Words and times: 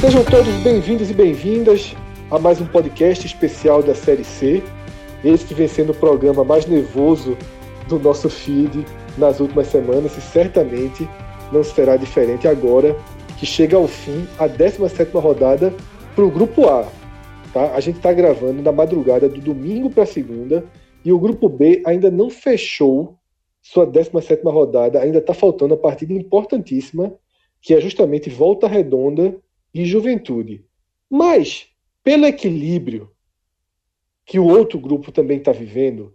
Sejam 0.00 0.22
todos 0.24 0.54
bem-vindos 0.62 1.10
e 1.10 1.14
bem-vindas 1.14 1.96
a 2.30 2.38
mais 2.38 2.60
um 2.60 2.66
podcast 2.66 3.26
especial 3.26 3.82
da 3.82 3.94
Série 3.94 4.22
C. 4.22 4.62
Esse 5.24 5.44
que 5.44 5.54
vem 5.54 5.66
sendo 5.66 5.90
o 5.90 5.94
programa 5.94 6.44
mais 6.44 6.66
nervoso 6.66 7.36
do 7.88 7.98
nosso 7.98 8.30
feed 8.30 8.86
nas 9.16 9.40
últimas 9.40 9.66
semanas 9.66 10.16
e 10.16 10.20
certamente 10.20 11.08
não 11.50 11.64
será 11.64 11.96
diferente 11.96 12.46
agora 12.46 12.96
que 13.38 13.46
chega 13.46 13.76
ao 13.76 13.86
fim 13.86 14.26
a 14.38 14.48
17ª 14.48 15.20
rodada 15.20 15.74
para 16.14 16.24
o 16.24 16.30
Grupo 16.30 16.68
A. 16.68 16.90
Tá? 17.52 17.74
A 17.74 17.80
gente 17.80 17.96
está 17.96 18.12
gravando 18.12 18.62
na 18.62 18.72
madrugada 18.72 19.28
do 19.28 19.40
domingo 19.40 19.88
para 19.90 20.04
segunda 20.04 20.64
e 21.04 21.12
o 21.12 21.18
Grupo 21.18 21.48
B 21.48 21.82
ainda 21.86 22.10
não 22.10 22.28
fechou 22.28 23.16
sua 23.62 23.86
17ª 23.86 24.50
rodada, 24.50 25.00
ainda 25.00 25.18
está 25.18 25.34
faltando 25.34 25.74
a 25.74 25.76
partida 25.76 26.12
importantíssima 26.12 27.14
que 27.60 27.74
é 27.74 27.80
justamente 27.80 28.30
Volta 28.30 28.66
Redonda 28.66 29.36
e 29.74 29.84
juventude. 29.84 30.64
Mas, 31.10 31.68
pelo 32.02 32.26
equilíbrio 32.26 33.10
que 34.24 34.38
o 34.38 34.46
outro 34.46 34.78
grupo 34.78 35.10
também 35.10 35.38
está 35.38 35.52
vivendo, 35.52 36.14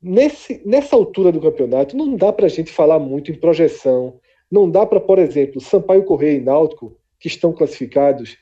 nesse, 0.00 0.62
nessa 0.64 0.96
altura 0.96 1.30
do 1.30 1.40
campeonato, 1.40 1.96
não 1.96 2.16
dá 2.16 2.32
para 2.32 2.46
a 2.46 2.48
gente 2.48 2.72
falar 2.72 2.98
muito 2.98 3.30
em 3.30 3.38
projeção. 3.38 4.18
Não 4.54 4.70
dá 4.70 4.86
para, 4.86 5.00
por 5.00 5.18
exemplo, 5.18 5.60
Sampaio 5.60 6.04
Correia 6.04 6.36
e 6.36 6.40
Náutico, 6.40 6.96
que 7.18 7.26
estão 7.26 7.52
classificados, 7.52 8.38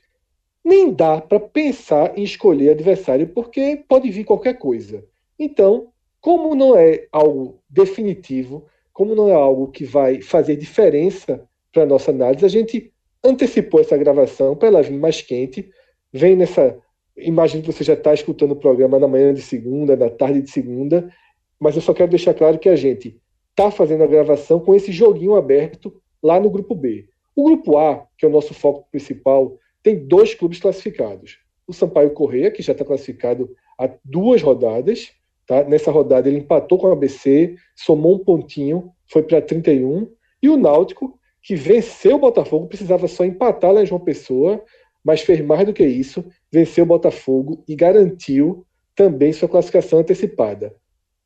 nem 0.62 0.92
dá 0.92 1.22
para 1.22 1.40
pensar 1.40 2.18
em 2.18 2.22
escolher 2.22 2.72
adversário, 2.72 3.28
porque 3.28 3.82
pode 3.88 4.10
vir 4.10 4.22
qualquer 4.22 4.58
coisa. 4.58 5.02
Então, 5.38 5.88
como 6.20 6.54
não 6.54 6.76
é 6.76 7.06
algo 7.10 7.62
definitivo, 7.66 8.66
como 8.92 9.14
não 9.14 9.30
é 9.30 9.32
algo 9.32 9.68
que 9.68 9.86
vai 9.86 10.20
fazer 10.20 10.54
diferença 10.56 11.48
para 11.72 11.84
a 11.84 11.86
nossa 11.86 12.10
análise, 12.10 12.44
a 12.44 12.48
gente 12.50 12.92
antecipou 13.24 13.80
essa 13.80 13.96
gravação 13.96 14.54
para 14.54 14.68
ela 14.68 14.82
vir 14.82 14.98
mais 14.98 15.22
quente. 15.22 15.70
Vem 16.12 16.36
nessa. 16.36 16.78
Imagino 17.16 17.62
que 17.62 17.72
você 17.72 17.84
já 17.84 17.94
está 17.94 18.12
escutando 18.12 18.52
o 18.52 18.56
programa 18.56 18.98
na 18.98 19.08
manhã 19.08 19.32
de 19.32 19.40
segunda, 19.40 19.96
na 19.96 20.10
tarde 20.10 20.42
de 20.42 20.50
segunda, 20.50 21.10
mas 21.58 21.74
eu 21.74 21.80
só 21.80 21.94
quero 21.94 22.10
deixar 22.10 22.34
claro 22.34 22.58
que 22.58 22.68
a 22.68 22.76
gente 22.76 23.18
está 23.48 23.70
fazendo 23.70 24.04
a 24.04 24.06
gravação 24.06 24.60
com 24.60 24.74
esse 24.74 24.92
joguinho 24.92 25.36
aberto 25.36 26.01
lá 26.22 26.38
no 26.38 26.50
grupo 26.50 26.74
B. 26.74 27.08
O 27.34 27.44
grupo 27.44 27.78
A, 27.78 28.06
que 28.16 28.24
é 28.24 28.28
o 28.28 28.32
nosso 28.32 28.54
foco 28.54 28.86
principal, 28.90 29.58
tem 29.82 30.06
dois 30.06 30.34
clubes 30.34 30.60
classificados. 30.60 31.38
O 31.66 31.72
Sampaio 31.72 32.10
Correia, 32.10 32.50
que 32.50 32.62
já 32.62 32.72
está 32.72 32.84
classificado 32.84 33.50
há 33.78 33.90
duas 34.04 34.42
rodadas. 34.42 35.10
Tá? 35.46 35.64
Nessa 35.64 35.90
rodada 35.90 36.28
ele 36.28 36.38
empatou 36.38 36.78
com 36.78 36.86
o 36.86 36.92
ABC, 36.92 37.56
somou 37.74 38.16
um 38.16 38.18
pontinho, 38.18 38.92
foi 39.06 39.22
para 39.22 39.42
31. 39.42 40.08
E 40.42 40.48
o 40.48 40.56
Náutico, 40.56 41.18
que 41.42 41.56
venceu 41.56 42.16
o 42.16 42.20
Botafogo, 42.20 42.68
precisava 42.68 43.08
só 43.08 43.24
empatar 43.24 43.72
lá 43.72 43.82
em 43.82 43.86
João 43.86 44.00
Pessoa, 44.00 44.62
mas 45.04 45.22
fez 45.22 45.40
mais 45.40 45.66
do 45.66 45.72
que 45.72 45.84
isso, 45.84 46.24
venceu 46.50 46.84
o 46.84 46.86
Botafogo 46.86 47.64
e 47.66 47.74
garantiu 47.74 48.64
também 48.94 49.32
sua 49.32 49.48
classificação 49.48 49.98
antecipada. 49.98 50.74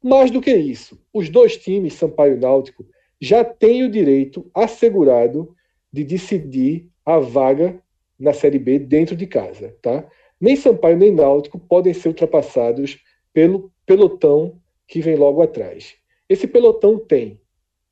Mais 0.02 0.30
do 0.30 0.40
que 0.40 0.54
isso, 0.54 0.98
os 1.12 1.28
dois 1.28 1.56
times, 1.56 1.94
Sampaio 1.94 2.36
e 2.36 2.40
Náutico, 2.40 2.86
já 3.20 3.44
têm 3.44 3.84
o 3.84 3.90
direito 3.90 4.50
assegurado 4.54 5.54
de 5.92 6.04
decidir 6.04 6.90
a 7.04 7.18
vaga 7.18 7.80
na 8.18 8.32
Série 8.32 8.58
B 8.58 8.78
dentro 8.78 9.16
de 9.16 9.26
casa. 9.26 9.76
Tá? 9.80 10.06
Nem 10.40 10.56
Sampaio 10.56 10.96
nem 10.96 11.12
Náutico 11.12 11.58
podem 11.58 11.94
ser 11.94 12.08
ultrapassados 12.08 12.98
pelo 13.32 13.72
pelotão 13.84 14.60
que 14.86 15.00
vem 15.00 15.16
logo 15.16 15.42
atrás. 15.42 15.94
Esse 16.28 16.46
pelotão 16.46 16.98
tem 16.98 17.40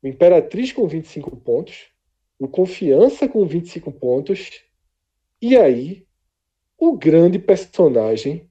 o 0.03 0.07
Imperatriz 0.07 0.71
com 0.71 0.87
25 0.87 1.35
pontos, 1.37 1.87
o 2.37 2.47
Confiança 2.47 3.27
com 3.27 3.45
25 3.45 3.91
pontos. 3.91 4.63
E 5.41 5.57
aí, 5.57 6.05
o 6.77 6.97
grande 6.97 7.39
personagem 7.39 8.49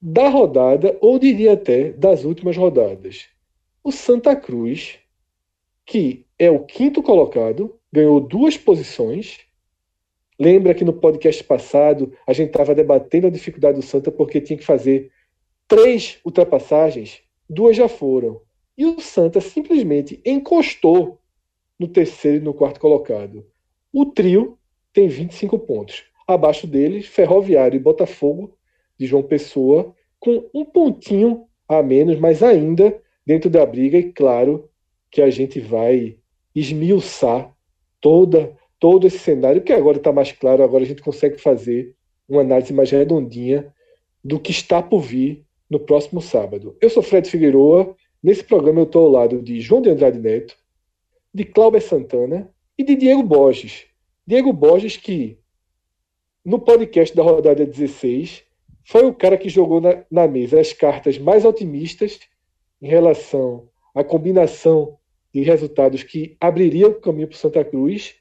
da 0.00 0.28
rodada, 0.28 0.98
ou 1.00 1.18
diria 1.18 1.52
até 1.52 1.92
das 1.92 2.24
últimas 2.24 2.56
rodadas. 2.56 3.28
O 3.84 3.92
Santa 3.92 4.34
Cruz, 4.34 4.98
que 5.84 6.26
é 6.38 6.50
o 6.50 6.60
quinto 6.60 7.02
colocado, 7.02 7.78
ganhou 7.92 8.20
duas 8.20 8.56
posições. 8.56 9.40
Lembra 10.38 10.74
que 10.74 10.84
no 10.84 10.92
podcast 10.92 11.44
passado 11.44 12.12
a 12.26 12.32
gente 12.32 12.48
estava 12.48 12.74
debatendo 12.74 13.26
a 13.26 13.30
dificuldade 13.30 13.78
do 13.78 13.84
Santa 13.84 14.10
porque 14.10 14.40
tinha 14.40 14.58
que 14.58 14.64
fazer 14.64 15.10
três 15.68 16.18
ultrapassagens, 16.24 17.22
duas 17.48 17.76
já 17.76 17.88
foram. 17.88 18.40
E 18.76 18.86
o 18.86 19.00
Santa 19.00 19.40
simplesmente 19.40 20.20
encostou 20.24 21.20
no 21.78 21.86
terceiro 21.86 22.38
e 22.38 22.40
no 22.40 22.54
quarto 22.54 22.80
colocado. 22.80 23.46
O 23.92 24.06
trio 24.06 24.58
tem 24.92 25.08
25 25.08 25.58
pontos. 25.60 26.04
Abaixo 26.26 26.66
deles, 26.66 27.06
Ferroviário 27.06 27.76
e 27.76 27.80
Botafogo 27.80 28.56
de 28.98 29.06
João 29.06 29.22
Pessoa, 29.22 29.94
com 30.18 30.48
um 30.54 30.64
pontinho 30.64 31.46
a 31.68 31.82
menos, 31.82 32.18
mas 32.18 32.42
ainda 32.42 32.98
dentro 33.26 33.50
da 33.50 33.64
briga, 33.66 33.98
e 33.98 34.12
claro 34.12 34.68
que 35.12 35.20
a 35.20 35.30
gente 35.30 35.60
vai 35.60 36.16
esmiuçar 36.54 37.54
toda, 38.00 38.56
todo 38.80 39.06
esse 39.06 39.18
cenário, 39.18 39.62
que 39.62 39.72
agora 39.72 39.98
está 39.98 40.10
mais 40.10 40.32
claro, 40.32 40.64
agora 40.64 40.82
a 40.82 40.86
gente 40.86 41.02
consegue 41.02 41.38
fazer 41.38 41.94
uma 42.26 42.40
análise 42.40 42.72
mais 42.72 42.90
redondinha 42.90 43.72
do 44.24 44.40
que 44.40 44.50
está 44.50 44.82
por 44.82 45.02
vir 45.02 45.44
no 45.68 45.78
próximo 45.78 46.20
sábado. 46.22 46.76
Eu 46.80 46.88
sou 46.88 47.02
Fred 47.02 47.28
Figueroa, 47.28 47.94
nesse 48.22 48.42
programa 48.42 48.80
eu 48.80 48.84
estou 48.84 49.04
ao 49.04 49.12
lado 49.12 49.42
de 49.42 49.60
João 49.60 49.82
de 49.82 49.90
Andrade 49.90 50.18
Neto, 50.18 50.56
de 51.32 51.44
Cláudio 51.44 51.82
Santana 51.82 52.50
e 52.76 52.82
de 52.82 52.96
Diego 52.96 53.22
Borges. 53.22 53.84
Diego 54.26 54.52
Borges, 54.52 54.96
que 54.96 55.38
no 56.44 56.58
podcast 56.58 57.14
da 57.14 57.22
rodada 57.22 57.66
16 57.66 58.44
foi 58.84 59.04
o 59.04 59.14
cara 59.14 59.36
que 59.36 59.48
jogou 59.48 59.80
na, 59.80 60.04
na 60.10 60.26
mesa 60.26 60.58
as 60.58 60.72
cartas 60.72 61.18
mais 61.18 61.44
otimistas 61.44 62.18
em 62.80 62.88
relação 62.88 63.68
à 63.94 64.02
combinação 64.02 64.98
de 65.32 65.42
resultados 65.42 66.02
que 66.02 66.36
abriria 66.40 66.88
o 66.88 67.00
caminho 67.00 67.28
para 67.28 67.36
Santa 67.36 67.64
Cruz. 67.64 68.16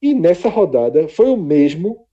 E 0.00 0.14
nessa 0.14 0.48
rodada 0.48 1.08
foi 1.08 1.26
o 1.26 1.36
mesmo 1.36 2.06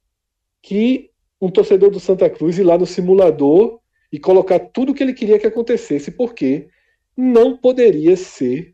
que 0.62 1.12
um 1.42 1.50
torcedor 1.50 1.92
do 1.92 2.00
Santa 2.00 2.30
Cruz 2.30 2.58
ir 2.58 2.64
lá 2.64 2.78
no 2.78 2.86
simulador 2.86 3.80
e 4.12 4.20
colocar 4.20 4.60
tudo 4.60 4.92
o 4.92 4.96
que 4.96 5.04
ele 5.04 5.14
queria 5.14 5.40
que 5.40 5.48
acontecesse, 5.48 6.12
porque 6.12 6.68
não 7.16 7.58
poderia 7.58 8.16
ser 8.16 8.74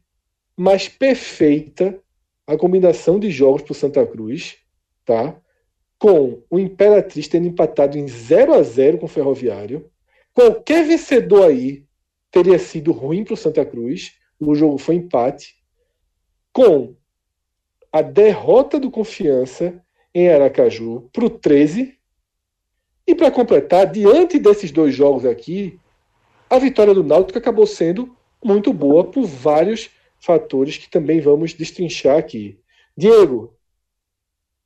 mas 0.60 0.90
perfeita 0.90 1.98
a 2.46 2.58
combinação 2.58 3.18
de 3.18 3.32
jogos 3.32 3.62
para 3.62 3.72
o 3.72 3.76
Santa 3.76 4.06
Cruz, 4.06 4.58
tá? 5.06 5.40
Com 5.98 6.44
o 6.50 6.60
Imperatriz 6.60 7.30
tendo 7.30 7.48
empatado 7.48 7.98
em 7.98 8.06
0 8.06 8.54
a 8.54 8.62
0 8.62 8.98
com 8.98 9.06
o 9.06 9.10
Ferroviário. 9.10 9.90
Qualquer 10.34 10.86
vencedor 10.86 11.48
aí 11.48 11.86
teria 12.30 12.60
sido 12.60 12.92
ruim 12.92 13.24
para 13.24 13.36
o 13.36 13.38
Santa 13.38 13.64
Cruz. 13.64 14.19
O 14.40 14.56
jogo 14.56 14.78
foi 14.78 14.96
empate. 14.96 15.58
Com 16.54 16.96
a 17.92 18.02
derrota 18.02 18.80
do 18.80 18.92
Confiança 18.92 19.84
em 20.14 20.30
Aracaju 20.30 21.10
para 21.12 21.26
o 21.26 21.30
13. 21.30 21.98
E 23.08 23.16
para 23.16 23.32
completar, 23.32 23.92
diante 23.92 24.38
desses 24.38 24.72
dois 24.72 24.94
jogos 24.94 25.26
aqui, 25.26 25.80
a 26.50 26.60
vitória 26.60 26.94
do 26.94 27.04
Náutico 27.04 27.40
acabou 27.40 27.66
sendo 27.66 28.16
muito 28.44 28.72
boa 28.72 29.04
por 29.04 29.26
vários 29.26 29.90
fatores 30.20 30.78
que 30.78 30.90
também 30.90 31.20
vamos 31.20 31.54
destrinchar 31.54 32.18
aqui. 32.18 32.60
Diego, 32.96 33.54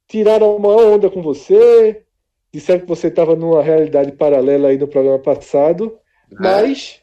tiraram 0.08 0.56
uma 0.56 0.76
onda 0.76 1.10
com 1.10 1.22
você, 1.22 2.04
disseram 2.52 2.82
que 2.82 2.88
você 2.88 3.08
estava 3.08 3.36
numa 3.36 3.62
realidade 3.62 4.12
paralela 4.12 4.70
aí 4.70 4.78
no 4.78 4.88
programa 4.88 5.20
passado, 5.20 5.98
é. 6.32 6.36
mas 6.40 7.02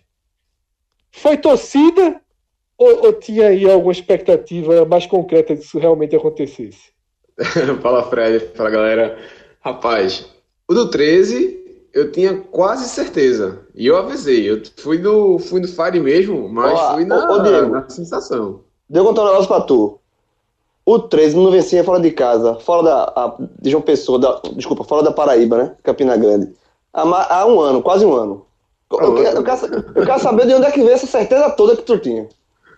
foi 1.11 1.37
torcida 1.37 2.21
ou, 2.81 3.07
ou, 3.07 3.13
tinha 3.13 3.49
aí 3.49 3.71
alguma 3.71 3.93
expectativa 3.93 4.87
mais 4.87 5.05
concreta 5.05 5.55
de 5.55 5.63
isso 5.63 5.79
realmente 5.79 6.17
acontecesse? 6.17 6.91
fala 7.83 8.03
Fred, 8.05 8.41
fala 8.55 8.71
galera. 8.71 9.19
Rapaz, 9.61 10.27
o 10.67 10.73
do 10.73 10.91
13 10.91 11.61
eu 11.93 12.11
tinha 12.11 12.41
quase 12.51 12.89
certeza. 12.89 13.61
E 13.75 13.87
eu 13.87 13.97
avisei. 13.97 14.51
Eu 14.51 14.63
fui 14.79 14.97
no, 14.99 15.39
fui 15.39 15.61
no 15.61 15.69
Fire 15.69 16.01
mesmo, 16.01 16.49
mas 16.49 16.73
Olá, 16.73 16.95
fui 16.95 17.05
na, 17.05 17.31
ô, 17.31 17.39
Diego, 17.41 17.69
na 17.69 17.89
sensação. 17.89 18.61
Deu 18.89 19.05
contar 19.05 19.23
um 19.23 19.27
negócio 19.27 19.49
pra 19.49 19.61
tu. 19.61 19.99
O 20.87 20.99
13 20.99 21.37
não 21.37 21.51
vencia 21.51 21.85
fora 21.85 22.01
de 22.01 22.11
casa, 22.11 22.55
fora 22.57 22.83
da. 22.83 23.05
A, 23.15 23.37
de 23.61 23.71
João 23.71 23.83
Pessoa, 23.83 24.19
da, 24.19 24.41
desculpa, 24.55 24.85
fora 24.85 25.03
da 25.03 25.13
Paraíba, 25.13 25.59
né? 25.59 25.77
Campina 25.83 26.17
Grande. 26.17 26.53
Há, 26.93 27.41
há 27.41 27.47
um 27.47 27.61
ano, 27.61 27.83
quase 27.83 28.07
um 28.07 28.15
ano. 28.15 28.47
Eu, 28.91 28.99
eu, 28.99 29.09
eu, 29.19 29.45
quero, 29.45 29.67
eu, 29.95 30.07
quero, 30.07 30.21
saber 30.21 30.47
de 30.47 30.55
onde 30.55 30.67
é 30.67 30.71
que 30.71 30.81
veio 30.81 30.95
essa 30.95 31.07
certeza 31.07 31.51
toda 31.51 31.77
que 31.77 31.83
tu 31.83 31.99
tinha. 31.99 32.29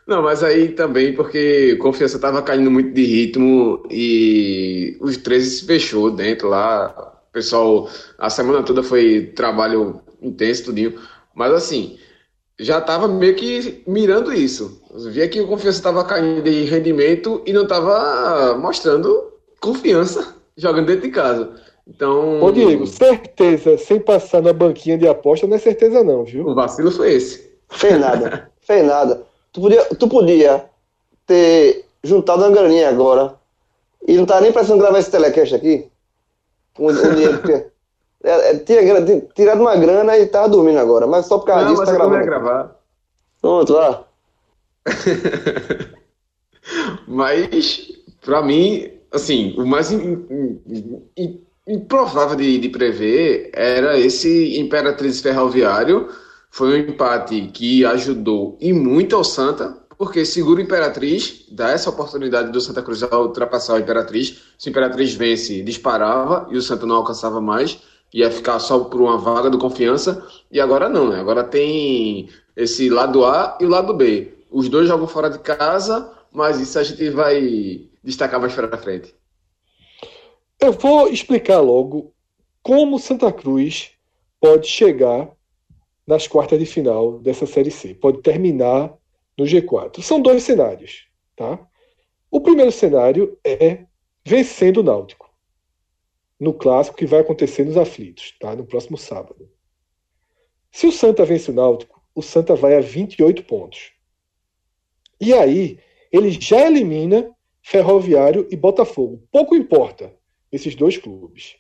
Não, 0.07 0.23
mas 0.23 0.43
aí 0.43 0.71
também 0.71 1.15
porque 1.15 1.77
confiança 1.77 2.19
tava 2.19 2.43
caindo 2.43 2.71
muito 2.71 2.93
de 2.93 3.05
ritmo 3.05 3.83
e 3.91 4.97
os 5.01 5.17
13 5.17 5.51
se 5.51 5.67
fechou 5.67 6.11
dentro 6.11 6.49
lá 6.49 7.13
pessoal, 7.33 7.89
a 8.19 8.29
semana 8.29 8.63
toda 8.63 8.83
foi 8.83 9.33
trabalho 9.35 10.01
intenso, 10.21 10.67
tudinho. 10.67 10.95
Mas 11.35 11.53
assim, 11.53 11.99
já 12.61 12.79
estava 12.79 13.09
meio 13.09 13.35
que 13.35 13.83
mirando 13.87 14.33
isso. 14.33 14.81
via 15.11 15.27
que 15.27 15.41
o 15.41 15.49
confiança 15.49 15.79
estava 15.79 16.05
caindo 16.05 16.43
de 16.43 16.65
rendimento 16.65 17.43
e 17.47 17.53
não 17.53 17.63
estava 17.63 18.57
mostrando 18.59 19.33
confiança 19.61 20.37
jogando 20.57 20.87
dentro 20.87 21.03
de 21.03 21.11
casa. 21.11 21.51
Então. 21.89 22.41
Ô, 22.41 22.53
Diego, 22.53 22.87
certeza, 22.87 23.77
sem 23.79 23.99
passar 23.99 24.41
na 24.41 24.53
banquinha 24.53 24.97
de 24.97 25.09
aposta, 25.09 25.47
não 25.47 25.57
é 25.57 25.59
certeza, 25.59 26.05
não, 26.05 26.25
viu? 26.25 26.47
O 26.47 26.55
vacilo 26.55 26.93
foi 26.93 27.15
esse. 27.15 27.51
Fez 27.71 27.99
nada, 27.99 28.51
fez 28.61 28.87
nada. 28.87 29.25
Tu 29.53 29.61
podia, 29.61 29.85
tu 29.85 30.09
podia 30.09 30.65
ter 31.27 31.85
juntado 32.03 32.43
uma 32.43 32.51
graninha 32.51 32.89
agora 32.89 33.35
e 34.07 34.17
não 34.17 34.27
tá 34.27 34.41
nem 34.41 34.53
precisando 34.53 34.81
gravar 34.81 34.99
esse 34.99 35.11
telecast 35.11 35.55
aqui. 35.55 35.89
Com 36.75 36.87
o 36.87 36.93
dinheiro 36.93 37.43
que. 37.43 37.73
É, 38.25 38.51
é, 38.51 38.59
tinha, 38.59 39.05
tinha 39.05 39.21
tirado 39.35 39.61
uma 39.61 39.75
grana 39.75 40.17
e 40.17 40.29
tava 40.29 40.49
dormindo 40.49 40.79
agora, 40.79 41.09
mas 41.09 41.27
só 41.27 41.39
por 41.39 41.47
causa 41.47 41.65
não, 41.65 41.73
disso 41.73 41.85
tá 41.85 41.93
gravando. 41.93 42.25
gravar. 42.25 42.77
Pronto, 43.41 43.73
lá. 43.73 44.05
mas, 47.09 47.91
pra 48.25 48.41
mim, 48.41 48.93
assim, 49.11 49.57
o 49.59 49.67
mais 49.67 49.91
improvável 51.67 52.37
de, 52.37 52.59
de 52.59 52.69
prever 52.69 53.51
era 53.53 53.99
esse 53.99 54.57
Imperatriz 54.57 55.21
Ferroviário. 55.21 56.09
Foi 56.55 56.69
um 56.69 56.91
empate 56.91 57.49
que 57.49 57.83
ajudou 57.83 58.59
e 58.61 58.75
muito 58.75 59.17
ao 59.17 59.25
Santa, 59.25 59.75
porque 59.97 60.23
segura 60.23 60.61
o 60.61 60.63
Imperatriz, 60.63 61.47
dá 61.51 61.71
essa 61.71 61.89
oportunidade 61.89 62.53
do 62.53 62.61
Santa 62.61 62.83
Cruz 62.83 63.03
a 63.03 63.19
ultrapassar 63.19 63.73
o 63.73 63.79
Imperatriz. 63.79 64.43
Se 64.59 64.69
o 64.69 64.71
Imperatriz 64.71 65.15
vence, 65.15 65.63
disparava 65.63 66.47
e 66.51 66.57
o 66.59 66.61
Santa 66.61 66.85
não 66.85 66.97
alcançava 66.97 67.41
mais, 67.41 67.81
ia 68.13 68.31
ficar 68.31 68.59
só 68.59 68.81
por 68.81 69.01
uma 69.01 69.17
vaga 69.17 69.49
do 69.49 69.57
confiança. 69.57 70.29
E 70.51 70.61
agora 70.61 70.91
não, 70.91 71.09
né? 71.09 71.21
Agora 71.21 71.43
tem 71.43 72.29
esse 72.55 72.91
lado 72.91 73.25
A 73.25 73.57
e 73.59 73.65
o 73.65 73.71
lado 73.71 73.95
B. 73.95 74.35
Os 74.51 74.69
dois 74.69 74.87
jogam 74.87 75.07
fora 75.07 75.31
de 75.31 75.39
casa, 75.39 76.13
mas 76.31 76.61
isso 76.61 76.79
a 76.79 76.83
gente 76.83 77.09
vai 77.09 77.89
destacar 78.05 78.39
mais 78.39 78.53
para 78.53 78.77
frente. 78.77 79.15
Eu 80.61 80.73
vou 80.73 81.09
explicar 81.09 81.61
logo 81.61 82.13
como 82.63 82.99
Santa 82.99 83.33
Cruz 83.33 83.93
pode 84.39 84.67
chegar 84.67 85.31
nas 86.07 86.27
quartas 86.27 86.59
de 86.59 86.67
final 86.67 87.19
dessa 87.19 87.47
Série 87.47 87.71
C. 87.71 87.95
Pode 87.95 88.23
terminar 88.23 88.97
no 89.39 89.45
G4. 89.45 90.03
São 90.03 90.21
dois 90.21 90.43
cenários. 90.43 91.07
Tá? 91.37 91.59
O 92.31 92.41
primeiro 92.41 92.73
cenário 92.73 93.39
é 93.45 93.85
vencendo 94.25 94.79
o 94.79 94.83
Náutico 94.83 95.33
no 96.43 96.53
clássico 96.53 96.97
que 96.97 97.07
vai 97.07 97.21
acontecer 97.21 97.65
nos 97.65 97.77
aflitos, 97.77 98.35
tá? 98.41 98.57
no 98.57 98.67
próximo 98.67 98.99
sábado. 98.99 99.49
Se 100.73 100.89
o 100.89 100.91
Santa 100.91 101.25
vence 101.25 101.53
o 101.53 101.55
Náutico, 101.55 102.03
o 102.13 102.21
Santa 102.21 102.57
vai 102.57 102.77
a 102.77 102.81
28 102.81 103.45
pontos. 103.45 103.93
E 105.21 105.33
aí, 105.33 105.79
ele 106.11 106.33
já 106.33 106.67
elimina 106.67 107.31
Ferroviário 107.63 108.49
e 108.51 108.57
Botafogo. 108.57 109.23
Pouco 109.31 109.55
importa 109.55 110.13
esses 110.51 110.75
dois 110.75 110.99
clubes. 110.99 111.55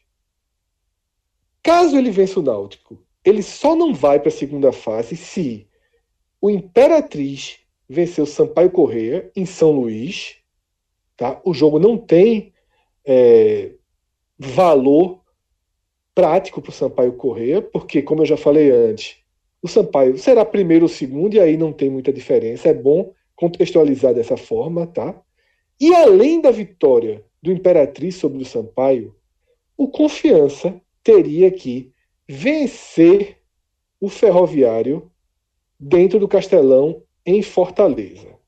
Caso 1.62 1.96
ele 1.96 2.10
vença 2.10 2.40
o 2.40 2.42
Náutico, 2.42 3.00
ele 3.24 3.42
só 3.42 3.76
não 3.76 3.94
vai 3.94 4.18
para 4.18 4.28
a 4.28 4.32
segunda 4.32 4.72
fase 4.72 5.16
se 5.16 5.66
o 6.40 6.50
Imperatriz 6.50 7.58
venceu 7.88 8.26
Sampaio 8.26 8.70
Correia 8.70 9.30
em 9.36 9.46
São 9.46 9.70
Luís. 9.70 10.36
Tá? 11.16 11.40
O 11.44 11.54
jogo 11.54 11.78
não 11.78 11.96
tem 11.96 12.52
é, 13.04 13.72
valor 14.38 15.20
prático 16.14 16.60
para 16.60 16.70
o 16.70 16.74
Sampaio 16.74 17.12
Correia, 17.12 17.62
porque, 17.62 18.02
como 18.02 18.22
eu 18.22 18.26
já 18.26 18.36
falei 18.36 18.70
antes, 18.70 19.16
o 19.62 19.68
Sampaio 19.68 20.18
será 20.18 20.44
primeiro 20.44 20.86
ou 20.86 20.88
segundo, 20.88 21.34
e 21.34 21.40
aí 21.40 21.56
não 21.56 21.72
tem 21.72 21.88
muita 21.88 22.12
diferença. 22.12 22.68
É 22.68 22.74
bom 22.74 23.12
contextualizar 23.36 24.12
dessa 24.12 24.36
forma, 24.36 24.86
tá? 24.86 25.20
E 25.80 25.94
além 25.94 26.40
da 26.40 26.50
vitória 26.50 27.24
do 27.42 27.52
Imperatriz 27.52 28.16
sobre 28.16 28.42
o 28.42 28.46
Sampaio, 28.46 29.14
o 29.76 29.88
Confiança 29.88 30.80
teria 31.02 31.50
que 31.50 31.91
vencer 32.34 33.36
o 34.00 34.08
Ferroviário 34.08 35.12
dentro 35.78 36.18
do 36.18 36.26
Castelão 36.26 37.02
em 37.26 37.42
Fortaleza. 37.42 38.38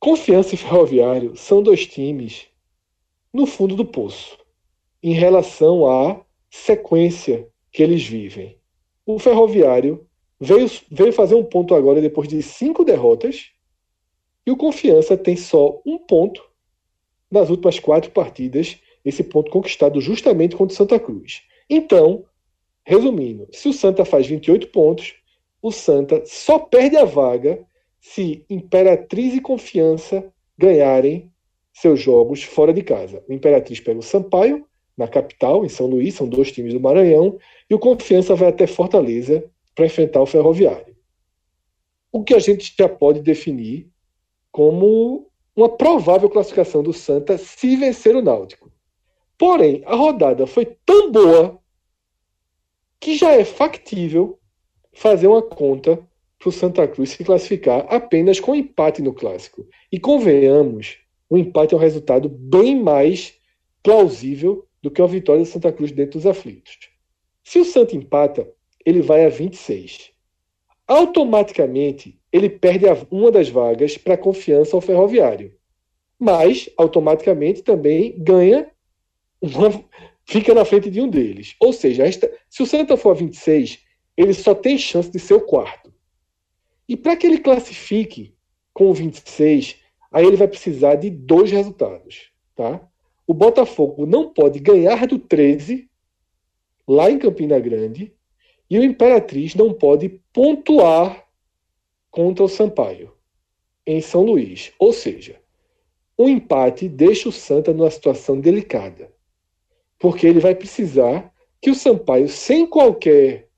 Confiança 0.00 0.54
e 0.54 0.58
Ferroviário 0.58 1.36
são 1.36 1.62
dois 1.62 1.86
times 1.86 2.46
no 3.30 3.44
fundo 3.44 3.76
do 3.76 3.84
poço 3.84 4.38
em 5.02 5.12
relação 5.12 5.86
à 5.86 6.24
sequência 6.50 7.46
que 7.70 7.82
eles 7.82 8.02
vivem. 8.02 8.58
O 9.04 9.18
Ferroviário 9.18 10.08
veio, 10.40 10.70
veio 10.90 11.12
fazer 11.12 11.34
um 11.34 11.44
ponto 11.44 11.74
agora 11.74 12.00
depois 12.00 12.28
de 12.28 12.42
cinco 12.42 12.82
derrotas 12.82 13.50
e 14.46 14.50
o 14.50 14.56
Confiança 14.56 15.18
tem 15.18 15.36
só 15.36 15.82
um 15.84 15.98
ponto 15.98 16.42
nas 17.30 17.50
últimas 17.50 17.78
quatro 17.78 18.10
partidas, 18.10 18.78
esse 19.04 19.22
ponto 19.22 19.50
conquistado 19.50 20.00
justamente 20.00 20.56
contra 20.56 20.72
o 20.72 20.76
Santa 20.76 20.98
Cruz. 20.98 21.42
Então, 21.68 22.24
resumindo, 22.84 23.48
se 23.52 23.68
o 23.68 23.72
Santa 23.72 24.04
faz 24.04 24.26
28 24.26 24.68
pontos, 24.68 25.14
o 25.60 25.70
Santa 25.70 26.22
só 26.26 26.58
perde 26.58 26.96
a 26.96 27.04
vaga 27.04 27.64
se 28.00 28.44
Imperatriz 28.50 29.34
e 29.34 29.40
Confiança 29.40 30.24
ganharem 30.58 31.30
seus 31.72 32.00
jogos 32.00 32.42
fora 32.42 32.72
de 32.72 32.82
casa. 32.82 33.22
O 33.28 33.32
Imperatriz 33.32 33.80
pega 33.80 34.00
o 34.00 34.02
Sampaio, 34.02 34.66
na 34.96 35.08
capital, 35.08 35.64
em 35.64 35.68
São 35.68 35.86
Luís, 35.86 36.14
são 36.14 36.28
dois 36.28 36.52
times 36.52 36.74
do 36.74 36.80
Maranhão, 36.80 37.38
e 37.70 37.74
o 37.74 37.78
Confiança 37.78 38.34
vai 38.34 38.48
até 38.48 38.66
Fortaleza 38.66 39.44
para 39.74 39.86
enfrentar 39.86 40.20
o 40.20 40.26
Ferroviário. 40.26 40.94
O 42.10 42.22
que 42.22 42.34
a 42.34 42.38
gente 42.38 42.74
já 42.76 42.88
pode 42.88 43.20
definir 43.22 43.88
como 44.50 45.30
uma 45.56 45.68
provável 45.68 46.28
classificação 46.28 46.82
do 46.82 46.92
Santa 46.92 47.38
se 47.38 47.76
vencer 47.76 48.14
o 48.16 48.22
Náutico. 48.22 48.70
Porém, 49.42 49.82
a 49.86 49.96
rodada 49.96 50.46
foi 50.46 50.64
tão 50.86 51.10
boa 51.10 51.60
que 53.00 53.16
já 53.16 53.32
é 53.32 53.44
factível 53.44 54.38
fazer 54.92 55.26
uma 55.26 55.42
conta 55.42 55.98
para 56.38 56.48
o 56.48 56.52
Santa 56.52 56.86
Cruz 56.86 57.10
se 57.10 57.24
classificar 57.24 57.84
apenas 57.92 58.38
com 58.38 58.54
empate 58.54 59.02
no 59.02 59.12
clássico. 59.12 59.66
E 59.90 59.98
convenhamos, 59.98 60.98
o 61.28 61.36
empate 61.36 61.74
é 61.74 61.76
um 61.76 61.80
resultado 61.80 62.28
bem 62.28 62.80
mais 62.80 63.34
plausível 63.82 64.64
do 64.80 64.92
que 64.92 65.02
a 65.02 65.06
vitória 65.06 65.42
do 65.42 65.48
Santa 65.48 65.72
Cruz 65.72 65.90
dentro 65.90 66.20
dos 66.20 66.26
aflitos. 66.26 66.78
Se 67.42 67.58
o 67.58 67.64
Santa 67.64 67.96
empata, 67.96 68.48
ele 68.86 69.02
vai 69.02 69.26
a 69.26 69.28
26. 69.28 70.12
Automaticamente, 70.86 72.16
ele 72.32 72.48
perde 72.48 72.86
uma 73.10 73.32
das 73.32 73.48
vagas 73.48 73.98
para 73.98 74.16
confiança 74.16 74.76
ao 74.76 74.80
ferroviário. 74.80 75.52
Mas, 76.16 76.70
automaticamente, 76.76 77.60
também 77.62 78.14
ganha, 78.16 78.70
uma, 79.42 79.84
fica 80.24 80.54
na 80.54 80.64
frente 80.64 80.88
de 80.88 81.00
um 81.00 81.08
deles. 81.08 81.56
Ou 81.60 81.72
seja, 81.72 82.04
esta, 82.04 82.32
se 82.48 82.62
o 82.62 82.66
Santa 82.66 82.96
for 82.96 83.10
a 83.10 83.14
26, 83.14 83.80
ele 84.16 84.32
só 84.32 84.54
tem 84.54 84.78
chance 84.78 85.10
de 85.10 85.18
ser 85.18 85.34
o 85.34 85.40
quarto. 85.40 85.92
E 86.88 86.96
para 86.96 87.16
que 87.16 87.26
ele 87.26 87.38
classifique 87.38 88.34
com 88.72 88.90
o 88.90 88.94
26, 88.94 89.76
aí 90.10 90.24
ele 90.24 90.36
vai 90.36 90.48
precisar 90.48 90.94
de 90.94 91.10
dois 91.10 91.50
resultados. 91.50 92.30
Tá? 92.54 92.80
O 93.26 93.34
Botafogo 93.34 94.06
não 94.06 94.32
pode 94.32 94.60
ganhar 94.60 95.06
do 95.06 95.18
13 95.18 95.88
lá 96.86 97.10
em 97.10 97.18
Campina 97.18 97.58
Grande 97.58 98.14
e 98.68 98.78
o 98.78 98.84
Imperatriz 98.84 99.54
não 99.54 99.72
pode 99.72 100.20
pontuar 100.32 101.26
contra 102.10 102.44
o 102.44 102.48
Sampaio, 102.48 103.12
em 103.86 104.00
São 104.00 104.22
Luís. 104.22 104.72
Ou 104.78 104.92
seja, 104.92 105.40
o 106.16 106.28
empate 106.28 106.88
deixa 106.88 107.28
o 107.28 107.32
Santa 107.32 107.72
numa 107.72 107.90
situação 107.90 108.38
delicada, 108.38 109.10
porque 110.02 110.26
ele 110.26 110.40
vai 110.40 110.52
precisar 110.52 111.32
que 111.60 111.70
o 111.70 111.76
Sampaio, 111.76 112.28
sem 112.28 112.66
qualquer 112.66 113.48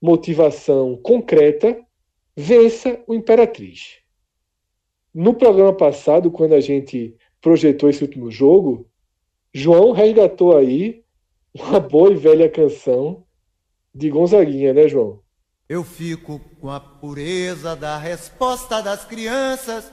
motivação 0.00 0.96
concreta, 0.96 1.78
vença 2.36 3.00
o 3.06 3.14
Imperatriz. 3.14 3.98
No 5.14 5.32
programa 5.32 5.72
passado, 5.72 6.28
quando 6.28 6.54
a 6.56 6.60
gente 6.60 7.16
projetou 7.40 7.88
esse 7.88 8.02
último 8.02 8.32
jogo, 8.32 8.90
João 9.54 9.92
resgatou 9.92 10.56
aí 10.56 11.04
uma 11.54 11.78
boa 11.78 12.10
e 12.10 12.16
velha 12.16 12.50
canção 12.50 13.24
de 13.94 14.10
Gonzaguinha, 14.10 14.74
né, 14.74 14.88
João? 14.88 15.20
Eu 15.68 15.84
fico 15.84 16.40
com 16.60 16.68
a 16.68 16.80
pureza 16.80 17.76
da 17.76 17.96
resposta 17.96 18.82
das 18.82 19.04
crianças. 19.04 19.92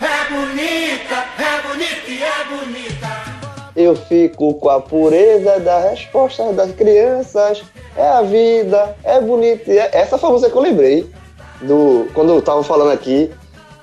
É 0.00 0.32
bonita, 0.32 1.26
é 1.38 1.68
bonita 1.68 2.08
e 2.08 2.22
é 2.22 2.44
bonita. 2.44 3.30
Eu 3.76 3.94
fico 3.94 4.54
com 4.54 4.70
a 4.70 4.80
pureza 4.80 5.60
da 5.60 5.90
resposta 5.90 6.52
das 6.54 6.72
crianças. 6.72 7.62
É 7.94 8.08
a 8.08 8.22
vida, 8.22 8.96
é 9.04 9.20
bonita. 9.20 9.70
É... 9.70 9.90
Essa 9.92 10.16
foi 10.16 10.30
a 10.30 10.32
música 10.32 10.50
que 10.50 10.56
eu 10.56 10.62
lembrei 10.62 11.10
do, 11.60 12.08
quando 12.14 12.30
eu 12.30 12.38
estava 12.38 12.62
falando 12.64 12.92
aqui 12.92 13.30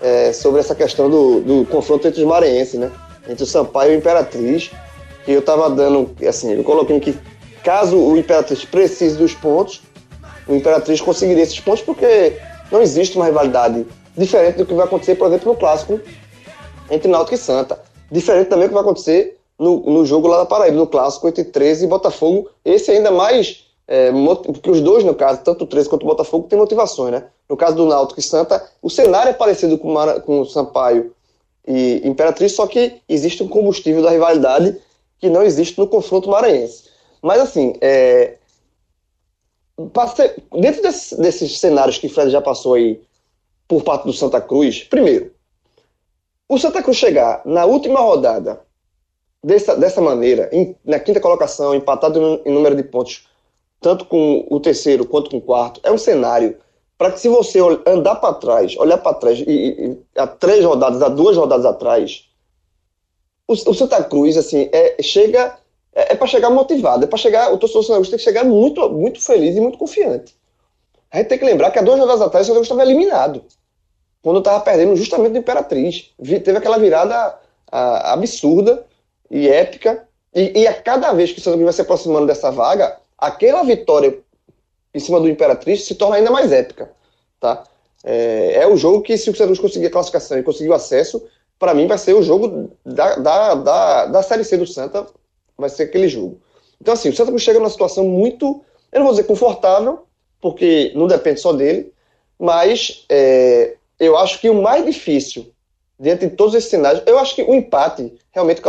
é, 0.01 0.33
sobre 0.33 0.59
essa 0.59 0.73
questão 0.73 1.07
do, 1.07 1.39
do 1.41 1.65
confronto 1.65 2.07
entre 2.07 2.21
os 2.21 2.27
maranhenses, 2.27 2.79
né? 2.79 2.91
Entre 3.29 3.43
o 3.43 3.47
Sampaio 3.47 3.91
e 3.91 3.95
o 3.95 3.99
Imperatriz. 3.99 4.71
Que 5.23 5.33
eu 5.33 5.39
estava 5.39 5.69
dando, 5.69 6.15
assim, 6.27 6.53
eu 6.53 6.63
coloquei 6.63 6.99
que 6.99 7.15
caso 7.63 7.95
o 7.95 8.17
Imperatriz 8.17 8.65
precise 8.65 9.17
dos 9.17 9.35
pontos, 9.35 9.83
o 10.47 10.55
Imperatriz 10.55 10.99
conseguiria 10.99 11.43
esses 11.43 11.59
pontos 11.59 11.81
porque 11.81 12.33
não 12.71 12.81
existe 12.81 13.17
uma 13.17 13.25
rivalidade 13.25 13.85
diferente 14.17 14.57
do 14.57 14.65
que 14.65 14.73
vai 14.73 14.85
acontecer, 14.85 15.15
por 15.15 15.27
exemplo, 15.27 15.53
no 15.53 15.59
clássico 15.59 15.99
entre 16.89 17.07
Náutico 17.07 17.35
e 17.35 17.37
Santa. 17.37 17.79
Diferente 18.11 18.47
também 18.47 18.65
do 18.65 18.69
que 18.69 18.73
vai 18.73 18.83
acontecer 18.83 19.37
no, 19.59 19.79
no 19.81 20.05
jogo 20.05 20.27
lá 20.27 20.37
da 20.37 20.45
Paraíba, 20.45 20.77
no 20.77 20.87
clássico 20.87 21.27
entre 21.27 21.43
13 21.43 21.85
e 21.85 21.87
Botafogo. 21.87 22.49
Esse 22.63 22.91
ainda 22.91 23.11
mais, 23.11 23.65
é, 23.87 24.11
porque 24.43 24.71
os 24.71 24.81
dois, 24.81 25.03
no 25.03 25.13
caso, 25.13 25.41
tanto 25.43 25.63
o 25.63 25.67
13 25.67 25.89
quanto 25.89 26.03
o 26.03 26.07
Botafogo, 26.07 26.47
têm 26.47 26.57
motivações, 26.57 27.11
né? 27.11 27.23
No 27.49 27.55
caso 27.55 27.75
do 27.75 27.85
Náutico 27.85 28.19
e 28.19 28.23
Santa, 28.23 28.65
o 28.81 28.89
cenário 28.89 29.29
é 29.29 29.33
parecido 29.33 29.77
com, 29.77 29.91
Mara, 29.91 30.19
com 30.19 30.41
o 30.41 30.45
Sampaio 30.45 31.13
e 31.65 32.01
Imperatriz, 32.03 32.53
só 32.53 32.65
que 32.67 33.01
existe 33.07 33.43
um 33.43 33.47
combustível 33.47 34.01
da 34.01 34.11
rivalidade 34.11 34.77
que 35.19 35.29
não 35.29 35.43
existe 35.43 35.77
no 35.77 35.87
confronto 35.87 36.29
maranhense. 36.29 36.85
Mas 37.21 37.41
assim, 37.41 37.73
é, 37.81 38.35
dentro 40.59 40.81
desse, 40.81 41.19
desses 41.19 41.59
cenários 41.59 41.97
que 41.97 42.07
o 42.07 42.09
Fred 42.09 42.29
já 42.29 42.41
passou 42.41 42.75
aí 42.75 43.01
por 43.67 43.83
parte 43.83 44.05
do 44.05 44.13
Santa 44.13 44.39
Cruz, 44.39 44.83
primeiro, 44.83 45.31
o 46.47 46.57
Santa 46.57 46.81
Cruz 46.81 46.97
chegar 46.97 47.41
na 47.45 47.65
última 47.65 47.99
rodada 47.99 48.61
dessa, 49.43 49.75
dessa 49.75 50.01
maneira, 50.01 50.49
em, 50.51 50.75
na 50.85 50.99
quinta 50.99 51.19
colocação, 51.19 51.75
empatado 51.75 52.41
em 52.45 52.51
número 52.51 52.75
de 52.75 52.83
pontos, 52.83 53.27
tanto 53.81 54.05
com 54.05 54.45
o 54.49 54.59
terceiro 54.59 55.05
quanto 55.05 55.29
com 55.29 55.37
o 55.37 55.41
quarto, 55.41 55.79
é 55.83 55.91
um 55.91 55.97
cenário 55.97 56.57
para 56.97 57.11
que 57.11 57.19
se 57.19 57.29
você 57.29 57.59
andar 57.85 58.15
para 58.15 58.33
trás, 58.33 58.75
olhar 58.77 58.97
para 58.97 59.13
trás, 59.13 59.39
e, 59.39 59.43
e, 59.45 59.97
há 60.15 60.25
três 60.25 60.63
rodadas, 60.65 61.01
há 61.01 61.09
duas 61.09 61.37
rodadas 61.37 61.65
atrás, 61.65 62.25
o, 63.47 63.53
o 63.53 63.73
Santa 63.73 64.03
Cruz, 64.03 64.35
assim, 64.35 64.69
é, 64.71 65.01
chega 65.01 65.57
é, 65.97 66.13
é 66.13 66.15
para 66.15 66.27
chegar 66.27 66.51
motivado, 66.51 67.03
é 67.03 67.07
para 67.07 67.17
chegar, 67.17 67.51
o 67.51 67.57
torcedor 67.57 67.83
Santa 67.83 67.95
Cruz 67.95 68.09
tem 68.09 68.19
que 68.19 68.23
chegar 68.23 68.43
muito, 68.43 68.87
muito 68.89 69.19
feliz 69.19 69.55
e 69.55 69.59
muito 69.59 69.79
confiante. 69.79 70.35
A 71.09 71.17
gente 71.17 71.27
tem 71.27 71.39
que 71.39 71.45
lembrar 71.45 71.71
que 71.71 71.79
há 71.79 71.81
duas 71.81 71.99
rodadas 71.99 72.21
atrás 72.21 72.45
o 72.45 72.47
Santa 72.47 72.59
Cruz 72.59 72.67
estava 72.67 72.83
eliminado, 72.83 73.43
quando 74.27 74.39
estava 74.39 74.59
perdendo 74.59 74.93
justamente 74.93 75.31
do 75.31 75.37
Imperatriz. 75.37 76.11
Teve 76.21 76.57
aquela 76.57 76.77
virada 76.77 77.39
a, 77.71 78.11
absurda 78.11 78.85
e 79.31 79.47
épica, 79.47 80.05
e, 80.35 80.63
e, 80.63 80.67
a 80.67 80.73
cada 80.73 81.13
vez 81.13 81.31
que 81.31 81.39
o 81.39 81.41
Santa 81.41 81.55
Cruz 81.55 81.63
vai 81.63 81.73
se 81.73 81.81
aproximando 81.81 82.27
dessa 82.27 82.51
vaga, 82.51 82.97
aquela 83.17 83.63
vitória 83.63 84.19
em 84.93 84.99
cima 84.99 85.21
do 85.21 85.29
Imperatriz 85.29 85.85
se 85.85 85.95
torna 85.95 86.17
ainda 86.17 86.29
mais 86.29 86.51
épica. 86.51 86.91
Tá? 87.39 87.63
É, 88.03 88.63
é 88.63 88.67
o 88.67 88.75
jogo 88.75 89.01
que, 89.01 89.17
se 89.17 89.29
o 89.29 89.33
Santa 89.33 89.45
Cruz 89.45 89.59
conseguir 89.59 89.85
a 89.85 89.91
classificação 89.91 90.37
e 90.37 90.43
conseguir 90.43 90.71
o 90.71 90.73
acesso, 90.73 91.25
para 91.57 91.73
mim 91.73 91.87
vai 91.87 91.97
ser 91.97 92.13
o 92.13 92.21
jogo 92.21 92.69
da, 92.85 93.15
da, 93.15 93.55
da, 93.55 94.05
da 94.07 94.23
Série 94.23 94.43
C 94.43 94.57
do 94.57 94.67
Santa 94.67 95.07
vai 95.57 95.69
ser 95.69 95.83
aquele 95.83 96.09
jogo. 96.09 96.37
Então, 96.81 96.93
assim, 96.93 97.07
o 97.07 97.15
Santa 97.15 97.31
Cruz 97.31 97.43
chega 97.43 97.59
numa 97.59 97.69
situação 97.69 98.03
muito, 98.03 98.61
eu 98.91 98.99
não 98.99 99.05
vou 99.05 99.13
dizer 99.13 99.23
confortável, 99.23 100.05
porque 100.41 100.91
não 100.95 101.07
depende 101.07 101.39
só 101.39 101.53
dele, 101.53 101.93
mas 102.37 103.05
é, 103.07 103.77
eu 103.99 104.17
acho 104.17 104.39
que 104.39 104.49
o 104.49 104.61
mais 104.61 104.85
difícil, 104.85 105.51
dentro 105.99 106.29
de 106.29 106.35
todos 106.35 106.53
esses 106.53 106.69
cenários, 106.69 107.03
eu 107.05 107.17
acho 107.17 107.35
que 107.35 107.43
o 107.43 107.53
empate 107.53 108.13
realmente 108.31 108.61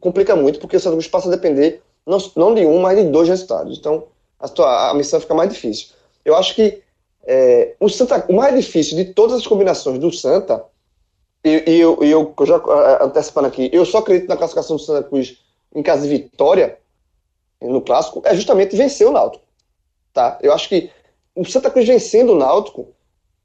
complica 0.00 0.36
muito, 0.36 0.58
porque 0.58 0.76
o 0.76 0.80
Santa 0.80 0.94
Cruz 0.94 1.08
passa 1.08 1.28
a 1.28 1.30
depender 1.30 1.82
não, 2.06 2.18
não 2.36 2.54
de 2.54 2.64
um, 2.64 2.80
mas 2.80 2.96
de 2.96 3.04
dois 3.04 3.28
resultados. 3.28 3.78
Então, 3.78 4.04
a, 4.38 4.90
a 4.90 4.94
missão 4.94 5.20
fica 5.20 5.34
mais 5.34 5.50
difícil. 5.50 5.88
Eu 6.24 6.36
acho 6.36 6.54
que 6.54 6.82
é, 7.26 7.74
o, 7.80 7.88
Santa, 7.88 8.24
o 8.28 8.34
mais 8.34 8.54
difícil 8.54 8.96
de 8.96 9.06
todas 9.06 9.36
as 9.36 9.46
combinações 9.46 9.98
do 9.98 10.12
Santa, 10.12 10.64
e, 11.44 11.64
e 11.66 11.80
eu, 11.80 11.98
eu, 12.02 12.34
já 12.44 12.60
antecipando 13.00 13.48
aqui, 13.48 13.68
eu 13.72 13.84
só 13.84 13.98
acredito 13.98 14.28
na 14.28 14.36
classificação 14.36 14.76
do 14.76 14.82
Santa 14.82 15.08
Cruz 15.08 15.38
em 15.74 15.82
caso 15.82 16.02
de 16.02 16.08
vitória 16.08 16.78
no 17.60 17.80
clássico, 17.80 18.22
é 18.24 18.34
justamente 18.34 18.76
vencer 18.76 19.06
o 19.06 19.12
Náutico. 19.12 19.44
Tá? 20.12 20.38
Eu 20.40 20.52
acho 20.52 20.68
que 20.68 20.90
o 21.34 21.44
Santa 21.44 21.70
Cruz 21.70 21.86
vencendo 21.86 22.32
o 22.32 22.38
Náutico, 22.38 22.88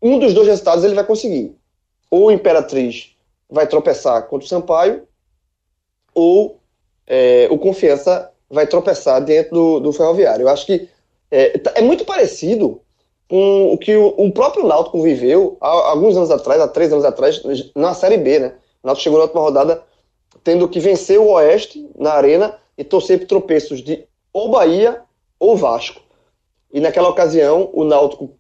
um 0.01 0.19
dos 0.19 0.33
dois 0.33 0.47
resultados 0.47 0.83
ele 0.83 0.95
vai 0.95 1.03
conseguir. 1.03 1.55
Ou 2.09 2.31
Imperatriz 2.31 3.15
vai 3.49 3.67
tropeçar 3.67 4.27
contra 4.27 4.45
o 4.45 4.49
Sampaio, 4.49 5.03
ou 6.13 6.59
é, 7.07 7.47
o 7.51 7.57
Confiança 7.57 8.31
vai 8.49 8.67
tropeçar 8.67 9.23
dentro 9.23 9.53
do, 9.53 9.79
do 9.79 9.93
Ferroviário. 9.93 10.43
Eu 10.43 10.49
acho 10.49 10.65
que 10.65 10.89
é, 11.29 11.57
tá, 11.57 11.73
é 11.75 11.81
muito 11.81 12.05
parecido 12.05 12.81
com 13.29 13.71
o 13.71 13.77
que 13.77 13.95
o, 13.95 14.13
o, 14.17 14.31
próprio 14.31 14.67
Náutico 14.67 15.01
viveu 15.01 15.57
há, 15.61 15.89
alguns 15.91 16.17
anos 16.17 16.31
atrás, 16.31 16.59
há 16.59 16.67
três 16.67 16.91
anos 16.91 17.05
atrás, 17.05 17.41
na 17.75 17.93
Série 17.93 18.17
B, 18.17 18.39
né? 18.39 18.55
O 18.83 18.87
Náutico 18.87 19.03
chegou 19.03 19.19
na 19.19 19.25
última 19.25 19.41
rodada 19.41 19.83
tendo 20.43 20.67
que 20.67 20.79
vencer 20.79 21.19
o 21.19 21.29
Oeste 21.29 21.89
na 21.97 22.13
arena 22.13 22.57
e 22.77 22.83
torcer 22.83 23.19
por 23.19 23.27
tropeços 23.27 23.81
de 23.81 24.05
ou 24.33 24.49
Bahia 24.49 25.01
ou 25.39 25.55
Vasco. 25.55 26.01
E 26.73 26.79
naquela 26.79 27.09
ocasião, 27.09 27.69
o 27.73 27.83
Náutico 27.83 28.33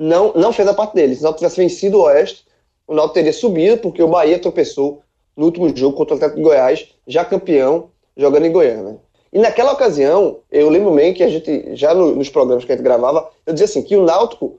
não, 0.00 0.32
não 0.32 0.50
fez 0.50 0.66
a 0.66 0.72
parte 0.72 0.94
dele. 0.94 1.14
Se 1.14 1.20
o 1.20 1.24
Náutico 1.24 1.40
tivesse 1.40 1.60
vencido 1.60 1.98
o 1.98 2.04
Oeste, 2.04 2.46
o 2.86 2.94
Náutico 2.94 3.14
teria 3.14 3.34
subido, 3.34 3.76
porque 3.76 4.02
o 4.02 4.08
Bahia 4.08 4.38
tropeçou 4.38 5.02
no 5.36 5.44
último 5.44 5.76
jogo 5.76 5.94
contra 5.94 6.14
o 6.14 6.16
Atlético 6.16 6.38
de 6.38 6.42
Goiás, 6.42 6.88
já 7.06 7.22
campeão, 7.22 7.90
jogando 8.16 8.46
em 8.46 8.52
Goiânia. 8.52 8.98
E 9.30 9.38
naquela 9.38 9.72
ocasião, 9.72 10.38
eu 10.50 10.70
lembro 10.70 10.92
bem 10.94 11.12
que 11.12 11.22
a 11.22 11.28
gente, 11.28 11.76
já 11.76 11.94
no, 11.94 12.16
nos 12.16 12.30
programas 12.30 12.64
que 12.64 12.72
a 12.72 12.76
gente 12.76 12.84
gravava, 12.84 13.30
eu 13.44 13.52
dizia 13.52 13.66
assim, 13.66 13.82
que 13.82 13.94
o 13.94 14.02
Náutico, 14.02 14.58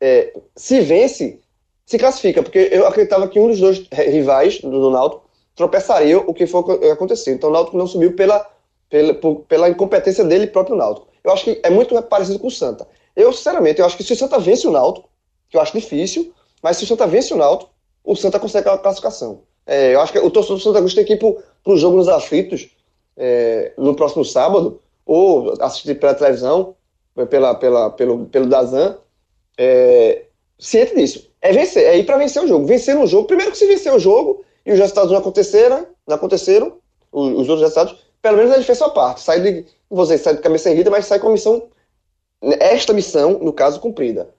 é, 0.00 0.32
se 0.56 0.80
vence, 0.80 1.38
se 1.84 1.98
classifica, 1.98 2.42
porque 2.42 2.70
eu 2.72 2.86
acreditava 2.86 3.28
que 3.28 3.38
um 3.38 3.48
dos 3.48 3.60
dois 3.60 3.86
rivais 3.92 4.58
do, 4.60 4.70
do 4.70 4.90
Náutico 4.90 5.22
tropeçaria 5.54 6.18
o 6.18 6.32
que 6.32 6.46
foi 6.46 6.90
acontecer. 6.90 7.34
Então 7.34 7.50
o 7.50 7.52
Náutico 7.52 7.76
não 7.76 7.86
subiu 7.86 8.16
pela, 8.16 8.44
pela, 8.88 9.14
pela 9.46 9.68
incompetência 9.68 10.24
dele 10.24 10.46
próprio 10.46 10.76
Náutico. 10.76 11.08
Eu 11.22 11.32
acho 11.32 11.44
que 11.44 11.60
é 11.62 11.68
muito 11.70 12.00
parecido 12.02 12.38
com 12.38 12.46
o 12.46 12.50
Santa. 12.50 12.86
Eu, 13.16 13.32
sinceramente, 13.32 13.80
eu 13.80 13.86
acho 13.86 13.96
que 13.96 14.04
se 14.04 14.12
o 14.12 14.16
Santa 14.16 14.38
vence 14.38 14.68
o 14.68 14.70
Náutico, 14.70 15.08
que 15.48 15.56
eu 15.56 15.60
acho 15.60 15.72
difícil, 15.72 16.32
mas 16.62 16.76
se 16.76 16.84
o 16.84 16.86
Santa 16.86 17.06
vence 17.06 17.32
o 17.32 17.36
Náutico, 17.36 17.70
o 18.04 18.14
Santa 18.14 18.38
consegue 18.38 18.68
a 18.68 18.78
classificação. 18.78 19.40
É, 19.66 19.94
eu 19.94 20.00
acho 20.00 20.12
que 20.12 20.18
o 20.18 20.30
torcedor 20.30 20.58
do 20.58 20.62
Santa 20.62 20.78
Cruz 20.78 20.94
tem 20.94 21.04
que 21.04 21.14
ir 21.14 21.18
para 21.18 21.72
o 21.72 21.76
jogo 21.76 21.96
nos 21.96 22.08
aflitos 22.08 22.68
é, 23.16 23.72
no 23.76 23.96
próximo 23.96 24.24
sábado, 24.24 24.80
ou 25.04 25.54
assistir 25.60 25.98
pela 25.98 26.14
televisão, 26.14 26.76
pela, 27.30 27.54
pela, 27.54 27.90
pelo, 27.90 28.26
pelo 28.26 28.46
Dazan, 28.46 28.98
é, 29.56 30.24
ciente 30.58 30.94
disso. 30.94 31.30
É 31.40 31.52
vencer, 31.52 31.84
é 31.84 31.96
ir 31.96 32.04
para 32.04 32.18
vencer 32.18 32.42
o 32.42 32.46
jogo. 32.46 32.66
Vencer 32.66 32.94
no 32.94 33.06
jogo, 33.06 33.26
primeiro 33.26 33.52
que 33.52 33.58
se 33.58 33.66
vencer 33.66 33.92
o 33.92 33.98
jogo, 33.98 34.44
e 34.64 34.72
os 34.72 34.78
resultados 34.78 35.10
não 35.10 35.18
aconteceram, 35.18 35.86
não 36.06 36.16
aconteceram, 36.16 36.76
os, 37.10 37.28
os 37.32 37.48
outros 37.48 37.60
resultados, 37.60 37.96
pelo 38.20 38.36
menos 38.36 38.52
ele 38.52 38.64
fez 38.64 38.78
sua 38.78 38.90
parte. 38.90 39.20
Sai 39.20 39.40
de, 39.40 39.64
você 39.88 40.18
sai 40.18 40.36
de 40.36 40.42
cabeça 40.42 40.70
erguida, 40.70 40.90
mas 40.90 41.06
sai 41.06 41.18
com 41.18 41.28
a 41.28 41.32
missão, 41.32 41.68
esta 42.42 42.92
missão, 42.92 43.38
no 43.38 43.52
caso, 43.52 43.80
cumprida. 43.80 44.34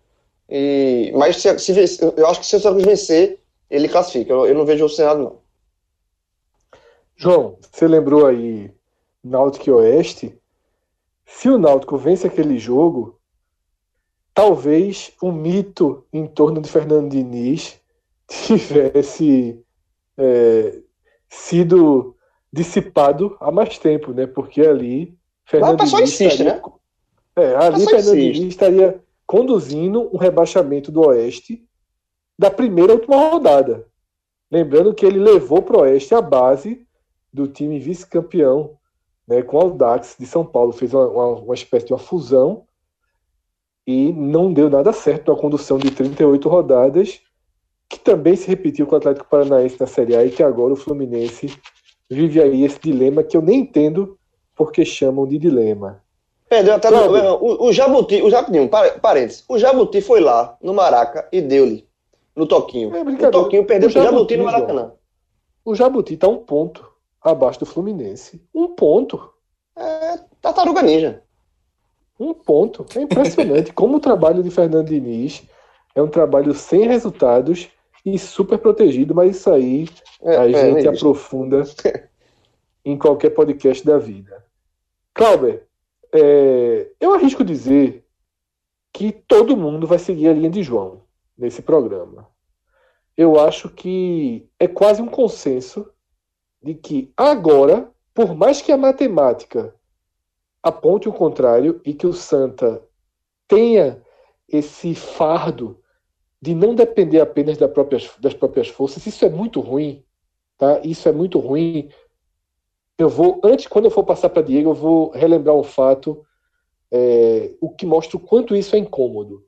E, 0.50 1.12
mas 1.16 1.38
se, 1.38 1.60
se, 1.60 2.00
eu 2.16 2.28
acho 2.28 2.40
que 2.40 2.46
se 2.46 2.56
o 2.56 2.60
Santa 2.60 2.74
Cruz 2.74 2.86
vencer, 2.86 3.40
ele 3.70 3.90
classifica. 3.90 4.32
Eu, 4.32 4.46
eu 4.46 4.56
não 4.56 4.66
vejo 4.66 4.86
o 4.86 4.90
Senado, 4.90 5.24
não. 5.24 5.40
João, 7.16 7.58
você 7.72 7.88
lembrou 7.88 8.28
aí 8.28 8.72
Náutico 9.24 9.70
e 9.70 9.74
Oeste? 9.74 10.38
Se 11.26 11.50
o 11.50 11.58
Náutico 11.58 11.98
vence 11.98 12.28
aquele 12.28 12.58
jogo, 12.58 13.20
talvez 14.34 15.12
o 15.22 15.32
mito 15.32 16.06
em 16.14 16.28
torno 16.28 16.62
de 16.62 16.70
Fernando 16.70 17.10
Diniz 17.10 17.80
tivesse 18.28 19.60
é, 20.18 20.80
sido 21.28 22.16
dissipado 22.54 23.36
há 23.40 23.52
mais 23.52 23.78
tempo, 23.78 24.14
né? 24.14 24.26
Porque 24.26 24.62
ali 24.62 25.18
Fernando 25.46 25.84
insiste, 25.84 26.22
estaria, 26.24 26.54
né? 26.56 26.57
É, 27.38 27.56
ali 27.56 27.86
Fernando 27.86 28.16
Diniz 28.16 28.48
estaria 28.48 29.00
conduzindo 29.26 30.10
um 30.14 30.18
rebaixamento 30.18 30.92
do 30.92 31.02
Oeste 31.02 31.64
da 32.38 32.50
primeira 32.50 32.94
última 32.94 33.30
rodada. 33.30 33.86
Lembrando 34.50 34.94
que 34.94 35.06
ele 35.06 35.20
levou 35.20 35.62
para 35.62 35.78
o 35.78 35.82
Oeste 35.82 36.16
a 36.16 36.22
base 36.22 36.86
do 37.32 37.48
time 37.48 37.78
vice-campeão 37.78 38.78
né, 39.28 39.44
com 39.44 39.58
o 39.58 39.62
Audax 39.62 40.16
de 40.20 40.26
São 40.26 40.46
Paulo. 40.46 40.72
Fez 40.72 40.94
uma, 40.94 41.08
uma, 41.08 41.28
uma, 41.42 41.54
espécie 41.54 41.86
de 41.86 41.94
uma 41.94 42.00
fusão 42.00 42.64
e 43.86 44.12
não 44.14 44.52
deu 44.52 44.70
nada 44.70 44.92
certo 44.92 45.32
na 45.32 45.40
condução 45.40 45.78
de 45.78 45.92
38 45.92 46.50
rodadas 46.50 47.22
que 47.90 48.00
também 48.00 48.36
se 48.36 48.48
repetiu 48.48 48.86
com 48.86 48.96
o 48.96 48.98
Atlético 48.98 49.30
Paranaense 49.30 49.80
na 49.80 49.88
Série 49.88 50.16
A 50.16 50.26
e 50.26 50.32
que 50.32 50.44
agora 50.44 50.74
o 50.74 50.78
Fluminense 50.78 51.56
vive 52.10 52.42
aí 52.42 52.64
esse 52.64 52.80
dilema 52.80 53.24
que 53.24 53.38
eu 53.38 53.42
nem 53.42 53.60
entendo 53.60 54.18
porque 54.56 54.84
chamam 54.84 55.28
de 55.28 55.38
dilema. 55.38 56.04
Perdeu 56.50 56.76
até 56.76 56.90
no, 56.90 57.36
o, 57.36 57.68
o 57.68 57.74
Jabuti, 57.74 58.22
o 58.22 58.30
Jabuti, 58.30 58.60
um 58.60 58.70
parênteses, 58.70 59.44
o 59.50 59.60
Jabuti 59.60 60.00
foi 60.02 60.22
lá 60.22 60.58
no 60.62 60.74
Maraca 60.74 61.28
e 61.32 61.42
deu-lhe 61.42 61.86
no 62.36 62.48
Toquinho. 62.48 62.96
É 62.96 63.28
o 63.28 63.32
Toquinho 63.32 63.66
perdeu 63.66 63.90
o 63.90 63.92
Jabuti, 63.92 64.12
Jabuti 64.12 64.38
no 64.38 64.44
Maracanã. 64.46 64.92
O 65.66 65.76
Jabuti 65.76 66.16
tá 66.16 66.28
um 66.28 66.38
ponto 66.38 66.90
abaixo 67.22 67.60
do 67.60 67.66
Fluminense. 67.66 68.42
Um 68.56 68.68
ponto. 68.68 69.30
É 69.76 70.20
tartaruga 70.42 70.82
ninja. 70.82 71.22
Um 72.18 72.34
ponto. 72.34 72.86
É 72.96 73.02
impressionante 73.02 73.74
como 73.76 73.98
o 73.98 74.00
trabalho 74.00 74.42
de 74.42 74.50
Fernando 74.50 74.88
Diniz 74.88 75.44
é 75.94 76.02
um 76.02 76.08
trabalho 76.08 76.54
sem 76.54 76.88
resultados 76.88 77.68
e 78.06 78.18
super 78.18 78.58
protegido, 78.58 79.14
mas 79.14 79.36
isso 79.36 79.52
aí 79.52 79.90
é, 80.22 80.38
a 80.38 80.50
é, 80.50 80.54
gente 80.54 80.88
é 80.88 80.90
aprofunda 80.90 81.64
em 82.86 82.98
qualquer 82.98 83.32
podcast 83.32 83.86
da 83.86 83.98
vida. 83.98 84.46
Clauber, 85.14 85.67
é, 86.14 86.92
eu 87.00 87.14
arrisco 87.14 87.44
dizer 87.44 88.06
que 88.94 89.12
todo 89.12 89.58
mundo 89.58 89.86
vai 89.86 90.00
seguir 90.00 90.28
a 90.30 90.34
linha 90.34 90.50
de 90.50 90.64
João 90.64 91.04
nesse 91.38 91.62
programa. 91.62 92.28
Eu 93.16 93.40
acho 93.40 93.70
que 93.70 94.50
é 94.60 94.68
quase 94.68 95.02
um 95.02 95.08
consenso 95.08 95.92
de 96.62 96.74
que 96.74 97.12
agora, 97.16 97.92
por 98.14 98.36
mais 98.36 98.62
que 98.62 98.72
a 98.72 98.78
matemática 98.78 99.74
aponte 100.62 101.08
o 101.08 101.14
contrário 101.14 101.82
e 101.86 101.94
que 101.94 102.08
o 102.08 102.14
Santa 102.14 102.84
tenha 103.48 104.02
esse 104.48 104.94
fardo 104.96 105.80
de 106.42 106.54
não 106.54 106.76
depender 106.76 107.20
apenas 107.20 107.58
das 107.58 107.72
próprias, 107.72 108.12
das 108.20 108.34
próprias 108.34 108.68
forças, 108.68 109.06
isso 109.06 109.26
é 109.26 109.30
muito 109.30 109.60
ruim, 109.60 110.04
tá? 110.58 110.80
Isso 110.84 111.08
é 111.10 111.12
muito 111.12 111.40
ruim. 111.40 111.90
Eu 112.98 113.10
vou, 113.10 113.40
antes, 113.44 113.68
quando 113.68 113.86
eu 113.86 113.92
for 113.92 114.04
passar 114.04 114.30
para 114.30 114.42
Diego, 114.42 114.72
eu 114.72 114.74
vou 114.74 115.12
relembrar 115.12 115.56
um 115.56 115.64
fato, 115.64 116.26
é, 116.92 117.56
o 117.62 117.70
que 117.70 117.86
mostra 117.86 118.18
o 118.18 118.20
quanto 118.20 118.56
isso 118.56 118.76
é 118.76 118.80
incômodo. 118.80 119.46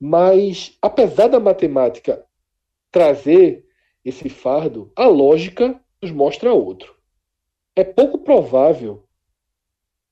Mas, 0.00 0.76
apesar 0.80 1.28
da 1.28 1.38
matemática 1.38 2.24
trazer 2.90 3.64
esse 4.04 4.28
fardo, 4.28 4.90
a 4.96 5.06
lógica 5.06 5.80
nos 6.00 6.10
mostra 6.10 6.52
outro. 6.52 6.94
É 7.76 7.84
pouco 7.84 8.18
provável 8.18 9.04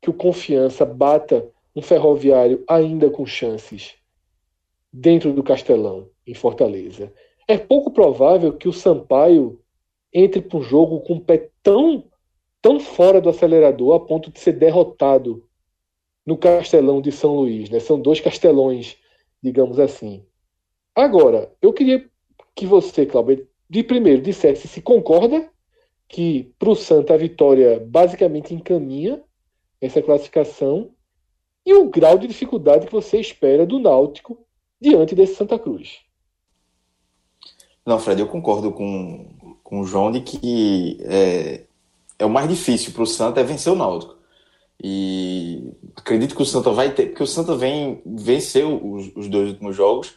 que 0.00 0.08
o 0.08 0.14
Confiança 0.14 0.84
bata 0.84 1.50
um 1.74 1.82
ferroviário 1.82 2.64
ainda 2.68 3.10
com 3.10 3.26
chances 3.26 3.94
dentro 4.92 5.32
do 5.32 5.42
Castelão, 5.42 6.08
em 6.26 6.34
Fortaleza. 6.34 7.12
É 7.46 7.58
pouco 7.58 7.90
provável 7.90 8.52
que 8.52 8.68
o 8.68 8.72
Sampaio 8.72 9.60
entre 10.12 10.40
para 10.40 10.58
um 10.58 10.62
jogo 10.62 11.00
com 11.00 11.14
o 11.14 11.20
pé 11.20 11.50
tão, 11.62 12.04
tão 12.62 12.78
fora 12.78 13.20
do 13.20 13.28
acelerador 13.28 13.94
a 13.94 14.00
ponto 14.00 14.30
de 14.30 14.38
ser 14.40 14.52
derrotado 14.52 15.44
no 16.26 16.36
Castelão 16.36 17.00
de 17.00 17.10
São 17.10 17.34
Luís. 17.34 17.70
Né? 17.70 17.80
São 17.80 18.00
dois 18.00 18.20
castelões, 18.20 18.96
digamos 19.42 19.78
assim. 19.78 20.24
Agora, 20.94 21.52
eu 21.62 21.72
queria 21.72 22.08
que 22.54 22.66
você, 22.66 23.06
Cláudio, 23.06 23.48
de 23.68 23.82
primeiro 23.82 24.20
dissesse 24.20 24.68
se 24.68 24.82
concorda 24.82 25.48
que 26.08 26.52
para 26.58 26.70
o 26.70 26.74
Santa 26.74 27.14
a 27.14 27.16
vitória 27.16 27.80
basicamente 27.80 28.52
encaminha 28.52 29.22
essa 29.80 30.02
classificação 30.02 30.90
e 31.64 31.72
o 31.72 31.88
grau 31.88 32.18
de 32.18 32.26
dificuldade 32.26 32.86
que 32.86 32.92
você 32.92 33.20
espera 33.20 33.64
do 33.64 33.78
Náutico 33.78 34.38
diante 34.80 35.14
desse 35.14 35.36
Santa 35.36 35.58
Cruz. 35.58 36.00
Não, 37.86 37.98
Fred, 37.98 38.20
eu 38.20 38.26
concordo 38.26 38.72
com, 38.72 39.56
com 39.62 39.80
o 39.80 39.84
João 39.84 40.10
de 40.10 40.20
que 40.20 40.98
é, 41.02 41.64
é 42.20 42.26
o 42.26 42.30
mais 42.30 42.48
difícil 42.48 42.92
para 42.92 43.02
o 43.02 43.06
Santa 43.06 43.40
é 43.40 43.44
vencer 43.44 43.72
o 43.72 43.76
Náutico. 43.76 44.14
E 44.82 45.72
acredito 45.96 46.34
que 46.36 46.42
o 46.42 46.46
Santa 46.46 46.70
vai 46.70 46.92
ter, 46.92 47.06
porque 47.06 47.22
o 47.22 47.26
Santa 47.26 47.56
vem 47.56 48.00
venceu 48.06 48.80
os, 48.82 49.10
os 49.16 49.28
dois 49.28 49.50
últimos 49.50 49.74
jogos. 49.74 50.14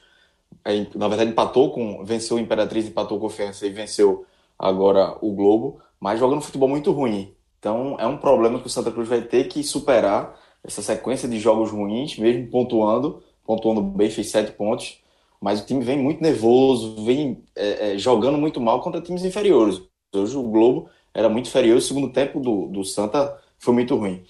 É, 0.65 0.85
na 0.95 1.07
verdade, 1.07 1.31
empatou 1.31 1.71
com. 1.71 2.03
Venceu 2.05 2.37
o 2.37 2.39
Imperatriz, 2.39 2.87
empatou 2.87 3.19
com 3.19 3.25
o 3.25 3.29
Confiança 3.29 3.65
e 3.65 3.69
venceu 3.69 4.25
agora 4.57 5.17
o 5.21 5.33
Globo, 5.33 5.79
mas 5.99 6.19
jogando 6.19 6.41
futebol 6.41 6.69
muito 6.69 6.91
ruim. 6.91 7.33
Então 7.59 7.95
é 7.99 8.05
um 8.05 8.17
problema 8.17 8.59
que 8.59 8.67
o 8.67 8.69
Santa 8.69 8.91
Cruz 8.91 9.07
vai 9.07 9.21
ter 9.21 9.47
que 9.47 9.63
superar 9.63 10.37
essa 10.63 10.81
sequência 10.81 11.27
de 11.27 11.39
jogos 11.39 11.71
ruins, 11.71 12.17
mesmo 12.17 12.49
pontuando, 12.49 13.21
pontuando 13.45 13.81
bem, 13.81 14.09
fez 14.09 14.29
sete 14.29 14.51
pontos, 14.51 15.01
mas 15.41 15.61
o 15.61 15.65
time 15.65 15.83
vem 15.83 15.97
muito 15.97 16.21
nervoso, 16.21 17.03
vem 17.03 17.43
é, 17.55 17.93
é, 17.93 17.97
jogando 17.97 18.37
muito 18.37 18.61
mal 18.61 18.81
contra 18.81 19.01
times 19.01 19.25
inferiores. 19.25 19.81
Hoje 20.13 20.37
o 20.37 20.43
Globo 20.43 20.89
era 21.13 21.29
muito 21.29 21.47
inferior, 21.47 21.77
o 21.77 21.81
segundo 21.81 22.11
tempo 22.11 22.39
do, 22.39 22.67
do 22.67 22.83
Santa 22.83 23.37
foi 23.59 23.73
muito 23.73 23.95
ruim. 23.95 24.23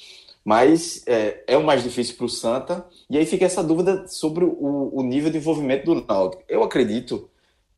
Mas 0.44 1.04
é, 1.08 1.44
é 1.48 1.58
o 1.58 1.64
mais 1.64 1.84
difícil 1.84 2.16
para 2.16 2.26
o 2.26 2.30
Santa, 2.30 2.86
e 3.10 3.18
aí 3.18 3.26
fica 3.26 3.46
essa 3.46 3.64
dúvida 3.64 4.08
sobre 4.08 4.44
o, 4.44 4.90
o 4.94 5.02
nível 5.02 5.32
de 5.32 5.38
envolvimento 5.38 5.86
do 5.86 6.06
Náutico. 6.06 6.44
Eu 6.50 6.64
acredito 6.64 7.30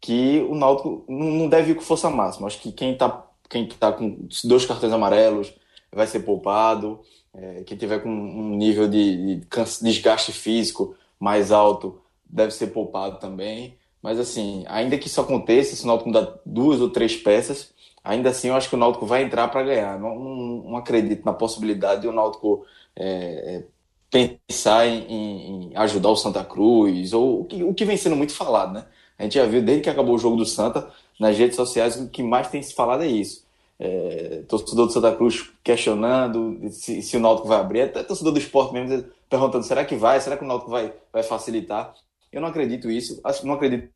que 0.02 0.40
o 0.50 0.56
Náutico 0.56 1.06
não 1.08 1.48
deve 1.48 1.72
ir 1.72 1.76
com 1.76 1.82
força 1.82 2.10
máxima. 2.10 2.48
Acho 2.48 2.60
que 2.60 2.72
quem 2.72 2.94
está 2.94 3.24
quem 3.48 3.68
tá 3.68 3.92
com 3.92 4.28
dois 4.44 4.66
cartões 4.66 4.92
amarelos 4.92 5.54
vai 5.92 6.08
ser 6.08 6.22
poupado. 6.22 7.00
É, 7.34 7.64
quem 7.64 7.78
tiver 7.78 8.00
com 8.00 8.10
um 8.10 8.56
nível 8.56 8.88
de, 8.88 9.38
de 9.38 9.48
desgaste 9.82 10.32
físico 10.32 10.96
mais 11.20 11.52
alto 11.52 12.02
deve 12.26 12.52
ser 12.52 12.68
poupado 12.68 13.20
também. 13.20 13.78
Mas 14.02 14.20
assim, 14.20 14.64
ainda 14.68 14.98
que 14.98 15.08
isso 15.08 15.22
aconteça, 15.22 15.76
se 15.76 15.84
o 15.84 15.88
Náutico 15.88 16.12
dá 16.12 16.34
duas 16.46 16.82
ou 16.82 16.90
três 16.90 17.16
peças, 17.16 17.74
ainda 18.06 18.30
assim 18.30 18.50
eu 18.50 18.56
acho 18.56 18.70
que 18.70 18.76
o 18.76 18.78
Náutico 18.78 19.06
vai 19.06 19.24
entrar 19.24 19.48
para 19.50 19.64
ganhar. 19.64 20.00
Não, 20.00 20.18
não, 20.18 20.78
acredito 20.78 21.26
na 21.26 21.34
possibilidade 21.34 22.02
de 22.02 22.08
o 22.08 22.14
Náutico 22.14 22.66
é, 22.96 23.56
é 23.56 23.64
pensar 24.10 24.88
em, 24.88 25.70
em, 25.70 25.76
ajudar 25.76 26.10
o 26.10 26.16
Santa 26.16 26.44
Cruz, 26.44 27.12
ou 27.12 27.42
o 27.42 27.46
que, 27.46 27.64
o 27.64 27.74
que 27.74 27.86
vem 27.86 27.98
sendo 27.98 28.16
muito 28.16 28.34
falado, 28.34 28.74
né? 28.74 28.86
A 29.18 29.24
gente 29.24 29.36
já 29.36 29.46
viu 29.46 29.62
desde 29.62 29.84
que 29.84 29.90
acabou 29.90 30.16
o 30.16 30.20
jogo 30.20 30.38
do 30.38 30.46
Santa, 30.46 30.90
nas 31.20 31.38
redes 31.38 31.56
sociais, 31.56 31.96
o 32.00 32.10
que 32.10 32.22
mais 32.24 32.50
tem 32.50 32.62
se 32.62 32.74
falado 32.74 33.04
é 33.04 33.08
isso. 33.08 33.46
É, 33.78 34.44
torcedor 34.48 34.88
do 34.88 34.94
Santa 34.94 35.14
Cruz 35.14 35.52
questionando 35.64 36.70
se, 36.72 37.02
se, 37.02 37.18
o 37.18 37.20
Náutico 37.20 37.48
vai 37.48 37.60
abrir, 37.60 37.82
até 37.82 38.04
torcedor 38.04 38.32
do 38.32 38.40
esporte 38.40 38.74
mesmo 38.74 39.06
perguntando: 39.30 39.66
será 39.66 39.84
que 39.84 39.96
vai? 39.96 40.20
Será 40.22 40.38
que 40.38 40.44
o 40.44 40.48
Náutico 40.48 40.72
vai, 40.72 40.94
vai 41.12 41.24
facilitar? 41.24 41.94
Eu 42.32 42.42
não 42.42 42.50
acredito 42.50 42.90
isso, 42.90 43.22
não 43.44 43.56
acredito 43.56 43.90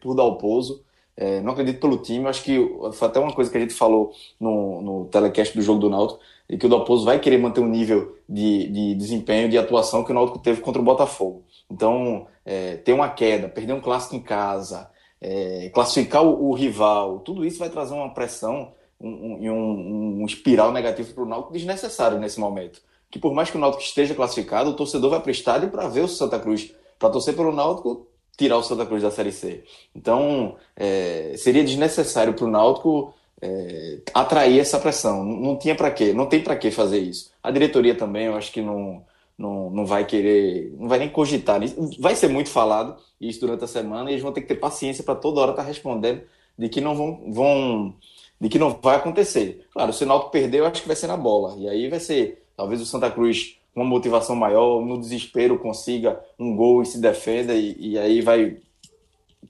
por 0.00 0.14
dar 0.14 0.24
o 0.24 0.36
pouso, 0.36 0.84
é, 1.16 1.40
não 1.40 1.52
acredito 1.52 1.80
pelo 1.80 1.98
time. 1.98 2.26
Acho 2.26 2.42
que 2.42 2.58
foi 2.92 3.08
até 3.08 3.18
uma 3.18 3.32
coisa 3.32 3.50
que 3.50 3.56
a 3.56 3.60
gente 3.60 3.74
falou 3.74 4.12
no, 4.38 4.82
no 4.82 5.04
telecast 5.06 5.56
do 5.56 5.62
jogo 5.62 5.80
do 5.80 5.90
Náutico, 5.90 6.20
e 6.48 6.56
que 6.56 6.66
o 6.66 6.68
Dalpozo 6.68 7.04
vai 7.04 7.18
querer 7.18 7.38
manter 7.38 7.60
um 7.60 7.68
nível 7.68 8.16
de, 8.28 8.68
de 8.68 8.94
desempenho, 8.94 9.48
de 9.48 9.58
atuação 9.58 10.04
que 10.04 10.12
o 10.12 10.14
Náutico 10.14 10.38
teve 10.38 10.60
contra 10.60 10.80
o 10.80 10.84
Botafogo. 10.84 11.42
Então, 11.70 12.26
é, 12.44 12.76
ter 12.76 12.92
uma 12.92 13.08
queda, 13.08 13.48
perder 13.48 13.72
um 13.72 13.80
clássico 13.80 14.14
em 14.14 14.20
casa, 14.20 14.88
é, 15.20 15.70
classificar 15.74 16.24
o, 16.24 16.50
o, 16.50 16.54
rival, 16.54 17.20
tudo 17.20 17.44
isso 17.44 17.58
vai 17.58 17.68
trazer 17.68 17.94
uma 17.94 18.14
pressão 18.14 18.72
e 19.00 19.04
um, 19.04 19.50
um, 19.50 20.22
um, 20.22 20.26
espiral 20.26 20.72
negativo 20.72 21.12
para 21.12 21.24
o 21.24 21.26
Náutico 21.26 21.52
desnecessário 21.52 22.18
nesse 22.18 22.38
momento. 22.38 22.80
Que 23.10 23.18
por 23.18 23.34
mais 23.34 23.50
que 23.50 23.56
o 23.56 23.60
Náutico 23.60 23.82
esteja 23.82 24.14
classificado, 24.14 24.70
o 24.70 24.76
torcedor 24.76 25.10
vai 25.10 25.20
para 25.20 25.28
o 25.28 25.32
estádio 25.32 25.70
para 25.70 25.88
ver 25.88 26.02
o 26.02 26.08
Santa 26.08 26.38
Cruz, 26.38 26.72
para 26.98 27.10
torcer 27.10 27.34
pelo 27.34 27.52
Náutico, 27.52 28.06
tirar 28.36 28.58
o 28.58 28.62
Santa 28.62 28.86
Cruz 28.86 29.02
da 29.02 29.10
Série 29.10 29.32
C. 29.32 29.64
Então, 29.94 30.56
é, 30.76 31.34
seria 31.36 31.64
desnecessário 31.64 32.34
para 32.34 32.44
o 32.44 32.50
Náutico 32.50 33.14
é, 33.40 33.98
atrair 34.12 34.60
essa 34.60 34.78
pressão. 34.78 35.24
Não, 35.24 35.36
não 35.36 35.56
tinha 35.56 35.74
para 35.74 35.90
quê, 35.90 36.12
não 36.12 36.26
tem 36.26 36.42
para 36.42 36.56
que 36.56 36.70
fazer 36.70 36.98
isso. 36.98 37.30
A 37.42 37.50
diretoria 37.50 37.94
também, 37.94 38.26
eu 38.26 38.34
acho 38.34 38.52
que 38.52 38.60
não 38.60 39.04
não, 39.38 39.70
não 39.70 39.84
vai 39.84 40.04
querer, 40.04 40.74
não 40.78 40.88
vai 40.88 40.98
nem 40.98 41.08
cogitar 41.08 41.60
Vai 41.98 42.16
ser 42.16 42.28
muito 42.28 42.48
falado 42.48 42.96
isso 43.20 43.40
durante 43.40 43.64
a 43.64 43.66
semana 43.66 44.10
e 44.10 44.14
eles 44.14 44.22
vão 44.22 44.32
ter 44.32 44.40
que 44.40 44.48
ter 44.48 44.54
paciência 44.56 45.04
para 45.04 45.14
toda 45.14 45.40
hora 45.40 45.50
estar 45.50 45.62
tá 45.62 45.68
respondendo 45.68 46.22
de 46.58 46.68
que 46.68 46.80
não 46.80 46.94
vão, 46.94 47.32
vão 47.32 47.94
de 48.40 48.48
que 48.48 48.58
não 48.58 48.70
vai 48.70 48.96
acontecer. 48.96 49.66
Claro, 49.72 49.92
se 49.92 50.04
o 50.04 50.06
Náutico 50.06 50.30
perder, 50.30 50.60
eu 50.60 50.66
acho 50.66 50.82
que 50.82 50.88
vai 50.88 50.96
ser 50.96 51.06
na 51.06 51.16
bola. 51.16 51.54
E 51.58 51.68
aí 51.68 51.88
vai 51.88 52.00
ser, 52.00 52.46
talvez 52.56 52.80
o 52.80 52.86
Santa 52.86 53.10
Cruz 53.10 53.58
uma 53.76 53.84
motivação 53.84 54.34
maior, 54.34 54.84
no 54.84 54.98
desespero 54.98 55.58
consiga 55.58 56.18
um 56.38 56.56
gol 56.56 56.82
e 56.82 56.86
se 56.86 56.98
defenda 56.98 57.54
e, 57.54 57.76
e 57.78 57.98
aí 57.98 58.22
vai 58.22 58.56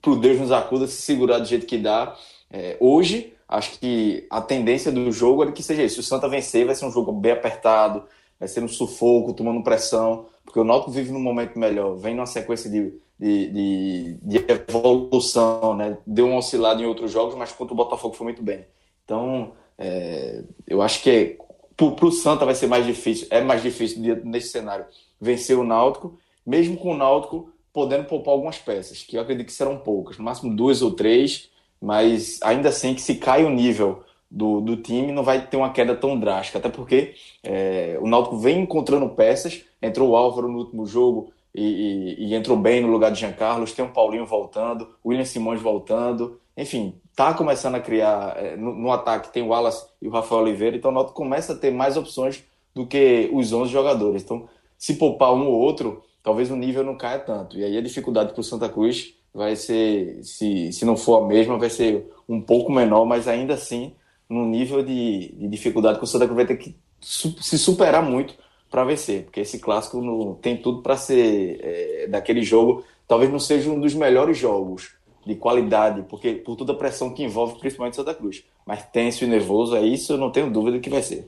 pro 0.02 0.16
Deus 0.16 0.38
nos 0.38 0.52
acuda 0.52 0.86
se 0.86 1.00
segurar 1.00 1.38
do 1.38 1.46
jeito 1.46 1.66
que 1.66 1.78
dá. 1.78 2.16
É, 2.50 2.76
hoje, 2.80 3.32
acho 3.48 3.78
que 3.78 4.26
a 4.28 4.40
tendência 4.40 4.90
do 4.90 5.10
jogo 5.12 5.44
é 5.44 5.52
que 5.52 5.62
seja 5.62 5.82
isso. 5.82 5.94
Se 5.96 6.00
o 6.00 6.04
Santa 6.04 6.28
vencer, 6.28 6.66
vai 6.66 6.74
ser 6.74 6.86
um 6.86 6.90
jogo 6.90 7.12
bem 7.12 7.32
apertado, 7.32 8.04
vai 8.38 8.48
ser 8.48 8.62
um 8.62 8.68
sufoco, 8.68 9.32
tomando 9.32 9.62
pressão, 9.62 10.26
porque 10.44 10.58
o 10.58 10.64
Náutico 10.64 10.90
vive 10.90 11.12
num 11.12 11.20
momento 11.20 11.58
melhor, 11.58 11.96
vem 11.96 12.14
numa 12.14 12.26
sequência 12.26 12.68
de, 12.68 12.92
de, 13.18 13.50
de, 13.50 14.18
de 14.22 14.44
evolução, 14.48 15.74
né? 15.74 15.98
Deu 16.06 16.26
um 16.26 16.36
oscilado 16.36 16.82
em 16.82 16.86
outros 16.86 17.10
jogos, 17.10 17.34
mas 17.34 17.52
contra 17.52 17.72
o 17.72 17.76
Botafogo 17.76 18.14
foi 18.14 18.24
muito 18.24 18.42
bem. 18.42 18.64
Então, 19.04 19.52
é, 19.78 20.42
eu 20.66 20.82
acho 20.82 21.02
que 21.02 21.10
é, 21.10 21.36
para 21.76 22.06
o 22.06 22.12
Santa 22.12 22.44
vai 22.44 22.54
ser 22.54 22.66
mais 22.66 22.86
difícil, 22.86 23.26
é 23.30 23.42
mais 23.42 23.62
difícil 23.62 24.00
nesse 24.24 24.48
cenário 24.48 24.86
vencer 25.20 25.58
o 25.58 25.64
Náutico, 25.64 26.18
mesmo 26.44 26.76
com 26.76 26.92
o 26.92 26.96
Náutico 26.96 27.50
podendo 27.72 28.04
poupar 28.04 28.32
algumas 28.32 28.56
peças, 28.56 29.02
que 29.02 29.16
eu 29.16 29.20
acredito 29.20 29.46
que 29.46 29.52
serão 29.52 29.76
poucas, 29.76 30.16
no 30.16 30.24
máximo 30.24 30.56
duas 30.56 30.80
ou 30.80 30.92
três, 30.92 31.50
mas 31.80 32.40
ainda 32.42 32.70
assim 32.70 32.94
que 32.94 33.02
se 33.02 33.16
cai 33.16 33.44
o 33.44 33.50
nível 33.50 34.02
do, 34.30 34.62
do 34.62 34.78
time, 34.78 35.12
não 35.12 35.22
vai 35.22 35.46
ter 35.46 35.58
uma 35.58 35.70
queda 35.70 35.94
tão 35.94 36.18
drástica, 36.18 36.58
até 36.58 36.70
porque 36.70 37.14
é, 37.42 37.98
o 38.00 38.06
Náutico 38.06 38.38
vem 38.38 38.60
encontrando 38.60 39.08
peças, 39.10 39.62
entrou 39.82 40.10
o 40.10 40.16
Álvaro 40.16 40.48
no 40.48 40.58
último 40.58 40.86
jogo 40.86 41.32
e, 41.54 42.16
e, 42.18 42.26
e 42.28 42.34
entrou 42.34 42.56
bem 42.56 42.80
no 42.80 42.88
lugar 42.88 43.12
de 43.12 43.20
Jean 43.20 43.32
Carlos, 43.32 43.72
tem 43.72 43.84
o 43.84 43.92
Paulinho 43.92 44.24
voltando, 44.24 44.88
o 45.04 45.10
William 45.10 45.26
Simões 45.26 45.60
voltando, 45.60 46.40
enfim, 46.56 46.94
tá 47.16 47.32
começando 47.32 47.76
a 47.76 47.80
criar, 47.80 48.36
é, 48.36 48.56
no, 48.56 48.74
no, 48.74 48.92
ataque 48.92 49.32
tem 49.32 49.42
o 49.42 49.48
Wallace 49.48 49.86
e 50.02 50.06
o 50.06 50.10
Rafael 50.10 50.42
Oliveira, 50.42 50.76
então 50.76 50.90
o 50.90 50.94
Náutico 50.94 51.16
começa 51.16 51.54
a 51.54 51.56
ter 51.56 51.70
mais 51.70 51.96
opções 51.96 52.44
do 52.74 52.86
que 52.86 53.30
os 53.32 53.54
11 53.54 53.72
jogadores, 53.72 54.22
então 54.22 54.46
se 54.76 54.96
poupar 54.96 55.32
um 55.32 55.46
ou 55.46 55.58
outro, 55.58 56.02
talvez 56.22 56.50
o 56.50 56.56
nível 56.56 56.84
não 56.84 56.94
caia 56.94 57.18
tanto, 57.18 57.58
e 57.58 57.64
aí 57.64 57.78
a 57.78 57.80
dificuldade 57.80 58.34
para 58.34 58.40
o 58.40 58.44
Santa 58.44 58.68
Cruz 58.68 59.14
vai 59.32 59.56
ser, 59.56 60.22
se, 60.22 60.70
se 60.70 60.84
não 60.84 60.94
for 60.94 61.22
a 61.22 61.26
mesma, 61.26 61.58
vai 61.58 61.70
ser 61.70 62.06
um 62.28 62.40
pouco 62.40 62.70
menor, 62.70 63.06
mas 63.06 63.26
ainda 63.26 63.54
assim, 63.54 63.94
no 64.28 64.44
nível 64.44 64.82
de, 64.82 65.32
de 65.32 65.48
dificuldade 65.48 65.98
que 65.98 66.04
o 66.04 66.06
Santa 66.06 66.26
Cruz 66.26 66.36
vai 66.36 66.46
ter 66.46 66.56
que 66.58 66.76
su 67.00 67.34
se 67.42 67.58
superar 67.58 68.02
muito 68.02 68.34
para 68.70 68.84
vencer, 68.84 69.24
porque 69.24 69.40
esse 69.40 69.58
clássico 69.58 70.02
no, 70.02 70.34
tem 70.34 70.58
tudo 70.58 70.82
para 70.82 70.98
ser 70.98 71.60
é, 71.62 72.06
daquele 72.08 72.42
jogo, 72.42 72.84
talvez 73.08 73.30
não 73.30 73.38
seja 73.38 73.70
um 73.70 73.80
dos 73.80 73.94
melhores 73.94 74.36
jogos 74.36 74.95
de 75.26 75.34
qualidade, 75.34 76.04
porque 76.08 76.34
por 76.34 76.56
toda 76.56 76.72
a 76.72 76.76
pressão 76.76 77.12
que 77.12 77.24
envolve, 77.24 77.58
principalmente 77.58 77.96
Santa 77.96 78.14
Cruz. 78.14 78.44
Mas 78.64 78.84
tenso 78.92 79.24
e 79.24 79.26
nervoso, 79.26 79.76
é 79.76 79.82
isso, 79.82 80.12
eu 80.12 80.18
não 80.18 80.30
tenho 80.30 80.50
dúvida 80.50 80.78
que 80.78 80.88
vai 80.88 81.02
ser. 81.02 81.26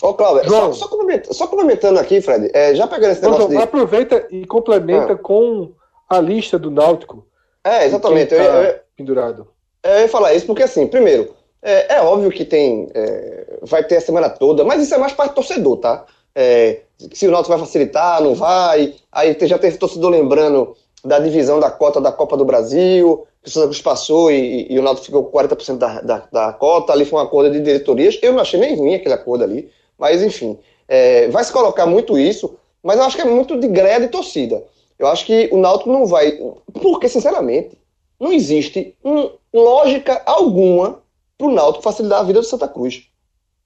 Ô, 0.00 0.14
Cláudio, 0.14 0.48
só, 0.48 0.72
só, 0.72 0.88
complementando, 0.88 1.34
só, 1.34 1.46
complementando 1.46 1.98
aqui, 1.98 2.20
Fred, 2.20 2.50
é, 2.54 2.74
já 2.74 2.86
pegando 2.86 3.12
esse 3.12 3.22
negócio. 3.22 3.48
Não, 3.48 3.48
de... 3.48 3.56
Aproveita 3.56 4.26
e 4.30 4.46
complementa 4.46 5.12
ah. 5.12 5.18
com 5.18 5.72
a 6.08 6.20
lista 6.20 6.58
do 6.58 6.70
Náutico 6.70 7.26
é, 7.64 7.86
exatamente. 7.86 8.30
Tá 8.30 8.36
eu, 8.36 8.62
eu, 8.62 8.80
pendurado. 8.96 9.48
Eu 9.82 10.00
ia 10.00 10.08
falar 10.08 10.34
isso 10.34 10.46
porque, 10.46 10.62
assim, 10.62 10.86
primeiro, 10.86 11.34
é, 11.62 11.96
é 11.96 12.02
óbvio 12.02 12.30
que 12.30 12.44
tem. 12.44 12.88
É, 12.94 13.58
vai 13.62 13.84
ter 13.84 13.96
a 13.96 14.00
semana 14.00 14.28
toda, 14.28 14.64
mas 14.64 14.82
isso 14.82 14.94
é 14.94 14.98
mais 14.98 15.12
para 15.12 15.28
torcedor, 15.28 15.76
tá? 15.78 16.06
É, 16.34 16.80
se 17.12 17.26
o 17.26 17.30
Náutico 17.30 17.50
vai 17.50 17.58
facilitar, 17.58 18.22
não 18.22 18.34
vai. 18.34 18.94
Aí 19.12 19.36
já 19.42 19.58
teve 19.58 19.76
torcedor 19.76 20.10
lembrando 20.10 20.76
da 21.04 21.18
divisão 21.18 21.58
da 21.58 21.70
cota 21.70 22.00
da 22.00 22.12
Copa 22.12 22.36
do 22.36 22.44
Brasil, 22.44 23.26
que 23.42 23.48
o 23.48 23.52
Santa 23.52 23.66
Cruz 23.66 23.80
passou 23.80 24.30
e, 24.30 24.66
e 24.70 24.78
o 24.78 24.82
Náutico 24.82 25.06
ficou 25.06 25.24
com 25.24 25.38
40% 25.38 25.78
da, 25.78 26.00
da, 26.00 26.28
da 26.30 26.52
cota, 26.52 26.92
ali 26.92 27.04
foi 27.04 27.18
um 27.18 27.22
acordo 27.22 27.50
de 27.50 27.60
diretorias. 27.60 28.18
Eu 28.22 28.32
não 28.32 28.40
achei 28.40 28.60
nem 28.60 28.76
ruim 28.76 28.94
aquele 28.94 29.14
acordo 29.14 29.44
ali, 29.44 29.70
mas 29.98 30.22
enfim. 30.22 30.58
É, 30.86 31.28
vai 31.28 31.44
se 31.44 31.52
colocar 31.52 31.86
muito 31.86 32.18
isso, 32.18 32.56
mas 32.82 32.98
eu 32.98 33.04
acho 33.04 33.16
que 33.16 33.22
é 33.22 33.24
muito 33.24 33.58
de 33.58 33.68
greia 33.68 34.00
de 34.00 34.08
torcida. 34.08 34.62
Eu 34.98 35.06
acho 35.06 35.24
que 35.24 35.48
o 35.52 35.56
Náutico 35.56 35.90
não 35.90 36.04
vai. 36.04 36.38
Porque, 36.82 37.08
sinceramente, 37.08 37.78
não 38.18 38.32
existe 38.32 38.94
um, 39.04 39.30
lógica 39.54 40.20
alguma 40.26 41.00
para 41.38 41.46
o 41.46 41.52
Náutico 41.52 41.82
facilitar 41.82 42.20
a 42.20 42.24
vida 42.24 42.40
do 42.40 42.46
Santa 42.46 42.68
Cruz. 42.68 43.04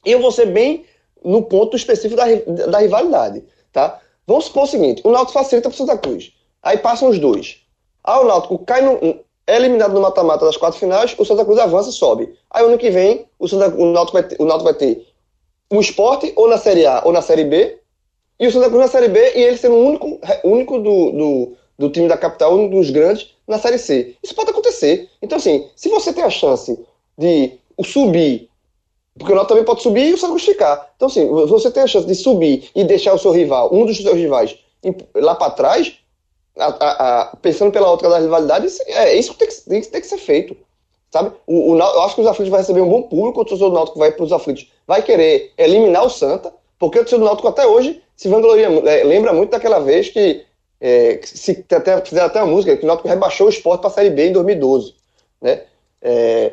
E 0.04 0.12
eu 0.12 0.20
vou 0.20 0.30
ser 0.30 0.46
bem 0.46 0.84
no 1.24 1.42
ponto 1.42 1.76
específico 1.76 2.14
da, 2.14 2.26
da 2.66 2.78
rivalidade. 2.78 3.42
Tá? 3.72 4.00
Vamos 4.26 4.44
supor 4.44 4.64
o 4.64 4.66
seguinte: 4.66 5.02
o 5.04 5.10
Náutico 5.10 5.32
facilita 5.32 5.68
para 5.68 5.74
o 5.74 5.78
Santa 5.78 5.98
Cruz. 5.98 6.32
Aí 6.64 6.78
passam 6.78 7.10
os 7.10 7.18
dois. 7.18 7.58
Aí 8.02 8.18
o 8.18 8.24
Náutico 8.24 8.58
cai 8.58 8.80
no, 8.80 8.98
é 9.46 9.56
eliminado 9.56 9.92
no 9.92 10.00
mata-mata 10.00 10.46
das 10.46 10.56
quatro 10.56 10.78
finais, 10.78 11.14
o 11.18 11.24
Santa 11.24 11.44
Cruz 11.44 11.58
avança 11.58 11.90
e 11.90 11.92
sobe. 11.92 12.34
Aí 12.50 12.64
ano 12.64 12.78
que 12.78 12.90
vem, 12.90 13.26
o, 13.38 13.46
Santa, 13.46 13.68
o, 13.76 13.92
Náutico, 13.92 14.14
vai 14.14 14.22
ter, 14.22 14.36
o 14.40 14.46
Náutico 14.46 14.64
vai 14.64 14.74
ter 14.74 15.06
um 15.70 15.80
esporte 15.80 16.32
ou 16.36 16.48
na 16.48 16.56
Série 16.56 16.86
A 16.86 17.02
ou 17.04 17.12
na 17.12 17.20
Série 17.20 17.44
B, 17.44 17.78
e 18.40 18.46
o 18.46 18.50
Santa 18.50 18.68
Cruz 18.68 18.80
na 18.80 18.88
Série 18.88 19.08
B 19.08 19.32
e 19.36 19.42
ele 19.42 19.56
sendo 19.56 19.74
o 19.74 19.86
único, 19.86 20.20
único 20.42 20.78
do, 20.78 21.10
do, 21.10 21.52
do 21.78 21.90
time 21.90 22.08
da 22.08 22.16
capital, 22.16 22.54
um 22.54 22.68
dos 22.68 22.90
grandes, 22.90 23.34
na 23.46 23.58
Série 23.58 23.78
C. 23.78 24.16
Isso 24.22 24.34
pode 24.34 24.50
acontecer. 24.50 25.10
Então, 25.20 25.36
assim, 25.36 25.68
se 25.76 25.88
você 25.90 26.12
tem 26.12 26.24
a 26.24 26.30
chance 26.30 26.78
de 27.18 27.52
subir, 27.84 28.48
porque 29.16 29.32
o 29.32 29.34
Náutico 29.36 29.54
também 29.54 29.64
pode 29.64 29.82
subir 29.82 30.08
e 30.08 30.14
o 30.14 30.18
Santa 30.18 30.32
Cruz 30.32 30.44
ficar. 30.44 30.92
Então, 30.96 31.08
assim, 31.08 31.26
você 31.28 31.70
tem 31.70 31.82
a 31.82 31.86
chance 31.86 32.06
de 32.06 32.14
subir 32.14 32.70
e 32.74 32.82
deixar 32.84 33.12
o 33.12 33.18
seu 33.18 33.30
rival, 33.30 33.68
um 33.72 33.84
dos 33.84 33.98
seus 33.98 34.16
rivais, 34.16 34.58
lá 35.14 35.34
para 35.34 35.50
trás, 35.50 35.98
a, 36.58 36.66
a, 36.66 37.20
a, 37.20 37.36
pensando 37.36 37.72
pela 37.72 37.90
outra 37.90 38.08
da 38.08 38.18
rivalidade, 38.18 38.66
é 38.86 39.14
isso 39.16 39.32
que 39.32 39.38
tem 39.38 39.48
que, 39.48 39.54
tem, 39.62 39.82
tem 39.82 40.00
que 40.00 40.06
ser 40.06 40.18
feito. 40.18 40.56
Sabe? 41.10 41.32
O, 41.46 41.72
o, 41.72 41.78
eu 41.78 42.02
acho 42.02 42.14
que 42.14 42.20
os 42.20 42.26
aflitos 42.26 42.50
vai 42.50 42.60
receber 42.60 42.80
um 42.80 42.88
bom 42.88 43.02
público, 43.02 43.40
o 43.40 43.44
torcedor 43.44 43.70
do 43.70 43.74
Náutico 43.76 43.98
vai 43.98 44.12
para 44.12 44.24
os 44.24 44.32
aflitos, 44.32 44.70
vai 44.86 45.02
querer 45.02 45.52
eliminar 45.56 46.04
o 46.04 46.10
Santa, 46.10 46.52
porque 46.78 46.98
o 46.98 47.02
torcedor 47.02 47.20
do 47.20 47.26
Náutico 47.26 47.48
até 47.48 47.66
hoje 47.66 48.02
se 48.16 48.28
vangloria, 48.28 48.66
é, 48.66 49.04
lembra 49.04 49.32
muito 49.32 49.50
daquela 49.50 49.78
vez 49.80 50.08
que, 50.08 50.44
é, 50.80 51.20
se, 51.22 51.64
até, 51.72 52.00
fizeram 52.04 52.26
até 52.26 52.42
uma 52.42 52.52
música, 52.52 52.76
que 52.76 52.84
o 52.84 52.86
Náutico 52.86 53.08
rebaixou 53.08 53.46
o 53.46 53.50
esporte 53.50 53.80
para 53.80 53.90
a 53.90 53.92
Série 53.92 54.10
B 54.10 54.28
em 54.28 54.32
2012. 54.32 54.94
Né? 55.40 55.62
É, 56.02 56.52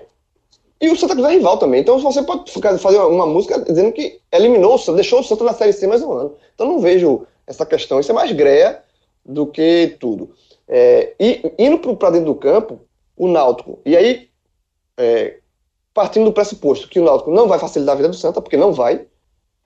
e 0.79 0.89
o 0.89 0.97
Santa 0.97 1.13
Cruz 1.13 1.27
é 1.27 1.33
rival 1.33 1.57
também. 1.57 1.81
Então 1.81 1.99
você 1.99 2.23
pode 2.23 2.51
fazer 2.79 2.97
uma 2.97 3.27
música 3.27 3.59
dizendo 3.59 3.91
que 3.91 4.19
eliminou 4.31 4.73
o 4.73 4.77
Santa, 4.79 4.95
deixou 4.95 5.19
o 5.19 5.23
Santa 5.23 5.43
na 5.43 5.53
Série 5.53 5.73
C 5.73 5.85
mais 5.85 6.01
um 6.01 6.11
ano. 6.11 6.35
Então 6.55 6.67
não 6.67 6.79
vejo 6.79 7.25
essa 7.45 7.65
questão. 7.65 7.99
Isso 7.99 8.11
é 8.11 8.15
mais 8.15 8.31
greia 8.31 8.81
do 9.25 9.47
que 9.47 9.95
tudo. 9.99 10.33
É, 10.67 11.13
e 11.19 11.53
indo 11.59 11.95
para 11.95 12.11
dentro 12.11 12.27
do 12.27 12.35
campo, 12.35 12.79
o 13.15 13.27
Náutico. 13.27 13.79
E 13.85 13.95
aí, 13.95 14.29
é, 14.97 15.37
partindo 15.93 16.25
do 16.25 16.33
pressuposto 16.33 16.87
que 16.87 16.99
o 16.99 17.03
Náutico 17.03 17.31
não 17.31 17.47
vai 17.47 17.59
facilitar 17.59 17.93
a 17.93 17.97
vida 17.97 18.09
do 18.09 18.15
Santa, 18.15 18.41
porque 18.41 18.57
não 18.57 18.73
vai. 18.73 19.05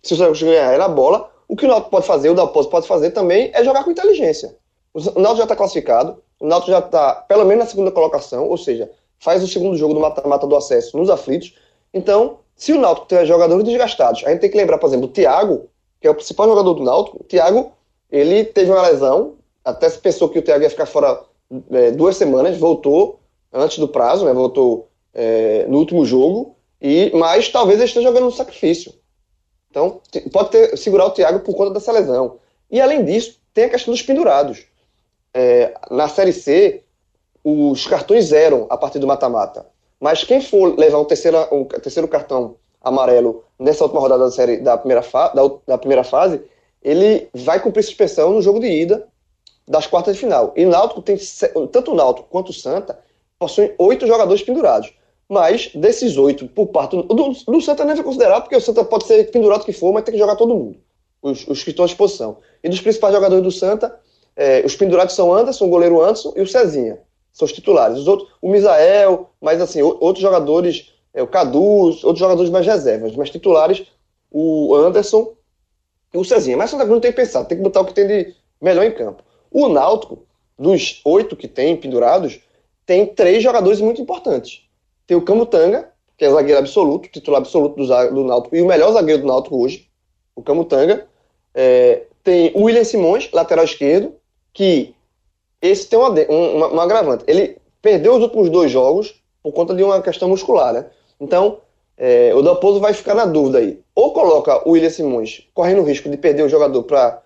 Se 0.01 0.13
o 0.13 0.17
Santa 0.17 0.39
ganhar 0.39 0.77
na 0.77 0.87
bola, 0.87 1.31
o 1.47 1.55
que 1.55 1.65
o 1.65 1.67
Náutico 1.67 1.91
pode 1.91 2.05
fazer, 2.05 2.29
o 2.29 2.35
Dalpozo 2.35 2.69
pode 2.69 2.87
fazer 2.87 3.11
também, 3.11 3.51
é 3.53 3.63
jogar 3.63 3.83
com 3.83 3.91
inteligência. 3.91 4.55
O 4.93 5.19
Náutico 5.19 5.37
já 5.37 5.43
está 5.43 5.55
classificado, 5.55 6.21
o 6.39 6.47
Náutico 6.47 6.71
já 6.71 6.79
está, 6.79 7.15
pelo 7.15 7.45
menos 7.45 7.65
na 7.65 7.69
segunda 7.69 7.91
colocação, 7.91 8.47
ou 8.47 8.57
seja, 8.57 8.89
faz 9.19 9.43
o 9.43 9.47
segundo 9.47 9.77
jogo 9.77 9.93
do 9.93 9.99
mata-mata 9.99 10.47
do 10.47 10.55
acesso 10.55 10.97
nos 10.97 11.09
aflitos. 11.09 11.55
Então, 11.93 12.39
se 12.55 12.71
o 12.71 12.79
Náutico 12.79 13.07
tiver 13.07 13.25
jogadores 13.25 13.63
desgastados, 13.63 14.23
a 14.25 14.29
gente 14.29 14.41
tem 14.41 14.49
que 14.49 14.57
lembrar, 14.57 14.77
por 14.77 14.87
exemplo, 14.87 15.05
o 15.05 15.11
Thiago, 15.11 15.69
que 15.99 16.07
é 16.07 16.11
o 16.11 16.15
principal 16.15 16.47
jogador 16.47 16.73
do 16.73 16.83
Náutico, 16.83 17.17
o 17.21 17.23
Thiago, 17.23 17.71
ele 18.11 18.45
teve 18.45 18.71
uma 18.71 18.81
lesão, 18.81 19.34
até 19.65 19.89
se 19.89 19.97
pensou 19.97 20.29
que 20.29 20.37
o 20.37 20.41
Thiago 20.43 20.63
ia 20.63 20.69
ficar 20.69 20.85
fora 20.85 21.19
é, 21.71 21.91
duas 21.91 22.15
semanas, 22.15 22.57
voltou 22.57 23.19
antes 23.51 23.79
do 23.79 23.87
prazo, 23.87 24.25
né, 24.25 24.31
voltou 24.31 24.87
é, 25.13 25.65
no 25.67 25.79
último 25.79 26.05
jogo, 26.05 26.55
e 26.79 27.11
mas 27.15 27.49
talvez 27.49 27.79
ele 27.79 27.87
esteja 27.87 28.07
jogando 28.07 28.25
no 28.25 28.31
sacrifício. 28.31 28.93
Então, 29.71 30.01
pode 30.31 30.51
ter, 30.51 30.77
segurar 30.77 31.05
o 31.07 31.11
Thiago 31.11 31.39
por 31.39 31.55
conta 31.55 31.73
dessa 31.73 31.91
lesão. 31.91 32.37
E 32.69 32.79
além 32.79 33.03
disso, 33.03 33.39
tem 33.53 33.65
a 33.65 33.69
questão 33.69 33.93
dos 33.93 34.03
pendurados. 34.03 34.65
É, 35.33 35.73
na 35.89 36.07
Série 36.07 36.31
C, 36.31 36.83
os 37.43 37.85
cartões 37.87 38.25
zeram 38.25 38.67
a 38.69 38.77
partir 38.77 38.99
do 38.99 39.07
mata-mata. 39.07 39.65
Mas 39.99 40.23
quem 40.23 40.39
for 40.39 40.77
levar 40.77 40.99
o 40.99 41.05
terceiro, 41.05 41.37
terceiro 41.81 42.07
cartão 42.07 42.55
amarelo 42.81 43.43
nessa 43.57 43.83
última 43.83 43.99
rodada 43.99 44.25
da, 44.25 44.31
série, 44.31 44.57
da, 44.57 44.77
primeira, 44.77 45.01
fa, 45.01 45.29
da, 45.29 45.41
da 45.67 45.77
primeira 45.77 46.03
fase, 46.03 46.41
ele 46.81 47.27
vai 47.33 47.59
cumprir 47.59 47.83
suspensão 47.83 48.31
no 48.31 48.41
jogo 48.41 48.59
de 48.59 48.67
ida 48.67 49.07
das 49.67 49.87
quartas 49.87 50.15
de 50.15 50.19
final. 50.19 50.53
E 50.55 50.65
Náutico 50.65 51.01
tem, 51.01 51.17
tanto 51.71 51.91
o 51.91 51.95
Náutico 51.95 52.27
quanto 52.29 52.49
o 52.49 52.53
Santa, 52.53 52.99
possuem 53.39 53.73
oito 53.77 54.07
jogadores 54.07 54.43
pendurados. 54.43 54.93
Mas 55.27 55.71
desses 55.73 56.17
oito, 56.17 56.47
por 56.47 56.67
parte 56.67 56.95
do, 56.95 57.03
do, 57.03 57.61
Santa 57.61 57.83
nem 57.83 57.95
foi 57.95 58.05
considerado, 58.05 58.43
porque 58.43 58.55
o 58.55 58.61
Santa 58.61 58.85
pode 58.85 59.05
ser 59.05 59.31
pendurado 59.31 59.65
que 59.65 59.73
for, 59.73 59.91
mas 59.91 60.03
tem 60.03 60.13
que 60.13 60.19
jogar 60.19 60.35
todo 60.35 60.55
mundo, 60.55 60.77
os, 61.21 61.47
os 61.47 61.63
que 61.63 61.71
estão 61.71 61.83
à 61.83 61.87
disposição. 61.87 62.37
E 62.63 62.69
dos 62.69 62.79
principais 62.79 63.13
jogadores 63.13 63.43
do 63.43 63.51
Santa, 63.51 63.99
é, 64.35 64.63
os 64.63 64.75
pendurados 64.75 65.15
são 65.15 65.33
Anderson, 65.33 65.65
o 65.65 65.69
goleiro 65.69 65.99
Anderson 65.99 66.33
e 66.35 66.41
o 66.41 66.47
Cezinha. 66.47 66.99
São 67.33 67.45
os 67.45 67.51
titulares. 67.51 67.97
Os 67.97 68.07
outros, 68.07 68.29
o 68.41 68.49
Misael, 68.51 69.29
mas 69.41 69.59
assim, 69.59 69.81
outros 69.81 70.21
jogadores, 70.21 70.93
é, 71.11 71.23
o 71.23 71.27
Cadu, 71.27 71.61
outros 71.61 72.19
jogadores 72.19 72.51
mais 72.51 72.65
reservas, 72.65 73.15
mas 73.15 73.31
titulares, 73.31 73.83
o 74.31 74.75
Anderson 74.75 75.33
e 76.13 76.17
o 76.17 76.23
Cezinha. 76.23 76.55
Mas 76.55 76.69
o 76.69 76.71
Santa 76.71 76.83
Cruz 76.83 76.95
não 76.95 77.01
tem 77.01 77.11
pensar, 77.11 77.45
tem 77.45 77.57
que 77.57 77.63
botar 77.63 77.81
o 77.81 77.85
que 77.85 77.93
tem 77.93 78.05
de 78.05 78.35
melhor 78.61 78.85
em 78.85 78.91
campo. 78.91 79.23
O 79.55 79.69
Náutico, 79.69 80.19
dos 80.59 81.01
oito 81.05 81.35
que 81.35 81.47
tem 81.47 81.77
pendurados, 81.77 82.39
tem 82.85 83.05
três 83.05 83.41
jogadores 83.41 83.79
muito 83.79 84.01
importantes 84.01 84.65
tem 85.07 85.15
o 85.15 85.21
Camutanga, 85.21 85.89
que 86.17 86.25
é 86.25 86.29
zagueiro 86.29 86.59
absoluto, 86.59 87.09
titular 87.09 87.39
absoluto 87.39 87.75
do, 87.75 88.13
do 88.13 88.23
Náutico, 88.23 88.55
e 88.55 88.61
o 88.61 88.65
melhor 88.65 88.91
zagueiro 88.91 89.21
do 89.21 89.27
Náutico 89.27 89.61
hoje, 89.61 89.87
o 90.35 90.41
Camutanga. 90.41 91.07
É, 91.53 92.03
tem 92.23 92.51
o 92.55 92.63
William 92.63 92.83
Simões, 92.83 93.29
lateral 93.31 93.65
esquerdo, 93.65 94.13
que 94.53 94.93
esse 95.61 95.87
tem 95.87 95.97
uma, 95.97 96.09
uma, 96.09 96.67
uma 96.67 96.83
agravante. 96.83 97.23
Ele 97.27 97.57
perdeu 97.81 98.15
os 98.15 98.21
últimos 98.21 98.49
dois 98.49 98.71
jogos 98.71 99.21
por 99.43 99.51
conta 99.51 99.73
de 99.75 99.83
uma 99.83 100.01
questão 100.01 100.27
muscular, 100.27 100.73
né? 100.73 100.85
Então, 101.19 101.59
é, 101.97 102.33
o 102.33 102.41
Dalpozo 102.41 102.79
vai 102.79 102.93
ficar 102.93 103.13
na 103.13 103.25
dúvida 103.25 103.59
aí. 103.59 103.79
Ou 103.93 104.11
coloca 104.11 104.67
o 104.67 104.71
William 104.71 104.89
Simões 104.89 105.47
correndo 105.53 105.81
o 105.81 105.85
risco 105.85 106.09
de 106.09 106.17
perder 106.17 106.43
o 106.43 106.49
jogador 106.49 106.83
para 106.83 107.21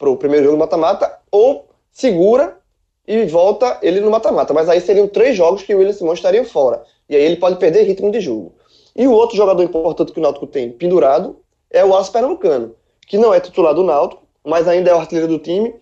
o 0.00 0.16
primeiro 0.16 0.46
jogo 0.46 0.58
mata-mata, 0.58 1.20
ou 1.30 1.68
segura 1.92 2.58
e 3.06 3.24
volta 3.26 3.78
ele 3.82 4.00
no 4.00 4.10
mata-mata. 4.10 4.54
Mas 4.54 4.68
aí 4.68 4.80
seriam 4.80 5.08
três 5.08 5.36
jogos 5.36 5.62
que 5.62 5.74
o 5.74 5.78
William 5.78 5.92
Simões 5.92 6.18
estaria 6.18 6.44
fora. 6.44 6.82
E 7.08 7.16
aí 7.16 7.22
ele 7.22 7.36
pode 7.36 7.56
perder 7.56 7.82
ritmo 7.82 8.10
de 8.10 8.20
jogo. 8.20 8.52
E 8.94 9.06
o 9.06 9.12
outro 9.12 9.36
jogador 9.36 9.62
importante 9.62 10.12
que 10.12 10.18
o 10.18 10.22
Náutico 10.22 10.46
tem 10.46 10.70
pendurado 10.70 11.36
é 11.70 11.84
o 11.84 11.96
Aço 11.96 12.12
Pernambucano, 12.12 12.74
que 13.06 13.18
não 13.18 13.32
é 13.32 13.40
titular 13.40 13.74
do 13.74 13.82
Náutico, 13.82 14.22
mas 14.44 14.68
ainda 14.68 14.90
é 14.90 14.94
o 14.94 14.98
artilheiro 14.98 15.28
do 15.28 15.38
time 15.38 15.74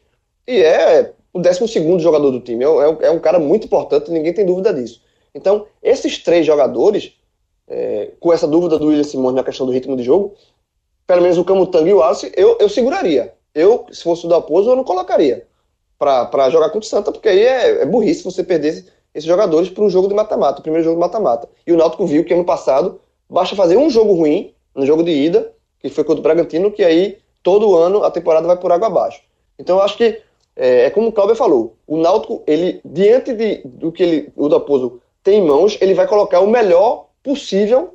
e 0.47 0.62
é 0.62 1.12
o 1.33 1.38
12 1.38 1.99
jogador 1.99 2.31
do 2.31 2.40
time. 2.40 2.64
É, 2.64 3.07
é, 3.07 3.11
um 3.11 3.18
cara 3.18 3.38
muito 3.38 3.66
importante, 3.66 4.11
ninguém 4.11 4.33
tem 4.33 4.47
dúvida 4.47 4.73
disso. 4.73 5.03
Então, 5.35 5.66
esses 5.83 6.18
três 6.18 6.47
jogadores 6.47 7.12
é, 7.66 8.12
com 8.18 8.33
essa 8.33 8.47
dúvida 8.47 8.79
do 8.79 8.87
William 8.87 9.05
Simões 9.05 9.35
na 9.35 9.44
questão 9.44 9.66
do 9.66 9.73
ritmo 9.73 9.97
de 9.97 10.03
jogo, 10.03 10.35
pelo 11.07 11.23
menos 11.23 11.38
o 11.38 11.44
Camutanga 11.44 11.88
e 11.88 11.92
o 11.92 11.99
Wallace, 11.99 12.33
eu, 12.37 12.57
eu 12.61 12.68
seguraria. 12.68 13.35
Eu, 13.55 13.87
se 13.90 14.03
fosse 14.03 14.27
o 14.27 14.29
Dalpozo, 14.29 14.71
eu 14.71 14.77
não 14.77 14.85
colocaria 14.85 15.48
para 15.99 16.51
jogar 16.51 16.71
contra 16.71 16.87
o 16.87 16.91
Santa, 16.91 17.11
porque 17.11 17.29
aí 17.29 17.41
é, 17.41 17.83
é 17.83 17.87
burrice 17.87 18.23
você 18.23 18.45
perder 18.45 18.85
esses 19.15 19.27
jogadores 19.27 19.69
para 19.69 19.83
um 19.83 19.91
jogo 19.91 20.09
de 20.09 20.15
mata-mata, 20.15 20.61
o 20.61 20.63
primeiro 20.63 20.85
jogo 20.85 20.97
de 20.97 21.01
mata-mata. 21.01 21.49
E 21.67 21.73
o 21.73 21.77
Náutico 21.77 22.07
viu 22.07 22.25
que 22.25 22.33
ano 22.33 22.45
passado 22.45 23.01
basta 23.29 23.57
fazer 23.57 23.77
um 23.77 23.91
jogo 23.91 24.15
ruim 24.15 24.55
no 24.75 24.87
jogo 24.87 25.03
de 25.03 25.11
ida, 25.11 25.53
que 25.81 25.89
foi 25.89 26.05
contra 26.05 26.21
o 26.21 26.23
Bragantino, 26.23 26.71
que 26.71 26.85
aí 26.85 27.19
todo 27.43 27.75
ano 27.75 28.05
a 28.05 28.11
temporada 28.11 28.47
vai 28.47 28.57
por 28.57 28.71
água 28.71 28.87
abaixo. 28.87 29.21
Então 29.59 29.79
eu 29.79 29.83
acho 29.83 29.97
que 29.97 30.23
é, 30.55 30.85
é 30.85 30.91
como 30.91 31.09
o 31.09 31.13
Cláudio 31.13 31.35
falou, 31.35 31.77
o 31.87 31.97
Náutico, 31.97 32.43
ele, 32.47 32.81
diante 32.85 33.33
de, 33.33 33.63
do 33.65 33.91
que 33.91 34.03
ele, 34.03 34.33
o 34.37 34.49
Dalpozo 34.49 35.01
tem 35.23 35.41
em 35.41 35.47
mãos, 35.47 35.77
ele 35.81 35.95
vai 35.95 36.07
colocar 36.07 36.41
o 36.41 36.47
melhor 36.47 37.09
possível, 37.23 37.95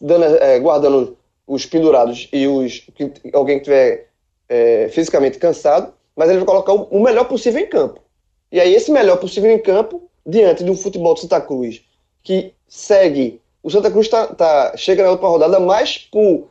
dando, 0.00 0.24
é, 0.24 0.58
guardando 0.58 1.16
os 1.46 1.66
pendurados 1.66 2.28
e 2.32 2.46
os 2.46 2.80
que, 2.94 3.12
alguém 3.32 3.56
que 3.56 3.62
estiver 3.62 4.08
é, 4.48 4.88
fisicamente 4.88 5.38
cansado, 5.38 5.92
mas 6.20 6.28
ele 6.28 6.40
vai 6.40 6.46
colocar 6.46 6.74
o, 6.74 7.00
melhor 7.00 7.24
possível 7.24 7.62
em 7.62 7.66
campo. 7.66 7.98
E 8.52 8.60
aí, 8.60 8.74
esse 8.74 8.92
melhor 8.92 9.16
possível 9.16 9.50
em 9.50 9.58
campo, 9.58 10.02
diante 10.26 10.62
de 10.62 10.70
um 10.70 10.76
futebol 10.76 11.14
de 11.14 11.22
Santa 11.22 11.40
Cruz, 11.40 11.82
que 12.22 12.52
segue. 12.68 13.40
O 13.62 13.70
Santa 13.70 13.90
Cruz 13.90 14.06
tá, 14.06 14.26
tá 14.26 14.76
chega 14.76 15.02
na 15.02 15.12
última 15.12 15.30
rodada 15.30 15.58
mais 15.58 15.96
por 15.96 16.46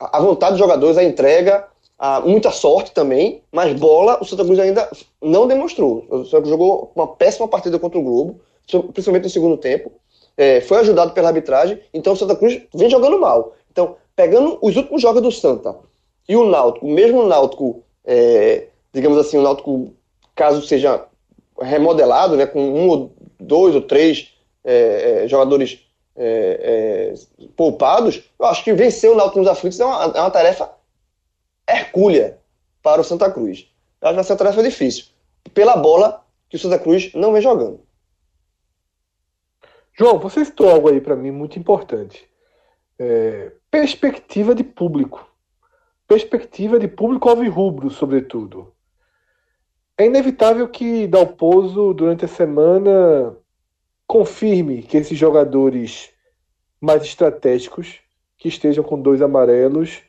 a 0.00 0.18
vontade 0.18 0.52
dos 0.52 0.60
jogadores, 0.60 0.96
a 0.96 1.04
entrega, 1.04 1.68
a 1.98 2.22
muita 2.22 2.50
sorte 2.50 2.92
também, 2.92 3.42
mas 3.52 3.78
bola 3.78 4.18
o 4.18 4.24
Santa 4.24 4.46
Cruz 4.46 4.58
ainda 4.58 4.90
não 5.20 5.46
demonstrou. 5.46 6.06
O 6.08 6.24
Santa 6.24 6.38
Cruz 6.38 6.48
jogou 6.48 6.90
uma 6.96 7.06
péssima 7.06 7.46
partida 7.46 7.78
contra 7.78 7.98
o 7.98 8.02
Globo, 8.02 8.40
principalmente 8.94 9.24
no 9.24 9.30
segundo 9.30 9.58
tempo. 9.58 9.92
É, 10.38 10.62
foi 10.62 10.78
ajudado 10.78 11.12
pela 11.12 11.28
arbitragem, 11.28 11.78
então 11.92 12.14
o 12.14 12.16
Santa 12.16 12.34
Cruz 12.34 12.62
vem 12.72 12.88
jogando 12.88 13.20
mal. 13.20 13.52
Então, 13.70 13.96
pegando 14.16 14.58
os 14.62 14.74
últimos 14.74 15.02
jogos 15.02 15.20
do 15.20 15.30
Santa 15.30 15.76
e 16.26 16.34
o 16.34 16.46
Náutico, 16.46 16.86
mesmo 16.86 17.20
o 17.20 17.26
Náutico 17.26 17.82
é, 18.04 18.68
digamos 18.92 19.18
assim, 19.18 19.38
o 19.38 19.42
Náutico, 19.42 19.94
caso 20.34 20.62
seja 20.62 21.06
remodelado, 21.60 22.36
né, 22.36 22.46
com 22.46 22.60
um 22.60 22.88
ou 22.88 23.14
dois 23.38 23.74
ou 23.74 23.82
três 23.82 24.32
é, 24.64 25.24
é, 25.24 25.28
jogadores 25.28 25.80
é, 26.16 27.14
é 27.40 27.46
poupados, 27.56 28.22
eu 28.38 28.46
acho 28.46 28.62
que 28.62 28.72
vencer 28.72 29.10
o 29.10 29.14
Náutico 29.14 29.38
nos 29.38 29.48
aflitos 29.48 29.80
é 29.80 29.84
uma, 29.84 30.04
é 30.04 30.20
uma 30.20 30.30
tarefa 30.30 30.70
hercúlea 31.68 32.38
para 32.82 33.00
o 33.00 33.04
Santa 33.04 33.30
Cruz. 33.30 33.66
Eu 34.00 34.08
acho 34.08 34.12
que 34.12 34.16
vai 34.16 34.24
ser 34.24 34.32
uma 34.32 34.38
tarefa 34.38 34.62
difícil, 34.62 35.06
pela 35.54 35.76
bola 35.76 36.24
que 36.48 36.56
o 36.56 36.58
Santa 36.58 36.78
Cruz 36.78 37.12
não 37.14 37.32
vem 37.32 37.40
jogando. 37.40 37.80
João, 39.94 40.18
você 40.18 40.44
citou 40.44 40.70
algo 40.70 40.88
aí 40.88 41.00
para 41.00 41.16
mim 41.16 41.30
muito 41.30 41.58
importante. 41.58 42.28
É, 42.98 43.52
perspectiva 43.70 44.54
de 44.54 44.64
público. 44.64 45.28
Perspectiva 46.08 46.78
de 46.78 46.88
público 46.88 47.28
alvirrubro, 47.28 47.90
sobretudo. 47.90 48.72
É 49.96 50.06
inevitável 50.06 50.68
que 50.68 51.06
Dalpozo, 51.06 51.92
durante 51.92 52.24
a 52.24 52.28
semana, 52.28 53.36
confirme 54.06 54.82
que 54.82 54.96
esses 54.96 55.16
jogadores 55.16 56.10
mais 56.80 57.02
estratégicos, 57.02 58.00
que 58.36 58.48
estejam 58.48 58.82
com 58.82 59.00
dois 59.00 59.22
amarelos, 59.22 60.02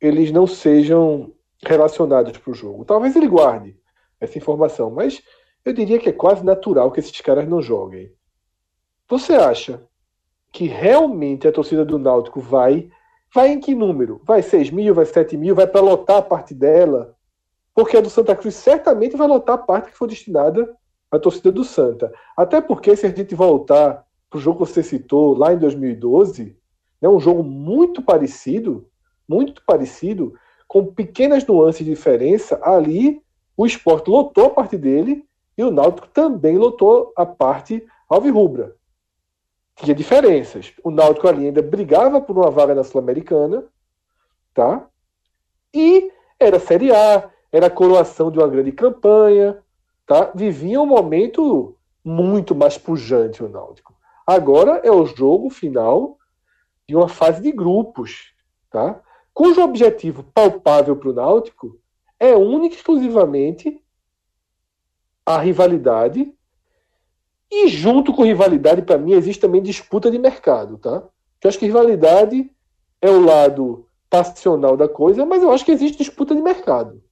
eles 0.00 0.30
não 0.30 0.46
sejam 0.46 1.32
relacionados 1.64 2.36
para 2.36 2.50
o 2.50 2.54
jogo. 2.54 2.84
Talvez 2.84 3.14
ele 3.14 3.28
guarde 3.28 3.76
essa 4.20 4.36
informação, 4.36 4.90
mas 4.90 5.22
eu 5.64 5.72
diria 5.72 5.98
que 5.98 6.08
é 6.08 6.12
quase 6.12 6.44
natural 6.44 6.90
que 6.90 7.00
esses 7.00 7.20
caras 7.20 7.48
não 7.48 7.62
joguem. 7.62 8.12
Você 9.08 9.34
acha 9.34 9.82
que 10.50 10.66
realmente 10.66 11.46
a 11.46 11.52
torcida 11.52 11.84
do 11.84 11.98
Náutico 11.98 12.40
vai? 12.40 12.90
Vai 13.34 13.48
em 13.50 13.60
que 13.60 13.74
número? 13.74 14.20
Vai 14.24 14.42
6 14.42 14.70
mil, 14.70 14.94
vai 14.94 15.06
7 15.06 15.36
mil, 15.36 15.54
vai 15.54 15.66
para 15.66 15.80
lotar 15.80 16.18
a 16.18 16.22
parte 16.22 16.52
dela? 16.54 17.16
Porque 17.74 17.96
a 17.96 18.00
do 18.00 18.10
Santa 18.10 18.36
Cruz 18.36 18.54
certamente 18.54 19.16
vai 19.16 19.26
lotar 19.26 19.54
a 19.54 19.58
parte 19.58 19.90
que 19.90 19.96
for 19.96 20.06
destinada 20.06 20.74
à 21.10 21.18
torcida 21.18 21.50
do 21.50 21.64
Santa. 21.64 22.12
Até 22.36 22.60
porque, 22.60 22.94
se 22.96 23.06
a 23.06 23.10
gente 23.10 23.34
voltar 23.34 24.04
para 24.28 24.38
o 24.38 24.40
jogo 24.40 24.64
que 24.64 24.72
você 24.72 24.82
citou 24.82 25.36
lá 25.36 25.52
em 25.52 25.58
2012, 25.58 26.56
é 27.00 27.06
né, 27.06 27.08
um 27.08 27.20
jogo 27.20 27.42
muito 27.42 28.02
parecido, 28.02 28.88
muito 29.28 29.62
parecido, 29.66 30.34
com 30.68 30.86
pequenas 30.86 31.46
nuances 31.46 31.84
de 31.84 31.90
diferença. 31.90 32.58
Ali, 32.62 33.22
o 33.56 33.66
esporte 33.66 34.08
lotou 34.08 34.46
a 34.46 34.50
parte 34.50 34.76
dele 34.78 35.26
e 35.56 35.62
o 35.62 35.70
Náutico 35.70 36.08
também 36.08 36.56
lotou 36.56 37.12
a 37.16 37.26
parte 37.26 37.84
alvirrubra. 38.08 38.74
Tinha 39.76 39.94
diferenças. 39.94 40.72
O 40.82 40.90
Náutico 40.90 41.28
ali 41.28 41.46
ainda 41.46 41.62
brigava 41.62 42.20
por 42.20 42.36
uma 42.36 42.50
vaga 42.50 42.74
na 42.74 42.84
Sul-Americana, 42.84 43.64
tá? 44.54 44.86
E 45.74 46.10
era 46.38 46.60
Série 46.60 46.92
A, 46.92 47.30
era 47.52 47.66
a 47.66 47.70
coroação 47.70 48.30
de 48.30 48.38
uma 48.38 48.48
grande 48.48 48.72
campanha, 48.72 49.58
tá? 50.06 50.32
Vivia 50.34 50.80
um 50.80 50.86
momento 50.86 51.76
muito 52.02 52.54
mais 52.54 52.78
pujante 52.78 53.44
o 53.44 53.48
Náutico. 53.48 53.94
Agora 54.26 54.80
é 54.82 54.90
o 54.90 55.04
jogo 55.04 55.50
final 55.50 56.18
de 56.88 56.96
uma 56.96 57.08
fase 57.08 57.42
de 57.42 57.52
grupos, 57.52 58.32
tá? 58.70 59.00
Cujo 59.34 59.62
objetivo 59.62 60.24
palpável 60.34 60.96
para 60.96 61.10
o 61.10 61.12
Náutico 61.12 61.78
é 62.18 62.34
único 62.34 62.74
e 62.74 62.78
exclusivamente 62.78 63.82
a 65.24 65.38
rivalidade 65.38 66.32
e 67.50 67.68
junto 67.68 68.14
com 68.14 68.24
rivalidade, 68.24 68.80
para 68.80 68.96
mim, 68.96 69.12
existe 69.12 69.40
também 69.42 69.62
disputa 69.62 70.10
de 70.10 70.18
mercado, 70.18 70.78
tá? 70.78 71.02
Eu 71.42 71.48
acho 71.48 71.58
que 71.58 71.66
rivalidade 71.66 72.50
é 73.00 73.10
o 73.10 73.22
lado 73.22 73.86
passional 74.08 74.74
da 74.74 74.88
coisa, 74.88 75.26
mas 75.26 75.42
eu 75.42 75.52
acho 75.52 75.64
que 75.64 75.72
existe 75.72 75.98
disputa 75.98 76.34
de 76.34 76.40
mercado. 76.40 77.02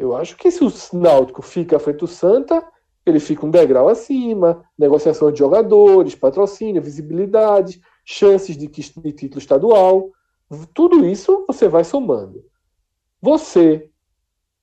Eu 0.00 0.16
acho 0.16 0.34
que 0.34 0.50
se 0.50 0.64
o 0.64 0.72
Náutico 0.94 1.42
fica 1.42 1.76
à 1.76 1.78
frente 1.78 1.98
do 1.98 2.06
Santa, 2.06 2.66
ele 3.04 3.20
fica 3.20 3.44
um 3.44 3.50
degrau 3.50 3.86
acima, 3.86 4.64
negociação 4.78 5.30
de 5.30 5.38
jogadores, 5.38 6.14
patrocínio, 6.14 6.80
visibilidade, 6.80 7.82
chances 8.02 8.56
de, 8.56 8.66
de 8.66 9.12
título 9.12 9.38
estadual. 9.38 10.08
Tudo 10.72 11.04
isso 11.04 11.44
você 11.46 11.68
vai 11.68 11.84
somando. 11.84 12.42
Você 13.20 13.90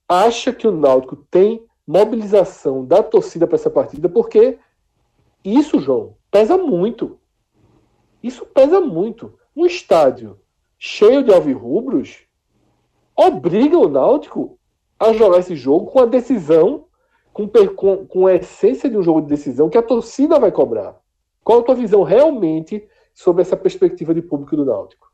acha 0.09 0.51
que 0.51 0.67
o 0.67 0.71
Náutico 0.71 1.17
tem 1.29 1.63
mobilização 1.85 2.83
da 2.83 3.03
torcida 3.03 3.45
para 3.45 3.57
essa 3.57 3.69
partida? 3.69 4.09
Porque 4.09 4.57
isso, 5.45 5.79
João, 5.79 6.17
pesa 6.31 6.57
muito. 6.57 7.19
Isso 8.23 8.43
pesa 8.43 8.81
muito. 8.81 9.37
Um 9.55 9.67
estádio 9.67 10.39
cheio 10.79 11.23
de 11.23 11.31
alvirrubros 11.31 12.25
obriga 13.15 13.77
o 13.77 13.87
Náutico 13.87 14.56
a 14.99 15.13
jogar 15.13 15.39
esse 15.39 15.55
jogo 15.55 15.87
com 15.87 15.99
a 15.99 16.05
decisão, 16.05 16.85
com, 17.33 17.47
com, 17.75 18.05
com 18.05 18.27
a 18.27 18.35
essência 18.35 18.89
de 18.89 18.97
um 18.97 19.03
jogo 19.03 19.21
de 19.21 19.27
decisão 19.27 19.69
que 19.69 19.77
a 19.77 19.83
torcida 19.83 20.39
vai 20.39 20.51
cobrar. 20.51 20.95
Qual 21.43 21.59
a 21.59 21.63
tua 21.63 21.75
visão 21.75 22.03
realmente 22.03 22.87
sobre 23.13 23.41
essa 23.41 23.55
perspectiva 23.55 24.13
de 24.13 24.21
público 24.21 24.55
do 24.55 24.65
Náutico? 24.65 25.11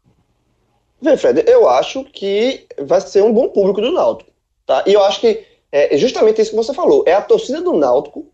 Vê, 1.01 1.17
Fred, 1.17 1.43
eu 1.47 1.67
acho 1.67 2.05
que 2.05 2.65
vai 2.79 3.01
ser 3.01 3.23
um 3.23 3.33
bom 3.33 3.49
público 3.49 3.81
do 3.81 3.91
Náutico. 3.91 4.31
Tá? 4.65 4.83
E 4.87 4.93
eu 4.93 5.03
acho 5.03 5.19
que 5.19 5.45
é 5.71 5.97
justamente 5.97 6.41
isso 6.41 6.51
que 6.51 6.55
você 6.55 6.73
falou. 6.73 7.03
É 7.05 7.13
a 7.13 7.21
torcida 7.21 7.61
do 7.61 7.73
Náutico 7.73 8.25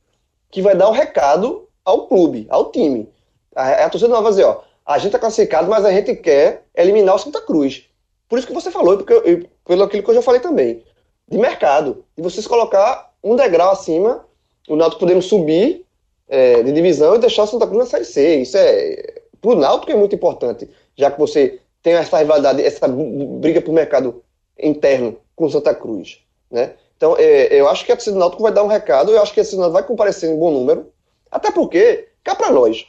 que 0.51 0.61
vai 0.61 0.75
dar 0.75 0.87
o 0.87 0.93
recado 0.93 1.67
ao 1.83 2.07
clube, 2.07 2.45
ao 2.49 2.71
time. 2.71 3.09
A, 3.55 3.85
a 3.85 3.89
torcida 3.89 4.13
não 4.13 4.21
vai 4.21 4.31
dizer, 4.31 4.45
ó, 4.45 4.61
a 4.85 4.97
gente 4.97 5.07
está 5.07 5.19
classificado, 5.19 5.69
mas 5.69 5.83
a 5.83 5.91
gente 5.91 6.15
quer 6.15 6.65
eliminar 6.75 7.15
o 7.15 7.19
Santa 7.19 7.41
Cruz. 7.41 7.87
Por 8.27 8.37
isso 8.37 8.47
que 8.47 8.53
você 8.53 8.69
falou, 8.69 8.97
porque 8.97 9.13
eu, 9.13 9.47
pelo 9.65 9.83
aquilo 9.83 10.03
que 10.03 10.09
eu 10.09 10.15
já 10.15 10.21
falei 10.21 10.39
também 10.39 10.83
de 11.29 11.37
mercado. 11.37 12.03
E 12.17 12.21
vocês 12.21 12.47
colocar 12.47 13.13
um 13.23 13.35
degrau 13.35 13.71
acima, 13.71 14.25
o 14.67 14.75
Náutico 14.75 15.01
podendo 15.01 15.21
subir 15.21 15.85
é, 16.27 16.61
de 16.63 16.71
divisão 16.71 17.15
e 17.15 17.19
deixar 17.19 17.43
o 17.43 17.47
Santa 17.47 17.67
Cruz 17.67 17.85
na 17.85 17.89
Série 17.89 18.05
C. 18.05 18.35
Isso 18.37 18.57
é, 18.57 19.21
pro 19.41 19.55
Náutico 19.55 19.91
é 19.91 19.95
muito 19.95 20.15
importante, 20.15 20.69
já 20.95 21.11
que 21.11 21.19
você 21.19 21.59
tem 21.81 21.93
essa 21.93 22.17
rivalidade, 22.17 22.63
essa 22.63 22.87
briga 22.87 23.61
por 23.61 23.73
mercado 23.73 24.23
interno 24.57 25.17
com 25.35 25.45
o 25.45 25.49
Santa 25.49 25.73
Cruz, 25.73 26.19
né? 26.51 26.73
Então, 26.97 27.15
é, 27.17 27.57
eu 27.57 27.69
acho 27.69 27.85
que 27.85 27.93
a 27.93 27.95
torcida 27.95 28.13
do 28.13 28.19
Náutico 28.19 28.43
vai 28.43 28.51
dar 28.51 28.61
um 28.61 28.67
recado, 28.67 29.11
eu 29.11 29.21
acho 29.21 29.33
que 29.33 29.39
a 29.39 29.43
torcida 29.43 29.69
vai 29.69 29.83
comparecer 29.83 30.29
em 30.29 30.37
bom 30.37 30.51
número, 30.51 30.91
até 31.31 31.49
porque, 31.49 32.09
cá 32.23 32.35
para 32.35 32.51
nós, 32.51 32.85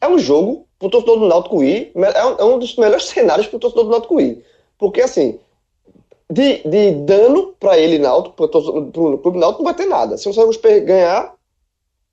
é 0.00 0.08
um 0.08 0.18
jogo 0.18 0.66
pro 0.78 0.88
torcedor 0.88 1.18
do 1.18 1.28
Náutico 1.28 1.62
ir, 1.62 1.92
é 1.94 2.24
um, 2.24 2.36
é 2.38 2.44
um 2.44 2.58
dos 2.58 2.76
melhores 2.76 3.04
cenários 3.08 3.46
pro 3.46 3.58
torcedor 3.58 3.84
do 3.84 3.90
Náutico 3.90 4.20
ir. 4.20 4.42
Porque, 4.78 5.02
assim, 5.02 5.38
de, 6.32 6.62
de 6.66 6.92
dano 6.92 7.54
para 7.60 7.78
ele, 7.78 7.98
Náutico, 7.98 8.48
para 8.48 8.58
o 8.58 9.18
clube 9.18 9.38
Náutico, 9.38 9.62
não 9.62 9.70
vai 9.70 9.74
ter 9.74 9.86
nada. 9.86 10.16
Se 10.16 10.28
o 10.28 10.32
Santos 10.32 10.56
ganhar, 10.56 11.34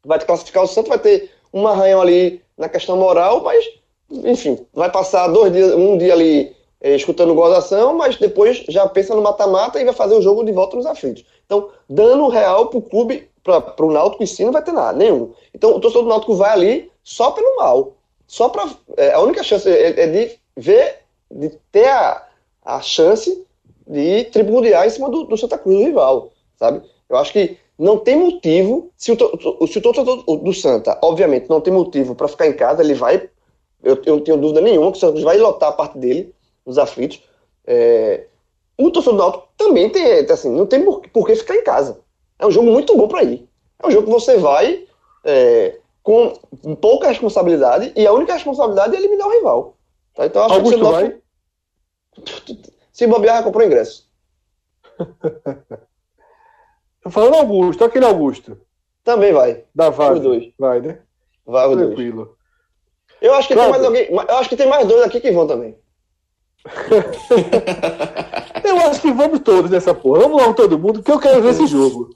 vai 0.04 0.20
classificar 0.20 0.64
o 0.64 0.68
Santos, 0.68 0.90
vai 0.90 1.00
ter 1.00 1.32
um 1.54 1.66
arranhão 1.66 2.02
ali 2.02 2.42
na 2.58 2.68
questão 2.68 2.98
moral, 2.98 3.42
mas, 3.42 3.66
enfim, 4.12 4.60
vai 4.74 4.92
passar 4.92 5.28
dois 5.28 5.54
dias, 5.54 5.74
um 5.74 5.98
dia 5.98 6.14
ali 6.14 6.54
é, 6.82 6.96
escutando 6.96 7.34
gozação, 7.34 7.94
mas 7.94 8.18
depois 8.18 8.66
já 8.68 8.88
pensa 8.90 9.16
no 9.16 9.22
mata-mata 9.22 9.80
e 9.80 9.86
vai 9.86 9.94
fazer 9.94 10.16
o 10.16 10.22
jogo 10.22 10.44
de 10.44 10.52
volta 10.52 10.76
nos 10.76 10.86
aflitos. 10.86 11.26
Então, 11.46 11.70
dano 11.90 12.28
real 12.28 12.68
para 12.68 12.80
o 12.80 12.82
clube, 12.82 13.30
para 13.42 13.86
o 13.86 13.92
Náutico 13.92 14.22
em 14.22 14.28
si, 14.28 14.44
não 14.44 14.52
vai 14.52 14.62
ter 14.62 14.74
nada, 14.74 14.98
nenhum. 14.98 15.32
Então, 15.54 15.72
o 15.72 15.80
torcedor 15.80 16.04
do 16.04 16.10
Náutico 16.10 16.36
vai 16.36 16.52
ali 16.52 16.92
só 17.04 17.32
pelo 17.32 17.56
mal. 17.56 17.94
só 18.28 18.50
para 18.50 18.70
é, 18.98 19.14
a 19.14 19.20
única 19.22 19.44
chance 19.44 19.68
é, 19.70 20.02
é, 20.02 20.08
de 20.08 20.38
ver, 20.58 21.00
de 21.32 21.50
ter 21.72 21.88
a, 21.88 22.28
a 22.66 22.82
chance 22.82 23.46
de 23.90 24.26
tripudiar 24.26 24.86
em 24.86 24.90
cima 24.92 25.10
do, 25.10 25.24
do 25.24 25.36
Santa 25.36 25.58
Cruz, 25.58 25.76
do 25.76 25.84
rival, 25.84 26.32
sabe? 26.58 26.82
Eu 27.10 27.18
acho 27.18 27.34
que 27.34 27.58
não 27.78 27.98
tem 27.98 28.16
motivo, 28.16 28.92
se 28.96 29.12
o, 29.12 29.68
se 29.68 29.78
o 29.80 29.82
torcedor 29.82 30.24
do 30.24 30.54
Santa, 30.54 31.00
obviamente, 31.02 31.50
não 31.50 31.60
tem 31.60 31.74
motivo 31.74 32.14
para 32.14 32.28
ficar 32.28 32.48
em 32.48 32.54
casa, 32.54 32.84
ele 32.84 32.94
vai, 32.94 33.30
eu, 33.82 34.00
eu 34.06 34.18
não 34.18 34.24
tenho 34.24 34.38
dúvida 34.38 34.62
nenhuma 34.62 34.92
que 34.92 34.98
o 34.98 35.02
Santa 35.02 35.20
vai 35.22 35.38
lotar 35.38 35.70
a 35.70 35.74
parte 35.74 35.98
dele, 35.98 36.34
nos 36.66 36.78
aflitos. 36.78 37.24
É, 37.66 38.28
o 38.78 38.92
torcedor 38.92 39.18
do 39.18 39.24
Náutico 39.24 39.48
também 39.58 39.90
tem, 39.90 40.04
assim, 40.30 40.52
não 40.52 40.66
tem 40.66 40.84
por, 40.86 41.02
por 41.10 41.26
que 41.26 41.36
ficar 41.36 41.56
em 41.56 41.64
casa. 41.64 42.00
É 42.38 42.46
um 42.46 42.52
jogo 42.52 42.70
muito 42.70 42.96
bom 42.96 43.08
para 43.08 43.24
ir. 43.24 43.48
É 43.82 43.88
um 43.88 43.92
jogo 43.92 44.06
que 44.06 44.14
você 44.14 44.38
vai 44.38 44.86
é, 45.26 45.80
com 46.04 46.34
pouca 46.80 47.08
responsabilidade 47.08 47.92
e 47.96 48.06
a 48.06 48.14
única 48.14 48.34
responsabilidade 48.34 48.96
é 48.96 49.00
eliminar 49.00 49.28
o 49.28 49.32
rival. 49.32 49.76
Tá? 50.16 50.26
Então, 50.26 50.44
acho 50.44 50.56
Augusto 50.56 50.78
que 50.78 50.84
você 50.84 50.92
vai? 50.92 51.18
Se 53.00 53.08
bobear, 53.08 53.38
já 53.38 53.44
comprou 53.44 53.66
ingresso. 53.66 54.12
Tô 57.02 57.10
falando 57.10 57.36
Augusto, 57.36 57.86
aquele 57.86 58.04
Augusto. 58.04 58.60
Também 59.06 59.32
vai. 59.32 59.64
Da 59.74 59.90
Vale. 59.90 60.16
Os 60.16 60.20
dois. 60.20 60.54
Vai, 60.60 60.82
né? 60.82 61.00
Vai 61.46 61.66
os 61.70 61.78
Tranquilo. 61.78 62.26
Dois. 62.26 62.38
Eu 63.22 63.34
acho 63.36 63.48
que 63.48 63.54
claro. 63.54 63.72
tem 63.72 63.80
mais 63.80 63.86
alguém. 63.86 64.10
Eu 64.12 64.38
acho 64.38 64.50
que 64.50 64.58
tem 64.58 64.68
mais 64.68 64.86
dois 64.86 65.02
aqui 65.04 65.22
que 65.22 65.32
vão 65.32 65.48
também. 65.48 65.78
eu 68.66 68.78
acho 68.90 69.00
que 69.00 69.14
vamos 69.14 69.40
todos 69.40 69.72
nessa 69.72 69.94
porra. 69.94 70.20
Vamos 70.20 70.46
lá 70.46 70.54
todo 70.54 70.78
mundo, 70.78 71.02
porque 71.02 71.14
eu 71.14 71.20
quero 71.20 71.42
ver 71.42 71.52
esse 71.52 71.68
jogo. 71.68 72.10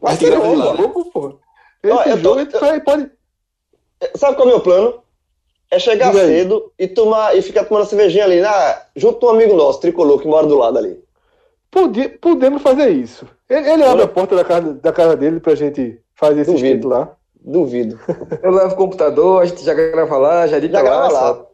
Mas 0.00 0.18
que 0.18 0.32
jogo, 0.32 1.10
pô. 1.10 1.38
Esse 1.82 2.18
jogo 2.18 2.46
tô, 2.46 2.64
eu... 2.64 2.80
pode. 2.80 3.10
Sabe 4.16 4.36
qual 4.36 4.48
é 4.48 4.52
o 4.52 4.54
meu 4.54 4.62
plano? 4.62 5.03
É 5.70 5.78
chegar 5.78 6.12
Diga 6.12 6.26
cedo 6.26 6.72
aí. 6.78 6.86
e 6.86 6.88
tomar 6.88 7.36
e 7.36 7.42
ficar 7.42 7.64
tomando 7.64 7.86
cervejinha 7.86 8.24
ali, 8.24 8.40
na, 8.40 8.82
junto 8.94 9.18
com 9.18 9.26
um 9.26 9.30
amigo 9.30 9.54
nosso, 9.54 9.80
tricolor, 9.80 10.20
que 10.20 10.28
mora 10.28 10.46
do 10.46 10.56
lado 10.56 10.78
ali. 10.78 11.02
Podi, 11.70 12.08
podemos 12.08 12.62
fazer 12.62 12.90
isso. 12.90 13.26
Ele, 13.48 13.68
ele 13.68 13.84
abre 13.84 14.04
a 14.04 14.08
porta 14.08 14.36
da 14.36 14.44
casa, 14.44 14.74
da 14.74 14.92
casa 14.92 15.16
dele 15.16 15.40
pra 15.40 15.54
gente 15.54 16.00
fazer 16.14 16.42
esse 16.42 16.52
Duvido. 16.52 16.88
lá. 16.88 17.16
Duvido. 17.40 17.98
Eu 18.42 18.52
levo 18.52 18.74
o 18.74 18.76
computador, 18.76 19.42
a 19.42 19.44
gente 19.44 19.64
já 19.64 19.74
grava 19.74 20.16
lá, 20.16 20.46
já 20.46 20.58
edita 20.58 20.78
já 20.78 20.82
lá. 20.82 21.08
lá. 21.08 21.46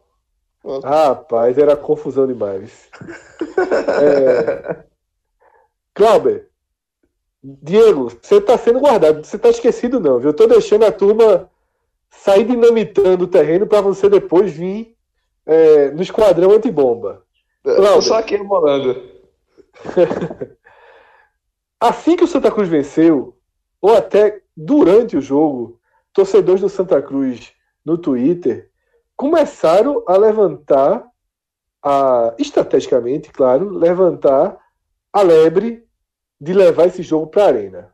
Rapaz, 0.83 1.57
era 1.57 1.75
confusão 1.75 2.27
demais. 2.27 2.87
é... 4.01 4.83
Clauber, 5.93 6.47
Diego, 7.43 8.09
você 8.21 8.39
tá 8.39 8.57
sendo 8.57 8.79
guardado, 8.79 9.25
você 9.25 9.37
tá 9.37 9.49
esquecido 9.49 9.99
não, 9.99 10.19
viu? 10.19 10.29
Eu 10.29 10.35
tô 10.35 10.45
deixando 10.47 10.85
a 10.85 10.91
turma 10.91 11.49
sair 12.11 12.45
dinamitando 12.45 13.23
o 13.23 13.27
terreno 13.27 13.65
para 13.65 13.81
você 13.81 14.09
depois 14.09 14.51
vir 14.51 14.95
é, 15.45 15.91
no 15.91 16.01
esquadrão 16.01 16.51
antibomba. 16.51 17.23
Tô 17.63 18.01
só 18.01 18.19
aqui 18.19 18.37
molando. 18.37 19.01
assim 21.79 22.15
que 22.15 22.23
o 22.23 22.27
Santa 22.27 22.51
Cruz 22.51 22.67
venceu, 22.67 23.37
ou 23.81 23.95
até 23.95 24.41
durante 24.55 25.17
o 25.17 25.21
jogo, 25.21 25.79
torcedores 26.13 26.61
do 26.61 26.69
Santa 26.69 27.01
Cruz 27.01 27.53
no 27.83 27.97
Twitter 27.97 28.69
começaram 29.15 30.03
a 30.07 30.17
levantar, 30.17 31.05
a, 31.83 32.35
estrategicamente, 32.37 33.31
claro, 33.31 33.69
levantar 33.69 34.57
a 35.13 35.21
lebre 35.21 35.85
de 36.39 36.53
levar 36.53 36.87
esse 36.87 37.03
jogo 37.03 37.27
para 37.27 37.43
a 37.43 37.47
arena. 37.47 37.93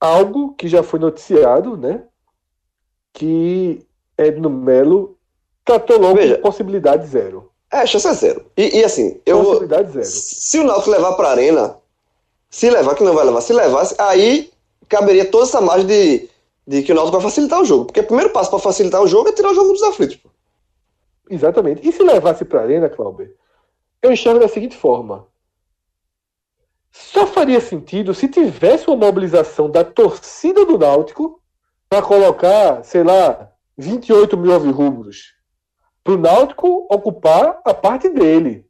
Algo 0.00 0.54
que 0.54 0.66
já 0.66 0.82
foi 0.82 0.98
noticiado, 0.98 1.76
né? 1.76 2.02
Que 3.12 3.86
Edno 4.16 4.48
Melo 4.48 5.16
tratou 5.64 5.98
logo 5.98 6.16
Veja, 6.16 6.38
possibilidade 6.38 7.06
zero. 7.06 7.50
É, 7.70 7.86
chance 7.86 8.08
é 8.08 8.14
zero. 8.14 8.46
E, 8.56 8.78
e 8.78 8.84
assim, 8.84 9.20
eu. 9.26 9.44
Possibilidade 9.44 9.92
zero. 9.92 10.06
Se 10.06 10.58
o 10.58 10.64
Náutico 10.64 10.90
levar 10.90 11.12
para 11.14 11.28
a 11.28 11.32
arena, 11.32 11.76
se 12.48 12.70
levar, 12.70 12.94
que 12.94 13.04
não 13.04 13.14
vai 13.14 13.24
levar, 13.24 13.40
se 13.40 13.52
levasse, 13.52 13.94
aí 13.98 14.50
caberia 14.88 15.30
toda 15.30 15.44
essa 15.44 15.60
margem 15.60 15.86
de 15.86 16.30
de 16.70 16.84
que 16.84 16.92
o 16.92 16.94
Náutico 16.94 17.18
vai 17.18 17.28
facilitar 17.28 17.60
o 17.60 17.64
jogo. 17.64 17.86
Porque 17.86 17.98
o 17.98 18.06
primeiro 18.06 18.32
passo 18.32 18.48
para 18.48 18.60
facilitar 18.60 19.02
o 19.02 19.06
jogo 19.08 19.28
é 19.28 19.32
tirar 19.32 19.50
o 19.50 19.54
jogo 19.54 19.72
dos 19.72 19.82
aflitos. 19.82 20.16
Pô. 20.16 20.28
Exatamente. 21.28 21.86
E 21.86 21.90
se 21.90 22.00
levasse 22.00 22.44
para 22.44 22.60
a 22.60 22.62
Arena, 22.62 22.88
Cláudio, 22.88 23.34
eu 24.00 24.12
enxergo 24.12 24.38
da 24.38 24.46
seguinte 24.46 24.76
forma. 24.76 25.26
Só 26.90 27.26
faria 27.26 27.60
sentido 27.60 28.12
se 28.12 28.28
tivesse 28.28 28.88
uma 28.88 28.96
mobilização 28.96 29.70
da 29.70 29.84
torcida 29.84 30.64
do 30.64 30.78
Náutico 30.78 31.40
para 31.88 32.02
colocar, 32.02 32.84
sei 32.84 33.02
lá, 33.02 33.50
28 33.78 34.36
mil 34.36 34.52
alvirrubros. 34.52 35.34
Para 36.02 36.14
o 36.14 36.18
Náutico 36.18 36.86
ocupar 36.90 37.60
a 37.64 37.72
parte 37.72 38.08
dele. 38.08 38.66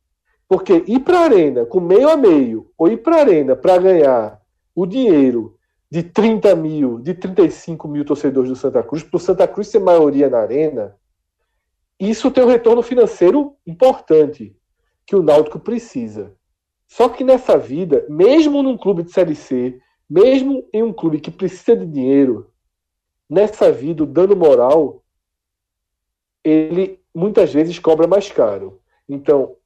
Porque 0.49 0.85
ir 0.87 1.01
para 1.01 1.21
a 1.21 1.25
Arena 1.25 1.65
com 1.65 1.81
meio 1.81 2.09
a 2.09 2.17
meio, 2.17 2.71
ou 2.77 2.89
ir 2.89 2.99
para 2.99 3.17
a 3.17 3.21
Arena 3.21 3.55
para 3.55 3.79
ganhar 3.79 4.41
o 4.75 4.85
dinheiro 4.85 5.57
de 5.91 6.03
30 6.03 6.55
mil, 6.55 7.01
de 7.01 7.15
35 7.15 7.89
mil 7.89 8.05
torcedores 8.05 8.49
do 8.49 8.57
Santa 8.57 8.83
Cruz, 8.83 9.03
para 9.03 9.17
o 9.17 9.21
Santa 9.21 9.49
Cruz 9.49 9.69
ser 9.69 9.81
maioria 9.81 10.31
na 10.31 10.39
arena, 10.39 10.97
isso 11.99 12.31
tem 12.31 12.45
um 12.45 12.49
retorno 12.49 12.83
financeiro 12.83 13.57
importante 13.67 14.57
que 15.05 15.17
o 15.17 15.23
Náutico 15.23 15.59
precisa. 15.59 16.35
Só 16.91 17.09
que 17.09 17.23
nessa 17.23 17.57
vida, 17.57 18.05
mesmo 18.09 18.65
num 18.65 18.77
clube 18.77 19.05
de 19.05 19.13
Série 19.13 19.37
C, 19.37 19.81
mesmo 20.09 20.69
em 20.73 20.83
um 20.83 20.93
clube 20.93 21.21
que 21.21 21.31
precisa 21.31 21.77
de 21.77 21.87
dinheiro, 21.87 22.51
nessa 23.29 23.71
vida 23.71 24.03
o 24.03 24.07
dano 24.07 24.35
moral, 24.35 25.01
ele 26.43 27.01
muitas 27.15 27.53
vezes 27.53 27.79
cobra 27.79 28.09
mais 28.09 28.33
caro. 28.33 28.81
Então, 29.09 29.57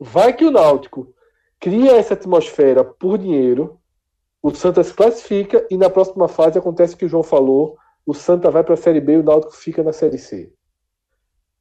vai 0.00 0.32
que 0.32 0.44
o 0.44 0.50
Náutico 0.50 1.14
cria 1.60 1.92
essa 1.92 2.14
atmosfera 2.14 2.84
por 2.84 3.18
dinheiro, 3.18 3.78
o 4.42 4.52
Santa 4.52 4.82
se 4.82 4.92
classifica 4.92 5.64
e 5.70 5.76
na 5.76 5.88
próxima 5.88 6.26
fase 6.26 6.58
acontece 6.58 6.94
o 6.94 6.98
que 6.98 7.04
o 7.04 7.08
João 7.08 7.22
falou: 7.22 7.78
o 8.04 8.12
Santa 8.12 8.50
vai 8.50 8.64
para 8.64 8.74
a 8.74 8.76
Série 8.76 9.00
B 9.00 9.12
e 9.12 9.18
o 9.18 9.22
Náutico 9.22 9.54
fica 9.54 9.84
na 9.84 9.92
Série 9.92 10.18
C. 10.18 10.52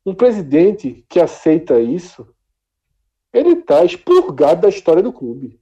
Um 0.04 0.16
presidente 0.16 1.06
que 1.08 1.20
aceita 1.20 1.80
isso, 1.80 2.33
ele 3.34 3.54
está 3.54 3.84
expurgado 3.84 4.62
da 4.62 4.70
história 4.70 5.02
do 5.02 5.12
clube. 5.12 5.60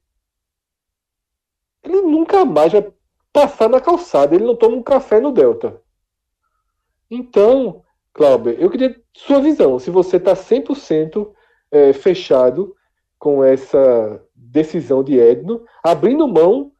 Ele 1.81 2.01
nunca 2.01 2.43
mais 2.43 2.73
vai 2.73 2.91
passar 3.31 3.69
na 3.69 3.79
calçada, 3.79 4.36
ele 4.36 4.43
não 4.43 4.55
toma 4.55 4.75
um 4.75 4.84
café 4.84 5.19
no 5.19 5.31
Delta. 5.31 5.81
Então, 7.10 7.81
Cláudio, 8.13 8.53
eu 8.53 8.69
queria 8.69 9.01
sua 9.13 9.39
visão. 9.39 9.79
Se 9.79 9.89
você 9.89 10.17
está 10.17 10.34
100% 10.34 11.31
é, 11.71 11.93
fechado 11.93 12.75
com 13.17 13.43
essa 13.43 14.21
decisão 14.36 15.03
de 15.03 15.17
Edno, 15.17 15.63
abrindo 15.84 16.27
mão 16.27 16.71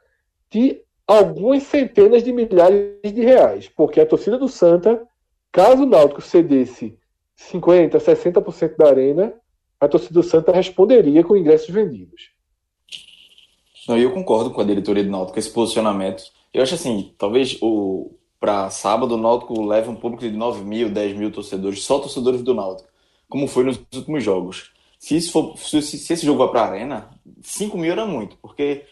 de 0.50 0.84
algumas 1.08 1.64
centenas 1.64 2.24
de 2.24 2.34
milhares 2.34 3.02
de 3.04 3.22
reais, 3.22 3.70
porque 3.70 4.02
a 4.02 4.06
torcida 4.06 4.38
do 4.38 4.50
Santa, 4.50 5.02
caso 5.52 5.84
o 5.84 5.86
Náutico 5.86 6.22
cedesse 6.22 6.98
50%, 7.38 7.92
60% 7.92 8.76
da 8.78 8.88
arena, 8.88 9.41
a 9.82 9.88
torcida 9.88 10.14
do 10.14 10.24
Santa 10.24 10.52
responderia 10.52 11.24
com 11.24 11.36
ingressos 11.36 11.70
vendidos. 11.70 12.30
Não, 13.88 13.98
eu 13.98 14.12
concordo 14.14 14.52
com 14.52 14.62
a 14.62 14.64
diretoria 14.64 15.04
do 15.04 15.10
Náutico, 15.10 15.40
esse 15.40 15.50
posicionamento. 15.50 16.24
Eu 16.54 16.62
acho 16.62 16.76
assim, 16.76 17.14
talvez 17.18 17.58
o 17.62 18.12
para 18.40 18.70
sábado 18.72 19.14
o 19.14 19.18
Náutico 19.18 19.62
leve 19.64 19.90
um 19.90 19.96
público 19.96 20.24
de 20.24 20.36
9 20.36 20.64
mil, 20.64 20.90
10 20.90 21.16
mil 21.18 21.32
torcedores, 21.32 21.84
só 21.84 22.00
torcedores 22.00 22.42
do 22.42 22.56
Náutico, 22.56 22.90
como 23.30 23.48
foi 23.48 23.64
nos 23.64 23.80
últimos 23.94 24.24
jogos. 24.24 24.72
Se, 24.98 25.16
isso 25.16 25.32
for, 25.32 25.58
se, 25.58 25.82
se 25.82 26.14
esse 26.14 26.26
jogo 26.26 26.40
vai 26.40 26.50
para 26.50 26.62
a 26.62 26.72
arena, 26.72 27.10
5 27.42 27.78
mil 27.78 27.92
era 27.92 28.06
muito, 28.06 28.38
porque 28.38 28.86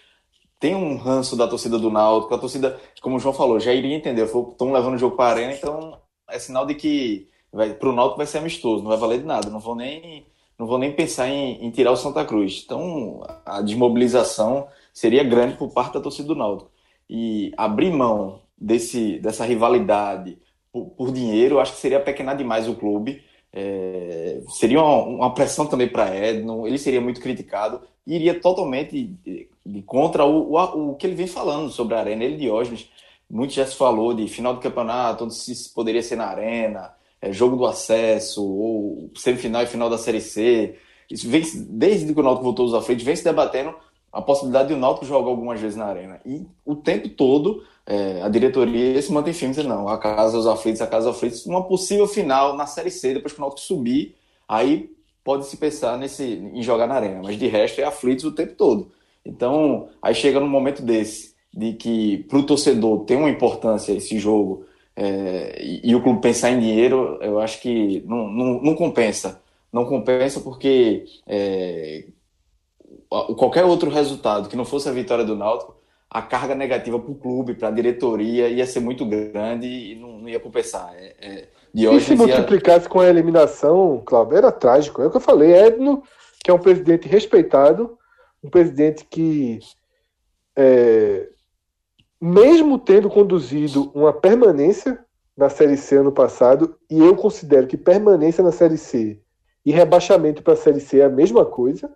tem 0.60 0.76
um 0.76 0.98
ranço 0.98 1.36
da 1.36 1.48
torcida 1.48 1.80
do 1.80 1.90
Náutico. 1.90 2.34
A 2.34 2.38
torcida, 2.38 2.80
como 3.02 3.16
o 3.16 3.20
João 3.20 3.34
falou, 3.34 3.60
já 3.60 3.74
iria 3.74 3.96
entender. 3.96 4.24
Estão 4.24 4.72
levando 4.72 4.96
o 4.96 5.00
jogo 5.00 5.16
para 5.16 5.26
a 5.26 5.32
arena, 5.34 5.54
então 5.54 6.00
é 6.30 6.38
sinal 6.38 6.66
de 6.66 6.76
que 6.76 7.28
para 7.52 7.90
o 7.90 7.94
Náutico 7.94 8.18
vai 8.18 8.28
ser 8.28 8.40
amistoso, 8.40 8.84
não 8.84 8.90
vai 8.90 8.98
valer 8.98 9.20
de 9.20 9.26
nada. 9.26 9.50
Não 9.50 9.60
vou 9.60 9.76
nem, 9.76 10.26
não 10.60 10.68
vou 10.68 10.78
nem 10.78 10.92
pensar 10.92 11.30
em, 11.30 11.66
em, 11.66 11.72
tirar 11.72 11.92
o 11.92 11.96
Santa 11.96 12.26
Cruz. 12.26 12.64
Então 12.66 13.26
a 13.46 13.62
desmobilização 13.62 14.68
seria 14.94 15.24
grande 15.24 15.56
por 15.56 15.72
parte 15.72 15.94
da 15.94 16.02
torcida 16.02 16.28
do 16.28 16.36
Náutico. 16.36 16.70
E 17.10 17.54
abrir 17.56 17.92
mão 17.92 18.42
desse, 18.58 19.20
dessa 19.20 19.46
rivalidade 19.46 20.38
por, 20.72 20.88
por 20.90 21.12
dinheiro, 21.14 21.60
acho 21.60 21.72
que 21.74 21.80
seria 21.80 22.00
pequenar 22.00 22.36
demais 22.36 22.68
o 22.68 22.76
clube. 22.76 23.24
É, 23.54 24.42
seria 24.50 24.82
uma, 24.82 25.04
uma, 25.06 25.34
pressão 25.34 25.66
também 25.66 25.88
para 25.88 26.16
Edno, 26.16 26.68
ele 26.68 26.78
seria 26.78 27.02
muito 27.02 27.20
criticado 27.20 27.82
e 28.06 28.14
iria 28.14 28.40
totalmente 28.40 29.18
de 29.66 29.82
contra 29.82 30.24
o, 30.24 30.54
o, 30.54 30.92
o, 30.92 30.96
que 30.96 31.08
ele 31.08 31.16
vem 31.16 31.26
falando 31.26 31.70
sobre 31.70 31.96
a 31.96 32.00
arena. 32.00 32.24
Ele, 32.24 32.38
Diógenes, 32.38 32.90
muito 33.30 33.54
já 33.54 33.66
se 33.66 33.76
falou 33.76 34.14
de 34.14 34.28
final 34.28 34.54
do 34.54 34.60
campeonato, 34.60 35.24
onde 35.24 35.34
se 35.34 35.74
poderia 35.74 36.04
ser 36.04 36.18
na 36.18 36.28
arena, 36.28 36.94
é, 37.22 37.32
jogo 37.32 37.56
do 37.56 37.66
acesso, 37.66 38.44
ou 38.44 39.10
semifinal 39.16 39.64
e 39.64 39.68
final 39.68 39.90
da 39.90 39.98
Série 39.98 40.22
C. 40.22 40.76
Isso 41.10 41.30
vem, 41.30 41.44
desde 41.70 42.14
que 42.14 42.20
o 42.20 42.24
Náutico 42.24 42.44
voltou 42.44 42.66
aos 42.66 42.74
aflitos, 42.74 43.04
vem 43.04 43.16
se 43.16 43.24
debatendo 43.24 43.74
a 44.12 44.22
possibilidade 44.22 44.70
de 44.70 44.74
o 44.74 44.78
Náutico 44.78 45.06
jogar 45.06 45.30
algumas 45.30 45.60
vezes 45.60 45.78
na 45.78 45.86
arena. 45.86 46.20
E 46.26 46.46
o 46.66 46.76
tempo 46.76 47.10
todo 47.10 47.64
é, 47.86 48.22
a 48.22 48.30
diretoria 48.30 49.02
se 49.02 49.12
mantém 49.12 49.34
firme 49.34 49.64
não, 49.64 49.88
a 49.88 49.98
casa 49.98 50.38
dos 50.38 50.46
aflitos, 50.46 50.80
a 50.82 50.88
casa 50.88 51.08
dos 51.08 51.16
aflitos, 51.16 51.46
uma 51.48 51.64
possível 51.64 52.08
final 52.08 52.56
na 52.56 52.68
Série 52.68 52.92
C, 52.92 53.16
depois 53.16 53.34
que 53.34 53.40
o 53.40 53.42
Náutico 53.42 53.62
subir, 53.62 54.16
aí 54.48 54.92
pode 55.24 55.46
se 55.48 55.58
pensar 55.58 55.98
nesse, 55.98 56.24
em 56.24 56.62
jogar 56.62 56.88
na 56.88 56.96
arena, 56.96 57.22
mas 57.24 57.38
de 57.38 57.48
resto 57.48 57.82
é 57.82 57.84
aflitos 57.84 58.26
o 58.26 58.32
tempo 58.32 58.54
todo. 58.56 58.92
Então, 59.26 59.90
aí 60.02 60.14
chega 60.14 60.40
num 60.40 60.48
momento 60.48 60.82
desse, 60.82 61.34
de 61.54 61.74
que 61.74 62.20
para 62.30 62.38
o 62.38 62.44
torcedor 62.44 63.06
tem 63.06 63.18
uma 63.18 63.30
importância 63.30 63.92
esse 63.92 64.20
jogo, 64.20 64.66
é, 65.00 65.62
e, 65.62 65.92
e, 65.92 65.96
o 65.96 66.02
clube 66.02 66.20
pensar 66.20 66.52
em 66.52 66.60
dinheiro, 66.60 67.18
eu 67.22 67.40
acho 67.40 67.62
que 67.62 68.04
não, 68.06 68.28
não, 68.28 68.62
não 68.62 68.76
compensa. 68.76 69.42
Não 69.72 69.86
compensa 69.86 70.42
porque 70.42 71.06
é, 71.26 72.06
qualquer 73.38 73.64
outro 73.64 73.90
resultado 73.90 74.50
que 74.50 74.58
não 74.58 74.66
fosse 74.66 74.90
a 74.90 74.92
vitória 74.92 75.24
do 75.24 75.38
Náutico, 75.38 75.78
a 76.10 76.22
carga 76.22 76.54
negativa 76.54 77.00
para 77.00 77.12
o 77.12 77.16
clube, 77.16 77.54
para 77.54 77.70
a 77.70 77.72
diretoria, 77.72 78.50
ia 78.50 78.66
ser 78.66 78.82
muito 78.82 79.06
grande 79.06 79.68
e 79.68 79.96
não, 79.96 80.20
não 80.20 80.28
ia 80.28 80.40
compensar. 80.40 80.94
É, 80.96 81.16
é, 81.22 81.48
e 81.74 82.00
se 82.02 82.16
multiplicasse 82.16 82.86
ia... 82.86 82.90
com 82.90 83.00
a 83.00 83.08
eliminação, 83.08 84.02
Cláudio, 84.06 84.38
era 84.38 84.52
trágico. 84.52 85.02
É 85.02 85.08
o 85.08 85.12
que 85.12 85.18
eu 85.18 85.22
falei. 85.22 85.54
Edno, 85.54 86.04
que 86.44 86.52
é 86.52 86.54
um 86.54 86.60
presidente 86.60 87.08
respeitado, 87.08 87.98
um 88.44 88.50
presidente 88.50 89.06
que, 89.06 89.60
é, 90.58 91.30
mesmo 92.22 92.78
tendo 92.78 93.10
conduzido 93.10 93.92
uma 93.94 94.12
permanência 94.12 95.04
na 95.38 95.50
Série 95.50 95.78
C 95.78 95.98
ano 95.98 96.12
passado, 96.12 96.78
e 96.90 97.00
eu 97.00 97.16
considero 97.16 97.66
que 97.66 97.78
permanência 97.78 98.44
na 98.44 98.52
Série 98.52 98.78
C 98.78 99.22
e 99.66 99.72
rebaixamento 99.72 100.44
para 100.44 100.54
a 100.54 100.58
Série 100.58 100.82
C 100.82 101.00
é 101.00 101.06
a 101.06 101.10
mesma 101.10 101.46
coisa, 101.46 101.96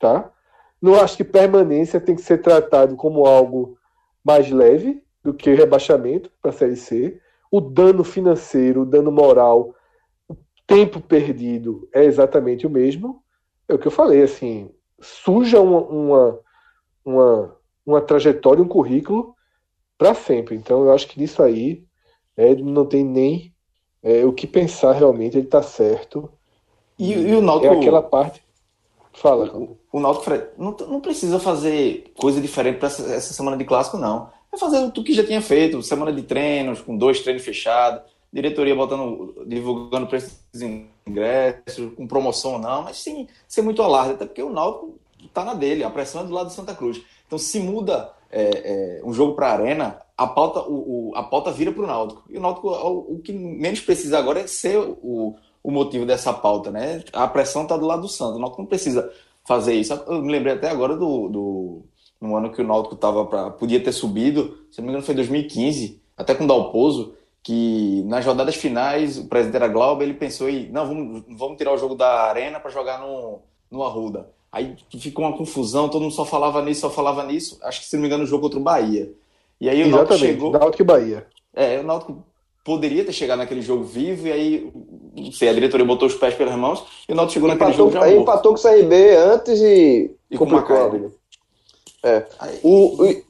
tá? 0.00 0.32
Não 0.80 0.96
acho 0.96 1.16
que 1.16 1.22
permanência 1.22 2.00
tem 2.00 2.16
que 2.16 2.22
ser 2.22 2.38
tratado 2.38 2.96
como 2.96 3.24
algo 3.24 3.78
mais 4.24 4.50
leve 4.50 5.00
do 5.22 5.32
que 5.32 5.54
rebaixamento 5.54 6.28
para 6.40 6.50
a 6.50 6.54
Série 6.54 6.74
C. 6.74 7.20
O 7.50 7.60
dano 7.60 8.02
financeiro, 8.02 8.82
o 8.82 8.86
dano 8.86 9.12
moral, 9.12 9.76
o 10.28 10.36
tempo 10.66 11.00
perdido 11.00 11.88
é 11.92 12.04
exatamente 12.04 12.66
o 12.66 12.70
mesmo. 12.70 13.22
É 13.68 13.74
o 13.74 13.78
que 13.78 13.86
eu 13.86 13.92
falei, 13.92 14.22
assim, 14.22 14.74
suja 15.00 15.60
uma, 15.60 15.80
uma, 15.82 16.40
uma, 17.04 17.56
uma 17.86 18.00
trajetória, 18.00 18.62
um 18.62 18.68
currículo 18.68 19.36
para 20.02 20.14
sempre. 20.14 20.56
Então 20.56 20.84
eu 20.84 20.92
acho 20.92 21.06
que 21.06 21.20
nisso 21.20 21.42
aí 21.42 21.84
é, 22.36 22.54
não 22.56 22.84
tem 22.84 23.04
nem 23.04 23.52
é, 24.02 24.24
o 24.24 24.32
que 24.32 24.46
pensar 24.46 24.92
realmente, 24.92 25.36
ele 25.36 25.46
está 25.46 25.62
certo. 25.62 26.28
E, 26.98 27.12
e, 27.12 27.34
o 27.34 27.40
Náutico... 27.40 27.72
É 27.72 27.78
aquela 27.78 28.02
parte... 28.02 28.42
Fala, 29.14 29.54
o, 29.54 29.78
o 29.92 30.00
Náutico 30.00 30.24
Fred, 30.24 30.46
não, 30.56 30.74
não 30.88 31.00
precisa 31.00 31.38
fazer 31.38 32.12
coisa 32.18 32.40
diferente 32.40 32.78
para 32.78 32.88
essa, 32.88 33.02
essa, 33.12 33.34
semana 33.34 33.58
de 33.58 33.64
clássico, 33.64 33.98
não. 33.98 34.30
É 34.52 34.56
fazer 34.56 34.78
o 34.78 34.90
que 34.90 35.12
já 35.12 35.24
tinha 35.24 35.42
feito, 35.42 35.82
semana 35.82 36.12
de 36.12 36.22
treinos, 36.22 36.80
com 36.80 36.96
dois 36.96 37.20
treinos 37.20 37.44
fechados, 37.44 38.02
diretoria 38.32 38.74
botando, 38.74 39.44
divulgando 39.46 40.06
preços 40.06 40.38
de 40.52 40.86
ingressos, 41.06 41.94
com 41.94 42.06
promoção 42.06 42.54
ou 42.54 42.58
não, 42.58 42.82
mas 42.82 42.96
sim 42.98 43.28
ser 43.46 43.60
muito 43.60 43.82
alarde, 43.82 44.14
até 44.14 44.24
porque 44.24 44.42
o 44.42 44.50
Náutico 44.50 44.98
está 45.22 45.44
na 45.44 45.52
dele, 45.52 45.84
a 45.84 45.90
pressão 45.90 46.22
é 46.22 46.24
do 46.24 46.32
lado 46.32 46.46
do 46.46 46.52
Santa 46.52 46.74
Cruz. 46.74 47.02
Então, 47.26 47.38
se 47.38 47.60
muda 47.60 48.12
é, 48.32 48.98
é, 48.98 49.02
um 49.04 49.12
jogo 49.12 49.34
para 49.34 49.48
a 49.48 49.52
Arena, 49.52 49.98
a 50.16 50.26
pauta, 50.26 50.60
o, 50.60 51.10
o, 51.10 51.16
a 51.16 51.22
pauta 51.22 51.52
vira 51.52 51.70
para 51.70 51.84
o 51.84 51.86
Náutico. 51.86 52.24
E 52.30 52.38
o 52.38 52.40
Náutico, 52.40 52.68
o, 52.68 53.16
o, 53.16 53.18
que 53.20 53.32
menos 53.32 53.80
precisa 53.80 54.18
agora 54.18 54.40
é 54.40 54.46
ser 54.46 54.78
o, 54.78 55.36
o 55.62 55.70
motivo 55.70 56.06
dessa 56.06 56.32
pauta, 56.32 56.70
né? 56.70 57.04
A 57.12 57.28
pressão 57.28 57.62
está 57.62 57.76
do 57.76 57.86
lado 57.86 58.02
do 58.02 58.08
Santos. 58.08 58.36
O 58.36 58.40
Náutico 58.40 58.62
não 58.62 58.68
precisa 58.68 59.12
fazer 59.46 59.74
isso. 59.74 59.92
Eu 59.92 60.22
me 60.22 60.32
lembrei 60.32 60.54
até 60.54 60.70
agora 60.70 60.96
do, 60.96 61.28
do 61.28 61.82
no 62.20 62.36
ano 62.36 62.50
que 62.50 62.62
o 62.62 62.66
Náutico 62.66 62.96
tava 62.96 63.26
para 63.26 63.50
podia 63.50 63.82
ter 63.82 63.92
subido, 63.92 64.66
se 64.70 64.80
não 64.80 64.86
me 64.86 64.92
engano 64.92 65.04
foi 65.04 65.14
2015, 65.14 66.00
até 66.16 66.34
com 66.34 66.44
o 66.44 66.46
Dalpozo, 66.46 67.14
que 67.42 68.04
nas 68.06 68.24
rodadas 68.24 68.54
finais 68.54 69.18
o 69.18 69.26
presidente 69.26 69.56
era 69.56 69.68
Glauber, 69.68 70.04
ele 70.04 70.14
pensou 70.14 70.48
em, 70.48 70.70
não, 70.70 70.86
vamos, 70.86 71.24
vamos 71.36 71.58
tirar 71.58 71.72
o 71.72 71.76
jogo 71.76 71.96
da 71.96 72.28
Arena 72.28 72.60
para 72.60 72.70
jogar 72.70 73.00
no, 73.00 73.40
no 73.70 73.82
Arruda. 73.82 74.30
Aí 74.52 74.76
ficou 74.98 75.24
uma 75.24 75.36
confusão, 75.36 75.88
todo 75.88 76.02
mundo 76.02 76.14
só 76.14 76.26
falava 76.26 76.60
nisso, 76.62 76.82
só 76.82 76.90
falava 76.90 77.24
nisso. 77.24 77.58
Acho 77.62 77.80
que, 77.80 77.86
se 77.86 77.96
não 77.96 78.02
me 78.02 78.06
engano, 78.06 78.24
o 78.24 78.26
jogo 78.26 78.42
contra 78.42 78.58
o 78.58 78.62
Bahia. 78.62 79.10
E 79.58 79.68
aí 79.68 79.82
o 79.82 79.88
Náutico 79.88 80.18
chegou... 80.18 80.52
Náutico 80.52 80.82
e 80.82 80.84
Bahia. 80.84 81.26
É, 81.54 81.80
o 81.80 81.82
Náutico 81.82 82.22
poderia 82.62 83.04
ter 83.04 83.12
chegado 83.12 83.38
naquele 83.38 83.62
jogo 83.62 83.82
vivo 83.84 84.28
e 84.28 84.32
aí, 84.32 84.72
não 85.16 85.32
sei, 85.32 85.48
a 85.48 85.52
diretoria 85.52 85.86
botou 85.86 86.06
os 86.06 86.14
pés 86.14 86.34
pelas 86.34 86.54
mãos 86.54 86.84
e 87.08 87.12
o 87.12 87.14
Náutico 87.14 87.32
chegou 87.32 87.48
empatou, 87.48 87.66
naquele 87.66 87.78
jogo 87.78 87.92
já 87.92 88.04
Aí 88.04 88.18
empatou 88.18 88.54
com 88.54 88.58
o 88.58 88.62
CRB 88.62 89.16
antes 89.16 89.60
e, 89.60 90.14
e 90.30 90.36
complicou 90.36 90.90
com 90.90 90.96
o 90.96 91.12
É. 92.04 92.26
O, 92.62 93.02
o, 93.02 93.22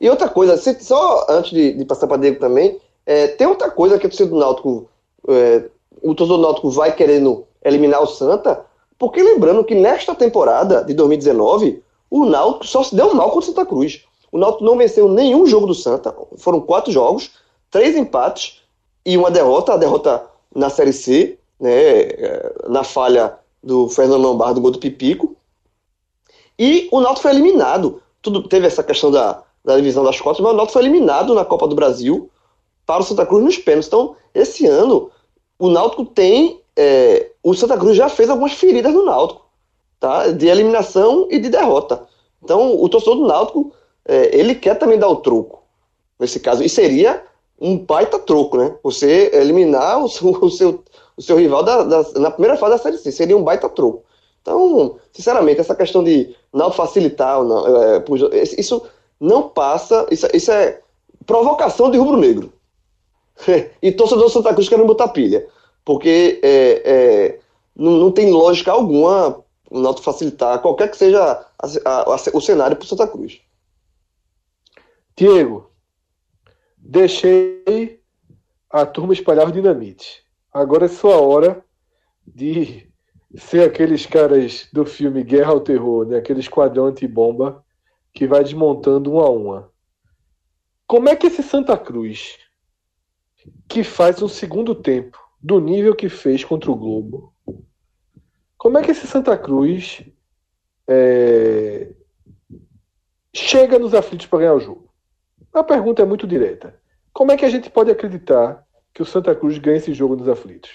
e 0.00 0.10
outra 0.10 0.28
coisa, 0.28 0.56
só 0.80 1.26
antes 1.28 1.52
de, 1.52 1.72
de 1.74 1.84
passar 1.84 2.06
para 2.06 2.18
Diego 2.18 2.40
também, 2.40 2.78
é, 3.04 3.28
tem 3.28 3.46
outra 3.46 3.70
coisa 3.70 3.98
que 3.98 4.06
a 4.06 4.10
torcida 4.10 4.30
do 4.30 4.38
Náutico, 4.38 4.90
é, 5.28 5.64
o 6.02 6.14
torcedor 6.14 6.38
do 6.38 6.42
Náutico 6.42 6.70
vai 6.70 6.92
querendo 6.94 7.46
eliminar 7.64 8.02
o 8.02 8.06
Santa, 8.06 8.64
porque 8.98 9.22
lembrando 9.22 9.64
que 9.64 9.74
nesta 9.74 10.14
temporada 10.14 10.82
de 10.82 10.94
2019, 10.94 11.82
o 12.10 12.24
Náutico 12.24 12.66
só 12.66 12.82
se 12.82 12.94
deu 12.94 13.14
mal 13.14 13.30
contra 13.30 13.50
o 13.50 13.54
Santa 13.54 13.66
Cruz. 13.66 14.04
O 14.32 14.38
Náutico 14.38 14.64
não 14.64 14.76
venceu 14.76 15.08
nenhum 15.08 15.46
jogo 15.46 15.66
do 15.66 15.74
Santa, 15.74 16.14
foram 16.36 16.60
quatro 16.60 16.92
jogos, 16.92 17.32
três 17.70 17.96
empates 17.96 18.62
e 19.04 19.16
uma 19.16 19.30
derrota, 19.30 19.74
a 19.74 19.76
derrota 19.76 20.24
na 20.54 20.70
Série 20.70 20.92
C, 20.92 21.38
né, 21.60 21.70
é, 21.72 22.54
na 22.68 22.82
falha 22.82 23.38
do 23.62 23.88
Fernando 23.88 24.22
Lombardo, 24.22 24.60
gol 24.60 24.70
do 24.70 24.78
Pipico. 24.78 25.36
E 26.58 26.88
o 26.90 27.00
Náutico 27.00 27.22
foi 27.22 27.32
eliminado. 27.32 28.02
Tudo 28.22 28.48
teve 28.48 28.66
essa 28.66 28.82
questão 28.82 29.10
da, 29.10 29.42
da 29.64 29.76
divisão 29.76 30.04
das 30.04 30.20
cotas, 30.20 30.40
mas 30.40 30.52
o 30.52 30.56
Náutico 30.56 30.74
foi 30.74 30.82
eliminado 30.82 31.34
na 31.34 31.44
Copa 31.44 31.68
do 31.68 31.74
Brasil 31.74 32.30
para 32.86 33.00
o 33.00 33.04
Santa 33.04 33.26
Cruz 33.26 33.44
nos 33.44 33.58
pênaltis. 33.58 33.88
Então, 33.88 34.16
esse 34.34 34.66
ano, 34.66 35.10
o 35.58 35.68
Náutico 35.68 36.04
tem. 36.04 36.62
É, 36.76 37.30
o 37.42 37.54
Santa 37.54 37.76
Cruz 37.76 37.96
já 37.96 38.08
fez 38.08 38.28
algumas 38.28 38.52
feridas 38.52 38.92
no 38.92 39.04
Náutico, 39.04 39.46
tá? 39.98 40.28
De 40.28 40.46
eliminação 40.46 41.26
e 41.30 41.38
de 41.38 41.48
derrota. 41.48 42.06
Então, 42.42 42.80
o 42.80 42.88
torcedor 42.88 43.16
do 43.16 43.26
Náutico, 43.26 43.72
é, 44.04 44.36
ele 44.36 44.54
quer 44.54 44.74
também 44.74 44.98
dar 44.98 45.08
o 45.08 45.16
troco 45.16 45.62
nesse 46.18 46.40
caso. 46.40 46.62
E 46.62 46.68
seria 46.68 47.22
um 47.60 47.78
baita 47.78 48.18
troco, 48.18 48.56
né? 48.56 48.74
Você 48.82 49.30
eliminar 49.32 50.02
o 50.02 50.08
seu, 50.08 50.30
o 50.42 50.50
seu, 50.50 50.82
o 51.16 51.22
seu 51.22 51.36
rival 51.36 51.62
da, 51.62 51.82
da, 51.82 52.02
na 52.16 52.30
primeira 52.30 52.56
fase 52.56 52.72
da 52.72 52.78
Série 52.78 52.98
C, 52.98 53.10
seria 53.12 53.36
um 53.36 53.44
baita 53.44 53.68
troco. 53.68 54.04
Então, 54.42 54.96
sinceramente, 55.12 55.60
essa 55.60 55.74
questão 55.74 56.04
de 56.04 56.34
não 56.52 56.70
facilitar, 56.70 57.42
não, 57.42 57.66
é, 57.66 58.02
isso 58.56 58.82
não 59.20 59.48
passa, 59.48 60.06
isso, 60.10 60.28
isso 60.32 60.52
é 60.52 60.80
provocação 61.24 61.90
de 61.90 61.98
rubro-negro. 61.98 62.52
e 63.82 63.92
torcedor 63.92 64.24
do 64.24 64.30
Santa 64.30 64.54
Cruz 64.54 64.68
querendo 64.68 64.86
botar 64.86 65.08
pilha. 65.08 65.46
Porque 65.86 66.38
é, 66.42 66.82
é, 66.84 67.40
não, 67.74 67.92
não, 67.92 68.12
tem 68.12 68.30
lógica 68.30 68.72
alguma 68.72 69.42
o 69.70 69.80
Náutico 69.80 70.04
facilitar 70.04 70.60
qualquer 70.60 70.90
que 70.90 70.96
seja 70.98 71.22
a, 71.22 71.66
a, 71.84 72.02
a, 72.02 72.16
o 72.34 72.40
cenário 72.42 72.76
para 72.76 72.84
o 72.84 72.88
Santa 72.88 73.08
Cruz. 73.08 73.40
Diego, 75.16 75.70
Deixei 76.88 78.00
a 78.70 78.86
turma 78.86 79.12
espalhar 79.12 79.48
o 79.48 79.52
dinamite. 79.52 80.24
Agora 80.52 80.84
é 80.84 80.88
sua 80.88 81.20
hora 81.20 81.64
de 82.24 82.88
ser 83.34 83.68
aqueles 83.68 84.06
caras 84.06 84.68
do 84.72 84.86
filme 84.86 85.24
Guerra 85.24 85.50
ao 85.50 85.60
Terror, 85.60 86.06
né? 86.06 86.18
aquele 86.18 86.38
esquadrão 86.38 86.86
antibomba 86.86 87.64
que 88.14 88.24
vai 88.24 88.44
desmontando 88.44 89.12
uma 89.12 89.24
a 89.24 89.30
uma. 89.30 89.72
Como 90.86 91.08
é 91.08 91.16
que 91.16 91.26
esse 91.26 91.42
Santa 91.42 91.76
Cruz, 91.76 92.38
que 93.68 93.82
faz 93.82 94.22
um 94.22 94.28
segundo 94.28 94.72
tempo 94.72 95.18
do 95.40 95.60
nível 95.60 95.94
que 95.94 96.08
fez 96.08 96.44
contra 96.44 96.70
o 96.70 96.76
Globo, 96.76 97.32
como 98.56 98.78
é 98.78 98.82
que 98.82 98.90
esse 98.90 99.06
Santa 99.06 99.36
Cruz 99.36 100.02
é, 100.88 101.88
chega 103.34 103.78
nos 103.78 103.94
aflitos 103.94 104.26
para 104.26 104.40
ganhar 104.40 104.54
o 104.54 104.60
jogo? 104.60 104.90
A 105.52 105.62
pergunta 105.62 106.02
é 106.02 106.04
muito 106.04 106.26
direta. 106.26 106.74
Como 107.12 107.32
é 107.32 107.36
que 107.36 107.44
a 107.44 107.50
gente 107.50 107.70
pode 107.70 107.90
acreditar 107.90 108.66
que 108.92 109.02
o 109.02 109.06
Santa 109.06 109.34
Cruz 109.34 109.58
ganhe 109.58 109.78
esse 109.78 109.94
jogo 109.94 110.16
nos 110.16 110.28
aflitos? 110.28 110.70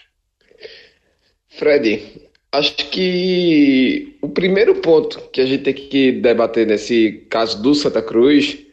Fred, 1.49 2.30
acho 2.51 2.76
que 2.89 4.18
o 4.22 4.30
primeiro 4.30 4.76
ponto 4.76 5.20
que 5.32 5.41
a 5.41 5.45
gente 5.45 5.64
tem 5.64 5.74
que 5.74 6.14
debater 6.14 6.66
nesse 6.66 7.28
caso 7.30 7.62
do 7.62 7.76
Santa 7.76 8.01
Cruz 8.01 8.66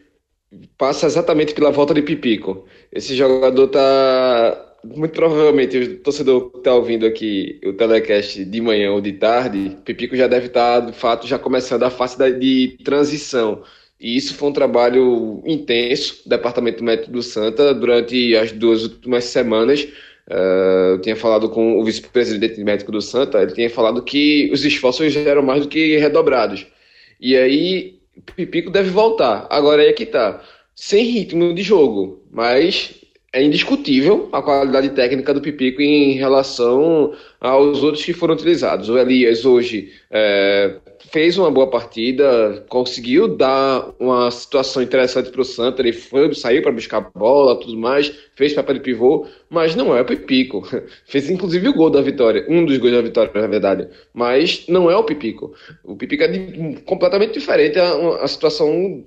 passa 0.76 1.07
exatamente 1.07 1.55
pela 1.55 1.70
volta 1.70 1.93
de 1.93 2.03
Pipico. 2.03 2.66
Esse 2.93 3.16
jogador 3.16 3.68
tá 3.68 4.67
muito 4.85 5.12
provavelmente 5.12 5.76
o 5.76 5.99
torcedor 5.99 6.51
que 6.51 6.59
está 6.59 6.74
ouvindo 6.74 7.05
aqui 7.05 7.61
o 7.64 7.72
telecast 7.72 8.45
de 8.45 8.61
manhã 8.61 8.93
ou 8.93 9.01
de 9.01 9.12
tarde, 9.12 9.76
Pipico 9.85 10.16
já 10.16 10.26
deve 10.26 10.47
estar, 10.47 10.81
tá, 10.81 10.87
de 10.87 10.93
fato, 10.93 11.26
já 11.26 11.39
começando 11.39 11.83
a 11.83 11.91
fase 11.91 12.16
de 12.39 12.79
transição. 12.85 13.62
E 14.01 14.16
isso 14.16 14.35
foi 14.35 14.49
um 14.49 14.53
trabalho 14.53 15.43
intenso 15.45 16.22
do 16.24 16.31
Departamento 16.31 16.85
Médico 16.85 17.11
do 17.11 17.22
Santa 17.22 17.74
durante 17.74 18.37
as 18.37 18.53
duas 18.53 18.85
últimas 18.85 19.24
semanas. 19.24 19.83
Uh, 20.31 20.93
eu 20.93 21.01
tinha 21.01 21.16
falado 21.16 21.49
com 21.49 21.81
o 21.81 21.85
vice-presidente 21.85 22.62
médico 22.62 22.93
do 22.93 23.01
Santa, 23.01 23.43
ele 23.43 23.53
tinha 23.53 23.70
falado 23.70 24.03
que 24.03 24.51
os 24.53 24.64
esforços 24.64 25.16
eram 25.16 25.43
mais 25.43 25.62
do 25.62 25.68
que 25.68 25.97
redobrados. 25.97 26.66
E 27.20 27.37
aí 27.37 27.99
Pipico 28.37 28.70
deve 28.70 28.91
voltar. 28.91 29.47
Agora 29.51 29.83
é 29.85 29.93
que 29.93 30.07
tá. 30.07 30.43
Sem 30.76 31.05
ritmo 31.07 31.53
de 31.53 31.62
jogo, 31.62 32.22
mas 32.31 32.95
é 33.39 33.43
indiscutível 33.45 34.28
a 34.32 34.43
qualidade 34.43 34.91
técnica 34.91 35.32
do 35.32 35.41
Pipico 35.41 35.80
em 35.80 36.14
relação 36.14 37.12
aos 37.41 37.84
outros 37.84 38.05
que 38.05 38.12
foram 38.12 38.34
utilizados. 38.34 38.89
O 38.89 38.99
Elias 38.99 39.45
hoje 39.45 39.93
é, 40.11 40.74
fez 41.12 41.39
uma 41.39 41.49
boa 41.49 41.70
partida, 41.70 42.66
conseguiu 42.68 43.28
dar 43.28 43.95
uma 44.01 44.28
situação 44.32 44.82
interessante 44.82 45.30
para 45.30 45.41
o 45.41 45.45
Santa, 45.45 45.80
ele 45.80 45.93
foi, 45.93 46.34
saiu 46.34 46.62
para 46.62 46.72
buscar 46.72 46.99
a 46.99 47.18
bola, 47.18 47.61
tudo 47.61 47.78
mais, 47.78 48.12
fez 48.34 48.55
papel 48.55 48.74
de 48.74 48.80
pivô, 48.80 49.24
mas 49.49 49.76
não 49.76 49.97
é 49.97 50.01
o 50.01 50.05
Pipico. 50.05 50.66
Fez 51.07 51.30
inclusive 51.30 51.68
o 51.68 51.74
gol 51.74 51.91
da 51.91 52.03
vitória, 52.03 52.45
um 52.49 52.64
dos 52.64 52.76
gols 52.78 52.93
da 52.93 53.03
vitória, 53.03 53.30
na 53.32 53.47
verdade, 53.47 53.89
mas 54.12 54.64
não 54.68 54.91
é 54.91 54.97
o 54.97 55.05
Pipico. 55.05 55.55
O 55.84 55.95
Pipico 55.95 56.24
é 56.24 56.28
de, 56.28 56.80
completamente 56.82 57.34
diferente 57.34 57.78
a, 57.78 58.24
a 58.24 58.26
situação 58.26 59.05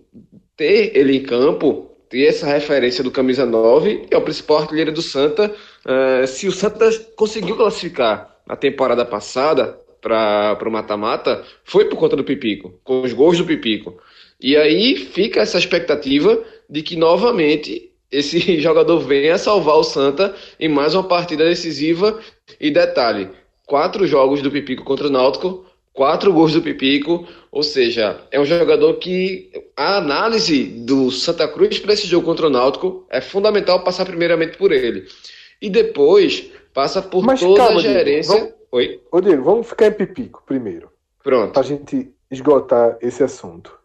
ter 0.55 0.95
ele 0.95 1.17
em 1.17 1.23
campo 1.23 1.90
ter 2.11 2.27
essa 2.27 2.45
referência 2.45 3.01
do 3.01 3.09
camisa 3.09 3.45
9 3.45 4.07
é 4.11 4.17
o 4.17 4.21
principal 4.21 4.59
artilheiro 4.59 4.91
do 4.91 5.01
Santa. 5.01 5.55
Uh, 5.85 6.27
se 6.27 6.45
o 6.45 6.51
Santa 6.51 6.91
conseguiu 7.15 7.55
classificar 7.55 8.35
na 8.45 8.57
temporada 8.57 9.05
passada 9.05 9.79
para 10.01 10.67
o 10.67 10.71
mata-mata, 10.71 11.43
foi 11.63 11.85
por 11.85 11.95
conta 11.97 12.17
do 12.17 12.23
Pipico, 12.23 12.77
com 12.83 13.01
os 13.01 13.13
gols 13.13 13.37
do 13.37 13.45
Pipico. 13.45 13.97
E 14.41 14.57
aí 14.57 14.97
fica 14.97 15.39
essa 15.39 15.57
expectativa 15.57 16.43
de 16.69 16.81
que 16.81 16.97
novamente 16.97 17.91
esse 18.11 18.39
jogador 18.59 18.99
venha 18.99 19.37
salvar 19.37 19.77
o 19.77 19.83
Santa 19.83 20.35
em 20.59 20.67
mais 20.67 20.93
uma 20.93 21.03
partida 21.03 21.45
decisiva. 21.45 22.19
E 22.59 22.69
detalhe: 22.69 23.29
quatro 23.65 24.05
jogos 24.05 24.41
do 24.41 24.51
Pipico 24.51 24.83
contra 24.83 25.07
o 25.07 25.11
Náutico 25.11 25.65
quatro 25.93 26.31
gols 26.33 26.53
do 26.53 26.61
Pipico, 26.61 27.27
ou 27.51 27.63
seja, 27.63 28.21
é 28.31 28.39
um 28.39 28.45
jogador 28.45 28.93
que 28.95 29.51
a 29.75 29.97
análise 29.97 30.63
do 30.63 31.11
Santa 31.11 31.47
Cruz 31.47 31.79
para 31.79 31.93
esse 31.93 32.07
jogo 32.07 32.25
contra 32.25 32.47
o 32.47 32.49
Náutico 32.49 33.05
é 33.09 33.19
fundamental 33.21 33.83
passar 33.83 34.05
primeiramente 34.05 34.57
por 34.57 34.71
ele. 34.71 35.05
E 35.61 35.69
depois 35.69 36.49
passa 36.73 37.01
por 37.01 37.23
Mas, 37.23 37.39
toda 37.39 37.57
calma, 37.57 37.79
a 37.79 37.83
gerência. 37.83 38.33
Diego, 38.33 38.47
vamos, 38.47 38.61
Oi? 38.71 39.01
Ô 39.11 39.21
Diego, 39.21 39.43
vamos 39.43 39.67
ficar 39.67 39.87
em 39.87 39.91
Pipico 39.91 40.43
primeiro. 40.45 40.89
Pronto. 41.23 41.51
Para 41.51 41.61
a 41.61 41.65
gente 41.65 42.11
esgotar 42.29 42.97
esse 43.01 43.23
assunto. 43.23 43.77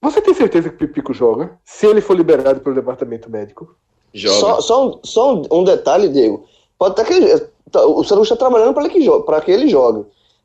Você 0.00 0.20
tem 0.20 0.34
certeza 0.34 0.68
que 0.68 0.76
o 0.76 0.78
Pipico 0.78 1.12
joga? 1.12 1.58
Se 1.64 1.86
ele 1.86 2.00
for 2.00 2.16
liberado 2.16 2.60
pelo 2.60 2.74
departamento 2.74 3.28
médico? 3.28 3.74
Joga. 4.12 4.38
Só, 4.38 4.60
só, 4.60 4.88
um, 4.88 5.00
só 5.02 5.42
um 5.50 5.64
detalhe, 5.64 6.08
Diego. 6.08 6.46
Pode 6.78 7.00
até 7.00 7.04
que 7.04 7.48
o 7.74 8.04
Santa 8.04 8.22
está 8.22 8.36
trabalhando 8.36 8.74
para 8.74 8.88
que, 8.88 9.00
que 9.44 9.50
ele 9.50 9.68
jogue. 9.68 10.04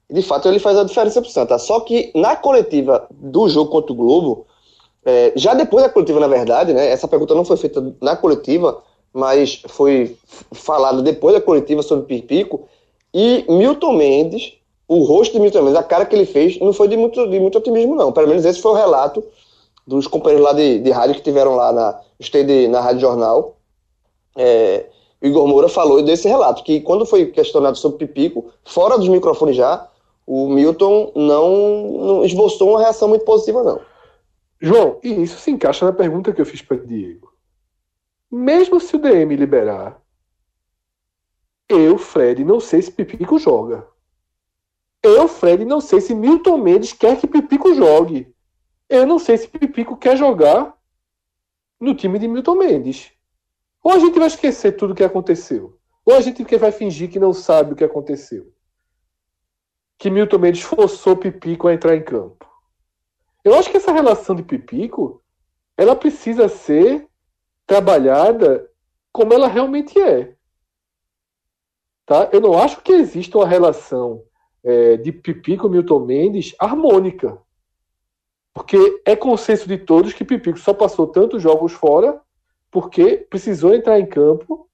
De 0.09 0.21
fato, 0.21 0.47
ele 0.47 0.59
faz 0.59 0.77
a 0.77 0.83
diferença 0.83 1.21
para 1.21 1.29
o 1.29 1.31
Santa. 1.31 1.57
Só 1.59 1.79
que 1.81 2.11
na 2.15 2.35
coletiva 2.35 3.07
do 3.11 3.47
jogo 3.47 3.69
contra 3.69 3.93
o 3.93 3.95
Globo, 3.95 4.47
é, 5.05 5.31
já 5.35 5.53
depois 5.53 5.83
da 5.83 5.89
coletiva, 5.89 6.19
na 6.19 6.27
verdade, 6.27 6.73
né, 6.73 6.89
essa 6.89 7.07
pergunta 7.07 7.35
não 7.35 7.45
foi 7.45 7.57
feita 7.57 7.95
na 8.01 8.15
coletiva, 8.15 8.81
mas 9.13 9.61
foi 9.67 10.17
falada 10.51 11.01
depois 11.01 11.35
da 11.35 11.41
coletiva 11.41 11.81
sobre 11.83 12.05
Pipico, 12.05 12.67
e 13.13 13.45
Milton 13.47 13.93
Mendes, 13.93 14.53
o 14.87 15.03
rosto 15.03 15.33
de 15.33 15.39
Milton 15.39 15.61
Mendes, 15.61 15.77
a 15.77 15.83
cara 15.83 16.05
que 16.05 16.15
ele 16.15 16.25
fez, 16.25 16.59
não 16.59 16.73
foi 16.73 16.87
de 16.87 16.97
muito, 16.97 17.27
de 17.27 17.39
muito 17.39 17.57
otimismo, 17.57 17.95
não. 17.95 18.11
Pelo 18.11 18.27
menos 18.27 18.45
esse 18.45 18.61
foi 18.61 18.71
o 18.71 18.75
relato 18.75 19.23
dos 19.85 20.07
companheiros 20.07 20.45
lá 20.45 20.53
de, 20.53 20.79
de 20.79 20.91
rádio 20.91 21.15
que 21.15 21.21
tiveram 21.21 21.55
lá 21.55 21.71
na, 21.71 21.99
na 22.69 22.81
Rádio 22.81 23.01
Jornal. 23.01 23.55
É, 24.35 24.85
Igor 25.21 25.47
Moura 25.47 25.67
falou 25.67 26.01
desse 26.01 26.27
relato, 26.27 26.63
que 26.63 26.79
quando 26.81 27.05
foi 27.05 27.25
questionado 27.25 27.77
sobre 27.77 28.07
Pipico, 28.07 28.51
fora 28.63 28.97
dos 28.97 29.09
microfones 29.09 29.55
já, 29.55 29.89
o 30.25 30.47
Milton 30.47 31.11
não, 31.15 32.05
não 32.05 32.25
esboçou 32.25 32.71
uma 32.71 32.79
reação 32.79 33.09
muito 33.09 33.25
positiva, 33.25 33.63
não. 33.63 33.81
João, 34.61 34.99
e 35.03 35.23
isso 35.23 35.39
se 35.39 35.51
encaixa 35.51 35.85
na 35.85 35.93
pergunta 35.93 36.31
que 36.31 36.39
eu 36.39 36.45
fiz 36.45 36.61
para 36.61 36.77
Diego. 36.77 37.33
Mesmo 38.31 38.79
se 38.79 38.95
o 38.95 38.99
DM 38.99 39.35
liberar, 39.35 39.99
eu, 41.67 41.97
Fred, 41.97 42.43
não 42.43 42.59
sei 42.59 42.81
se 42.81 42.91
Pipico 42.91 43.37
joga. 43.37 43.87
Eu, 45.01 45.27
Fred, 45.27 45.63
não 45.65 45.79
sei 45.79 46.01
se 46.01 46.13
Milton 46.13 46.57
Mendes 46.57 46.93
quer 46.93 47.19
que 47.19 47.27
Pipico 47.27 47.73
jogue. 47.73 48.33
Eu 48.89 49.05
não 49.05 49.19
sei 49.19 49.37
se 49.37 49.47
Pipico 49.47 49.95
quer 49.95 50.17
jogar 50.17 50.75
no 51.79 51.95
time 51.95 52.19
de 52.19 52.27
Milton 52.27 52.55
Mendes. 52.55 53.11
Ou 53.83 53.93
a 53.93 53.99
gente 53.99 54.19
vai 54.19 54.27
esquecer 54.27 54.73
tudo 54.73 54.91
o 54.93 54.95
que 54.95 55.03
aconteceu. 55.03 55.77
Ou 56.05 56.15
a 56.15 56.21
gente 56.21 56.43
vai 56.57 56.71
fingir 56.71 57.09
que 57.09 57.19
não 57.19 57.33
sabe 57.33 57.73
o 57.73 57.75
que 57.75 57.83
aconteceu. 57.83 58.51
Que 59.97 60.09
Milton 60.09 60.37
Mendes 60.37 60.61
forçou 60.61 61.15
Pipico 61.15 61.67
a 61.67 61.73
entrar 61.73 61.95
em 61.95 62.03
campo. 62.03 62.47
Eu 63.43 63.53
acho 63.55 63.69
que 63.69 63.77
essa 63.77 63.91
relação 63.91 64.35
de 64.35 64.43
Pipico 64.43 65.23
ela 65.77 65.95
precisa 65.95 66.49
ser 66.49 67.07
trabalhada 67.65 68.69
como 69.13 69.33
ela 69.33 69.47
realmente 69.47 69.99
é. 69.99 70.35
Tá? 72.05 72.29
Eu 72.33 72.41
não 72.41 72.57
acho 72.57 72.81
que 72.81 72.91
exista 72.91 73.37
uma 73.37 73.47
relação 73.47 74.23
é, 74.63 74.97
de 74.97 75.11
Pipico 75.11 75.67
e 75.67 75.69
Milton 75.69 75.99
Mendes 75.99 76.55
harmônica. 76.59 77.39
Porque 78.53 79.01
é 79.05 79.15
consenso 79.15 79.67
de 79.67 79.77
todos 79.77 80.11
que 80.11 80.25
Pipico 80.25 80.59
só 80.59 80.73
passou 80.73 81.07
tantos 81.07 81.41
jogos 81.41 81.71
fora 81.71 82.19
porque 82.71 83.17
precisou 83.29 83.73
entrar 83.73 83.99
em 83.99 84.05
campo 84.05 84.69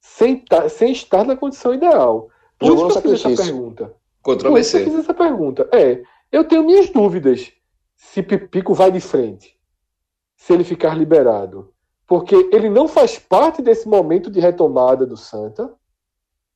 sem, 0.00 0.44
sem 0.70 0.92
estar 0.92 1.24
na 1.24 1.36
condição 1.36 1.74
ideal. 1.74 2.30
Por 2.58 2.66
Jogou 2.68 2.88
isso 2.88 3.02
que 3.02 3.08
eu 3.08 3.12
fiz 3.12 3.24
essa 3.24 3.42
pergunta. 3.44 3.94
Contra 4.22 4.50
Por 4.50 4.58
isso 4.58 4.76
eu 4.76 4.84
fiz 4.84 4.94
essa 4.94 5.14
pergunta. 5.14 5.68
É, 5.72 6.02
eu 6.30 6.44
tenho 6.44 6.64
minhas 6.64 6.90
dúvidas 6.90 7.52
se 7.96 8.22
Pipico 8.22 8.74
vai 8.74 8.90
de 8.90 9.00
frente, 9.00 9.58
se 10.36 10.52
ele 10.52 10.64
ficar 10.64 10.96
liberado. 10.96 11.72
Porque 12.06 12.34
ele 12.52 12.70
não 12.70 12.88
faz 12.88 13.18
parte 13.18 13.60
desse 13.60 13.86
momento 13.86 14.30
de 14.30 14.40
retomada 14.40 15.04
do 15.04 15.16
Santa. 15.16 15.74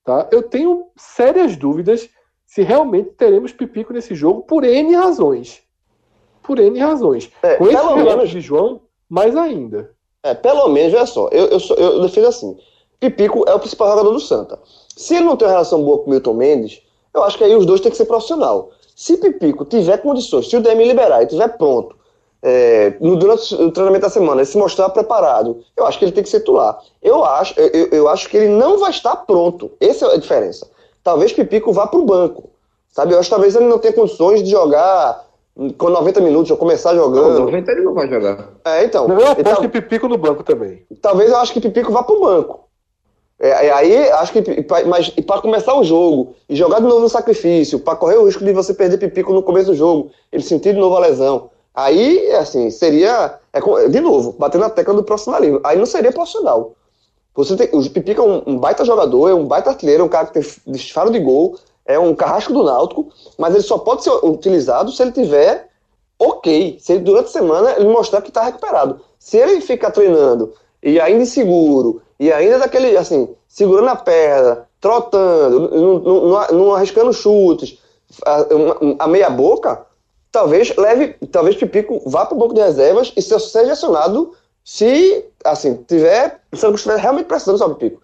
Tá? 0.05 0.29
Eu 0.33 0.43
tenho 0.43 0.91
sérias 0.97 1.57
dúvidas 1.57 2.09
se 2.47 2.63
realmente 2.63 3.11
teremos 3.11 3.53
Pipico 3.53 3.93
nesse 3.93 4.15
jogo 4.15 4.43
por 4.43 4.65
N 4.65 4.95
razões. 4.95 5.63
Por 6.43 6.59
N 6.59 6.79
razões. 6.79 7.31
É, 7.43 7.57
Com 7.57 7.67
esse 7.67 7.75
relato 7.75 8.05
menos... 8.05 8.31
de 8.31 8.41
João, 8.41 8.83
mais 9.09 9.37
ainda. 9.37 9.95
É, 10.23 10.35
pelo 10.35 10.69
menos, 10.69 10.95
olha 10.95 11.07
só, 11.07 11.29
eu, 11.33 11.47
eu, 11.47 11.61
sou, 11.61 11.77
eu 11.77 12.01
defendo 12.01 12.29
assim. 12.29 12.57
Pipico 13.01 13.45
é 13.49 13.55
o 13.55 13.59
principal 13.59 13.91
jogador 13.91 14.13
do 14.13 14.21
Santa. 14.21 14.59
Se 14.97 15.17
ele 15.17 15.25
não 15.25 15.37
tem 15.37 15.49
uma 15.49 15.53
relação 15.53 15.83
boa 15.83 15.99
com 15.99 16.07
o 16.07 16.11
Milton 16.11 16.35
Mendes, 16.35 16.81
eu 17.13 17.25
acho 17.25 17.37
que 17.37 17.45
aí 17.45 17.57
os 17.57 17.67
dois 17.67 17.81
têm 17.81 17.91
que 17.91 17.97
ser 17.97 18.05
profissional. 18.05 18.71
Se 18.95 19.17
Pipico 19.17 19.65
tiver 19.65 19.99
condições, 19.99 20.49
se 20.49 20.57
o 20.57 20.61
DM 20.61 20.85
liberar 20.85 21.21
e 21.21 21.25
estiver 21.25 21.49
pronto, 21.57 21.97
é, 22.41 22.91
durante 23.01 23.55
o 23.55 23.71
treinamento 23.73 24.03
da 24.03 24.11
semana, 24.11 24.41
ele 24.41 24.47
se 24.47 24.57
mostrar 24.59 24.89
preparado, 24.91 25.65
eu 25.77 25.87
acho 25.87 25.99
que 25.99 26.05
ele 26.05 26.13
tem 26.13 26.23
que 26.23 26.31
ser 26.31 26.41
titular. 26.41 26.81
Eu 27.01 27.25
acho, 27.25 27.59
eu, 27.59 27.89
eu 27.89 28.09
acho 28.09 28.29
que 28.29 28.37
ele 28.37 28.49
não 28.49 28.79
vai 28.79 28.91
estar 28.91 29.17
pronto. 29.17 29.73
Essa 29.81 30.07
é 30.07 30.15
a 30.15 30.19
diferença. 30.19 30.69
Talvez 31.03 31.33
Pipico 31.33 31.73
vá 31.73 31.87
para 31.87 31.99
o 31.99 32.05
banco. 32.05 32.51
Sabe? 32.91 33.15
Eu 33.15 33.19
acho 33.19 33.29
que 33.29 33.35
talvez 33.35 33.57
ele 33.57 33.67
não 33.67 33.79
tenha 33.79 33.95
condições 33.95 34.43
de 34.43 34.51
jogar 34.51 35.25
com 35.55 35.91
90 35.91 36.21
minutos, 36.21 36.51
eu 36.51 36.57
começar 36.57 36.95
jogando. 36.95 37.35
Não, 37.35 37.45
90 37.47 37.73
ele 37.73 37.83
não 37.83 37.95
vai 37.95 38.09
jogar. 38.09 38.49
É, 38.65 38.85
então. 38.85 39.07
Não, 39.07 39.19
eu 39.19 39.27
aposto 39.27 39.41
então, 39.41 39.57
que 39.57 39.69
Pipico 39.69 40.09
no 40.09 40.17
banco 40.17 40.43
também. 40.43 40.85
Talvez 41.01 41.31
eu 41.31 41.37
acho 41.37 41.53
que 41.53 41.61
Pipico 41.61 41.93
vá 41.93 42.03
pro 42.03 42.21
banco. 42.21 42.69
É, 43.39 43.71
aí, 43.73 44.11
acho 44.13 44.33
que. 44.33 44.43
Mas 44.87 45.11
para 45.11 45.43
começar 45.43 45.75
o 45.75 45.85
jogo 45.85 46.35
e 46.49 46.57
jogar 46.57 46.79
de 46.79 46.87
novo 46.87 47.01
no 47.01 47.09
sacrifício, 47.09 47.79
para 47.79 47.97
correr 47.97 48.17
o 48.17 48.25
risco 48.25 48.45
de 48.45 48.53
você 48.53 48.73
perder 48.73 48.99
Pipico 48.99 49.33
no 49.33 49.43
começo 49.43 49.67
do 49.67 49.75
jogo, 49.75 50.11
ele 50.31 50.43
sentir 50.43 50.73
de 50.73 50.81
novo 50.81 50.97
a 50.97 51.01
lesão. 51.01 51.51
Aí, 51.75 52.31
assim, 52.33 52.71
seria. 52.71 53.39
É, 53.53 53.89
de 53.89 54.01
novo, 54.01 54.33
bater 54.39 54.59
na 54.59 54.71
tecla 54.71 54.95
do 54.95 55.03
profissionalismo. 55.03 55.61
Aí 55.65 55.77
não 55.77 55.87
seria 55.87 56.13
profissional. 56.13 56.75
Você 57.35 57.57
tem, 57.57 57.69
o 57.73 57.91
Pipico 57.91 58.23
é 58.23 58.25
um, 58.25 58.43
um 58.47 58.59
baita 58.59 58.85
jogador, 58.85 59.29
é 59.29 59.35
um 59.35 59.47
baita 59.47 59.71
artilheiro, 59.71 60.03
é 60.03 60.07
um 60.07 60.09
cara 60.09 60.27
que 60.27 60.35
tem 60.35 60.43
disparo 60.67 61.11
de 61.11 61.19
gol, 61.19 61.59
é 61.87 61.99
um 61.99 62.15
carrasco 62.15 62.53
do 62.53 62.63
Náutico, 62.63 63.09
mas 63.39 63.55
ele 63.55 63.63
só 63.63 63.79
pode 63.79 64.05
ser 64.05 64.11
utilizado 64.25 64.93
se 64.93 65.03
ele 65.03 65.13
tiver 65.13 65.69
ok, 66.19 66.79
se 66.81 66.93
ele 66.93 67.03
durante 67.03 67.27
a 67.27 67.33
semana 67.33 67.73
ele 67.73 67.89
mostrar 67.89 68.23
que 68.23 68.29
está 68.29 68.43
recuperado. 68.43 69.01
Se 69.19 69.37
ele 69.37 69.61
ficar 69.61 69.91
treinando 69.91 70.55
e 70.83 71.01
ainda 71.01 71.23
inseguro, 71.23 72.03
e 72.19 72.33
ainda 72.33 72.59
daquele, 72.61 72.97
assim, 72.97 73.35
segurando 73.49 73.89
a 73.89 73.97
perna, 73.97 74.69
trotando, 74.81 75.71
não, 75.71 75.99
não, 75.99 76.49
não 76.53 76.75
arriscando 76.75 77.13
chutes, 77.13 77.79
a, 78.25 78.47
a, 79.01 79.09
meia 79.09 79.31
boca, 79.31 79.85
talvez 80.31 80.75
leve, 80.77 81.15
talvez 81.31 81.57
Pipico 81.57 82.01
vá 82.09 82.25
para 82.25 82.37
o 82.37 82.39
banco 82.39 82.55
de 82.55 82.61
reservas 82.61 83.13
e 83.17 83.23
seja 83.23 83.73
acionado 83.73 84.33
se, 84.65 85.25
assim, 85.45 85.83
tiver, 85.89 86.41
se 86.55 86.65
ele 86.65 86.75
estiver 86.75 86.99
realmente 86.99 87.27
precisando 87.27 87.59
do 87.59 87.75
Pipico. 87.75 88.03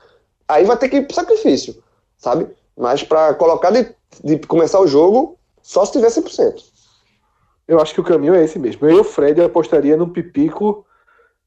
Aí 0.48 0.64
vai 0.64 0.76
ter 0.76 0.88
que 0.88 0.96
ir 0.96 1.06
para 1.06 1.14
sacrifício, 1.14 1.82
sabe? 2.16 2.48
Mas 2.78 3.02
para 3.02 3.34
colocar 3.34 3.70
de, 3.70 3.92
de, 4.22 4.38
começar 4.46 4.78
o 4.80 4.86
jogo, 4.86 5.36
só 5.60 5.84
se 5.84 5.92
tiver 5.92 6.08
100%. 6.08 6.62
Eu 7.66 7.80
acho 7.80 7.92
que 7.92 8.00
o 8.00 8.04
caminho 8.04 8.34
é 8.34 8.44
esse 8.44 8.58
mesmo. 8.58 8.86
Eu, 8.88 9.02
Fred, 9.02 9.42
apostaria 9.42 9.96
no 9.96 10.08
Pipico 10.08 10.86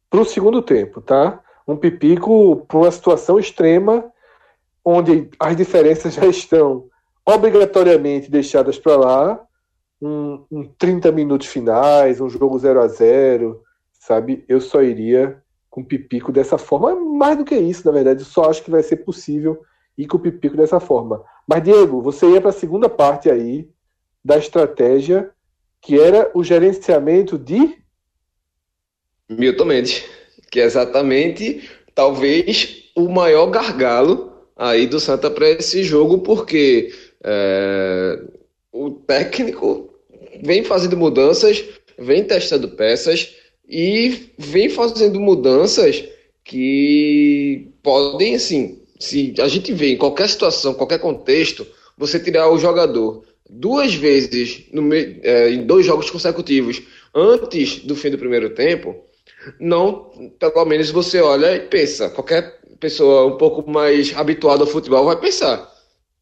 para 0.10 0.20
o 0.20 0.26
segundo 0.26 0.62
tempo, 0.62 1.00
tá? 1.00 1.40
Um 1.66 1.78
Pipico 1.78 2.66
para 2.68 2.78
uma 2.78 2.92
situação 2.92 3.40
extrema, 3.40 4.04
onde 4.84 5.30
as 5.40 5.56
diferenças 5.56 6.14
já 6.16 6.26
estão 6.26 6.88
obrigatoriamente 7.26 8.30
deixadas 8.30 8.78
para 8.78 8.98
lá, 8.98 9.42
um, 10.02 10.44
um 10.52 10.64
30 10.78 11.12
minutos 11.12 11.48
finais, 11.48 12.20
um 12.20 12.30
jogo 12.30 12.60
0 12.60 12.82
a 12.82 12.88
0 12.88 13.62
sabe? 13.94 14.44
Eu 14.50 14.60
só 14.60 14.82
iria 14.82 15.42
com 15.70 15.84
Pipico 15.84 16.32
dessa 16.32 16.58
forma. 16.58 16.94
Mais 16.96 17.38
do 17.38 17.46
que 17.46 17.56
isso, 17.56 17.86
na 17.86 17.94
verdade, 17.94 18.22
eu 18.22 18.26
só 18.26 18.50
acho 18.50 18.64
que 18.64 18.72
vai 18.72 18.84
ser 18.84 18.98
possível 18.98 19.62
ir 20.02 20.08
com 20.08 20.18
o 20.18 20.20
Pipico 20.20 20.58
dessa 20.58 20.80
forma. 20.80 21.24
Mas, 21.48 21.64
Diego, 21.64 22.02
você 22.02 22.28
ia 22.28 22.42
para 22.42 22.50
a 22.50 22.54
segunda 22.54 22.90
parte 22.90 23.30
aí 23.30 23.70
da 24.24 24.38
estratégia, 24.38 25.30
que 25.82 26.00
era 26.00 26.30
o 26.34 26.44
gerenciamento 26.44 27.38
de. 27.38 27.78
Milton 29.30 29.66
Mendes, 29.66 30.04
que 30.52 30.60
é 30.60 30.64
exatamente, 30.64 31.70
talvez, 31.96 32.92
o 32.96 33.08
maior 33.10 33.48
gargalo 33.48 34.32
aí 34.56 34.86
do 34.86 35.00
Santa 35.00 35.30
para 35.30 35.50
esse 35.50 35.84
jogo, 35.84 36.20
porque 36.20 36.94
é, 37.24 38.20
o 38.72 38.92
técnico 38.92 39.90
vem 40.44 40.64
fazendo 40.64 40.98
mudanças, 40.98 41.64
vem 41.98 42.24
testando 42.24 42.70
peças 42.70 43.36
e 43.68 44.32
vem 44.38 44.70
fazendo 44.70 45.20
mudanças 45.20 46.04
que 46.44 47.72
podem, 47.82 48.36
assim, 48.36 48.81
se 49.02 49.34
a 49.40 49.48
gente 49.48 49.74
vê 49.74 49.94
em 49.94 49.98
qualquer 49.98 50.30
situação, 50.30 50.74
qualquer 50.74 51.00
contexto, 51.00 51.66
você 51.98 52.20
tirar 52.20 52.50
o 52.50 52.58
jogador 52.58 53.24
duas 53.50 53.94
vezes 53.94 54.66
no, 54.72 54.94
é, 54.94 55.50
em 55.50 55.66
dois 55.66 55.86
jogos 55.86 56.10
consecutivos 56.10 56.82
antes 57.14 57.80
do 57.80 57.96
fim 57.96 58.10
do 58.10 58.18
primeiro 58.18 58.52
tempo, 58.52 58.96
não, 59.60 60.12
pelo 60.40 60.66
menos 60.66 60.90
você 60.92 61.20
olha 61.20 61.56
e 61.56 61.62
pensa, 61.62 62.10
qualquer 62.10 62.62
pessoa 62.80 63.26
um 63.26 63.38
pouco 63.38 63.70
mais 63.70 64.16
habituada 64.16 64.64
ao 64.64 64.68
futebol 64.68 65.06
vai 65.06 65.20
pensar, 65.20 65.70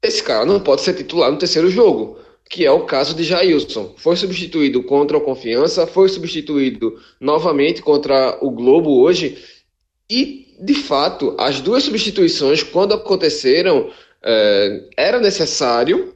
esse 0.01 0.23
cara 0.23 0.45
não 0.45 0.59
pode 0.59 0.81
ser 0.81 0.93
titular 0.93 1.31
no 1.31 1.37
terceiro 1.37 1.69
jogo 1.69 2.17
que 2.49 2.65
é 2.65 2.71
o 2.71 2.85
caso 2.85 3.13
de 3.13 3.23
Jailson. 3.23 3.93
Foi 3.95 4.15
substituído 4.15 4.81
contra 4.81 5.15
o 5.15 5.21
Confiança, 5.21 5.85
foi 5.85 6.09
substituído 6.09 6.99
novamente 7.21 7.81
contra 7.81 8.39
o 8.41 8.49
Globo 8.49 8.99
hoje. 8.99 9.37
E, 10.09 10.48
de 10.59 10.73
fato, 10.73 11.35
as 11.37 11.61
duas 11.61 11.83
substituições, 11.83 12.61
quando 12.61 12.93
aconteceram, 12.93 13.89
é, 14.21 14.83
era 14.97 15.19
necessário 15.19 16.13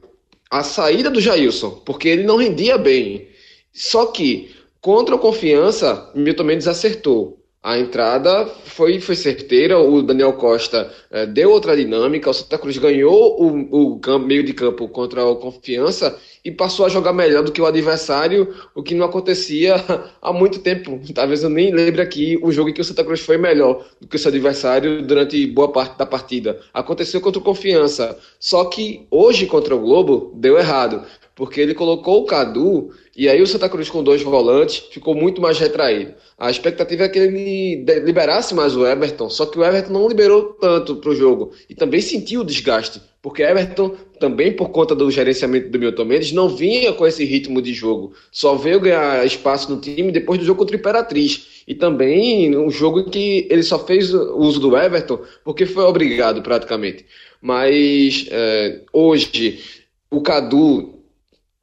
a 0.50 0.62
saída 0.62 1.10
do 1.10 1.20
Jailson, 1.20 1.70
porque 1.84 2.08
ele 2.08 2.24
não 2.24 2.36
rendia 2.36 2.76
bem. 2.76 3.28
Só 3.72 4.06
que, 4.06 4.54
contra 4.80 5.14
o 5.14 5.18
Confiança, 5.18 6.10
Milton 6.14 6.44
Mendes 6.44 6.68
acertou. 6.68 7.43
A 7.64 7.78
entrada 7.78 8.44
foi, 8.66 9.00
foi 9.00 9.16
certeira, 9.16 9.78
o 9.78 10.02
Daniel 10.02 10.34
Costa 10.34 10.92
é, 11.10 11.24
deu 11.24 11.50
outra 11.50 11.74
dinâmica, 11.74 12.28
o 12.28 12.34
Santa 12.34 12.58
Cruz 12.58 12.76
ganhou 12.76 13.42
o, 13.42 13.94
o 13.94 13.98
campo, 14.00 14.26
meio 14.26 14.44
de 14.44 14.52
campo 14.52 14.86
contra 14.86 15.24
o 15.24 15.36
Confiança 15.36 16.14
e 16.44 16.50
passou 16.50 16.84
a 16.84 16.90
jogar 16.90 17.14
melhor 17.14 17.42
do 17.42 17.50
que 17.50 17.62
o 17.62 17.64
adversário, 17.64 18.54
o 18.74 18.82
que 18.82 18.94
não 18.94 19.06
acontecia 19.06 19.76
há 20.20 20.30
muito 20.30 20.58
tempo. 20.58 21.00
Talvez 21.14 21.42
eu 21.42 21.48
nem 21.48 21.72
lembre 21.72 22.02
aqui 22.02 22.38
o 22.42 22.52
jogo 22.52 22.68
em 22.68 22.74
que 22.74 22.82
o 22.82 22.84
Santa 22.84 23.02
Cruz 23.02 23.20
foi 23.20 23.38
melhor 23.38 23.82
do 23.98 24.06
que 24.06 24.16
o 24.16 24.18
seu 24.18 24.28
adversário 24.28 25.00
durante 25.00 25.46
boa 25.46 25.72
parte 25.72 25.96
da 25.96 26.04
partida. 26.04 26.60
Aconteceu 26.74 27.18
contra 27.18 27.40
o 27.40 27.42
Confiança, 27.42 28.14
só 28.38 28.66
que 28.66 29.06
hoje 29.10 29.46
contra 29.46 29.74
o 29.74 29.80
Globo 29.80 30.34
deu 30.36 30.58
errado 30.58 31.02
porque 31.34 31.60
ele 31.60 31.74
colocou 31.74 32.22
o 32.22 32.26
Cadu 32.26 32.90
e 33.16 33.28
aí 33.28 33.42
o 33.42 33.46
Santa 33.46 33.68
Cruz 33.68 33.90
com 33.90 34.02
dois 34.02 34.22
volantes 34.22 34.84
ficou 34.90 35.14
muito 35.14 35.40
mais 35.40 35.58
retraído. 35.58 36.14
A 36.38 36.50
expectativa 36.50 37.04
é 37.04 37.08
que 37.08 37.18
ele 37.18 37.84
liberasse 38.04 38.54
mais 38.54 38.76
o 38.76 38.86
Everton, 38.86 39.28
só 39.28 39.46
que 39.46 39.58
o 39.58 39.64
Everton 39.64 39.92
não 39.92 40.08
liberou 40.08 40.54
tanto 40.60 40.96
para 40.96 41.10
o 41.10 41.14
jogo 41.14 41.52
e 41.68 41.74
também 41.74 42.00
sentiu 42.00 42.42
o 42.42 42.44
desgaste, 42.44 43.00
porque 43.20 43.42
Everton 43.42 43.94
também 44.20 44.52
por 44.52 44.70
conta 44.70 44.94
do 44.94 45.10
gerenciamento 45.10 45.70
do 45.70 45.78
Milton 45.78 46.04
Mendes 46.04 46.32
não 46.32 46.48
vinha 46.48 46.92
com 46.92 47.06
esse 47.06 47.24
ritmo 47.24 47.60
de 47.60 47.74
jogo, 47.74 48.12
só 48.30 48.54
veio 48.54 48.80
ganhar 48.80 49.24
espaço 49.26 49.72
no 49.72 49.80
time 49.80 50.12
depois 50.12 50.38
do 50.38 50.44
jogo 50.44 50.60
contra 50.60 50.76
o 50.76 50.78
Imperatriz 50.78 51.62
e 51.66 51.74
também 51.74 52.56
um 52.56 52.70
jogo 52.70 53.00
em 53.00 53.08
que 53.08 53.48
ele 53.50 53.62
só 53.62 53.78
fez 53.78 54.12
uso 54.12 54.60
do 54.60 54.76
Everton 54.76 55.20
porque 55.44 55.66
foi 55.66 55.84
obrigado 55.84 56.42
praticamente. 56.42 57.06
Mas 57.40 58.26
é, 58.30 58.80
hoje 58.92 59.60
o 60.10 60.20
Cadu 60.20 60.93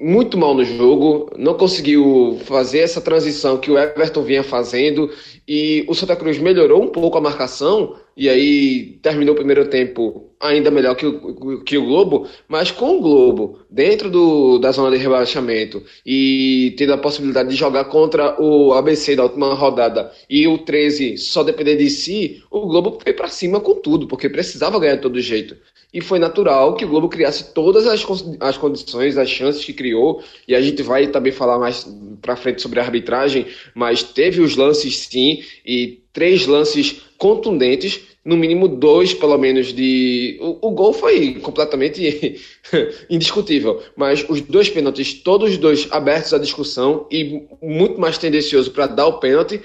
muito 0.02 0.36
mal 0.36 0.56
no 0.56 0.66
jogo, 0.66 1.30
não 1.38 1.54
conseguiu 1.54 2.40
fazer 2.46 2.80
essa 2.80 3.00
transição 3.00 3.60
que 3.60 3.70
o 3.70 3.78
Everton 3.78 4.24
vinha 4.24 4.44
fazendo 4.44 5.12
e 5.48 5.86
o 5.88 5.94
Santa 5.94 6.16
Cruz 6.16 6.40
melhorou 6.40 6.82
um 6.82 6.88
pouco 6.88 7.20
a 7.20 7.22
marcação 7.22 7.96
e 8.18 8.28
aí 8.28 9.00
terminou 9.04 9.34
o 9.34 9.38
primeiro 9.38 9.70
tempo 9.70 10.32
ainda 10.40 10.72
melhor 10.72 10.96
que 10.96 11.06
o, 11.06 11.64
que 11.64 11.78
o 11.78 11.86
Globo, 11.86 12.28
mas 12.48 12.72
com 12.72 12.98
o 12.98 13.02
Globo 13.02 13.60
dentro 13.70 14.10
do, 14.10 14.58
da 14.58 14.72
zona 14.72 14.90
de 14.90 15.02
rebaixamento 15.02 15.84
e 16.04 16.74
tendo 16.78 16.94
a 16.94 16.98
possibilidade 16.98 17.50
de 17.50 17.56
jogar 17.56 17.86
contra 17.86 18.42
o 18.42 18.74
ABC 18.74 19.16
da 19.16 19.24
última 19.24 19.54
rodada 19.54 20.12
e 20.28 20.48
o 20.48 20.58
13 20.58 21.18
só 21.18 21.44
depender 21.44 21.76
de 21.76 21.90
si, 21.92 22.44
o 22.50 22.68
Globo 22.68 22.98
foi 23.02 23.14
para 23.14 23.28
cima 23.28 23.60
com 23.60 23.76
tudo, 23.76 24.08
porque 24.08 24.28
precisava 24.28 24.80
ganhar 24.80 24.96
de 24.96 25.02
todo 25.02 25.22
jeito 25.22 25.56
e 25.94 26.00
foi 26.00 26.20
natural 26.20 26.76
que 26.76 26.86
o 26.86 26.88
Globo 26.88 27.10
criasse 27.10 27.54
todas 27.54 27.86
as, 27.86 28.06
as 28.40 28.58
condições, 28.58 29.18
as 29.18 29.30
chances 29.30 29.66
que 29.66 29.74
criou, 29.74 30.24
e 30.48 30.56
a 30.56 30.62
gente 30.62 30.82
vai 30.82 31.08
também 31.08 31.34
falar 31.34 31.60
mais 31.60 31.86
para 32.22 32.36
frente 32.36 32.62
sobre 32.62 32.80
a 32.80 32.84
arbitragem, 32.84 33.46
mas 33.76 34.02
teve 34.02 34.42
os 34.42 34.56
lances 34.56 35.00
sim, 35.00 35.44
e 35.66 36.02
três 36.14 36.48
lances 36.48 37.02
contundentes, 37.18 38.00
no 38.24 38.38
mínimo 38.38 38.68
dois, 38.68 39.14
pelo 39.14 39.38
menos, 39.38 39.74
de. 39.74 40.38
O, 40.40 40.68
o 40.68 40.72
gol 40.72 40.94
foi 40.94 41.36
completamente 41.36 42.40
indiscutível, 43.10 43.82
mas 43.96 44.24
os 44.30 44.42
dois 44.42 44.70
pênaltis, 44.70 45.14
todos 45.14 45.52
os 45.52 45.58
dois 45.58 45.88
abertos 45.92 46.34
à 46.34 46.38
discussão 46.38 47.08
e 47.12 47.42
muito 47.62 48.00
mais 48.00 48.18
tendencioso 48.18 48.72
para 48.72 48.88
dar 48.88 49.08
o 49.08 49.20
pênalti. 49.20 49.60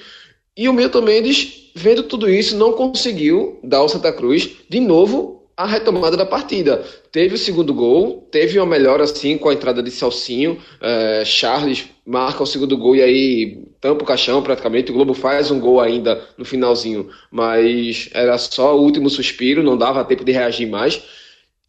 E 0.57 0.71
o 0.71 0.73
Milton 0.73 1.03
Mendes, 1.03 1.71
vendo 1.75 2.03
tudo 2.05 2.31
isso, 2.31 2.57
não 2.57 2.73
conseguiu 2.73 3.61
dar 3.63 3.79
ao 3.79 3.91
Santa 3.91 4.11
Cruz 4.11 4.49
de 4.71 4.81
novo 4.81 5.36
a 5.57 5.67
retomada 5.67 6.17
da 6.17 6.27
partida. 6.27 6.85
Teve 7.11 7.35
o 7.35 7.39
segundo 7.39 7.73
gol, 7.73 8.29
teve 8.31 8.59
uma 8.59 8.67
melhora 8.67 9.05
assim 9.05 9.39
com 9.39 9.49
a 9.49 9.55
entrada 9.55 9.83
de 9.83 9.91
Celcinho, 9.91 10.61
é, 10.81 11.25
Charles 11.25 11.87
marca 12.05 12.43
o 12.43 12.47
segundo 12.47 12.77
gol 12.77 12.95
e 12.95 13.03
aí 13.03 13.65
tampa 13.81 14.05
o 14.05 14.07
caixão 14.07 14.43
praticamente. 14.43 14.91
O 14.91 14.95
Globo 14.95 15.15
faz 15.15 15.51
um 15.51 15.59
gol 15.59 15.81
ainda 15.81 16.23
no 16.37 16.45
finalzinho, 16.45 17.09
mas 17.31 18.11
era 18.13 18.37
só 18.37 18.77
o 18.77 18.83
último 18.83 19.09
suspiro, 19.09 19.63
não 19.63 19.79
dava 19.79 20.05
tempo 20.05 20.25
de 20.25 20.33
reagir 20.33 20.69
mais. 20.69 21.03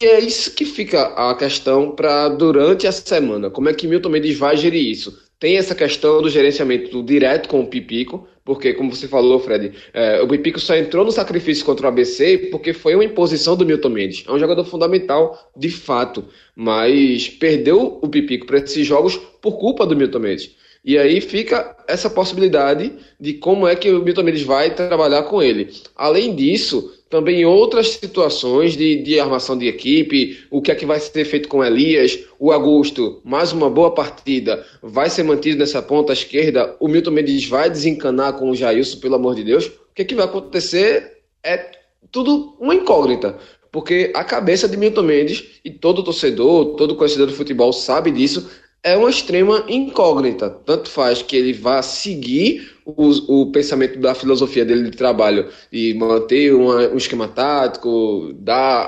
E 0.01 0.05
é 0.05 0.19
isso 0.19 0.53
que 0.53 0.65
fica 0.65 1.07
a 1.07 1.33
questão 1.33 1.91
para 1.91 2.29
durante 2.29 2.85
a 2.85 2.91
semana. 2.91 3.49
Como 3.49 3.69
é 3.69 3.73
que 3.73 3.87
Milton 3.87 4.09
Mendes 4.09 4.37
vai 4.37 4.55
gerir 4.55 4.91
isso? 4.91 5.26
Tem 5.39 5.57
essa 5.57 5.75
questão 5.75 6.21
do 6.21 6.29
gerenciamento 6.29 7.03
direto 7.03 7.47
com 7.47 7.61
o 7.61 7.67
Pipico, 7.67 8.27
porque, 8.43 8.73
como 8.73 8.95
você 8.95 9.07
falou, 9.07 9.39
Fred, 9.39 9.73
é, 9.93 10.21
o 10.21 10.27
Pipico 10.27 10.59
só 10.59 10.75
entrou 10.75 11.05
no 11.05 11.11
sacrifício 11.11 11.65
contra 11.65 11.85
o 11.85 11.89
ABC 11.89 12.47
porque 12.49 12.73
foi 12.73 12.95
uma 12.95 13.03
imposição 13.03 13.55
do 13.55 13.65
Milton 13.65 13.89
Mendes. 13.89 14.23
É 14.27 14.31
um 14.31 14.39
jogador 14.39 14.63
fundamental, 14.63 15.51
de 15.55 15.69
fato, 15.69 16.25
mas 16.55 17.27
perdeu 17.27 17.99
o 18.01 18.07
Pipico 18.07 18.47
para 18.47 18.59
esses 18.59 18.87
jogos 18.87 19.17
por 19.41 19.59
culpa 19.59 19.85
do 19.85 19.95
Milton 19.95 20.19
Mendes. 20.19 20.55
E 20.83 20.97
aí 20.97 21.19
fica 21.19 21.75
essa 21.87 22.09
possibilidade 22.09 22.93
de 23.19 23.33
como 23.33 23.67
é 23.67 23.75
que 23.75 23.91
o 23.91 24.01
Milton 24.01 24.23
Mendes 24.23 24.43
vai 24.43 24.73
trabalhar 24.73 25.23
com 25.23 25.43
ele. 25.43 25.69
Além 25.95 26.33
disso, 26.33 26.96
também 27.09 27.45
outras 27.45 27.89
situações 27.89 28.75
de, 28.75 29.01
de 29.01 29.19
armação 29.19 29.57
de 29.57 29.67
equipe, 29.67 30.45
o 30.51 30.61
que 30.61 30.71
é 30.71 30.75
que 30.75 30.85
vai 30.85 30.99
ser 30.99 31.25
feito 31.25 31.47
com 31.47 31.63
Elias, 31.63 32.19
o 32.37 32.51
Augusto, 32.51 33.21
mais 33.23 33.51
uma 33.51 33.69
boa 33.69 33.93
partida, 33.93 34.65
vai 34.81 35.09
ser 35.09 35.23
mantido 35.23 35.59
nessa 35.59 35.81
ponta 35.81 36.13
esquerda, 36.13 36.75
o 36.79 36.87
Milton 36.87 37.11
Mendes 37.11 37.47
vai 37.47 37.69
desencanar 37.69 38.33
com 38.33 38.49
o 38.51 38.55
Jailson, 38.55 38.99
pelo 38.99 39.15
amor 39.15 39.35
de 39.35 39.43
Deus, 39.43 39.67
o 39.67 39.71
que 39.95 40.01
é 40.01 40.05
que 40.05 40.15
vai 40.15 40.25
acontecer? 40.25 41.19
É 41.43 41.71
tudo 42.11 42.57
uma 42.59 42.75
incógnita, 42.75 43.37
porque 43.71 44.11
a 44.13 44.23
cabeça 44.23 44.67
de 44.67 44.75
Milton 44.75 45.03
Mendes, 45.03 45.59
e 45.63 45.71
todo 45.71 46.03
torcedor, 46.03 46.75
todo 46.75 46.95
conhecedor 46.95 47.27
do 47.27 47.33
futebol 47.33 47.71
sabe 47.71 48.11
disso, 48.11 48.49
é 48.83 48.95
uma 48.95 49.09
extrema 49.09 49.65
incógnita. 49.67 50.49
Tanto 50.49 50.89
faz 50.89 51.21
que 51.21 51.35
ele 51.35 51.53
vá 51.53 51.81
seguir 51.81 52.71
o, 52.85 53.41
o 53.41 53.51
pensamento 53.51 53.99
da 53.99 54.15
filosofia 54.15 54.63
dele 54.63 54.89
de 54.89 54.97
trabalho 54.97 55.49
e 55.71 55.93
manter 55.93 56.53
uma, 56.53 56.87
um 56.87 56.97
esquema 56.97 57.27
tático, 57.27 58.31
dar 58.35 58.85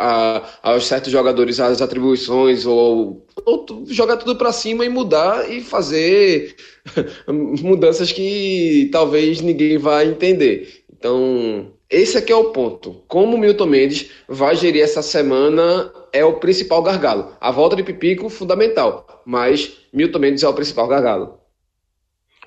a, 0.64 0.72
aos 0.72 0.86
certos 0.86 1.12
jogadores 1.12 1.60
as 1.60 1.82
atribuições 1.82 2.66
ou, 2.66 3.26
ou 3.46 3.66
jogar 3.88 4.18
tudo 4.18 4.38
para 4.38 4.54
cima 4.54 4.86
e 4.86 4.90
mudar 4.90 5.52
e 5.52 5.60
fazer 5.60 6.56
mudanças 7.28 8.12
que 8.12 8.90
talvez 8.92 9.42
ninguém 9.42 9.78
vai 9.78 10.08
entender. 10.08 10.84
Então, 10.98 11.74
esse 11.90 12.18
aqui 12.18 12.32
é 12.32 12.36
o 12.36 12.52
ponto. 12.52 13.04
Como 13.08 13.36
o 13.36 13.40
Milton 13.40 13.66
Mendes 13.66 14.10
vai 14.28 14.56
gerir 14.56 14.84
essa 14.84 15.02
semana 15.02 15.92
é 16.14 16.24
o 16.24 16.34
principal 16.34 16.84
gargalo. 16.84 17.34
A 17.42 17.52
volta 17.52 17.76
de 17.76 17.84
Pipico, 17.84 18.30
fundamental, 18.30 19.24
mas 19.26 19.79
Milton 19.94 20.20
Mendes 20.20 20.44
é 20.44 20.48
o 20.48 20.54
principal 20.54 20.88
gargalo. 20.88 21.40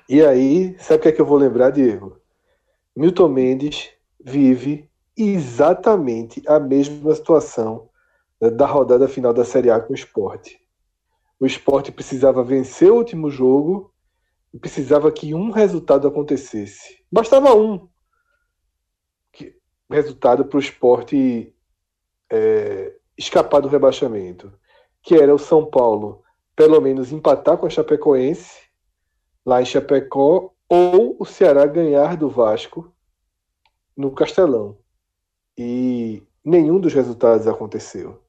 E 0.07 0.21
aí, 0.21 0.75
sabe 0.79 0.99
o 0.99 1.01
que 1.01 1.07
é 1.09 1.11
que 1.11 1.21
eu 1.21 1.25
vou 1.25 1.37
lembrar, 1.37 1.71
Diego? 1.71 2.19
Milton 2.95 3.29
Mendes 3.29 3.89
vive 4.23 4.89
exatamente 5.17 6.41
a 6.47 6.59
mesma 6.59 7.13
situação 7.15 7.89
da 8.39 8.65
rodada 8.65 9.07
final 9.07 9.33
da 9.33 9.45
Série 9.45 9.69
A 9.69 9.79
com 9.79 9.93
o 9.93 9.95
esporte. 9.95 10.59
o 11.39 11.45
esporte 11.45 11.91
precisava 11.91 12.43
vencer 12.43 12.91
o 12.91 12.95
último 12.95 13.29
jogo 13.29 13.93
e 14.53 14.59
precisava 14.59 15.11
que 15.11 15.33
um 15.33 15.49
resultado 15.49 16.07
acontecesse. 16.07 17.03
Bastava 17.11 17.53
um 17.53 17.89
que, 19.31 19.55
resultado 19.89 20.45
para 20.45 20.57
o 20.57 20.59
esporte 20.59 21.53
é, 22.31 22.95
escapar 23.17 23.61
do 23.61 23.67
rebaixamento, 23.67 24.53
que 25.01 25.15
era 25.15 25.33
o 25.33 25.39
São 25.39 25.65
Paulo 25.65 26.22
pelo 26.55 26.79
menos 26.79 27.11
empatar 27.11 27.57
com 27.57 27.65
a 27.65 27.69
Chapecoense 27.69 28.63
lá 29.45 29.61
em 29.61 29.65
Chapecó 29.65 30.53
ou 30.69 31.15
o 31.19 31.25
Ceará 31.25 31.65
ganhar 31.65 32.15
do 32.15 32.29
Vasco 32.29 32.93
no 33.95 34.11
Castelão. 34.11 34.77
E 35.57 36.23
nenhum 36.43 36.79
dos 36.79 36.93
resultados 36.93 37.47
aconteceu. 37.47 38.21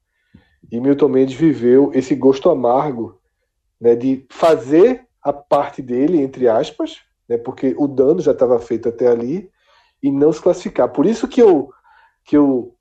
E 0.71 0.81
Milton 0.81 1.09
Mendes 1.09 1.35
viveu 1.35 1.91
esse 1.95 2.15
gosto 2.15 2.51
amargo 2.51 3.21
né, 3.81 3.95
de 3.95 4.27
fazer 4.31 5.07
a 5.23 5.33
parte 5.33 5.81
dele, 5.81 6.21
entre 6.21 6.49
aspas, 6.49 7.01
né, 7.29 7.39
porque 7.39 7.75
o 7.79 7.87
dano 7.87 8.21
já 8.21 8.33
estava 8.33 8.59
feito 8.59 8.89
até 8.89 9.07
ali, 9.09 9.51
e 10.03 10.11
não 10.11 10.33
se 10.33 10.41
classificar. 10.41 10.91
Por 10.91 11.07
isso 11.07 11.27
que 11.27 11.41
eu, 11.41 11.71
que 12.25 12.37
eu 12.37 12.77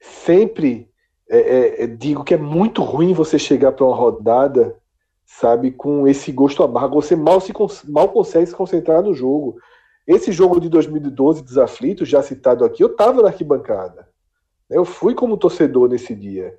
sempre 0.00 0.87
é, 1.28 1.38
é, 1.38 1.84
é 1.84 1.86
digo 1.86 2.24
que 2.24 2.34
é 2.34 2.38
muito 2.38 2.82
ruim 2.82 3.12
você 3.12 3.38
chegar 3.38 3.72
para 3.72 3.84
uma 3.84 3.94
rodada, 3.94 4.76
sabe, 5.24 5.70
com 5.70 6.06
esse 6.08 6.32
gosto 6.32 6.62
amargo. 6.62 7.00
Você 7.00 7.14
mal, 7.14 7.40
se, 7.40 7.52
mal 7.84 8.08
consegue 8.08 8.46
se 8.46 8.54
concentrar 8.54 9.02
no 9.02 9.14
jogo. 9.14 9.56
Esse 10.06 10.32
jogo 10.32 10.58
de 10.58 10.68
2012 10.68 11.42
dos 11.42 11.58
aflitos, 11.58 12.08
já 12.08 12.22
citado 12.22 12.64
aqui, 12.64 12.82
eu 12.82 12.88
estava 12.88 13.20
na 13.20 13.28
arquibancada. 13.28 14.08
Eu 14.70 14.84
fui 14.84 15.14
como 15.14 15.36
torcedor 15.36 15.88
nesse 15.88 16.14
dia. 16.14 16.58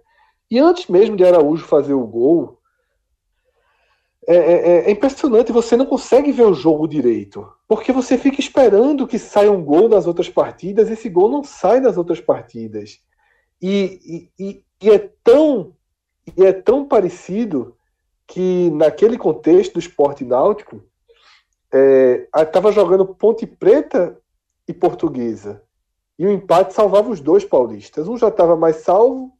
E 0.51 0.59
antes 0.59 0.87
mesmo 0.87 1.15
de 1.15 1.23
Araújo 1.23 1.65
fazer 1.65 1.93
o 1.93 2.05
gol, 2.05 2.59
é, 4.27 4.35
é, 4.35 4.85
é, 4.87 4.91
impressionante, 4.91 5.51
você 5.51 5.75
não 5.75 5.87
consegue 5.87 6.31
ver 6.31 6.43
o 6.43 6.53
jogo 6.53 6.87
direito. 6.87 7.51
Porque 7.67 7.91
você 7.91 8.17
fica 8.17 8.39
esperando 8.39 9.07
que 9.07 9.17
saia 9.17 9.51
um 9.51 9.63
gol 9.63 9.89
nas 9.89 10.05
outras 10.05 10.29
partidas, 10.29 10.89
esse 10.89 11.09
gol 11.09 11.29
não 11.29 11.43
sai 11.43 11.79
nas 11.79 11.97
outras 11.97 12.21
partidas. 12.21 12.99
E, 13.61 14.29
e, 14.39 14.63
e, 14.81 14.89
é 14.89 15.09
tão 15.23 15.73
e 16.37 16.45
é 16.45 16.53
tão 16.53 16.85
parecido 16.85 17.75
que 18.27 18.69
naquele 18.71 19.17
contexto 19.17 19.73
do 19.73 19.79
esporte 19.79 20.23
náutico 20.23 20.83
estava 22.35 22.69
é, 22.69 22.71
jogando 22.71 23.05
Ponte 23.05 23.45
Preta 23.45 24.17
e 24.67 24.73
Portuguesa. 24.73 25.63
E 26.17 26.25
o 26.25 26.31
empate 26.31 26.73
salvava 26.73 27.09
os 27.09 27.19
dois 27.19 27.43
paulistas. 27.43 28.07
Um 28.07 28.17
já 28.17 28.27
estava 28.27 28.55
mais 28.55 28.77
salvo 28.77 29.33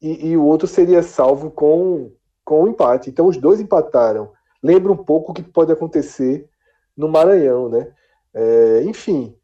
e, 0.00 0.28
e, 0.28 0.36
o 0.36 0.44
outro 0.44 0.66
seria 0.66 1.02
salvo 1.02 1.50
com 1.50 2.12
com 2.44 2.62
o 2.62 2.68
empate. 2.68 3.10
Então 3.10 3.26
os 3.26 3.36
dois 3.36 3.60
empataram. 3.60 4.32
Lembra 4.62 4.92
um 4.92 4.96
pouco 4.96 5.32
o 5.32 5.34
que 5.34 5.42
pode 5.42 5.72
acontecer 5.72 6.48
no 6.96 7.08
Maranhão 7.08 7.68
né? 7.68 7.92
É, 8.32 8.82
enfim 8.84 9.36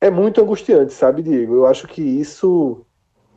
é 0.00 0.10
muito 0.10 0.40
angustiante 0.40 0.92
sabe 0.92 1.22
Diego? 1.22 1.54
Eu 1.54 1.66
acho 1.66 1.88
que 1.88 2.02
isso 2.02 2.86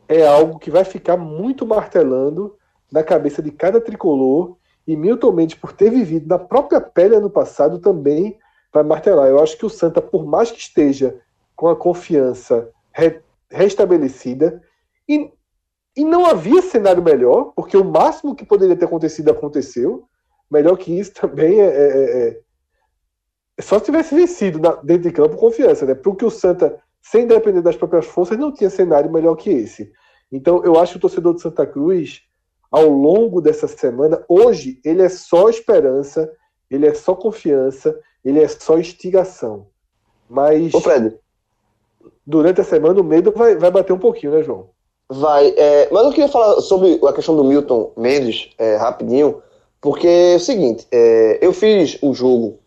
é 0.08 0.26
algo 0.26 0.58
que 0.58 0.70
vai 0.70 0.84
ficar 0.84 1.16
muito 1.16 1.66
martelando 1.66 2.56
na 2.90 3.04
cabeça 3.04 3.42
de 3.42 3.50
cada 3.50 3.80
tricolor. 3.80 4.56
E 4.86 4.96
Milton 4.96 5.32
Mendes, 5.32 5.58
por 5.58 5.72
ter 5.72 5.90
vivido 5.90 6.26
na 6.26 6.38
própria 6.38 6.80
pele 6.80 7.14
ano 7.14 7.28
passado, 7.28 7.78
também 7.78 8.38
vai 8.72 8.82
martelar. 8.82 9.28
Eu 9.28 9.42
acho 9.42 9.56
que 9.58 9.66
o 9.66 9.70
Santa, 9.70 10.00
por 10.00 10.24
mais 10.24 10.50
que 10.50 10.58
esteja 10.58 11.20
com 11.54 11.68
a 11.68 11.76
confiança 11.76 12.70
re 12.92 13.20
restabelecida, 13.50 14.62
e, 15.08 15.30
e 15.96 16.04
não 16.04 16.26
havia 16.26 16.60
cenário 16.60 17.02
melhor, 17.02 17.52
porque 17.56 17.78
o 17.78 17.84
máximo 17.84 18.34
que 18.34 18.44
poderia 18.44 18.76
ter 18.76 18.84
acontecido 18.84 19.30
aconteceu. 19.30 20.06
Melhor 20.50 20.76
que 20.76 20.98
isso 20.98 21.14
também 21.14 21.60
é, 21.60 21.64
é, 21.64 22.28
é, 22.28 22.40
é 23.56 23.62
só 23.62 23.78
se 23.78 23.86
tivesse 23.86 24.14
vencido 24.14 24.58
na, 24.58 24.72
dentro 24.76 25.04
de 25.04 25.12
campo 25.12 25.36
confiança, 25.36 25.86
né? 25.86 25.94
Porque 25.94 26.26
o 26.26 26.30
Santa 26.30 26.78
sem 27.10 27.26
depender 27.26 27.62
das 27.62 27.76
próprias 27.76 28.06
forças, 28.06 28.38
não 28.38 28.52
tinha 28.52 28.68
cenário 28.68 29.10
melhor 29.10 29.34
que 29.34 29.48
esse. 29.48 29.90
Então, 30.30 30.62
eu 30.62 30.78
acho 30.78 30.92
que 30.92 30.98
o 30.98 31.00
torcedor 31.00 31.34
de 31.34 31.40
Santa 31.40 31.66
Cruz, 31.66 32.20
ao 32.70 32.86
longo 32.88 33.40
dessa 33.40 33.66
semana, 33.66 34.22
hoje, 34.28 34.78
ele 34.84 35.02
é 35.02 35.08
só 35.08 35.48
esperança, 35.48 36.30
ele 36.70 36.86
é 36.86 36.92
só 36.92 37.14
confiança, 37.14 37.98
ele 38.22 38.42
é 38.42 38.46
só 38.46 38.78
instigação. 38.78 39.68
Mas. 40.28 40.74
Ô, 40.74 40.80
Fred. 40.80 41.16
Durante 42.26 42.60
a 42.60 42.64
semana, 42.64 43.00
o 43.00 43.04
medo 43.04 43.32
vai, 43.34 43.56
vai 43.56 43.70
bater 43.70 43.94
um 43.94 43.98
pouquinho, 43.98 44.32
né, 44.32 44.42
João? 44.42 44.68
Vai. 45.08 45.54
É, 45.56 45.88
mas 45.90 46.04
eu 46.04 46.10
queria 46.10 46.28
falar 46.28 46.60
sobre 46.60 47.00
a 47.06 47.12
questão 47.14 47.34
do 47.34 47.42
Milton 47.42 47.90
Mendes, 47.96 48.50
é, 48.58 48.76
rapidinho, 48.76 49.42
porque 49.80 50.06
é 50.06 50.36
o 50.36 50.40
seguinte: 50.40 50.86
é, 50.92 51.38
eu 51.40 51.54
fiz 51.54 51.98
o 52.02 52.12
jogo 52.12 52.58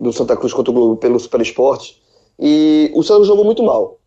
do 0.00 0.10
Santa 0.10 0.34
Cruz 0.34 0.54
contra 0.54 0.70
o 0.70 0.74
Globo 0.74 0.96
pelo 0.96 1.20
Super 1.20 1.42
Esporte 1.42 2.02
e 2.38 2.92
o 2.94 3.02
Santos 3.02 3.26
jogou 3.26 3.44
muito 3.44 3.62
mal. 3.62 3.98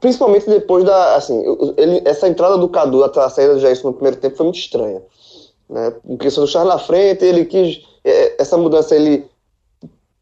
Principalmente 0.00 0.48
depois 0.48 0.84
da. 0.84 1.16
Assim, 1.16 1.42
ele, 1.76 2.02
essa 2.04 2.28
entrada 2.28 2.56
do 2.56 2.68
Cadu, 2.68 3.02
a 3.02 3.30
saída 3.30 3.54
do 3.54 3.60
Jair 3.60 3.78
no 3.84 3.92
primeiro 3.92 4.16
tempo 4.16 4.36
foi 4.36 4.44
muito 4.44 4.58
estranha. 4.58 5.02
Né? 5.68 5.92
Porque 6.06 6.28
o 6.28 6.30
Santos 6.30 6.50
estava 6.50 6.66
na 6.66 6.78
frente, 6.78 7.24
ele 7.24 7.44
quis. 7.44 7.82
É, 8.04 8.40
essa 8.40 8.56
mudança, 8.56 8.94
ele 8.94 9.24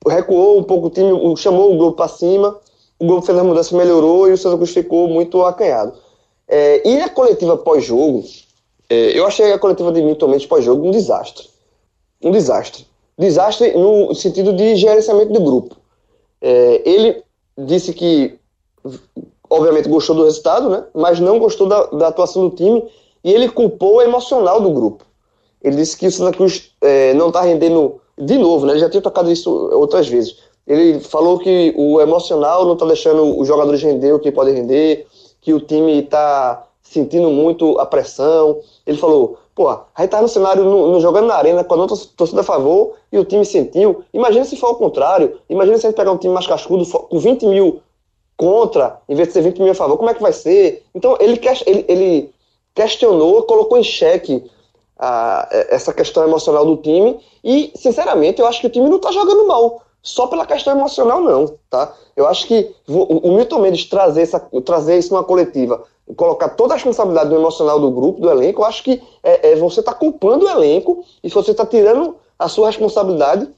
recuou 0.07 0.59
um 0.59 0.63
pouco 0.63 0.87
o 0.87 0.91
time, 0.91 1.37
chamou 1.37 1.73
o 1.73 1.77
Globo 1.77 1.97
para 1.97 2.09
cima, 2.09 2.59
o 2.99 3.07
Globo 3.07 3.23
fez 3.23 3.37
a 3.39 3.45
mudança, 3.45 3.77
melhorou 3.77 4.29
e 4.29 4.33
o 4.33 4.39
Santos 4.39 4.71
ficou 4.71 5.09
muito 5.09 5.43
acanhado. 5.43 5.93
É, 6.49 6.87
e 6.89 7.01
a 7.01 7.09
coletiva 7.09 7.57
pós-jogo, 7.57 8.25
é, 8.89 9.19
eu 9.19 9.27
achei 9.27 9.53
a 9.53 9.59
coletiva 9.59 9.93
de 9.93 10.03
Mendes 10.03 10.47
pós-jogo 10.47 10.87
um 10.87 10.91
desastre. 10.91 11.49
Um 12.23 12.31
desastre. 12.31 12.87
Desastre 13.19 13.73
no 13.73 14.15
sentido 14.15 14.53
de 14.53 14.77
gerenciamento 14.77 15.33
do 15.33 15.41
grupo. 15.41 15.77
É, 16.41 16.83
ele 16.85 17.23
disse 17.59 17.93
que, 17.93 18.39
obviamente, 19.49 19.89
gostou 19.89 20.17
do 20.17 20.25
resultado, 20.25 20.71
né? 20.71 20.85
mas 20.95 21.21
não 21.21 21.39
gostou 21.39 21.67
da, 21.67 21.87
da, 21.87 22.09
atuação 22.09 22.49
do 22.49 22.57
time 22.57 22.85
e 23.23 23.33
ele 23.33 23.49
culpou 23.49 23.97
o 23.97 24.03
emocional 24.03 24.61
do 24.61 24.71
grupo. 24.71 25.05
Ele 25.63 25.77
disse 25.77 25.97
que 25.97 26.07
o 26.07 26.13
Santa 26.13 26.37
Cruz 26.37 26.73
é, 26.81 27.13
não 27.15 27.29
está 27.29 27.43
rendendo 27.43 28.01
de 28.17 28.39
novo, 28.39 28.65
né? 28.67 28.73
ele 28.73 28.81
já 28.81 28.89
tinha 28.89 29.03
tocado 29.03 29.31
isso 29.31 29.51
outras 29.73 30.09
vezes. 30.09 30.37
Ele 30.67 31.01
falou 31.01 31.39
que 31.39 31.75
o 31.77 32.01
emocional 32.01 32.65
não 32.65 32.75
está 32.75 32.87
deixando 32.87 33.39
os 33.39 33.47
jogadores 33.47 33.83
render 33.83 34.13
o 34.13 34.21
que 34.21 34.31
podem 34.31 34.55
render, 34.55 35.07
que 35.41 35.53
o 35.53 35.61
time 35.61 36.01
está 36.01 36.67
sentindo 36.83 37.31
muito 37.31 37.79
a 37.79 37.87
pressão. 37.87 38.61
Ele 38.87 38.97
falou: 38.97 39.39
Pô, 39.61 39.69
a 39.69 40.09
tá 40.09 40.23
no 40.23 40.27
cenário, 40.27 40.65
no, 40.65 40.93
no, 40.93 41.01
jogando 41.01 41.27
na 41.27 41.35
arena, 41.35 41.63
com 41.63 41.75
a 41.75 41.77
nossa 41.77 42.09
torcida 42.17 42.41
a 42.41 42.43
favor 42.43 42.95
e 43.13 43.19
o 43.19 43.27
time 43.27 43.45
sentiu. 43.45 44.03
Imagina 44.11 44.43
se 44.47 44.57
for 44.57 44.69
ao 44.69 44.77
contrário. 44.77 45.39
Imagina 45.51 45.77
se 45.77 45.87
a 45.87 45.91
gente 45.91 45.99
pegar 45.99 46.13
um 46.13 46.17
time 46.17 46.33
mais 46.33 46.47
cascudo 46.47 46.87
com 46.87 47.19
20 47.19 47.45
mil 47.45 47.83
contra, 48.39 49.03
em 49.07 49.15
vez 49.15 49.29
de 49.29 49.35
ser 49.35 49.43
20 49.43 49.61
mil 49.61 49.73
a 49.73 49.75
favor. 49.75 49.99
Como 49.99 50.09
é 50.09 50.15
que 50.15 50.23
vai 50.23 50.33
ser? 50.33 50.83
Então, 50.95 51.15
ele, 51.21 51.39
ele, 51.67 51.85
ele 51.89 52.35
questionou, 52.75 53.43
colocou 53.43 53.77
em 53.77 53.85
xeque 53.85 54.51
a, 54.99 55.47
essa 55.69 55.93
questão 55.93 56.25
emocional 56.25 56.65
do 56.65 56.79
time. 56.79 57.21
E, 57.45 57.71
sinceramente, 57.77 58.41
eu 58.41 58.47
acho 58.47 58.63
que 58.63 58.67
o 58.67 58.71
time 58.71 58.89
não 58.89 58.99
tá 58.99 59.13
jogando 59.13 59.47
mal. 59.47 59.83
Só 60.03 60.27
pela 60.27 60.47
questão 60.47 60.75
emocional, 60.75 61.21
não, 61.21 61.55
tá? 61.69 61.95
Eu 62.17 62.27
acho 62.27 62.47
que 62.47 62.75
o 62.89 63.37
Milton 63.37 63.59
Mendes 63.59 63.85
trazer, 63.85 64.23
essa, 64.23 64.41
trazer 64.65 64.97
isso 64.97 65.13
numa 65.13 65.23
coletiva 65.23 65.85
colocar 66.17 66.51
toda 66.51 66.75
a 66.75 66.77
responsabilidade 66.77 67.31
do 67.31 67.37
emocional 67.37 67.81
do 67.81 67.91
grupo, 67.91 68.21
do 68.21 68.31
elenco, 68.31 68.63
eu 68.63 68.67
acho 68.67 68.83
que 68.83 69.03
é, 69.23 69.53
é 69.53 69.57
você 69.57 69.81
está 69.81 69.93
culpando 69.93 70.47
o 70.47 70.49
elenco 70.49 71.05
e 71.23 71.29
você 71.29 71.51
está 71.51 71.67
tirando 71.67 72.17
a 72.39 72.49
sua 72.49 72.69
responsabilidade 72.69 73.49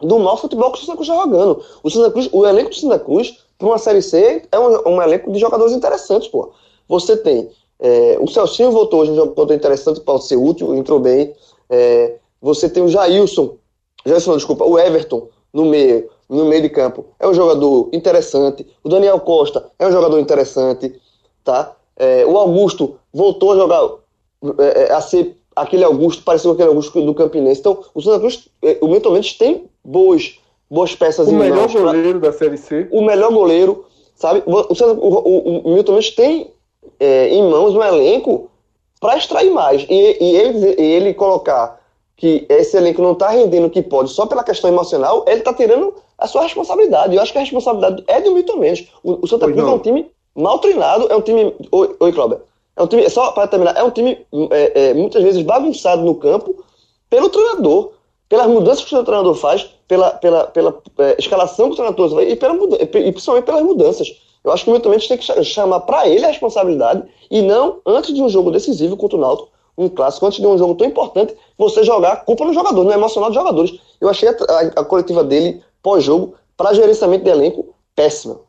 do 0.00 0.18
mau 0.18 0.36
futebol 0.36 0.72
que 0.72 0.78
o 0.78 0.80
Santa 0.80 0.96
Cruz 0.96 1.08
está 1.08 1.22
jogando. 1.22 1.62
O, 1.82 1.90
Santa 1.90 2.10
Cruz, 2.10 2.28
o 2.32 2.46
elenco 2.46 2.70
do 2.70 2.76
Santa 2.76 2.98
Cruz, 2.98 3.38
para 3.58 3.68
uma 3.68 3.78
Série 3.78 4.02
C, 4.02 4.42
é 4.50 4.58
um, 4.58 4.88
um, 4.88 5.02
elenco 5.02 5.32
de 5.32 5.38
jogadores 5.38 5.72
interessantes, 5.72 6.28
pô. 6.28 6.52
Você 6.88 7.16
tem. 7.16 7.50
É, 7.78 8.16
o 8.20 8.28
Celcinho 8.28 8.70
voltou 8.70 9.00
hoje, 9.00 9.10
um 9.10 9.16
jogador 9.16 9.54
interessante, 9.54 10.00
pode 10.00 10.24
ser 10.24 10.36
útil, 10.36 10.74
entrou 10.74 11.00
bem. 11.00 11.34
É, 11.68 12.16
você 12.40 12.68
tem 12.68 12.82
o 12.82 12.88
Jailson, 12.88 13.56
Jailson, 14.04 14.36
desculpa, 14.36 14.64
o 14.64 14.78
Everton 14.78 15.28
no 15.52 15.64
meio, 15.64 16.08
no 16.28 16.44
meio 16.44 16.62
de 16.62 16.68
campo. 16.68 17.06
É 17.18 17.26
um 17.26 17.34
jogador 17.34 17.88
interessante. 17.92 18.66
O 18.84 18.88
Daniel 18.88 19.18
Costa 19.20 19.70
é 19.78 19.86
um 19.86 19.92
jogador 19.92 20.18
interessante 20.18 21.00
tá? 21.46 21.76
É, 21.96 22.26
o 22.26 22.36
Augusto 22.36 22.96
voltou 23.14 23.52
a 23.52 23.56
jogar, 23.56 23.88
é, 24.58 24.82
é, 24.82 24.92
a 24.92 25.00
ser 25.00 25.36
aquele 25.54 25.84
Augusto, 25.84 26.22
pareceu 26.22 26.50
aquele 26.50 26.68
Augusto 26.68 27.00
do 27.00 27.14
Campinense. 27.14 27.60
Então, 27.60 27.82
o 27.94 28.02
Santa 28.02 28.18
Cruz, 28.18 28.48
é, 28.62 28.76
o 28.82 28.88
Milton 28.88 29.12
Mendes 29.12 29.32
tem 29.32 29.64
boas, 29.82 30.38
boas 30.68 30.94
peças 30.94 31.28
o 31.28 31.32
melhor 31.32 31.70
goleiro 31.70 32.20
pra, 32.20 32.30
da 32.30 32.36
Série 32.36 32.58
C. 32.58 32.88
O 32.90 33.00
melhor 33.00 33.32
goleiro, 33.32 33.86
sabe? 34.14 34.42
O, 34.44 34.52
o, 34.52 35.06
o, 35.06 35.58
o 35.70 35.74
Milton 35.74 35.92
Mendes 35.92 36.10
tem 36.10 36.50
é, 37.00 37.28
em 37.28 37.48
mãos 37.48 37.74
um 37.74 37.82
elenco 37.82 38.50
para 39.00 39.16
extrair 39.16 39.50
mais. 39.50 39.86
E, 39.88 40.18
e, 40.20 40.36
ele, 40.36 40.82
ele 40.82 41.14
colocar 41.14 41.80
que 42.16 42.44
esse 42.48 42.76
elenco 42.76 43.00
não 43.00 43.12
está 43.12 43.28
rendendo 43.28 43.66
o 43.66 43.70
que 43.70 43.82
pode 43.82 44.10
só 44.10 44.26
pela 44.26 44.42
questão 44.42 44.70
emocional, 44.70 45.24
ele 45.28 45.38
está 45.38 45.54
tirando 45.54 45.94
a 46.18 46.26
sua 46.26 46.42
responsabilidade. 46.42 47.14
Eu 47.14 47.22
acho 47.22 47.30
que 47.30 47.38
a 47.38 47.42
responsabilidade 47.42 48.04
é 48.06 48.20
do 48.20 48.32
Milton 48.32 48.56
Mendes. 48.56 48.88
O, 49.02 49.24
o 49.24 49.26
Santa 49.26 49.46
Cruz 49.46 49.66
é 49.66 49.70
um 49.70 49.78
time 49.78 50.10
mal 50.36 50.58
treinado, 50.58 51.06
é 51.10 51.16
um 51.16 51.20
time. 51.20 51.54
Oi, 51.72 51.96
oi. 51.98 52.14
É 52.76 52.82
um 52.82 52.86
time, 52.86 53.08
só 53.08 53.32
para 53.32 53.48
terminar, 53.48 53.76
é 53.76 53.82
um 53.82 53.90
time 53.90 54.26
é, 54.50 54.90
é, 54.90 54.94
muitas 54.94 55.22
vezes 55.22 55.42
bagunçado 55.42 56.02
no 56.02 56.14
campo 56.14 56.62
pelo 57.08 57.30
treinador, 57.30 57.92
pelas 58.28 58.46
mudanças 58.46 58.84
que 58.84 58.94
o 58.94 59.02
treinador 59.02 59.34
faz, 59.34 59.66
pela, 59.88 60.10
pela, 60.10 60.44
pela 60.44 60.78
é, 60.98 61.16
escalação 61.18 61.68
que 61.68 61.72
o 61.72 61.76
treinador 61.76 62.10
faz 62.10 62.30
e, 62.30 62.36
pela, 62.36 62.54
e 62.54 62.86
principalmente 62.86 63.44
pelas 63.44 63.62
mudanças. 63.62 64.08
Eu 64.44 64.52
acho 64.52 64.62
que 64.62 64.70
o 64.70 64.72
Milton 64.72 64.90
tem 64.98 65.18
que 65.18 65.44
chamar 65.44 65.80
para 65.80 66.06
ele 66.06 66.24
a 66.24 66.28
responsabilidade 66.28 67.02
e 67.30 67.42
não 67.42 67.80
antes 67.86 68.14
de 68.14 68.22
um 68.22 68.28
jogo 68.28 68.50
decisivo 68.50 68.96
contra 68.96 69.16
o 69.16 69.20
Náutico, 69.20 69.48
um 69.76 69.88
clássico, 69.88 70.26
antes 70.26 70.38
de 70.38 70.46
um 70.46 70.56
jogo 70.56 70.74
tão 70.74 70.86
importante, 70.86 71.34
você 71.58 71.82
jogar 71.82 72.12
a 72.12 72.16
culpa 72.16 72.44
no 72.44 72.52
jogador, 72.52 72.84
no 72.84 72.92
emocional 72.92 73.30
dos 73.30 73.36
jogadores. 73.36 73.74
Eu 74.00 74.08
achei 74.08 74.28
a, 74.28 74.32
a, 74.32 74.60
a 74.80 74.84
coletiva 74.84 75.24
dele 75.24 75.62
pós-jogo, 75.82 76.34
para 76.56 76.74
gerenciamento 76.74 77.24
de 77.24 77.30
elenco, 77.30 77.74
péssima. 77.94 78.45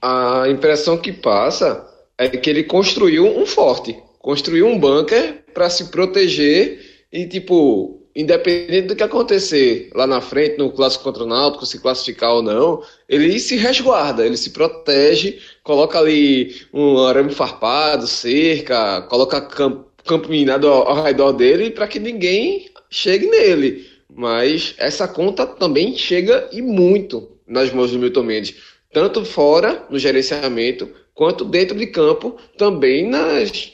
A 0.00 0.44
impressão 0.48 0.96
que 0.96 1.12
passa 1.12 1.86
é 2.16 2.28
que 2.28 2.48
ele 2.48 2.64
construiu 2.64 3.26
um 3.26 3.44
forte, 3.44 3.96
construiu 4.18 4.66
um 4.66 4.78
bunker 4.78 5.44
para 5.52 5.68
se 5.68 5.86
proteger 5.90 7.04
e, 7.12 7.26
tipo, 7.26 7.98
independente 8.14 8.88
do 8.88 8.96
que 8.96 9.02
acontecer 9.02 9.90
lá 9.94 10.06
na 10.06 10.20
frente, 10.20 10.58
no 10.58 10.72
clássico 10.72 11.04
contra 11.04 11.22
o 11.22 11.26
Náutico, 11.26 11.64
se 11.64 11.80
classificar 11.80 12.32
ou 12.32 12.42
não, 12.42 12.82
ele 13.08 13.38
se 13.38 13.56
resguarda, 13.56 14.26
ele 14.26 14.36
se 14.36 14.50
protege, 14.50 15.38
coloca 15.62 15.98
ali 15.98 16.56
um 16.72 16.98
arame 16.98 17.32
farpado, 17.32 18.06
cerca, 18.06 19.02
coloca 19.02 19.40
campo, 19.40 19.84
campo 20.04 20.28
minado 20.28 20.66
ao, 20.66 20.88
ao 20.88 21.02
redor 21.02 21.32
dele 21.32 21.70
para 21.70 21.86
que 21.86 22.00
ninguém 22.00 22.68
chegue 22.90 23.26
nele. 23.26 23.86
Mas 24.12 24.74
essa 24.78 25.06
conta 25.06 25.46
também 25.46 25.96
chega 25.96 26.48
e 26.50 26.60
muito 26.60 27.28
nas 27.46 27.72
mãos 27.72 27.92
do 27.92 27.98
Milton 27.98 28.24
Mendes, 28.24 28.54
tanto 28.92 29.24
fora 29.24 29.86
no 29.90 29.98
gerenciamento, 29.98 30.88
quanto 31.14 31.44
dentro 31.44 31.76
de 31.76 31.86
campo, 31.86 32.36
também 32.56 33.08
nas 33.08 33.72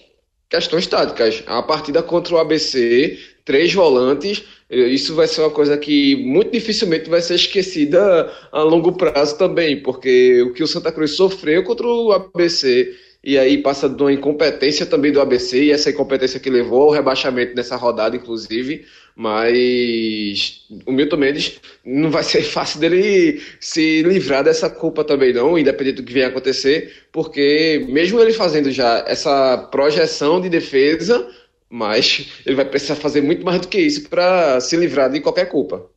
questões 0.48 0.86
táticas. 0.86 1.42
A 1.46 1.62
partida 1.62 2.02
contra 2.02 2.34
o 2.34 2.38
ABC, 2.38 3.18
três 3.44 3.72
volantes, 3.72 4.44
isso 4.70 5.14
vai 5.14 5.26
ser 5.26 5.42
uma 5.42 5.50
coisa 5.50 5.76
que 5.76 6.16
muito 6.16 6.50
dificilmente 6.50 7.10
vai 7.10 7.20
ser 7.20 7.34
esquecida 7.34 8.32
a 8.50 8.62
longo 8.62 8.92
prazo 8.92 9.36
também, 9.36 9.82
porque 9.82 10.42
o 10.42 10.52
que 10.52 10.62
o 10.62 10.66
Santa 10.66 10.90
Cruz 10.90 11.16
sofreu 11.16 11.62
contra 11.64 11.86
o 11.86 12.12
ABC 12.12 12.94
e 13.24 13.38
aí 13.38 13.58
passa 13.58 13.88
de 13.88 14.02
uma 14.02 14.12
incompetência 14.12 14.84
também 14.84 15.10
do 15.10 15.20
ABC, 15.20 15.64
e 15.64 15.72
essa 15.72 15.90
incompetência 15.90 16.38
que 16.38 16.50
levou 16.50 16.82
ao 16.82 16.90
rebaixamento 16.90 17.54
nessa 17.54 17.74
rodada, 17.74 18.14
inclusive, 18.14 18.84
mas 19.16 20.66
o 20.84 20.92
Milton 20.92 21.16
Mendes 21.16 21.60
não 21.84 22.10
vai 22.10 22.22
ser 22.22 22.42
fácil 22.44 22.80
dele 22.80 23.40
se 23.58 24.02
livrar 24.02 24.44
dessa 24.44 24.68
culpa 24.68 25.02
também 25.02 25.32
não, 25.32 25.58
independente 25.58 25.96
do 25.96 26.02
que 26.02 26.12
venha 26.12 26.28
acontecer, 26.28 26.92
porque 27.10 27.86
mesmo 27.88 28.20
ele 28.20 28.32
fazendo 28.32 28.70
já 28.70 29.04
essa 29.06 29.56
projeção 29.70 30.40
de 30.40 30.50
defesa, 30.50 31.26
mas 31.70 32.28
ele 32.44 32.56
vai 32.56 32.64
precisar 32.66 32.96
fazer 32.96 33.22
muito 33.22 33.44
mais 33.44 33.60
do 33.60 33.68
que 33.68 33.78
isso 33.78 34.08
para 34.08 34.60
se 34.60 34.76
livrar 34.76 35.10
de 35.10 35.20
qualquer 35.20 35.46
culpa. 35.46 35.88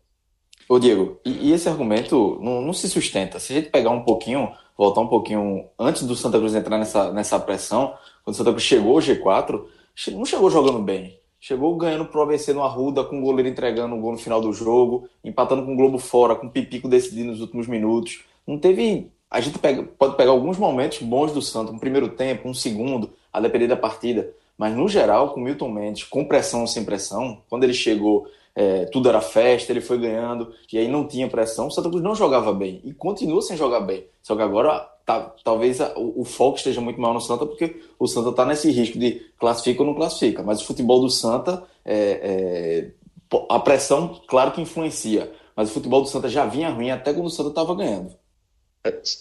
Ô 0.70 0.80
Diego, 0.80 1.20
e, 1.26 1.54
esse 1.54 1.70
argumento 1.70 2.40
não, 2.42 2.62
não 2.62 2.74
se 2.74 2.90
sustenta. 2.90 3.40
Se 3.40 3.54
a 3.54 3.56
gente 3.56 3.70
pegar 3.70 3.90
um 3.90 4.04
pouquinho 4.04 4.52
voltar 4.78 5.02
um 5.02 5.08
pouquinho 5.08 5.66
antes 5.78 6.04
do 6.04 6.16
Santa 6.16 6.38
Cruz 6.38 6.54
entrar 6.54 6.78
nessa, 6.78 7.12
nessa 7.12 7.40
pressão, 7.40 7.96
quando 8.24 8.36
o 8.36 8.38
Santa 8.38 8.52
Cruz 8.52 8.64
chegou 8.64 8.96
ao 8.96 9.02
G4, 9.02 9.64
não 10.12 10.26
chegou 10.26 10.50
jogando 10.50 10.80
bem. 10.80 11.18
Chegou 11.40 11.76
ganhando 11.76 12.06
pro 12.06 12.22
ABC 12.22 12.52
no 12.52 12.64
Arruda, 12.64 13.04
com 13.04 13.20
o 13.20 13.22
goleiro 13.22 13.48
entregando 13.48 13.96
o 13.96 14.00
gol 14.00 14.12
no 14.12 14.18
final 14.18 14.42
do 14.42 14.52
jogo, 14.52 15.08
empatando 15.24 15.64
com 15.64 15.74
o 15.74 15.78
Globo 15.78 16.00
fora, 16.00 16.36
com 16.36 16.48
o 16.48 16.50
Pipico 16.50 16.88
decidindo 16.90 17.32
nos 17.32 17.42
últimos 17.42 17.68
minutos. 17.68 18.24
Não 18.46 18.58
teve. 18.58 19.12
A 19.30 19.40
gente 19.40 19.60
pega, 19.60 19.84
pode 19.84 20.16
pegar 20.16 20.32
alguns 20.32 20.58
momentos 20.58 21.00
bons 21.00 21.32
do 21.32 21.42
Santa, 21.42 21.72
um 21.72 21.78
primeiro 21.78 22.10
tempo, 22.10 22.50
um 22.50 22.54
segundo, 22.54 23.12
a 23.32 23.40
depender 23.40 23.68
da 23.68 23.78
partida. 23.78 24.34
Mas 24.58 24.76
no 24.76 24.88
geral, 24.90 25.34
com 25.34 25.40
o 25.40 25.44
Milton 25.44 25.70
Mendes, 25.70 26.04
com 26.04 26.26
pressão 26.26 26.62
ou 26.62 26.68
sem 26.68 26.84
pressão, 26.84 27.42
quando 27.48 27.64
ele 27.64 27.74
chegou 27.74 28.28
é, 28.60 28.86
tudo 28.86 29.08
era 29.08 29.22
festa, 29.22 29.72
ele 29.72 29.82
foi 29.82 29.99
ganhando, 29.99 30.51
e 30.74 30.80
aí 30.80 30.88
não 30.88 31.08
tinha 31.08 31.30
pressão. 31.30 31.68
O 31.68 31.72
Santa 31.72 31.91
Cruz 31.91 32.03
não 32.03 32.16
jogava 32.16 32.51
bem 32.51 32.82
e 32.84 32.91
continua 32.91 33.39
sem 33.39 33.55
jogar 33.55 33.82
bem. 33.82 34.08
Só 34.24 34.36
que 34.36 34.41
agora 34.41 34.80
tá, 35.05 35.32
talvez 35.43 35.80
a, 35.80 35.93
o, 35.95 36.22
o, 36.22 36.26
foco 36.26 36.58
esteja 36.58 36.82
muito 36.82 36.99
mal 36.99 37.14
no 37.14 37.22
Santa, 37.22 37.45
porque 37.45 37.80
o 37.99 38.08
Santa 38.08 38.32
está 38.32 38.43
nesse 38.43 38.72
risco 38.72 38.97
de 38.97 39.22
classifica 39.38 39.84
ou 39.84 39.88
não 39.88 39.93
classifica. 39.93 40.41
Mas 40.41 40.60
o 40.60 40.66
futebol 40.66 40.99
do 40.99 41.08
Santa, 41.08 41.64
é, 41.86 42.89
é, 43.32 43.38
a 43.47 43.60
pressão, 43.60 44.20
claro 44.28 44.51
que 44.51 44.60
influencia, 44.60 45.32
mas 45.55 45.70
o 45.70 45.74
futebol 45.74 46.01
do 46.01 46.08
Santa 46.08 46.28
já 46.28 46.43
vinha 46.47 46.72
ruim 46.72 46.89
até 46.89 47.14
quando 47.14 47.28
o 47.28 47.30
Santa 47.30 47.49
estava 47.49 47.76
ganhando. 47.76 48.10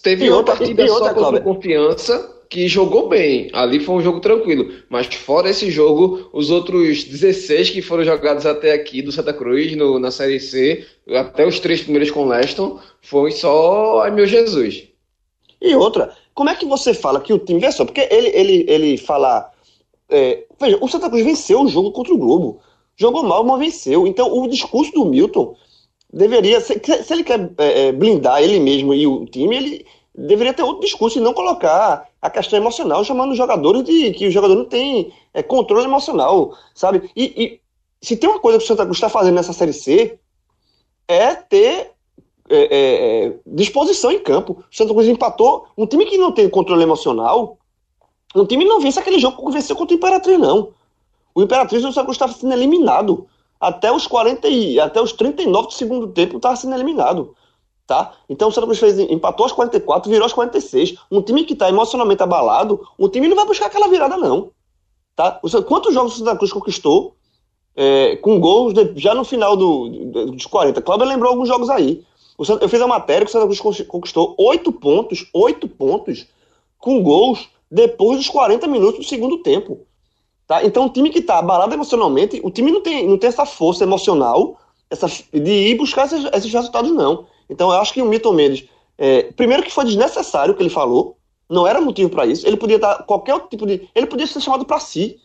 Teve 0.03 0.25
e 0.25 0.29
uma 0.29 0.37
outra, 0.37 0.55
partida 0.55 0.85
e 0.85 0.89
outra, 0.89 1.09
só 1.09 1.13
contra 1.13 1.41
confiança 1.41 2.37
que 2.49 2.67
jogou 2.67 3.09
bem. 3.09 3.49
Ali 3.53 3.79
foi 3.79 3.95
um 3.95 4.01
jogo 4.01 4.19
tranquilo. 4.19 4.71
Mas 4.89 5.07
fora 5.07 5.49
esse 5.49 5.69
jogo, 5.69 6.29
os 6.33 6.49
outros 6.49 7.03
16 7.03 7.69
que 7.71 7.81
foram 7.81 8.03
jogados 8.03 8.45
até 8.45 8.73
aqui 8.73 9.01
do 9.01 9.11
Santa 9.11 9.33
Cruz 9.33 9.75
no, 9.75 9.99
na 9.99 10.11
Série 10.11 10.39
C, 10.39 10.85
até 11.09 11.45
os 11.45 11.59
três 11.59 11.81
primeiros 11.81 12.11
com 12.11 12.25
o 12.25 12.27
Leston, 12.27 12.79
foi 13.01 13.31
só 13.31 14.01
ai 14.01 14.11
meu 14.11 14.25
Jesus. 14.25 14.87
E 15.61 15.75
outra, 15.75 16.13
como 16.33 16.49
é 16.49 16.55
que 16.55 16.65
você 16.65 16.93
fala 16.93 17.19
que 17.19 17.33
o 17.33 17.39
time 17.39 17.59
venceu? 17.59 17.85
Porque 17.85 18.07
ele, 18.11 18.29
ele, 18.29 18.65
ele 18.67 18.97
fala. 18.97 19.51
É, 20.09 20.45
veja, 20.59 20.77
o 20.79 20.87
Santa 20.87 21.09
Cruz 21.09 21.23
venceu 21.23 21.61
o 21.61 21.67
jogo 21.67 21.91
contra 21.91 22.13
o 22.13 22.17
Globo. 22.17 22.61
Jogou 22.95 23.23
mal, 23.23 23.43
mas 23.43 23.59
venceu. 23.59 24.07
Então 24.07 24.31
o 24.31 24.47
discurso 24.47 24.91
do 24.93 25.05
Milton 25.05 25.55
deveria. 26.17 26.59
Se, 26.59 26.79
se 27.03 27.13
ele 27.13 27.23
quer 27.23 27.51
é, 27.57 27.87
é, 27.87 27.91
blindar 27.91 28.41
ele 28.41 28.59
mesmo 28.59 28.93
e 28.93 29.05
o 29.05 29.25
time, 29.25 29.55
ele 29.55 29.85
deveria 30.15 30.53
ter 30.53 30.63
outro 30.63 30.81
discurso 30.81 31.19
e 31.19 31.21
não 31.21 31.33
colocar 31.33 32.07
a 32.21 32.29
questão 32.29 32.57
emocional 32.57 33.03
chamando 33.03 33.31
os 33.31 33.37
jogadores 33.37 33.83
de 33.83 34.11
que 34.13 34.27
o 34.27 34.31
jogador 34.31 34.55
não 34.55 34.65
tem 34.65 35.13
é, 35.33 35.43
controle 35.43 35.85
emocional, 35.85 36.57
sabe? 36.73 37.09
E, 37.15 37.23
e, 37.23 37.59
se 38.01 38.17
tem 38.17 38.29
uma 38.29 38.39
coisa 38.39 38.57
que 38.57 38.63
o 38.63 38.67
Santa 38.67 38.83
Cruz 38.83 38.97
está 38.97 39.09
fazendo 39.09 39.35
nessa 39.35 39.53
Série 39.53 39.73
C 39.73 40.19
é 41.07 41.35
ter 41.35 41.91
é, 42.49 42.57
é, 42.57 43.25
é, 43.25 43.33
disposição 43.45 44.11
em 44.11 44.19
campo. 44.19 44.63
O 44.71 44.75
Santa 44.75 44.93
Cruz 44.93 45.07
empatou 45.07 45.67
um 45.77 45.85
time 45.85 46.05
que 46.05 46.17
não 46.17 46.31
tem 46.31 46.49
controle 46.49 46.83
emocional, 46.83 47.57
um 48.35 48.45
time 48.45 48.65
não 48.65 48.79
vence 48.79 48.99
aquele 48.99 49.19
jogo 49.19 49.45
que 49.45 49.53
venceu 49.53 49.75
contra 49.75 49.95
o 49.95 49.97
Imperatriz, 49.97 50.39
não. 50.39 50.73
O 51.33 51.43
Imperatriz 51.43 51.81
do 51.81 51.89
Santa 51.89 52.03
Cruz 52.03 52.15
estava 52.15 52.33
sendo 52.33 52.53
eliminado. 52.53 53.27
Até 53.59 53.91
os 53.91 54.07
40 54.07 54.47
e, 54.47 54.79
até 54.79 55.01
os 55.01 55.11
39 55.13 55.67
do 55.67 55.73
segundo 55.73 56.07
tempo 56.09 56.37
estava 56.37 56.55
sendo 56.55 56.75
eliminado 56.75 57.35
tá? 57.87 58.13
Então 58.29 58.49
o 58.49 58.51
Santa 58.51 58.67
Cruz 58.67 58.79
fez, 58.79 58.99
empatou 58.99 59.45
aos 59.45 59.53
44, 59.53 60.11
virou 60.11 60.25
aos 60.25 60.33
46. 60.33 60.95
Um 61.09 61.21
time 61.21 61.45
que 61.45 61.53
está 61.53 61.69
emocionalmente 61.69 62.21
abalado, 62.21 62.85
o 62.97 63.07
time 63.07 63.29
não 63.29 63.35
vai 63.35 63.45
buscar 63.45 63.67
aquela 63.67 63.87
virada, 63.87 64.17
não. 64.17 64.51
Tá? 65.15 65.39
Quantos 65.65 65.93
jogos 65.93 66.15
o 66.15 66.17
Santa 66.19 66.35
Cruz 66.35 66.51
conquistou 66.51 67.15
é, 67.75 68.17
com 68.17 68.39
gols 68.39 68.73
de, 68.73 68.93
já 68.97 69.15
no 69.15 69.23
final 69.23 69.55
do, 69.55 69.89
dos 70.31 70.45
40? 70.45 70.81
Cláudio 70.81 71.07
lembrou 71.07 71.31
alguns 71.31 71.47
jogos 71.47 71.69
aí. 71.69 72.03
Santa, 72.43 72.65
eu 72.65 72.69
fiz 72.69 72.79
a 72.81 72.87
matéria 72.87 73.25
que 73.25 73.29
o 73.29 73.31
Santa 73.31 73.45
Cruz 73.45 73.85
conquistou 73.87 74.35
8 74.37 74.71
pontos, 74.73 75.27
8 75.33 75.67
pontos, 75.69 76.27
com 76.77 77.01
gols 77.01 77.49
depois 77.71 78.17
dos 78.17 78.29
40 78.29 78.67
minutos 78.67 78.99
do 78.99 79.05
segundo 79.05 79.39
tempo. 79.39 79.86
Tá? 80.47 80.63
Então, 80.63 80.85
um 80.85 80.89
time 80.89 81.09
que 81.09 81.19
está 81.19 81.39
abalado 81.39 81.73
emocionalmente, 81.73 82.39
o 82.41 82.49
time 82.49 82.71
não 82.71 82.81
tem, 82.81 83.05
não 83.05 83.17
tem 83.17 83.27
essa 83.27 83.45
força 83.45 83.83
emocional 83.83 84.57
essa, 84.89 85.07
de 85.33 85.51
ir 85.51 85.75
buscar 85.75 86.05
esses, 86.05 86.25
esses 86.33 86.51
resultados, 86.51 86.91
não. 86.91 87.25
Então 87.49 87.71
eu 87.71 87.79
acho 87.79 87.93
que 87.93 88.01
o 88.01 88.05
Milton 88.05 88.33
Mendes, 88.33 88.67
é, 88.97 89.23
primeiro 89.33 89.63
que 89.63 89.71
foi 89.71 89.85
desnecessário 89.85 90.53
o 90.53 90.57
que 90.57 90.63
ele 90.63 90.69
falou, 90.69 91.17
não 91.49 91.65
era 91.67 91.79
motivo 91.79 92.09
para 92.09 92.25
isso. 92.25 92.45
Ele 92.45 92.57
podia 92.57 92.79
dar 92.79 93.03
qualquer 93.03 93.33
outro 93.33 93.49
tipo 93.49 93.65
de. 93.65 93.89
Ele 93.95 94.05
podia 94.05 94.27
ser 94.27 94.41
chamado 94.41 94.65
para 94.65 94.79
si. 94.79 95.19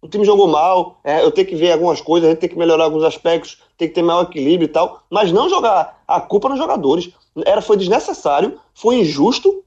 O 0.00 0.08
time 0.08 0.24
jogou 0.24 0.46
mal, 0.46 1.00
é, 1.02 1.24
eu 1.24 1.32
tenho 1.32 1.46
que 1.46 1.56
ver 1.56 1.72
algumas 1.72 2.00
coisas, 2.00 2.28
a 2.28 2.30
gente 2.30 2.40
tem 2.40 2.48
que 2.48 2.56
melhorar 2.56 2.84
alguns 2.84 3.02
aspectos, 3.02 3.58
tem 3.76 3.88
que 3.88 3.94
ter 3.94 4.02
maior 4.02 4.22
equilíbrio 4.22 4.66
e 4.66 4.68
tal, 4.72 5.02
mas 5.10 5.32
não 5.32 5.48
jogar 5.48 6.02
a 6.06 6.20
culpa 6.20 6.48
nos 6.48 6.58
jogadores. 6.58 7.10
Era, 7.44 7.60
foi 7.60 7.76
desnecessário, 7.76 8.60
foi 8.74 9.00
injusto 9.00 9.64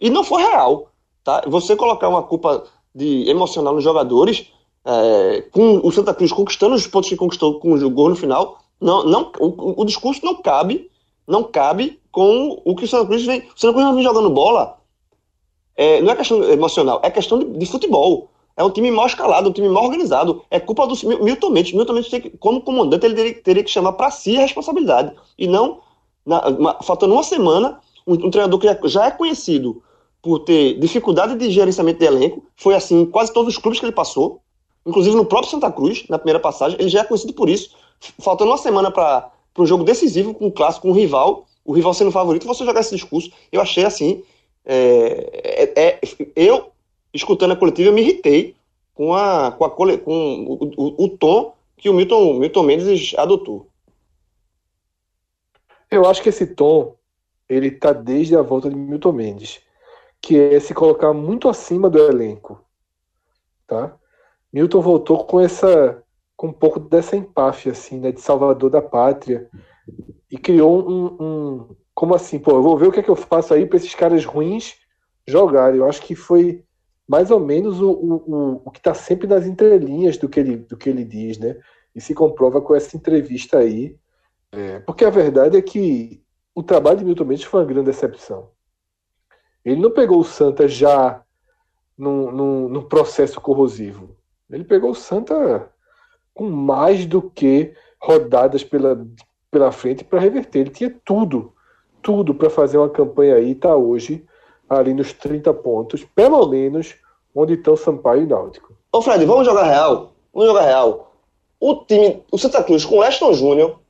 e 0.00 0.08
não 0.08 0.24
foi 0.24 0.42
real. 0.42 0.88
Tá? 1.22 1.42
Você 1.46 1.76
colocar 1.76 2.08
uma 2.08 2.22
culpa 2.22 2.64
de 2.94 3.28
emocional 3.28 3.74
nos 3.74 3.84
jogadores, 3.84 4.46
é, 4.84 5.42
com 5.50 5.80
o 5.82 5.90
Santa 5.90 6.14
Cruz 6.14 6.32
conquistando 6.32 6.74
os 6.74 6.86
pontos 6.86 7.08
que 7.08 7.16
conquistou 7.16 7.58
com 7.58 7.72
o 7.72 7.90
gol 7.90 8.10
no 8.10 8.16
final, 8.16 8.58
não, 8.80 9.04
não, 9.04 9.32
o, 9.38 9.82
o 9.82 9.84
discurso 9.84 10.24
não 10.24 10.36
cabe 10.36 10.90
não 11.26 11.42
cabe 11.42 12.00
com 12.12 12.60
o 12.64 12.76
que 12.76 12.84
o 12.84 12.88
Santa 12.88 13.06
Cruz 13.06 13.24
vem. 13.24 13.40
O 13.40 13.58
Santa 13.58 13.72
Cruz 13.72 13.86
não 13.86 13.94
vem 13.94 14.04
jogando 14.04 14.30
bola. 14.30 14.78
É, 15.76 16.00
não 16.00 16.12
é 16.12 16.16
questão 16.16 16.42
emocional, 16.44 17.00
é 17.02 17.10
questão 17.10 17.38
de, 17.38 17.46
de, 17.58 17.66
futebol. 17.66 18.30
É 18.56 18.62
um 18.62 18.70
time 18.70 18.90
mal 18.90 19.06
escalado, 19.06 19.48
um 19.48 19.52
time 19.52 19.68
mal 19.68 19.84
organizado. 19.84 20.44
É 20.48 20.60
culpa 20.60 20.86
do 20.86 20.94
Milton 21.24 21.50
Mendes. 21.50 21.72
Milton 21.72 21.94
Mendes, 21.94 22.10
que, 22.10 22.30
como 22.30 22.60
comandante, 22.60 23.04
ele 23.04 23.14
teria, 23.14 23.42
teria 23.42 23.64
que 23.64 23.70
chamar 23.70 23.94
para 23.94 24.10
si 24.10 24.36
a 24.36 24.42
responsabilidade. 24.42 25.12
E 25.36 25.48
não, 25.48 25.80
na, 26.24 26.46
uma, 26.48 26.82
faltando 26.82 27.14
uma 27.14 27.24
semana, 27.24 27.80
um, 28.06 28.12
um, 28.14 28.30
treinador 28.30 28.60
que 28.60 28.88
já 28.88 29.06
é 29.06 29.10
conhecido 29.10 29.82
por 30.24 30.38
ter 30.38 30.78
dificuldade 30.78 31.36
de 31.36 31.50
gerenciamento 31.50 31.98
de 31.98 32.06
elenco. 32.06 32.42
Foi 32.56 32.74
assim 32.74 33.02
em 33.02 33.06
quase 33.06 33.30
todos 33.30 33.54
os 33.54 33.60
clubes 33.60 33.78
que 33.78 33.84
ele 33.84 33.92
passou. 33.92 34.40
Inclusive 34.86 35.14
no 35.14 35.26
próprio 35.26 35.50
Santa 35.50 35.70
Cruz, 35.70 36.06
na 36.08 36.18
primeira 36.18 36.40
passagem, 36.40 36.78
ele 36.80 36.88
já 36.88 37.00
é 37.00 37.04
conhecido 37.04 37.34
por 37.34 37.50
isso. 37.50 37.76
Faltando 38.18 38.50
uma 38.50 38.56
semana 38.56 38.90
para 38.90 39.30
um 39.58 39.66
jogo 39.66 39.84
decisivo, 39.84 40.32
com 40.32 40.46
um 40.46 40.50
clássico, 40.50 40.86
com 40.86 40.92
um 40.92 40.96
rival, 40.96 41.46
o 41.62 41.74
rival 41.74 41.92
sendo 41.92 42.10
favorito, 42.10 42.46
você 42.46 42.64
jogar 42.64 42.80
esse 42.80 42.94
discurso. 42.94 43.30
Eu 43.52 43.60
achei 43.60 43.84
assim. 43.84 44.24
É, 44.64 45.72
é, 45.76 45.82
é, 45.82 46.00
eu 46.34 46.70
escutando 47.12 47.52
a 47.52 47.56
coletiva, 47.56 47.92
me 47.92 48.00
irritei 48.00 48.56
com, 48.94 49.12
a, 49.12 49.52
com, 49.52 49.64
a, 49.64 49.70
com 49.70 50.44
o, 50.46 50.70
o, 50.76 51.04
o 51.04 51.08
tom 51.10 51.52
que 51.76 51.90
o 51.90 51.92
Milton, 51.92 52.38
Milton 52.38 52.62
Mendes 52.62 53.14
adotou. 53.18 53.68
Eu 55.90 56.06
acho 56.06 56.22
que 56.22 56.30
esse 56.30 56.46
tom 56.46 56.94
ele 57.46 57.70
tá 57.70 57.92
desde 57.92 58.34
a 58.34 58.42
volta 58.42 58.70
de 58.70 58.76
Milton 58.76 59.12
Mendes, 59.12 59.60
que 60.24 60.40
é 60.40 60.58
se 60.58 60.72
colocar 60.72 61.12
muito 61.12 61.50
acima 61.50 61.90
do 61.90 61.98
elenco, 61.98 62.64
tá? 63.66 63.94
Milton 64.50 64.80
voltou 64.80 65.22
com 65.26 65.38
essa 65.38 66.02
com 66.34 66.46
um 66.46 66.52
pouco 66.52 66.80
dessa 66.80 67.14
empáfia 67.14 67.72
assim, 67.72 68.00
né, 68.00 68.10
de 68.10 68.22
salvador 68.22 68.70
da 68.70 68.80
pátria 68.80 69.50
e 70.30 70.38
criou 70.38 70.88
um, 70.88 71.16
um 71.20 71.76
como 71.94 72.14
assim, 72.14 72.38
pô, 72.38 72.52
eu 72.52 72.62
vou 72.62 72.76
ver 72.78 72.88
o 72.88 72.92
que 72.92 73.00
é 73.00 73.02
que 73.02 73.10
eu 73.10 73.16
faço 73.16 73.52
aí 73.52 73.66
para 73.66 73.76
esses 73.76 73.94
caras 73.94 74.24
ruins 74.24 74.76
jogarem. 75.28 75.78
Eu 75.78 75.86
acho 75.86 76.00
que 76.00 76.14
foi 76.14 76.64
mais 77.06 77.30
ou 77.30 77.38
menos 77.38 77.82
o, 77.82 77.90
o, 77.90 78.62
o 78.64 78.70
que 78.70 78.78
está 78.78 78.94
sempre 78.94 79.26
nas 79.26 79.46
entrelinhas 79.46 80.16
do 80.16 80.26
que, 80.26 80.40
ele, 80.40 80.56
do 80.56 80.76
que 80.76 80.88
ele 80.88 81.04
diz, 81.04 81.38
né? 81.38 81.56
E 81.94 82.00
se 82.00 82.14
comprova 82.14 82.62
com 82.62 82.74
essa 82.74 82.96
entrevista 82.96 83.58
aí. 83.58 83.96
É, 84.50 84.80
porque 84.80 85.04
a 85.04 85.10
verdade 85.10 85.58
é 85.58 85.62
que 85.62 86.22
o 86.54 86.62
trabalho 86.62 86.98
de 86.98 87.04
Milton 87.04 87.24
Mendes 87.26 87.44
foi 87.44 87.60
uma 87.60 87.66
grande 87.66 87.86
decepção. 87.86 88.54
Ele 89.64 89.80
não 89.80 89.90
pegou 89.90 90.18
o 90.20 90.24
Santa 90.24 90.68
já 90.68 91.22
num, 91.96 92.30
num, 92.30 92.68
num 92.68 92.82
processo 92.82 93.40
corrosivo. 93.40 94.16
Ele 94.50 94.64
pegou 94.64 94.90
o 94.90 94.94
Santa 94.94 95.70
com 96.34 96.50
mais 96.50 97.06
do 97.06 97.22
que 97.22 97.72
rodadas 98.00 98.62
pela, 98.62 99.06
pela 99.50 99.72
frente 99.72 100.04
para 100.04 100.20
reverter. 100.20 100.60
Ele 100.60 100.70
tinha 100.70 100.94
tudo, 101.04 101.52
tudo 102.02 102.34
para 102.34 102.50
fazer 102.50 102.76
uma 102.76 102.90
campanha 102.90 103.36
aí 103.36 103.48
e 103.48 103.52
está 103.52 103.74
hoje 103.74 104.24
ali 104.68 104.92
nos 104.92 105.12
30 105.12 105.52
pontos, 105.54 106.04
pelo 106.14 106.46
menos 106.48 106.94
onde 107.34 107.54
estão 107.54 107.76
Sampaio 107.76 108.22
e 108.22 108.26
Náutico. 108.26 108.74
Ô 108.92 109.00
Fred, 109.00 109.24
vamos 109.24 109.46
jogar 109.46 109.64
real? 109.64 110.12
Vamos 110.32 110.48
jogar 110.48 110.62
real. 110.62 111.12
O 111.58 111.76
time, 111.84 112.22
o 112.30 112.38
Santa 112.38 112.62
Cruz 112.62 112.84
com 112.84 112.98
o 112.98 113.02
Aston 113.02 113.32
Júnior 113.32 113.80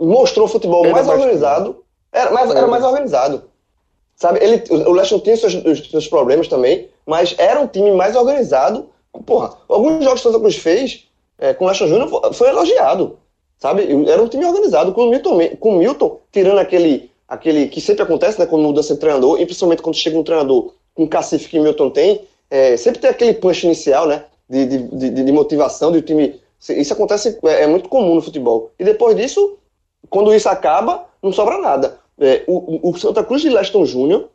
mostrou 0.00 0.46
um 0.46 0.48
futebol 0.48 0.82
mais, 0.82 1.06
mais 1.06 1.20
organizado. 1.20 1.84
Era 2.10 2.30
mais, 2.30 2.50
era 2.50 2.66
mais 2.66 2.84
organizado. 2.84 3.51
Sabe, 4.22 4.38
ele, 4.40 4.62
o 4.70 4.92
Leston 4.92 5.18
tinha 5.18 5.36
seus, 5.36 5.52
seus 5.90 6.06
problemas 6.06 6.46
também, 6.46 6.88
mas 7.04 7.34
era 7.38 7.58
um 7.58 7.66
time 7.66 7.90
mais 7.90 8.14
organizado. 8.14 8.88
Porra, 9.26 9.56
alguns 9.68 10.04
jogos 10.04 10.20
que 10.20 10.28
o 10.28 10.30
Santa 10.30 10.40
Cruz 10.40 10.54
fez 10.54 11.08
é, 11.40 11.52
com 11.52 11.64
o 11.64 11.68
Leston 11.68 11.88
Júnior 11.88 12.32
foi, 12.32 12.48
elogiado. 12.48 13.18
Sabe, 13.58 13.82
era 14.08 14.22
um 14.22 14.28
time 14.28 14.44
organizado. 14.44 14.92
Com 14.92 15.06
o 15.06 15.10
Milton, 15.10 15.40
com 15.58 15.70
o 15.70 15.78
Milton 15.78 16.20
tirando 16.30 16.60
aquele, 16.60 17.10
aquele 17.26 17.66
que 17.66 17.80
sempre 17.80 18.04
acontece, 18.04 18.38
né, 18.38 18.46
quando 18.46 18.62
muda 18.62 18.80
de 18.80 18.96
treinador, 18.96 19.40
e 19.40 19.44
principalmente 19.44 19.82
quando 19.82 19.96
chega 19.96 20.16
um 20.16 20.22
treinador 20.22 20.72
com 20.94 21.02
o 21.02 21.08
cacife 21.08 21.48
que 21.48 21.58
o 21.58 21.62
Milton 21.64 21.90
tem, 21.90 22.20
é, 22.48 22.76
sempre 22.76 23.00
tem 23.00 23.10
aquele 23.10 23.34
punch 23.34 23.66
inicial, 23.66 24.06
né, 24.06 24.24
de, 24.48 24.66
de, 24.66 25.10
de, 25.10 25.24
de 25.24 25.32
motivação 25.32 25.90
do 25.90 26.00
time. 26.00 26.40
Isso 26.68 26.92
acontece, 26.92 27.40
é, 27.42 27.64
é 27.64 27.66
muito 27.66 27.88
comum 27.88 28.14
no 28.14 28.22
futebol. 28.22 28.70
E 28.78 28.84
depois 28.84 29.16
disso, 29.16 29.58
quando 30.08 30.32
isso 30.32 30.48
acaba, 30.48 31.06
não 31.20 31.32
sobra 31.32 31.58
nada. 31.58 31.98
É, 32.22 32.44
o, 32.46 32.90
o, 32.90 32.96
Santa 32.96 33.24
Cruz 33.24 33.42
de 33.42 33.48
Leston 33.48 33.84
Júnior, 33.84 34.28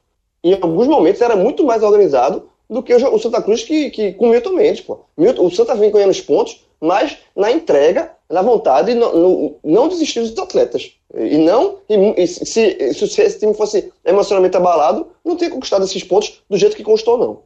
em 0.44 0.54
alguns 0.62 0.88
momentos, 0.88 1.22
era 1.22 1.38
muito 1.38 1.64
mais 1.64 1.82
organizado 1.82 2.50
do 2.70 2.84
que 2.84 2.94
o, 2.94 3.20
Santa 3.20 3.42
Cruz 3.42 3.64
que, 3.64 3.90
que, 3.90 4.12
com 4.12 4.28
Milton 4.30 4.52
Mendes. 4.52 4.82
Pô. 4.82 5.00
Milton, 5.18 5.46
o 5.46 5.52
Santa 5.52 5.74
vem 5.74 5.90
ganhando 5.90 6.12
os 6.12 6.20
pontos, 6.20 6.68
mas 6.82 7.18
na 7.34 7.50
entrega, 7.50 8.12
na 8.30 8.42
vontade, 8.42 8.94
não, 8.94 9.14
não, 9.16 9.56
não 9.64 9.88
desistir 9.88 10.20
dos 10.20 10.38
atletas. 10.38 10.98
E 11.16 11.38
não, 11.38 11.78
e, 11.88 12.24
e 12.24 12.28
se, 12.28 12.46
se, 12.46 13.08
se, 13.08 13.22
esse 13.22 13.40
time 13.40 13.54
fosse 13.54 13.92
emocionalmente 14.04 14.58
abalado, 14.58 15.08
não 15.24 15.38
teria 15.38 15.54
conquistado 15.54 15.86
esses 15.86 16.04
pontos 16.04 16.44
do 16.50 16.58
jeito 16.58 16.76
que 16.76 16.84
constou, 16.84 17.18
não. 17.18 17.44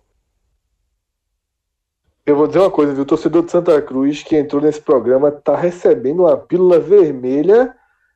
Eu 2.26 2.36
vou 2.36 2.48
dizer 2.48 2.60
uma 2.60 2.72
coisa, 2.72 2.94
viu? 2.94 3.04
O 3.04 3.06
torcedor 3.06 3.44
de 3.44 3.52
Santa 3.52 3.80
Cruz 3.80 4.24
que 4.24 4.36
entrou 4.36 4.60
nesse 4.60 4.82
programa 4.82 5.32
tá 5.32 5.56
recebendo 5.56 6.24
uma 6.24 6.36
pílula 6.36 6.80
vermelha 6.80 7.76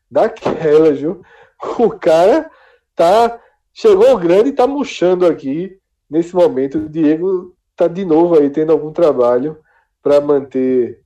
daquelas, 0.10 1.00
viu? 1.00 1.22
O 1.80 1.90
cara 1.92 2.50
tá. 2.96 3.40
Chegou 3.74 4.18
grande 4.18 4.50
e 4.50 4.54
tá 4.54 4.66
murchando 4.66 5.26
aqui 5.26 5.78
nesse 6.10 6.34
momento. 6.34 6.78
O 6.78 6.90
Diego 6.90 7.54
tá 7.76 7.88
de 7.88 8.06
novo 8.06 8.40
aí 8.40 8.50
tendo 8.50 8.72
algum 8.72 8.92
trabalho 8.92 9.58
para 10.02 10.22
manter 10.22 11.04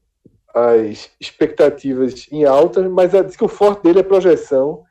as 0.53 1.09
expectativas 1.19 2.27
em 2.31 2.45
alta, 2.45 2.87
mas 2.87 3.11
diz 3.11 3.35
que 3.35 3.43
o 3.43 3.47
forte 3.47 3.81
dele 3.83 3.99
é 3.99 4.03
projeção. 4.03 4.83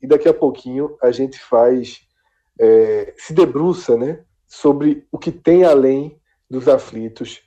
E 0.00 0.06
daqui 0.06 0.28
a 0.28 0.34
pouquinho 0.34 0.96
a 1.02 1.10
gente 1.10 1.38
faz. 1.38 2.00
É, 2.58 3.14
se 3.16 3.32
debruça 3.32 3.96
né, 3.96 4.22
sobre 4.46 5.06
o 5.10 5.18
que 5.18 5.32
tem 5.32 5.64
além 5.64 6.18
dos 6.48 6.68
aflitos 6.68 7.40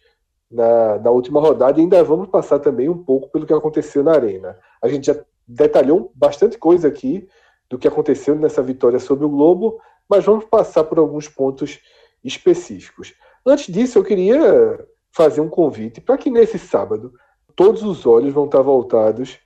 na, 0.49 0.99
na 0.99 1.11
última 1.11 1.39
rodada. 1.39 1.79
E 1.79 1.83
ainda 1.83 2.03
vamos 2.03 2.29
passar 2.29 2.59
também 2.59 2.89
um 2.89 3.03
pouco 3.03 3.29
pelo 3.29 3.45
que 3.45 3.53
aconteceu 3.53 4.03
na 4.03 4.13
Arena. 4.13 4.57
A 4.81 4.87
gente 4.87 5.07
já 5.07 5.15
detalhou 5.47 6.11
bastante 6.15 6.57
coisa 6.57 6.87
aqui 6.87 7.27
do 7.73 7.79
que 7.79 7.87
aconteceu 7.87 8.35
nessa 8.35 8.61
vitória 8.61 8.99
sobre 8.99 9.25
o 9.25 9.29
Globo, 9.29 9.79
mas 10.07 10.23
vamos 10.23 10.45
passar 10.45 10.83
por 10.83 10.99
alguns 10.99 11.27
pontos 11.27 11.79
específicos. 12.23 13.15
Antes 13.43 13.65
disso, 13.73 13.97
eu 13.97 14.03
queria 14.03 14.87
fazer 15.11 15.41
um 15.41 15.49
convite 15.49 15.99
para 15.99 16.15
que 16.15 16.29
nesse 16.29 16.59
sábado 16.59 17.11
todos 17.55 17.81
os 17.81 18.05
olhos 18.05 18.31
vão 18.31 18.45
estar 18.45 18.61
voltados 18.61 19.39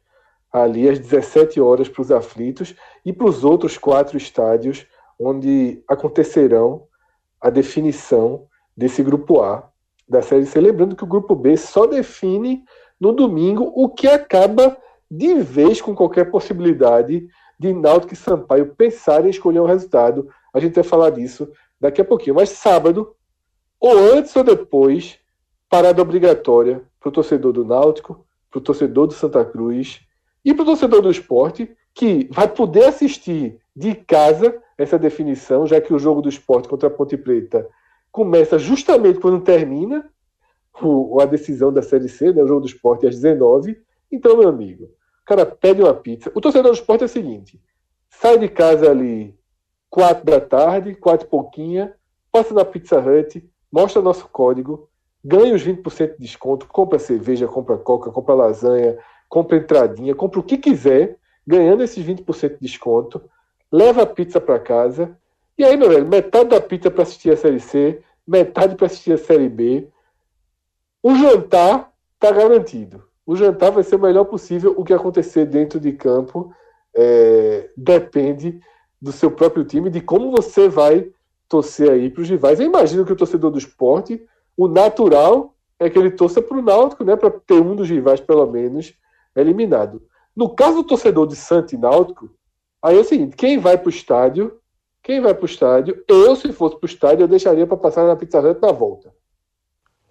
ali 0.52 0.90
às 0.90 1.00
17 1.00 1.62
horas 1.62 1.88
para 1.88 2.02
os 2.02 2.12
aflitos 2.12 2.76
e 3.06 3.14
para 3.14 3.30
os 3.30 3.46
outros 3.46 3.78
quatro 3.78 4.18
estádios 4.18 4.86
onde 5.18 5.82
acontecerão 5.88 6.86
a 7.40 7.50
definição 7.50 8.46
desse 8.76 9.02
grupo 9.02 9.42
A 9.42 9.70
da 10.06 10.22
Série 10.22 10.46
C. 10.46 10.60
Lembrando 10.60 10.98
que 10.98 11.04
o 11.06 11.08
grupo 11.08 11.34
B 11.34 11.56
só 11.56 11.88
define 11.88 12.66
no 13.00 13.14
domingo, 13.14 13.72
o 13.74 13.88
que 13.88 14.06
acaba 14.06 14.76
de 15.10 15.36
vez 15.36 15.82
com 15.82 15.96
qualquer 15.96 16.30
possibilidade 16.30 17.26
de 17.60 17.74
Náutico 17.74 18.14
e 18.14 18.18
Sampaio 18.18 18.74
pensarem 18.76 19.28
em 19.28 19.32
escolher 19.32 19.60
um 19.60 19.66
resultado. 19.66 20.30
A 20.54 20.60
gente 20.60 20.76
vai 20.76 20.84
falar 20.84 21.10
disso 21.10 21.50
daqui 21.80 22.02
a 22.02 22.06
pouquinho. 22.06 22.36
Mas 22.36 22.50
sábado, 22.50 23.16
ou 23.80 23.98
antes 23.98 24.36
ou 24.36 24.44
depois, 24.44 25.20
parada 25.70 26.02
obrigatória 26.02 26.84
para 27.00 27.10
o 27.10 27.12
torcedor 27.12 27.54
do 27.54 27.66
Náutico, 27.66 28.26
para 28.50 28.60
o 28.60 28.62
torcedor 28.62 29.08
do 29.08 29.14
Santa 29.14 29.44
Cruz 29.44 30.02
e 30.44 30.54
para 30.54 30.64
o 30.64 30.66
torcedor 30.66 31.02
do 31.02 31.12
esporte, 31.12 31.76
que 31.94 32.28
vai 32.32 32.48
poder 32.48 32.86
assistir 32.86 33.60
de 33.76 33.96
casa 33.96 34.62
essa 34.78 35.00
definição, 35.00 35.66
já 35.66 35.82
que 35.82 35.94
o 35.94 36.00
jogo 36.00 36.22
do 36.22 36.30
esporte 36.30 36.68
contra 36.68 36.88
a 36.88 36.92
Ponte 36.92 37.18
Preta 37.18 37.68
começa 38.12 38.58
justamente 38.60 39.20
quando 39.20 39.42
termina 39.42 40.08
o, 40.82 41.20
a 41.20 41.26
decisão 41.26 41.74
da 41.74 41.82
Série 41.82 42.08
C, 42.08 42.32
né, 42.32 42.44
o 42.44 42.48
jogo 42.48 42.62
do 42.62 42.68
esporte 42.68 43.08
às 43.08 43.16
19 43.16 43.80
Então, 44.12 44.38
meu 44.38 44.48
amigo, 44.48 44.90
cara 45.28 45.46
pede 45.46 45.82
uma 45.82 45.94
pizza. 45.94 46.32
O 46.34 46.40
torcedor 46.40 46.72
do 46.72 46.76
esporte 46.76 47.02
é 47.02 47.06
o 47.06 47.10
seguinte: 47.10 47.62
sai 48.10 48.40
de 48.40 48.48
casa 48.48 48.90
ali 48.90 49.38
quatro 49.90 50.26
da 50.26 50.40
tarde, 50.40 50.96
quatro 50.96 51.28
e 51.28 51.30
pouquinha, 51.30 51.94
passa 52.32 52.54
na 52.54 52.66
Pizza 52.66 53.00
Hut, 53.00 53.48
mostra 53.72 54.02
nosso 54.02 54.28
código, 54.30 54.90
ganha 55.24 55.54
os 55.54 55.64
20% 55.64 56.14
de 56.14 56.20
desconto, 56.20 56.66
compra 56.68 56.98
cerveja, 56.98 57.48
compra 57.48 57.78
coca, 57.78 58.10
compra 58.10 58.36
lasanha, 58.36 58.98
compra 59.28 59.58
entradinha, 59.58 60.16
compra 60.16 60.40
o 60.40 60.44
que 60.44 60.58
quiser, 60.58 61.18
ganhando 61.46 61.84
esses 61.84 62.06
20% 62.06 62.54
de 62.54 62.60
desconto, 62.62 63.22
leva 63.72 64.04
a 64.04 64.06
pizza 64.06 64.40
para 64.40 64.60
casa. 64.60 65.18
E 65.58 65.64
aí, 65.64 65.76
meu 65.76 65.90
velho, 65.90 66.08
metade 66.08 66.50
da 66.50 66.62
pizza 66.62 66.92
para 66.92 67.04
assistir 67.04 67.32
a 67.32 67.38
Série 67.38 67.60
C, 67.60 68.02
metade 68.26 68.76
para 68.76 68.86
assistir 68.86 69.14
a 69.14 69.18
Série 69.18 69.50
B. 69.50 69.88
O 71.02 71.16
jantar 71.16 71.92
tá 72.20 72.32
garantido 72.32 73.08
o 73.28 73.36
jantar 73.36 73.72
vai 73.72 73.84
ser 73.84 73.98
o 73.98 74.00
melhor 74.00 74.24
possível. 74.24 74.74
O 74.78 74.86
que 74.86 74.94
acontecer 74.94 75.46
dentro 75.46 75.82
de 75.82 75.92
campo 75.92 76.54
é, 76.96 77.70
depende 77.76 78.62
do 79.02 79.12
seu 79.12 79.30
próprio 79.30 79.66
time, 79.66 79.90
de 79.90 80.00
como 80.00 80.32
você 80.32 80.70
vai 80.70 81.12
torcer 81.50 81.92
aí 81.92 82.10
para 82.10 82.22
os 82.22 82.30
rivais. 82.30 82.60
Eu 82.60 82.66
imagino 82.66 83.06
que 83.06 83.12
o 83.12 83.18
torcedor 83.18 83.52
do 83.52 83.58
esporte, 83.58 84.26
o 84.56 84.70
natural 84.70 85.54
é 85.78 85.90
que 85.90 86.00
ele 86.00 86.10
torça 86.10 86.42
para 86.42 86.58
o 86.58 86.62
Náutico, 86.62 87.04
né, 87.04 87.16
para 87.18 87.30
ter 87.30 87.62
um 87.62 87.76
dos 87.76 87.90
rivais, 87.90 88.22
pelo 88.22 88.48
menos, 88.48 88.94
eliminado. 89.36 90.02
No 90.36 90.56
caso 90.56 90.78
do 90.78 90.84
torcedor 90.86 91.28
de 91.28 91.36
Santo 91.36 91.76
e 91.76 91.78
Náutico, 91.78 92.30
aí 92.82 92.98
é 92.98 93.02
o 93.02 93.04
seguinte: 93.04 93.36
quem 93.36 93.60
vai 93.60 93.78
para 93.78 93.88
o 93.88 93.92
estádio, 93.92 94.58
quem 95.04 95.20
vai 95.20 95.34
para 95.34 95.44
o 95.44 95.46
estádio, 95.46 96.02
eu, 96.08 96.36
se 96.36 96.52
fosse 96.54 96.78
para 96.78 96.86
o 96.86 96.90
estádio, 96.90 97.24
eu 97.24 97.28
deixaria 97.28 97.68
para 97.68 97.78
passar 97.78 98.08
na 98.08 98.16
Pizza 98.16 98.40
Hut 98.40 98.60
na 98.62 98.72
volta. 98.72 99.14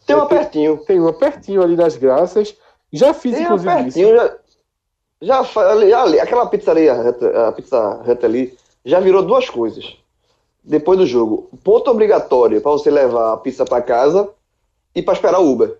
Tem 0.06 0.14
um 0.14 0.20
apertinho. 0.20 0.78
Tem 0.84 1.00
um 1.00 1.08
apertinho 1.08 1.62
ali 1.62 1.74
nas 1.74 1.96
graças. 1.96 2.56
Já 2.96 3.14
fiz, 3.14 3.34
Tem 3.34 3.44
inclusive, 3.44 3.88
isso. 3.88 3.98
Já, 3.98 5.44
já 5.44 5.70
ali, 5.70 5.92
ali, 5.92 6.20
aquela 6.20 6.46
pizzaria, 6.46 6.94
a 7.48 7.52
pizza 7.52 8.02
reta 8.02 8.26
ali, 8.26 8.56
já 8.84 9.00
virou 9.00 9.22
duas 9.22 9.48
coisas. 9.48 9.96
Depois 10.62 10.98
do 10.98 11.06
jogo, 11.06 11.48
ponto 11.62 11.90
obrigatório 11.90 12.60
para 12.60 12.72
você 12.72 12.90
levar 12.90 13.32
a 13.32 13.36
pizza 13.36 13.64
para 13.64 13.82
casa 13.82 14.28
e 14.94 15.02
para 15.02 15.14
esperar 15.14 15.40
o 15.40 15.50
Uber. 15.50 15.78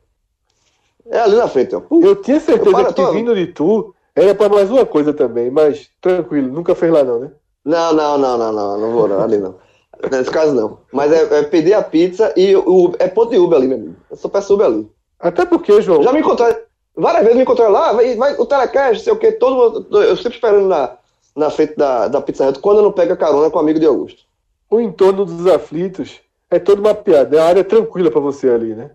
É 1.08 1.20
ali 1.20 1.36
na 1.36 1.48
frente, 1.48 1.74
ó. 1.74 1.82
eu 2.02 2.16
tinha 2.16 2.40
certeza 2.40 2.80
eu 2.80 2.86
que 2.86 2.94
tô... 2.94 3.12
vindo 3.12 3.34
de 3.34 3.46
tu 3.46 3.94
era 4.14 4.34
para 4.34 4.48
mais 4.48 4.70
uma 4.70 4.86
coisa 4.86 5.12
também, 5.12 5.50
mas 5.50 5.90
tranquilo, 6.00 6.52
nunca 6.52 6.74
fez 6.74 6.90
lá 6.90 7.04
não, 7.04 7.20
né? 7.20 7.30
Não, 7.64 7.92
não, 7.92 8.16
não, 8.16 8.38
não, 8.38 8.52
não, 8.52 8.78
não 8.78 8.92
vou 8.92 9.08
não, 9.08 9.20
ali 9.20 9.38
não. 9.38 9.56
Nesse 10.10 10.30
caso 10.30 10.54
não. 10.54 10.78
Mas 10.92 11.12
é, 11.12 11.38
é, 11.38 11.42
pedir 11.42 11.74
a 11.74 11.82
pizza 11.82 12.32
e 12.36 12.54
o, 12.54 12.92
é 12.98 13.08
ponto 13.08 13.30
de 13.30 13.38
Uber 13.38 13.58
ali, 13.58 13.66
meu 13.66 13.76
amigo. 13.76 13.96
Eu 14.10 14.16
só 14.16 14.28
peço 14.28 14.54
Uber 14.54 14.66
ali. 14.66 14.90
Até 15.18 15.44
porque, 15.44 15.80
João. 15.80 16.02
Já 16.02 16.12
me 16.12 16.20
encontrei. 16.20 16.56
Várias 16.96 17.22
vezes 17.22 17.36
me 17.36 17.42
encontrei 17.42 17.68
lá, 17.68 17.92
vai, 17.92 18.16
vai 18.16 18.34
o 18.38 18.46
telecast, 18.46 19.04
sei 19.04 19.12
o 19.12 19.18
que, 19.18 19.32
todo 19.32 19.86
Eu 20.02 20.16
sempre 20.16 20.34
esperando 20.34 20.66
na, 20.66 20.96
na 21.36 21.50
frente 21.50 21.76
da, 21.76 22.08
da 22.08 22.22
Pizza 22.22 22.48
Hut 22.48 22.58
quando 22.58 22.78
eu 22.78 22.84
não 22.84 22.92
pego 22.92 23.12
a 23.12 23.16
carona 23.16 23.50
com 23.50 23.58
o 23.58 23.60
amigo 23.60 23.78
de 23.78 23.84
Augusto. 23.84 24.22
O 24.70 24.80
entorno 24.80 25.26
dos 25.26 25.46
aflitos 25.46 26.20
é 26.50 26.58
toda 26.58 26.80
uma 26.80 26.94
piada. 26.94 27.36
É 27.36 27.40
uma 27.40 27.48
área 27.48 27.62
tranquila 27.64 28.10
para 28.10 28.20
você 28.20 28.48
ali, 28.48 28.74
né? 28.74 28.90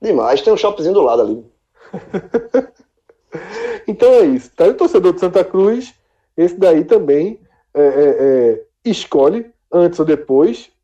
Demais. 0.00 0.42
Tem 0.42 0.52
um 0.52 0.56
shoppingzinho 0.56 0.94
do 0.94 1.00
lado 1.00 1.22
ali. 1.22 1.44
então 3.88 4.12
é 4.12 4.26
isso. 4.26 4.50
Tá? 4.54 4.66
o 4.66 4.74
torcedor 4.74 5.14
de 5.14 5.20
Santa 5.20 5.42
Cruz, 5.42 5.94
esse 6.36 6.56
daí 6.56 6.84
também 6.84 7.40
é, 7.72 7.82
é, 7.82 8.16
é, 8.18 8.64
escolhe 8.84 9.50
antes 9.72 9.98
ou 9.98 10.04
depois. 10.04 10.70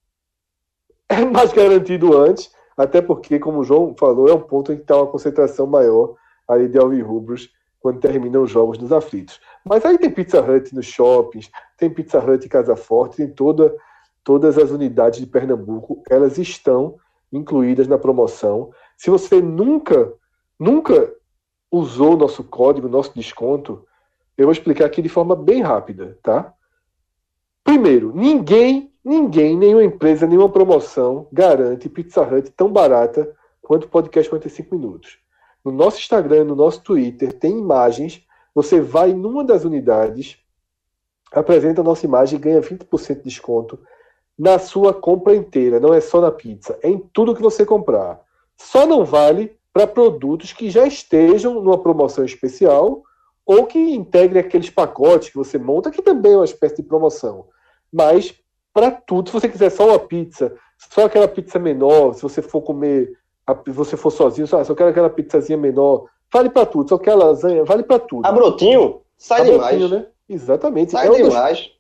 É 1.11 1.25
mais 1.25 1.55
garantido 1.55 2.15
antes, 2.15 2.51
até 2.79 3.03
porque, 3.03 3.41
como 3.41 3.59
o 3.59 3.65
João 3.65 3.95
falou, 3.99 4.29
é 4.29 4.33
um 4.33 4.41
ponto 4.41 4.73
em 4.73 4.77
que 4.77 4.83
está 4.83 4.97
uma 4.97 5.09
concentração 5.09 5.67
maior 5.67 6.15
ali 6.47 6.69
de 6.69 6.79
Rubros 6.79 7.51
quando 7.81 8.01
terminam 8.01 8.43
os 8.43 8.51
jogos 8.51 8.79
dos 8.79 8.93
aflitos. 8.93 9.41
Mas 9.65 9.85
aí 9.85 9.99
tem 9.99 10.11
Pizza 10.11 10.41
Hut 10.41 10.75
nos 10.75 10.87
shoppings, 10.87 11.51
tem 11.77 11.91
Pizza 11.91 12.19
Hut 12.19 12.47
em 12.47 12.49
Casa 12.49 12.77
Forte, 12.77 13.17
tem 13.17 13.29
toda, 13.29 13.75
todas 14.23 14.57
as 14.57 14.71
unidades 14.71 15.19
de 15.21 15.27
Pernambuco, 15.27 16.03
elas 16.09 16.39
estão 16.39 16.97
incluídas 17.33 17.89
na 17.89 17.99
promoção. 17.99 18.71
Se 18.97 19.11
você 19.11 19.43
nunca, 19.43 20.13
nunca 20.59 21.13
usou 21.71 22.17
nosso 22.17 22.43
código, 22.45 22.89
nosso 22.89 23.13
desconto, 23.15 23.85
eu 24.37 24.47
vou 24.47 24.53
explicar 24.53 24.87
aqui 24.87 25.03
de 25.03 25.09
forma 25.09 25.35
bem 25.35 25.63
rápida, 25.63 26.17
tá? 26.23 26.55
Primeiro, 27.65 28.13
ninguém, 28.15 28.93
ninguém, 29.09 29.57
nenhuma 29.57 29.83
empresa, 29.83 30.27
nenhuma 30.27 30.49
promoção 30.49 31.27
garante 31.33 31.89
Pizza 31.89 32.23
Hut 32.23 32.51
tão 32.51 32.71
barata 32.71 33.35
quanto 33.63 33.85
o 33.85 33.89
podcast 33.89 34.29
45 34.29 34.77
minutos. 34.77 35.19
No 35.65 35.73
nosso 35.73 35.99
Instagram, 35.99 36.45
no 36.45 36.55
nosso 36.55 36.83
Twitter, 36.83 37.33
tem 37.33 37.59
imagens. 37.59 38.23
Você 38.55 38.81
vai 38.81 39.13
numa 39.13 39.43
das 39.43 39.65
unidades, 39.65 40.39
apresenta 41.33 41.81
a 41.81 41.85
nossa 41.85 42.07
imagem 42.07 42.39
e 42.39 42.43
ganha 42.43 42.61
20% 42.61 43.17
de 43.17 43.23
desconto 43.25 43.79
na 44.39 44.59
sua 44.59 44.95
compra 44.95 45.35
inteira. 45.35 45.81
Não 45.81 45.93
é 45.93 46.01
só 46.01 46.21
na 46.21 46.31
pizza, 46.31 46.79
é 46.83 46.89
em 46.89 46.99
tudo 46.99 47.35
que 47.35 47.43
você 47.43 47.65
comprar. 47.65 48.21
Só 48.57 48.87
não 48.87 49.05
vale 49.05 49.57
para 49.73 49.87
produtos 49.87 50.53
que 50.53 50.71
já 50.71 50.87
estejam 50.87 51.55
numa 51.55 51.79
promoção 51.79 52.25
especial 52.25 53.03
ou 53.45 53.67
que 53.67 53.79
integrem 53.79 54.41
aqueles 54.41 54.71
pacotes 54.71 55.31
que 55.31 55.37
você 55.37 55.57
monta, 55.57 55.91
que 55.91 56.03
também 56.03 56.33
é 56.33 56.37
uma 56.37 56.45
espécie 56.45 56.77
de 56.77 56.83
promoção. 56.83 57.47
Mas 57.93 58.35
para 58.73 58.91
tudo, 58.91 59.29
se 59.29 59.33
você 59.33 59.49
quiser 59.49 59.71
só 59.71 59.89
uma 59.89 59.99
pizza, 59.99 60.55
só 60.79 61.07
aquela 61.07 61.29
pizza 61.29 61.59
menor, 61.59 62.15
se 62.15 62.23
você 62.23 62.41
for 62.41 62.63
comer, 62.63 63.13
se 63.65 63.73
você 63.73 63.97
for 63.97 64.11
sozinho, 64.11 64.47
só, 64.47 64.63
só 64.63 64.75
quero 64.75 64.91
aquela 64.91 65.11
pizzazinha 65.11 65.59
menor, 65.59 66.07
vale 66.33 66.51
para 66.51 66.67
tudo, 66.67 66.89
só 66.89 66.99
quer 66.99 67.15
lasanha, 67.15 67.65
vale 67.65 67.83
para 67.83 67.99
tudo. 67.99 68.27
A 68.27 68.33
brotinho 68.33 69.01
sai 69.17 69.41
a 69.41 69.45
demais. 69.45 69.79
Brotinho, 69.79 69.89
né? 69.99 70.07
Exatamente. 70.29 70.93
Sai 70.93 71.09
é 71.09 71.23
demais. 71.23 71.59
Dos, 71.59 71.71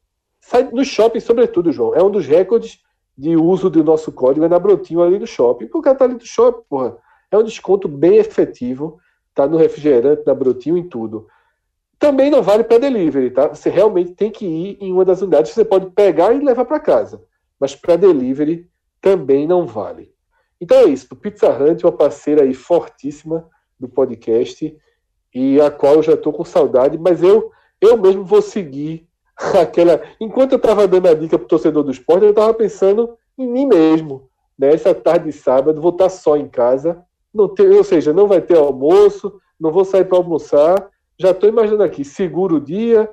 sai 0.40 0.68
no 0.72 0.84
shopping, 0.84 1.20
sobretudo, 1.20 1.70
João. 1.70 1.94
É 1.94 2.02
um 2.02 2.10
dos 2.10 2.26
recordes 2.26 2.80
de 3.16 3.36
uso 3.36 3.68
do 3.68 3.82
nosso 3.82 4.12
código 4.12 4.46
é 4.46 4.48
na 4.48 4.58
Brotinho 4.58 5.02
ali 5.02 5.18
do 5.18 5.26
shopping. 5.26 5.66
Porque 5.66 5.78
o 5.78 5.82
cara 5.82 5.96
tá 5.96 6.04
ali 6.04 6.14
do 6.14 6.26
shopping, 6.26 6.62
porra. 6.68 6.96
É 7.30 7.36
um 7.36 7.42
desconto 7.42 7.88
bem 7.88 8.16
efetivo. 8.16 8.98
Tá 9.34 9.46
no 9.46 9.56
refrigerante, 9.56 10.22
na 10.26 10.34
Brotinho, 10.34 10.78
em 10.78 10.88
tudo. 10.88 11.26
Também 11.98 12.30
não 12.30 12.42
vale 12.42 12.64
para 12.64 12.78
delivery, 12.78 13.30
tá? 13.30 13.48
Você 13.48 13.68
realmente 13.70 14.12
tem 14.12 14.30
que 14.30 14.46
ir 14.46 14.78
em 14.80 14.92
uma 14.92 15.04
das 15.04 15.20
unidades. 15.20 15.52
Você 15.52 15.64
pode 15.64 15.90
pegar 15.90 16.32
e 16.32 16.38
levar 16.38 16.64
para 16.64 16.78
casa. 16.78 17.22
Mas 17.58 17.74
para 17.74 17.96
delivery 17.96 18.68
também 19.00 19.46
não 19.46 19.66
vale. 19.66 20.12
Então 20.60 20.78
é 20.78 20.84
isso. 20.84 21.14
Pizza 21.16 21.50
Hut, 21.50 21.84
uma 21.84 21.92
parceira 21.92 22.42
aí 22.42 22.54
fortíssima 22.54 23.48
do 23.78 23.88
podcast 23.88 24.76
e 25.34 25.60
a 25.60 25.70
qual 25.70 25.94
eu 25.94 26.02
já 26.02 26.14
estou 26.14 26.32
com 26.32 26.44
saudade, 26.44 26.98
mas 26.98 27.22
eu 27.22 27.50
eu 27.80 27.96
mesmo 27.96 28.24
vou 28.24 28.42
seguir 28.42 29.06
aquela. 29.60 30.02
Enquanto 30.20 30.52
eu 30.52 30.56
estava 30.56 30.86
dando 30.86 31.08
a 31.08 31.14
dica 31.14 31.38
para 31.38 31.44
o 31.44 31.48
torcedor 31.48 31.84
do 31.84 31.90
esporte, 31.90 32.24
eu 32.24 32.30
estava 32.30 32.52
pensando 32.54 33.16
em 33.36 33.46
mim 33.46 33.66
mesmo. 33.66 34.28
Nessa 34.58 34.88
né? 34.88 34.94
tarde 34.94 35.26
de 35.26 35.32
sábado, 35.32 35.80
vou 35.80 35.92
estar 35.92 36.08
só 36.08 36.36
em 36.36 36.48
casa, 36.48 37.04
não 37.32 37.48
ter, 37.48 37.70
ou 37.70 37.84
seja, 37.84 38.12
não 38.12 38.26
vai 38.26 38.40
ter 38.40 38.56
almoço, 38.56 39.40
não 39.58 39.70
vou 39.70 39.84
sair 39.84 40.04
para 40.04 40.18
almoçar. 40.18 40.90
Já 41.18 41.30
estou 41.30 41.48
imaginando 41.48 41.82
aqui, 41.82 42.04
seguro 42.04 42.56
o 42.56 42.60
dia, 42.60 43.10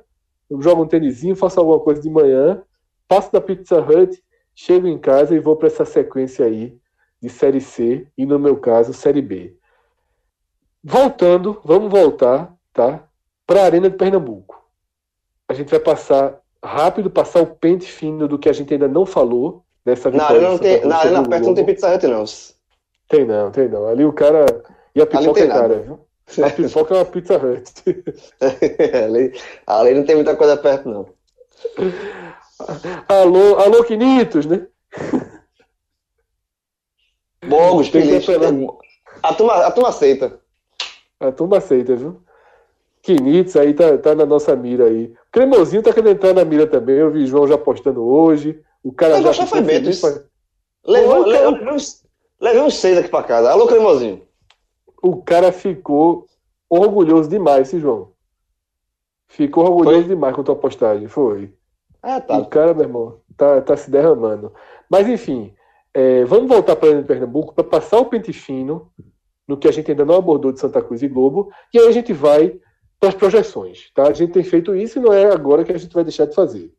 jogo 0.59 0.83
um 0.83 0.87
tênisinho, 0.87 1.35
faço 1.35 1.59
alguma 1.59 1.79
coisa 1.79 2.01
de 2.01 2.09
manhã, 2.09 2.61
passo 3.07 3.31
da 3.31 3.41
Pizza 3.41 3.79
Hut, 3.79 4.23
chego 4.53 4.87
em 4.87 4.97
casa 4.97 5.35
e 5.35 5.39
vou 5.39 5.55
para 5.55 5.67
essa 5.67 5.85
sequência 5.85 6.45
aí 6.45 6.77
de 7.21 7.29
Série 7.29 7.61
C 7.61 8.07
e, 8.17 8.25
no 8.25 8.37
meu 8.37 8.57
caso, 8.57 8.93
Série 8.93 9.21
B. 9.21 9.57
Voltando, 10.83 11.59
vamos 11.65 11.91
voltar, 11.91 12.55
tá? 12.71 13.07
Para 13.47 13.61
a 13.61 13.65
Arena 13.65 13.89
de 13.89 13.97
Pernambuco 13.97 14.65
a 15.47 15.53
gente 15.53 15.69
vai 15.69 15.79
passar 15.79 16.39
rápido, 16.63 17.09
passar 17.09 17.41
o 17.41 17.47
pente 17.47 17.91
fino 17.91 18.27
do 18.27 18.39
que 18.39 18.49
a 18.49 18.53
gente 18.53 18.73
ainda 18.73 18.87
não 18.87 19.05
falou 19.05 19.63
dessa 19.83 20.09
vitória. 20.09 20.41
Não, 20.41 20.51
não 20.51 20.57
tem, 20.57 20.83
na 20.85 20.97
arena 20.97 21.27
perto 21.27 21.45
não 21.45 21.53
tem 21.53 21.65
Pizza 21.65 21.93
Hut, 21.93 22.07
não. 22.07 22.23
Tem 23.07 23.25
não, 23.25 23.51
tem 23.51 23.69
não. 23.69 23.87
Ali 23.87 24.03
o 24.03 24.13
cara. 24.13 24.45
E 24.95 25.01
a 25.01 25.05
pipoca 25.05 25.41
é 25.41 25.47
cara, 25.47 25.79
viu? 25.79 25.99
A 26.43 26.49
pipoca 26.49 26.93
é 26.93 26.97
uma 26.97 27.05
Pizza 27.05 27.37
Hut. 27.37 27.71
ali, 29.05 29.33
ali 29.67 29.93
não 29.93 30.03
tem 30.03 30.15
muita 30.15 30.35
coisa 30.35 30.57
perto, 30.57 30.89
não. 30.89 31.07
Alô, 33.07 33.57
alô, 33.57 33.83
Quinitos, 33.83 34.45
né? 34.45 34.67
Bogos, 37.45 37.89
Felipe. 37.89 38.25
A 39.21 39.33
turma, 39.33 39.53
a 39.53 39.71
turma 39.71 39.89
aceita. 39.89 40.39
A 41.19 41.31
turma 41.31 41.57
aceita, 41.57 41.95
viu? 41.95 42.21
Kinitz 43.05 43.55
aí 43.55 43.73
tá, 43.73 43.97
tá 43.99 44.15
na 44.15 44.25
nossa 44.25 44.55
mira 44.55 44.85
aí. 44.85 45.13
Cremosinho 45.31 45.83
tá 45.83 45.93
querendo 45.93 46.15
entrar 46.15 46.33
na 46.33 46.43
mira 46.43 46.65
também. 46.65 46.95
Eu 46.95 47.11
vi 47.11 47.27
João 47.27 47.47
já 47.47 47.55
postando 47.57 48.03
hoje. 48.03 48.59
O 48.83 48.91
cara 48.91 49.21
já, 49.21 49.31
já 49.31 49.45
foi 49.45 49.61
bem. 49.61 49.83
Levou, 50.83 51.25
levou, 51.25 51.77
levou 52.41 52.65
uns 52.65 52.75
seis 52.75 52.97
aqui 52.97 53.09
pra 53.09 53.21
casa. 53.21 53.51
Alô, 53.51 53.67
Cremosinho. 53.67 54.24
O 55.07 55.21
cara 55.21 55.51
ficou 55.51 56.25
orgulhoso 56.67 57.29
demais, 57.29 57.67
esse 57.67 57.79
João. 57.79 58.11
Ficou 59.27 59.65
orgulhoso 59.65 59.99
foi? 59.99 60.07
demais 60.07 60.33
com 60.33 60.41
a 60.41 60.43
tua 60.43 60.55
postagem. 60.55 61.07
Foi. 61.07 61.53
Ah, 62.01 62.19
tá. 62.19 62.39
O 62.39 62.47
cara, 62.47 62.73
meu 62.73 62.85
irmão, 62.85 63.19
tá, 63.37 63.61
tá 63.61 63.77
se 63.77 63.91
derramando. 63.91 64.51
Mas, 64.89 65.07
enfim, 65.07 65.53
é, 65.93 66.25
vamos 66.25 66.47
voltar 66.47 66.75
para 66.75 67.03
Pernambuco 67.03 67.53
para 67.53 67.63
passar 67.63 67.99
o 67.99 68.05
pente 68.05 68.33
fino 68.33 68.91
no 69.47 69.55
que 69.55 69.67
a 69.67 69.71
gente 69.71 69.91
ainda 69.91 70.05
não 70.05 70.15
abordou 70.15 70.51
de 70.51 70.59
Santa 70.59 70.81
Cruz 70.81 71.03
e 71.03 71.07
Globo. 71.07 71.51
E 71.71 71.77
aí 71.77 71.87
a 71.87 71.91
gente 71.91 72.11
vai 72.11 72.59
para 72.99 73.09
as 73.09 73.15
projeções. 73.15 73.91
Tá? 73.93 74.07
A 74.07 74.13
gente 74.13 74.33
tem 74.33 74.43
feito 74.43 74.75
isso 74.75 74.97
e 74.97 75.01
não 75.03 75.13
é 75.13 75.31
agora 75.31 75.63
que 75.63 75.71
a 75.71 75.77
gente 75.77 75.93
vai 75.93 76.03
deixar 76.03 76.25
de 76.25 76.33
fazer. 76.33 76.73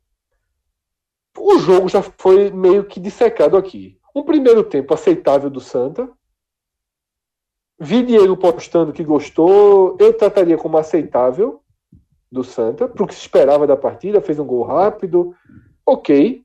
O 1.38 1.60
jogo 1.60 1.88
já 1.88 2.02
foi 2.02 2.50
meio 2.50 2.82
que 2.82 2.98
dissecado 2.98 3.56
aqui. 3.56 4.00
Um 4.12 4.24
primeiro 4.24 4.64
tempo 4.64 4.92
aceitável 4.92 5.48
do 5.48 5.60
Santa. 5.60 6.10
Vi 7.78 8.02
Diego 8.02 8.36
postando 8.36 8.92
que 8.92 9.04
gostou. 9.04 9.96
Eu 10.00 10.16
trataria 10.16 10.56
como 10.56 10.78
aceitável 10.78 11.62
do 12.30 12.42
Santa, 12.42 12.88
para 12.88 13.04
o 13.04 13.06
que 13.06 13.14
se 13.14 13.20
esperava 13.20 13.66
da 13.66 13.76
partida. 13.76 14.20
Fez 14.20 14.38
um 14.38 14.46
gol 14.46 14.64
rápido. 14.64 15.34
Ok. 15.84 16.44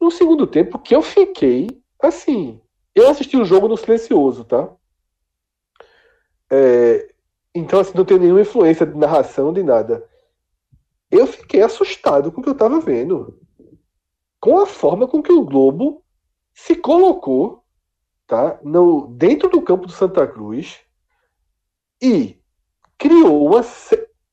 No 0.00 0.10
segundo 0.10 0.46
tempo, 0.46 0.78
que 0.78 0.94
eu 0.94 1.02
fiquei 1.02 1.68
assim. 2.00 2.60
Eu 2.94 3.08
assisti 3.08 3.36
o 3.36 3.44
jogo 3.44 3.68
no 3.68 3.76
silencioso, 3.76 4.44
tá? 4.44 4.70
É, 6.50 7.12
então, 7.54 7.80
assim, 7.80 7.92
não 7.94 8.04
tem 8.04 8.18
nenhuma 8.18 8.40
influência 8.40 8.86
de 8.86 8.96
narração, 8.96 9.52
de 9.52 9.62
nada. 9.62 10.06
Eu 11.10 11.26
fiquei 11.26 11.62
assustado 11.62 12.32
com 12.32 12.40
o 12.40 12.42
que 12.42 12.48
eu 12.48 12.54
estava 12.54 12.80
vendo. 12.80 13.38
Com 14.40 14.58
a 14.58 14.66
forma 14.66 15.06
com 15.06 15.22
que 15.22 15.32
o 15.32 15.44
Globo 15.44 16.02
se 16.54 16.74
colocou 16.74 17.64
tá, 18.26 18.58
no, 18.62 19.08
dentro 19.08 19.48
do 19.48 19.62
campo 19.62 19.86
do 19.86 19.92
Santa 19.92 20.26
Cruz 20.26 20.80
e 22.02 22.40
criou 22.98 23.46
uma. 23.46 23.64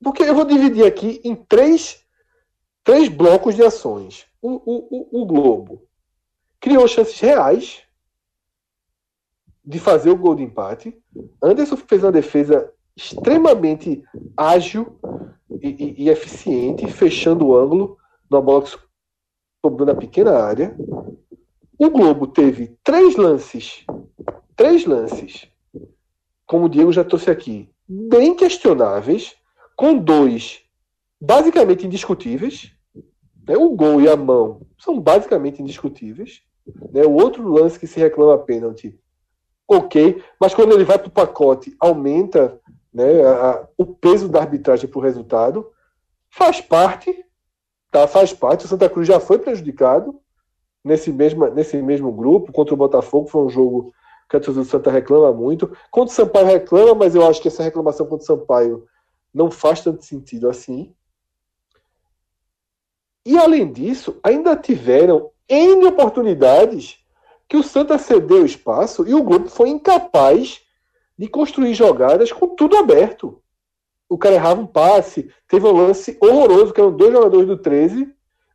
Porque 0.02 0.22
eu 0.22 0.34
vou 0.34 0.44
dividir 0.44 0.84
aqui 0.84 1.20
em 1.24 1.34
três, 1.34 2.04
três 2.82 3.08
blocos 3.08 3.54
de 3.54 3.62
ações. 3.62 4.26
O, 4.42 4.50
o, 4.50 5.20
o, 5.20 5.22
o 5.22 5.26
Globo 5.26 5.86
criou 6.60 6.86
chances 6.86 7.18
reais 7.20 7.82
de 9.64 9.78
fazer 9.78 10.10
o 10.10 10.16
gol 10.16 10.34
de 10.34 10.42
empate. 10.42 10.96
Anderson 11.42 11.76
fez 11.76 12.04
uma 12.04 12.12
defesa 12.12 12.70
extremamente 12.96 14.04
ágil 14.36 14.98
e, 15.62 15.68
e, 15.68 16.04
e, 16.04 16.08
eficiente, 16.10 16.86
fechando 16.86 17.46
o 17.46 17.56
ângulo 17.56 17.96
na 18.30 18.40
bola 18.40 18.64
sobrou 19.64 19.86
na 19.86 19.94
pequena 19.94 20.38
área. 20.38 20.76
O 21.76 21.90
Globo 21.90 22.28
teve 22.28 22.78
três 22.84 23.16
lances, 23.16 23.84
três 24.54 24.86
lances, 24.86 25.48
como 26.46 26.66
o 26.66 26.68
Diego 26.68 26.92
já 26.92 27.02
trouxe 27.02 27.30
aqui, 27.30 27.68
bem 27.88 28.36
questionáveis, 28.36 29.34
com 29.74 29.98
dois 29.98 30.62
basicamente 31.20 31.86
indiscutíveis. 31.86 32.70
Né? 33.46 33.56
O 33.56 33.70
gol 33.70 34.00
e 34.00 34.08
a 34.08 34.16
mão 34.16 34.60
são 34.78 35.00
basicamente 35.00 35.60
indiscutíveis. 35.60 36.42
Né? 36.92 37.02
O 37.02 37.12
outro 37.12 37.46
lance 37.48 37.78
que 37.78 37.88
se 37.88 37.98
reclama 37.98 38.38
pênalti, 38.38 38.96
ok, 39.66 40.22
mas 40.40 40.54
quando 40.54 40.72
ele 40.72 40.84
vai 40.84 40.98
para 40.98 41.08
o 41.08 41.12
pacote, 41.12 41.74
aumenta 41.80 42.60
né, 42.92 43.24
a, 43.24 43.66
o 43.76 43.84
peso 43.86 44.28
da 44.28 44.40
arbitragem 44.40 44.88
para 44.88 44.98
o 44.98 45.02
resultado. 45.02 45.72
Faz 46.30 46.60
parte, 46.60 47.12
tá? 47.90 48.06
Faz 48.06 48.32
parte. 48.32 48.64
O 48.64 48.68
Santa 48.68 48.88
Cruz 48.88 49.08
já 49.08 49.18
foi 49.18 49.38
prejudicado 49.38 50.20
nesse 50.84 51.10
mesmo, 51.10 51.46
nesse 51.48 51.80
mesmo 51.80 52.12
grupo 52.12 52.52
contra 52.52 52.74
o 52.74 52.76
Botafogo. 52.76 53.28
Foi 53.28 53.44
um 53.44 53.48
jogo 53.48 53.92
que 54.28 54.36
a 54.36 54.40
torcida 54.40 54.64
do 54.64 54.68
Santa 54.68 54.90
reclama 54.90 55.32
muito. 55.32 55.74
Contra 55.90 56.12
o 56.12 56.16
Sampaio 56.16 56.46
reclama, 56.46 56.94
mas 56.94 57.14
eu 57.14 57.26
acho 57.26 57.40
que 57.40 57.48
essa 57.48 57.62
reclamação 57.62 58.06
contra 58.06 58.24
o 58.24 58.26
Sampaio 58.26 58.84
não 59.32 59.50
faz 59.50 59.80
tanto 59.80 60.04
sentido 60.04 60.48
assim. 60.48 60.94
E 63.26 63.38
além 63.38 63.72
disso, 63.72 64.18
ainda 64.22 64.54
tiveram 64.54 65.30
N 65.48 65.86
oportunidades 65.86 66.98
que 67.48 67.56
o 67.56 67.62
Santa 67.62 67.98
cedeu 67.98 68.44
espaço 68.44 69.06
e 69.08 69.14
o 69.14 69.22
grupo 69.22 69.48
foi 69.48 69.70
incapaz 69.70 70.62
de 71.16 71.28
construir 71.28 71.74
jogadas 71.74 72.32
com 72.32 72.48
tudo 72.48 72.76
aberto. 72.76 73.40
O 74.08 74.18
cara 74.18 74.34
errava 74.34 74.60
um 74.60 74.66
passe, 74.66 75.30
teve 75.48 75.66
um 75.66 75.72
lance 75.72 76.18
horroroso, 76.20 76.72
que 76.72 76.80
eram 76.80 76.94
dois 76.94 77.12
jogadores 77.12 77.46
do 77.46 77.56
13, 77.56 78.12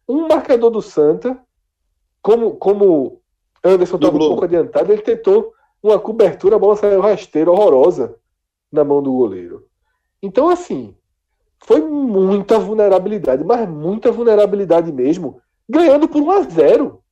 um 0.08 0.28
marcador 0.28 0.70
do 0.70 0.82
Santa, 0.82 1.40
como, 2.22 2.56
como 2.58 3.22
Anderson 3.64 3.96
estava 3.96 4.16
um 4.16 4.20
pouco 4.20 4.46
adiantado, 4.46 4.92
ele 4.92 5.02
tentou 5.02 5.54
uma 5.82 6.00
cobertura, 6.00 6.56
a 6.56 6.60
bola 6.60 6.76
saiu 6.76 7.02
rasteira, 7.02 7.52
horrorosa, 7.52 8.18
na 8.72 8.84
mão 8.84 9.02
do 9.02 9.12
goleiro. 9.12 9.68
Então, 10.22 10.50
assim, 10.50 10.96
foi 11.64 11.82
muita 11.82 12.60
vulnerabilidade, 12.60 13.44
mas 13.44 13.68
muita 13.68 14.12
vulnerabilidade 14.12 14.92
mesmo, 14.92 15.42
ganhando 15.68 16.08
por 16.08 16.22
1 16.22 16.32
a 16.32 16.42
0 16.42 17.04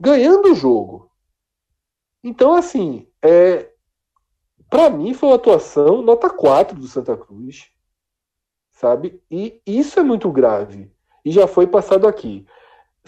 Ganhando 0.00 0.52
o 0.52 0.54
jogo. 0.54 1.10
Então, 2.22 2.54
assim, 2.54 3.08
é, 3.20 3.72
para 4.70 4.90
mim 4.90 5.12
foi 5.12 5.30
uma 5.30 5.34
atuação 5.34 6.02
nota 6.02 6.30
4 6.30 6.78
do 6.78 6.86
Santa 6.86 7.16
Cruz. 7.16 7.70
Sabe? 8.72 9.20
E 9.28 9.60
isso 9.66 9.98
é 9.98 10.04
muito 10.04 10.30
grave. 10.30 10.88
E 11.24 11.32
já 11.32 11.48
foi 11.48 11.66
passado 11.66 12.06
aqui. 12.06 12.46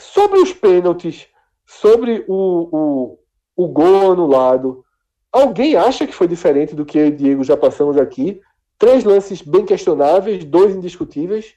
Sobre 0.00 0.38
os 0.38 0.50
pênaltis, 0.52 1.26
sobre 1.66 2.24
o, 2.26 2.68
o, 2.72 3.18
o 3.54 3.68
gol 3.68 4.12
anulado, 4.12 4.82
alguém 5.30 5.76
acha 5.76 6.06
que 6.06 6.14
foi 6.14 6.26
diferente 6.26 6.74
do 6.74 6.86
que 6.86 6.98
eu 6.98 7.08
e 7.08 7.10
Diego 7.10 7.44
já 7.44 7.54
passamos 7.54 7.98
aqui? 7.98 8.40
Três 8.78 9.04
lances 9.04 9.42
bem 9.42 9.66
questionáveis, 9.66 10.42
dois 10.42 10.74
indiscutíveis. 10.74 11.54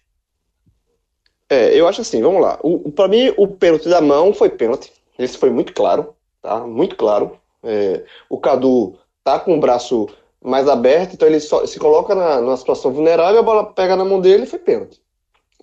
É, 1.49 1.73
eu 1.79 1.87
acho 1.87 2.01
assim, 2.01 2.21
vamos 2.21 2.41
lá. 2.41 2.59
O, 2.61 2.91
para 2.91 3.07
mim, 3.07 3.33
o 3.37 3.47
pênalti 3.47 3.87
da 3.87 4.01
mão 4.01 4.33
foi 4.33 4.49
pênalti. 4.49 4.91
Esse 5.17 5.37
foi 5.37 5.49
muito 5.49 5.73
claro, 5.73 6.13
tá? 6.41 6.67
Muito 6.67 6.97
claro. 6.97 7.39
É, 7.63 8.03
o 8.29 8.37
Cadu 8.37 8.97
tá 9.23 9.39
com 9.39 9.55
o 9.55 9.59
braço 9.59 10.09
mais 10.43 10.67
aberto, 10.67 11.13
então 11.13 11.27
ele 11.27 11.39
só, 11.39 11.65
se 11.65 11.79
coloca 11.79 12.13
na, 12.13 12.41
numa 12.41 12.57
situação 12.57 12.91
vulnerável, 12.91 13.39
a 13.39 13.43
bola 13.43 13.73
pega 13.73 13.95
na 13.95 14.03
mão 14.03 14.19
dele 14.19 14.43
e 14.43 14.47
foi 14.47 14.59
pênalti, 14.59 15.01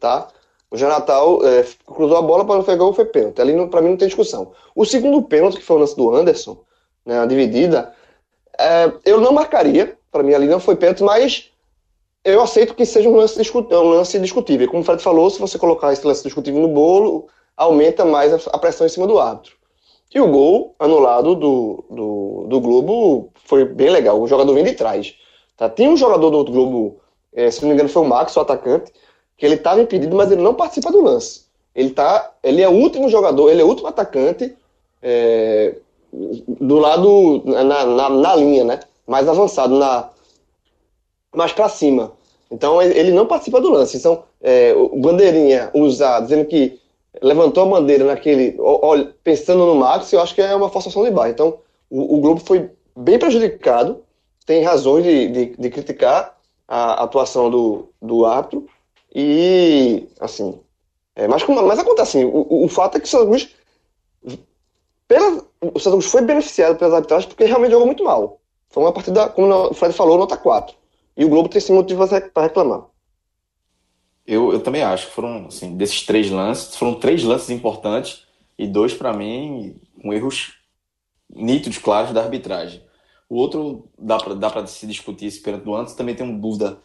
tá? 0.01 0.29
O 0.71 0.77
Janatal 0.77 1.45
é, 1.45 1.67
cruzou 1.85 2.17
a 2.17 2.23
bola 2.23 2.45
para 2.45 2.61
o 2.61 2.77
gol, 2.77 2.93
foi 2.93 3.05
pênalti. 3.05 3.41
Ali, 3.41 3.67
para 3.67 3.83
mim, 3.83 3.91
não 3.91 3.97
tem 3.97 4.07
discussão. 4.07 4.53
O 4.75 4.85
segundo 4.85 5.21
pênalti, 5.23 5.57
que 5.57 5.65
foi 5.65 5.77
o 5.77 5.81
lance 5.81 5.97
do 5.97 6.15
Anderson, 6.15 6.59
né, 7.05 7.19
a 7.19 7.27
dividida, 7.27 7.93
é, 8.59 8.93
eu 9.05 9.21
não 9.21 9.33
marcaria. 9.33 9.99
Para 10.13 10.23
mim, 10.23 10.33
ali 10.33 10.47
não 10.47 10.61
foi 10.61 10.77
pênalti, 10.77 11.03
mas 11.03 11.51
eu 12.25 12.41
aceito 12.41 12.75
que 12.75 12.85
seja 12.85 13.09
um 13.09 13.17
lance, 13.17 13.41
um 13.55 13.89
lance 13.89 14.19
discutível. 14.19 14.69
Como 14.69 14.83
o 14.83 14.85
Fred 14.85 15.03
falou, 15.03 15.29
se 15.31 15.41
você 15.41 15.59
colocar 15.59 15.93
esse 15.93 16.07
lance 16.07 16.23
discutível 16.23 16.61
no 16.61 16.69
bolo, 16.69 17.27
aumenta 17.57 18.05
mais 18.05 18.47
a 18.47 18.59
pressão 18.59 18.87
em 18.87 18.91
cima 18.91 19.07
do 19.07 19.19
árbitro. 19.19 19.57
E 20.15 20.21
o 20.21 20.29
gol 20.29 20.75
anulado 20.79 21.35
do, 21.35 21.85
do, 21.89 22.47
do 22.49 22.61
Globo 22.61 23.33
foi 23.45 23.65
bem 23.65 23.91
legal. 23.91 24.21
O 24.21 24.27
jogador 24.27 24.53
vem 24.55 24.65
de 24.65 24.75
trás. 24.75 25.15
Tá? 25.57 25.69
Tem 25.69 25.89
um 25.89 25.97
jogador 25.97 26.31
do 26.31 26.45
Globo, 26.45 27.01
é, 27.33 27.51
se 27.51 27.63
não 27.63 27.69
me 27.69 27.75
engano 27.75 27.89
foi 27.89 28.03
o 28.03 28.07
Max, 28.09 28.37
o 28.37 28.41
atacante, 28.41 28.93
que 29.41 29.47
ele 29.47 29.55
estava 29.55 29.81
impedido, 29.81 30.15
mas 30.15 30.31
ele 30.31 30.43
não 30.43 30.53
participa 30.53 30.93
do 30.93 31.01
lance. 31.01 31.47
Ele, 31.75 31.89
tá, 31.91 32.31
ele 32.43 32.61
é 32.61 32.69
o 32.69 32.73
último 32.73 33.09
jogador, 33.09 33.51
ele 33.51 33.63
é 33.63 33.65
o 33.65 33.69
último 33.69 33.89
atacante 33.89 34.55
é, 35.03 35.77
do 36.13 36.79
lado, 36.79 37.43
na, 37.47 37.87
na, 37.87 38.11
na, 38.11 38.37
linha, 38.37 38.65
né? 38.65 38.81
Mais 39.07 39.27
avançado, 39.27 39.79
na, 39.79 40.11
mais 41.35 41.55
para 41.55 41.71
cima. 41.71 42.13
Então 42.51 42.83
ele 42.83 43.13
não 43.13 43.25
participa 43.25 43.63
do 43.63 43.71
lance. 43.71 43.97
Então, 43.97 44.25
é, 44.43 44.75
o 44.75 45.01
Bandeirinha 45.01 45.71
usar, 45.73 46.21
dizendo 46.21 46.45
que 46.45 46.79
levantou 47.23 47.63
a 47.63 47.67
bandeira 47.67 48.05
naquele. 48.05 48.57
Olha, 48.59 49.15
pensando 49.25 49.65
no 49.65 49.75
Max, 49.75 50.13
eu 50.13 50.21
acho 50.21 50.35
que 50.35 50.43
é 50.43 50.55
uma 50.55 50.69
forçação 50.69 51.03
de 51.03 51.11
barra. 51.11 51.31
Então, 51.31 51.61
o, 51.89 52.17
o 52.17 52.21
Globo 52.21 52.43
foi 52.45 52.69
bem 52.95 53.19
prejudicado, 53.19 54.03
tem 54.45 54.63
razões 54.63 55.03
de, 55.03 55.29
de, 55.29 55.47
de 55.57 55.71
criticar 55.71 56.37
a 56.69 57.03
atuação 57.05 57.49
do, 57.49 57.89
do 58.03 58.27
árbitro, 58.27 58.69
e, 59.15 60.09
assim, 60.21 60.61
é, 61.17 61.27
mas, 61.27 61.45
mas 61.47 61.79
acontece 61.79 62.19
assim, 62.19 62.25
o, 62.25 62.65
o 62.65 62.69
fato 62.69 62.97
é 62.97 63.01
que 63.01 63.07
o 63.07 63.09
Santa 63.09 63.27
Cruz, 63.27 63.55
pela, 65.09 65.45
o 65.61 65.79
Santa 65.79 65.97
Cruz 65.97 66.07
foi 66.07 66.23
beneficiado 66.23 66.79
pelas 66.79 66.95
arbitragens 66.95 67.27
porque 67.27 67.45
realmente 67.45 67.73
jogou 67.73 67.87
muito 67.87 68.05
mal. 68.05 68.41
Foi 68.69 68.83
uma 68.83 68.93
partida, 68.93 69.29
como 69.29 69.53
o 69.53 69.75
Fred 69.75 69.93
falou, 69.93 70.17
nota 70.17 70.37
4. 70.37 70.77
E 71.17 71.25
o 71.25 71.29
Globo 71.29 71.49
tem 71.49 71.59
esse 71.59 71.73
motivo 71.73 72.07
para 72.33 72.45
reclamar. 72.45 72.87
Eu, 74.25 74.53
eu 74.53 74.61
também 74.63 74.83
acho 74.83 75.09
que 75.09 75.13
foram, 75.13 75.47
assim, 75.47 75.77
desses 75.77 76.07
três 76.07 76.31
lances, 76.31 76.77
foram 76.77 76.95
três 76.95 77.25
lances 77.25 77.51
importantes 77.51 78.25
e 78.57 78.67
dois, 78.67 78.95
para 78.95 79.13
mim, 79.13 79.77
com 80.01 80.13
erros 80.13 80.55
nítidos, 81.29 81.79
claros 81.79 82.13
da 82.13 82.23
arbitragem. 82.23 82.81
O 83.29 83.37
outro, 83.37 83.89
dá 83.99 84.19
para 84.19 84.35
dá 84.35 84.67
se 84.67 84.87
discutir 84.87 85.27
esse 85.27 85.41
pênalti 85.41 85.65
do 85.65 85.75
antes, 85.75 85.95
também 85.95 86.15
tenho 86.15 86.41
dúvida 86.41 86.79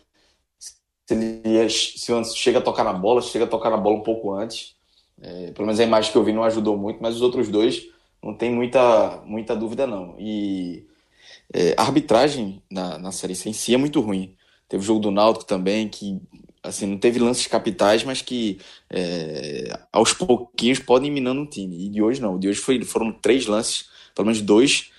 se 1.05 1.13
ele 1.13 1.69
se 1.69 2.11
o 2.11 2.15
Anderson 2.15 2.35
chega 2.35 2.59
a 2.59 2.61
tocar 2.61 2.83
na 2.83 2.93
bola, 2.93 3.21
chega 3.21 3.45
a 3.45 3.47
tocar 3.47 3.69
na 3.69 3.77
bola 3.77 3.97
um 3.97 4.03
pouco 4.03 4.33
antes. 4.33 4.75
É, 5.21 5.51
pelo 5.51 5.65
menos 5.65 5.79
a 5.79 5.83
imagem 5.83 6.11
que 6.11 6.17
eu 6.17 6.23
vi 6.23 6.33
não 6.33 6.43
ajudou 6.43 6.77
muito, 6.77 7.01
mas 7.01 7.15
os 7.15 7.21
outros 7.21 7.47
dois 7.47 7.87
não 8.21 8.33
tem 8.33 8.51
muita, 8.51 9.21
muita 9.25 9.55
dúvida 9.55 9.85
não. 9.87 10.15
E 10.19 10.85
é, 11.53 11.75
a 11.77 11.83
arbitragem 11.83 12.61
na, 12.69 12.97
na 12.97 13.11
Série 13.11 13.35
C 13.35 13.49
em 13.49 13.53
si 13.53 13.73
é 13.73 13.77
muito 13.77 14.01
ruim. 14.01 14.35
Teve 14.67 14.83
o 14.83 14.85
jogo 14.85 14.99
do 14.99 15.11
Náutico 15.11 15.45
também, 15.45 15.87
que 15.87 16.19
assim, 16.63 16.87
não 16.87 16.97
teve 16.97 17.19
lances 17.19 17.45
capitais, 17.47 18.03
mas 18.03 18.21
que 18.21 18.59
é, 18.89 19.79
aos 19.91 20.11
pouquinhos 20.13 20.79
podem 20.79 21.11
minando 21.11 21.41
um 21.41 21.45
time. 21.45 21.85
E 21.85 21.89
de 21.89 22.01
hoje 22.01 22.19
não. 22.19 22.39
De 22.39 22.49
hoje 22.49 22.59
foi, 22.59 22.83
foram 22.83 23.11
três 23.11 23.45
lances, 23.45 23.87
pelo 24.15 24.25
menos 24.25 24.41
dois 24.41 24.91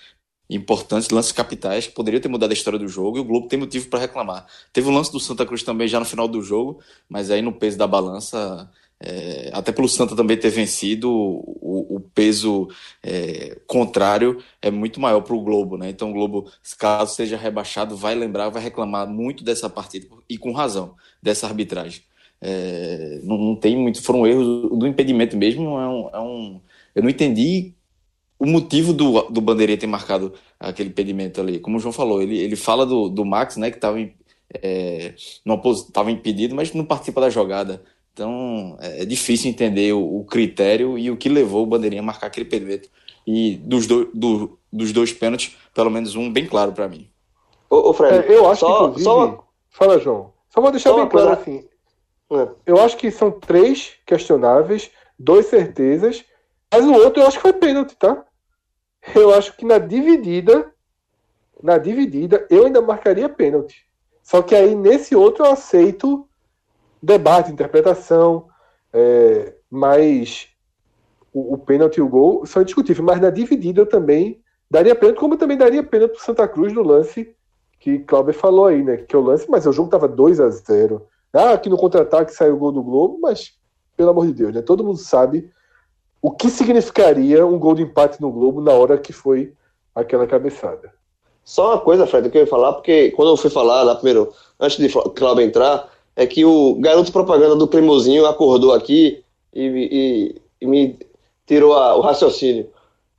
importantes, 0.49 1.09
lances 1.09 1.31
capitais, 1.31 1.87
que 1.87 1.93
poderiam 1.93 2.21
ter 2.21 2.29
mudado 2.29 2.51
a 2.51 2.53
história 2.53 2.79
do 2.79 2.87
jogo, 2.87 3.17
e 3.17 3.19
o 3.21 3.23
Globo 3.23 3.47
tem 3.47 3.59
motivo 3.59 3.89
para 3.89 3.99
reclamar. 3.99 4.45
Teve 4.71 4.87
o 4.87 4.91
lance 4.91 5.11
do 5.11 5.19
Santa 5.19 5.45
Cruz 5.45 5.63
também 5.63 5.87
já 5.87 5.99
no 5.99 6.05
final 6.05 6.27
do 6.27 6.41
jogo, 6.41 6.79
mas 7.09 7.29
aí 7.29 7.41
no 7.41 7.51
peso 7.51 7.77
da 7.77 7.85
balança, 7.85 8.69
é, 8.99 9.49
até 9.53 9.71
pelo 9.71 9.89
Santa 9.89 10.15
também 10.15 10.37
ter 10.37 10.49
vencido, 10.49 11.11
o, 11.11 11.97
o 11.97 11.99
peso 11.99 12.69
é, 13.03 13.57
contrário 13.67 14.41
é 14.61 14.71
muito 14.71 15.01
maior 15.01 15.21
para 15.21 15.35
o 15.35 15.41
Globo, 15.41 15.77
né? 15.77 15.89
Então 15.89 16.11
o 16.11 16.13
Globo, 16.13 16.49
caso 16.79 17.13
seja 17.13 17.35
rebaixado, 17.35 17.97
vai 17.97 18.15
lembrar, 18.15 18.49
vai 18.49 18.63
reclamar 18.63 19.07
muito 19.07 19.43
dessa 19.43 19.69
partida, 19.69 20.07
e 20.29 20.37
com 20.37 20.53
razão, 20.53 20.95
dessa 21.21 21.45
arbitragem. 21.45 22.01
É, 22.39 23.19
não, 23.23 23.37
não, 23.37 23.55
tem 23.55 23.75
muito, 23.75 24.01
foram 24.01 24.25
erros 24.25 24.69
do 24.77 24.87
impedimento 24.87 25.35
mesmo, 25.35 25.79
é 25.79 25.87
um, 25.87 26.09
é 26.13 26.19
um 26.19 26.61
eu 26.97 27.03
não 27.03 27.09
entendi 27.09 27.73
o 28.39 28.45
motivo 28.45 28.93
do, 28.93 29.21
do 29.23 29.41
Bandeirinha 29.41 29.77
ter 29.77 29.87
marcado 29.87 30.33
aquele 30.59 30.89
impedimento 30.89 31.41
ali. 31.41 31.59
Como 31.59 31.77
o 31.77 31.79
João 31.79 31.91
falou, 31.91 32.21
ele, 32.21 32.37
ele 32.37 32.55
fala 32.55 32.85
do, 32.85 33.09
do 33.09 33.25
Max, 33.25 33.57
né, 33.57 33.71
que 33.71 33.77
estava 33.77 33.97
é, 34.53 35.13
tava 35.91 36.11
impedido, 36.11 36.55
mas 36.55 36.73
não 36.73 36.85
participa 36.85 37.21
da 37.21 37.29
jogada. 37.29 37.83
Então 38.13 38.77
é, 38.79 39.03
é 39.03 39.05
difícil 39.05 39.49
entender 39.49 39.93
o, 39.93 40.19
o, 40.19 40.25
critério 40.25 40.97
e 40.97 41.11
o 41.11 41.17
que 41.17 41.29
levou 41.29 41.63
o 41.63 41.67
Bandeirinha 41.67 42.01
a 42.01 42.05
marcar 42.05 42.27
aquele 42.27 42.45
impedimento. 42.45 42.89
E 43.25 43.57
dos, 43.57 43.85
do, 43.87 44.09
do, 44.13 44.57
dos 44.71 44.91
dois 44.91 45.11
pênaltis, 45.11 45.55
pelo 45.73 45.89
menos 45.89 46.15
um 46.15 46.31
bem 46.31 46.45
claro 46.45 46.71
para 46.71 46.87
mim. 46.87 47.09
Ô, 47.69 47.89
ô 47.89 47.93
Fred, 47.93 48.27
é, 48.27 48.35
eu 48.35 48.49
acho 48.49 48.61
só, 48.61 48.89
que. 48.91 49.01
Só... 49.01 49.43
Fala, 49.69 49.99
João. 49.99 50.33
Só 50.49 50.61
vou 50.61 50.71
deixar 50.71 50.89
só 50.91 50.95
bem 50.95 51.09
claro 51.09 51.29
assim. 51.31 51.63
É. 52.31 52.47
Eu 52.65 52.79
acho 52.81 52.97
que 52.97 53.11
são 53.11 53.31
três 53.31 53.93
questionáveis, 54.05 54.89
dois 55.19 55.47
certezas, 55.47 56.25
mas 56.71 56.85
o 56.85 56.93
outro 56.93 57.21
eu 57.21 57.27
acho 57.27 57.37
que 57.37 57.43
foi 57.43 57.53
pênalti, 57.53 57.95
tá? 57.95 58.25
Eu 59.15 59.33
acho 59.33 59.55
que 59.55 59.65
na 59.65 59.77
dividida, 59.77 60.71
na 61.61 61.77
dividida, 61.77 62.45
eu 62.49 62.65
ainda 62.65 62.81
marcaria 62.81 63.29
pênalti. 63.29 63.85
Só 64.23 64.41
que 64.41 64.55
aí 64.55 64.75
nesse 64.75 65.15
outro 65.15 65.45
eu 65.45 65.51
aceito 65.51 66.27
debate, 67.01 67.51
interpretação, 67.51 68.47
é, 68.91 69.55
mas 69.69 70.49
o, 71.33 71.53
o 71.53 71.57
pênalti 71.57 71.97
e 71.97 72.01
o 72.01 72.09
gol 72.09 72.45
são 72.45 72.61
indiscutíveis. 72.61 73.05
Mas 73.05 73.21
na 73.21 73.29
dividida 73.29 73.81
eu 73.81 73.85
também 73.85 74.41
daria 74.69 74.95
pênalti, 74.95 75.19
como 75.19 75.35
eu 75.35 75.37
também 75.37 75.57
daria 75.57 75.83
pênalti 75.83 76.13
pro 76.13 76.23
Santa 76.23 76.47
Cruz 76.47 76.73
no 76.73 76.83
lance 76.83 77.35
que 77.79 77.99
Cláudio 77.99 78.33
falou 78.33 78.65
aí, 78.65 78.83
né? 78.83 78.97
Que 78.97 79.15
é 79.15 79.19
o 79.19 79.21
lance, 79.21 79.49
mas 79.49 79.65
o 79.65 79.71
jogo 79.71 79.89
tava 79.89 80.07
2 80.07 80.39
a 80.39 80.49
0 80.49 81.07
Ah, 81.31 81.53
aqui 81.53 81.69
no 81.69 81.77
contra-ataque 81.77 82.33
saiu 82.33 82.55
o 82.55 82.57
gol 82.57 82.71
do 82.71 82.83
Globo, 82.83 83.19
mas 83.21 83.57
pelo 83.95 84.09
amor 84.09 84.27
de 84.27 84.33
Deus, 84.33 84.53
né? 84.53 84.61
Todo 84.61 84.83
mundo 84.83 84.97
sabe 84.97 85.51
o 86.21 86.31
que 86.31 86.49
significaria 86.49 87.45
um 87.45 87.59
gol 87.59 87.75
de 87.75 87.83
empate 87.83 88.21
no 88.21 88.31
Globo 88.31 88.61
na 88.61 88.73
hora 88.73 88.97
que 88.97 89.13
foi 89.13 89.53
aquela 89.93 90.27
cabeçada. 90.27 90.93
Só 91.43 91.69
uma 91.69 91.79
coisa, 91.79 92.05
Fred, 92.05 92.29
que 92.29 92.37
eu 92.37 92.41
ia 92.41 92.47
falar, 92.47 92.73
porque 92.73 93.11
quando 93.11 93.29
eu 93.29 93.37
fui 93.37 93.49
falar 93.49 93.81
lá 93.83 93.95
primeiro, 93.95 94.33
antes 94.59 94.77
de 94.77 94.89
Cláudio 94.89 95.43
entrar, 95.43 95.89
é 96.15 96.25
que 96.25 96.43
o 96.43 96.75
garoto 96.75 97.11
propaganda 97.11 97.55
do 97.55 97.67
Cremosinho 97.67 98.25
acordou 98.25 98.73
aqui 98.73 99.23
e, 99.53 99.63
e, 99.65 100.41
e 100.59 100.67
me 100.67 100.99
tirou 101.45 101.73
a, 101.75 101.95
o 101.95 102.01
raciocínio. 102.01 102.69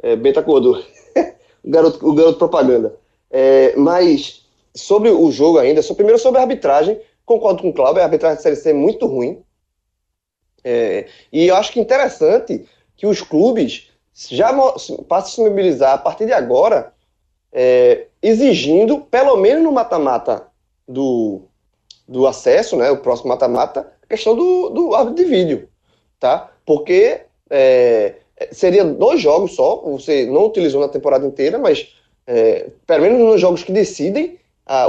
É, 0.03 0.15
Bento 0.15 0.41
acordou. 0.41 0.77
o, 1.65 1.70
garoto, 1.70 2.07
o 2.07 2.12
garoto 2.12 2.39
propaganda. 2.39 2.95
É, 3.31 3.75
mas 3.77 4.45
sobre 4.75 5.11
o 5.11 5.31
jogo 5.31 5.59
ainda, 5.59 5.83
só 5.83 5.95
primeiro 5.95 6.19
sobre 6.19 6.39
a 6.39 6.43
arbitragem, 6.43 7.01
concordo 7.25 7.62
com 7.62 7.70
o 7.70 7.75
Cláudio, 7.75 8.03
a 8.03 8.05
arbitragem 8.05 8.37
da 8.37 8.43
Série 8.43 8.57
C 8.57 8.70
é 8.70 8.75
muito 8.75 9.07
ruim. 9.07 9.43
É, 10.62 11.07
e 11.33 11.47
eu 11.47 11.57
acho 11.57 11.73
que 11.73 11.81
interessante 11.81 12.66
que 12.99 13.07
os 13.07 13.23
clubes 13.23 13.89
já 14.12 14.53
passem 14.53 14.99
a 15.09 15.23
se 15.23 15.41
mobilizar 15.41 15.95
a 15.95 15.99
partir 15.99 16.27
de 16.27 16.33
agora, 16.33 16.93
é, 17.51 18.09
exigindo, 18.20 19.01
pelo 19.01 19.37
menos 19.37 19.62
no 19.62 19.73
mata-mata 19.73 20.49
do, 20.87 21.43
do 22.07 22.27
acesso, 22.27 22.77
né, 22.77 22.91
o 22.91 22.99
próximo 22.99 23.31
mata-mata, 23.31 23.91
a 24.03 24.07
questão 24.07 24.35
do, 24.35 24.69
do 24.70 24.95
árbitro 24.95 25.25
de 25.25 25.31
vídeo, 25.31 25.69
tá? 26.19 26.51
Porque 26.66 27.23
é, 27.49 28.16
seria 28.51 28.85
dois 28.85 29.20
jogos 29.20 29.55
só, 29.55 29.77
você 29.77 30.27
não 30.27 30.47
utilizou 30.47 30.81
na 30.81 30.89
temporada 30.89 31.27
inteira, 31.27 31.59
mas 31.59 31.95
é, 32.27 32.70
pelo 32.87 33.03
menos 33.03 33.19
nos 33.19 33.41
jogos 33.41 33.62
que 33.62 33.73
decidem 33.73 34.39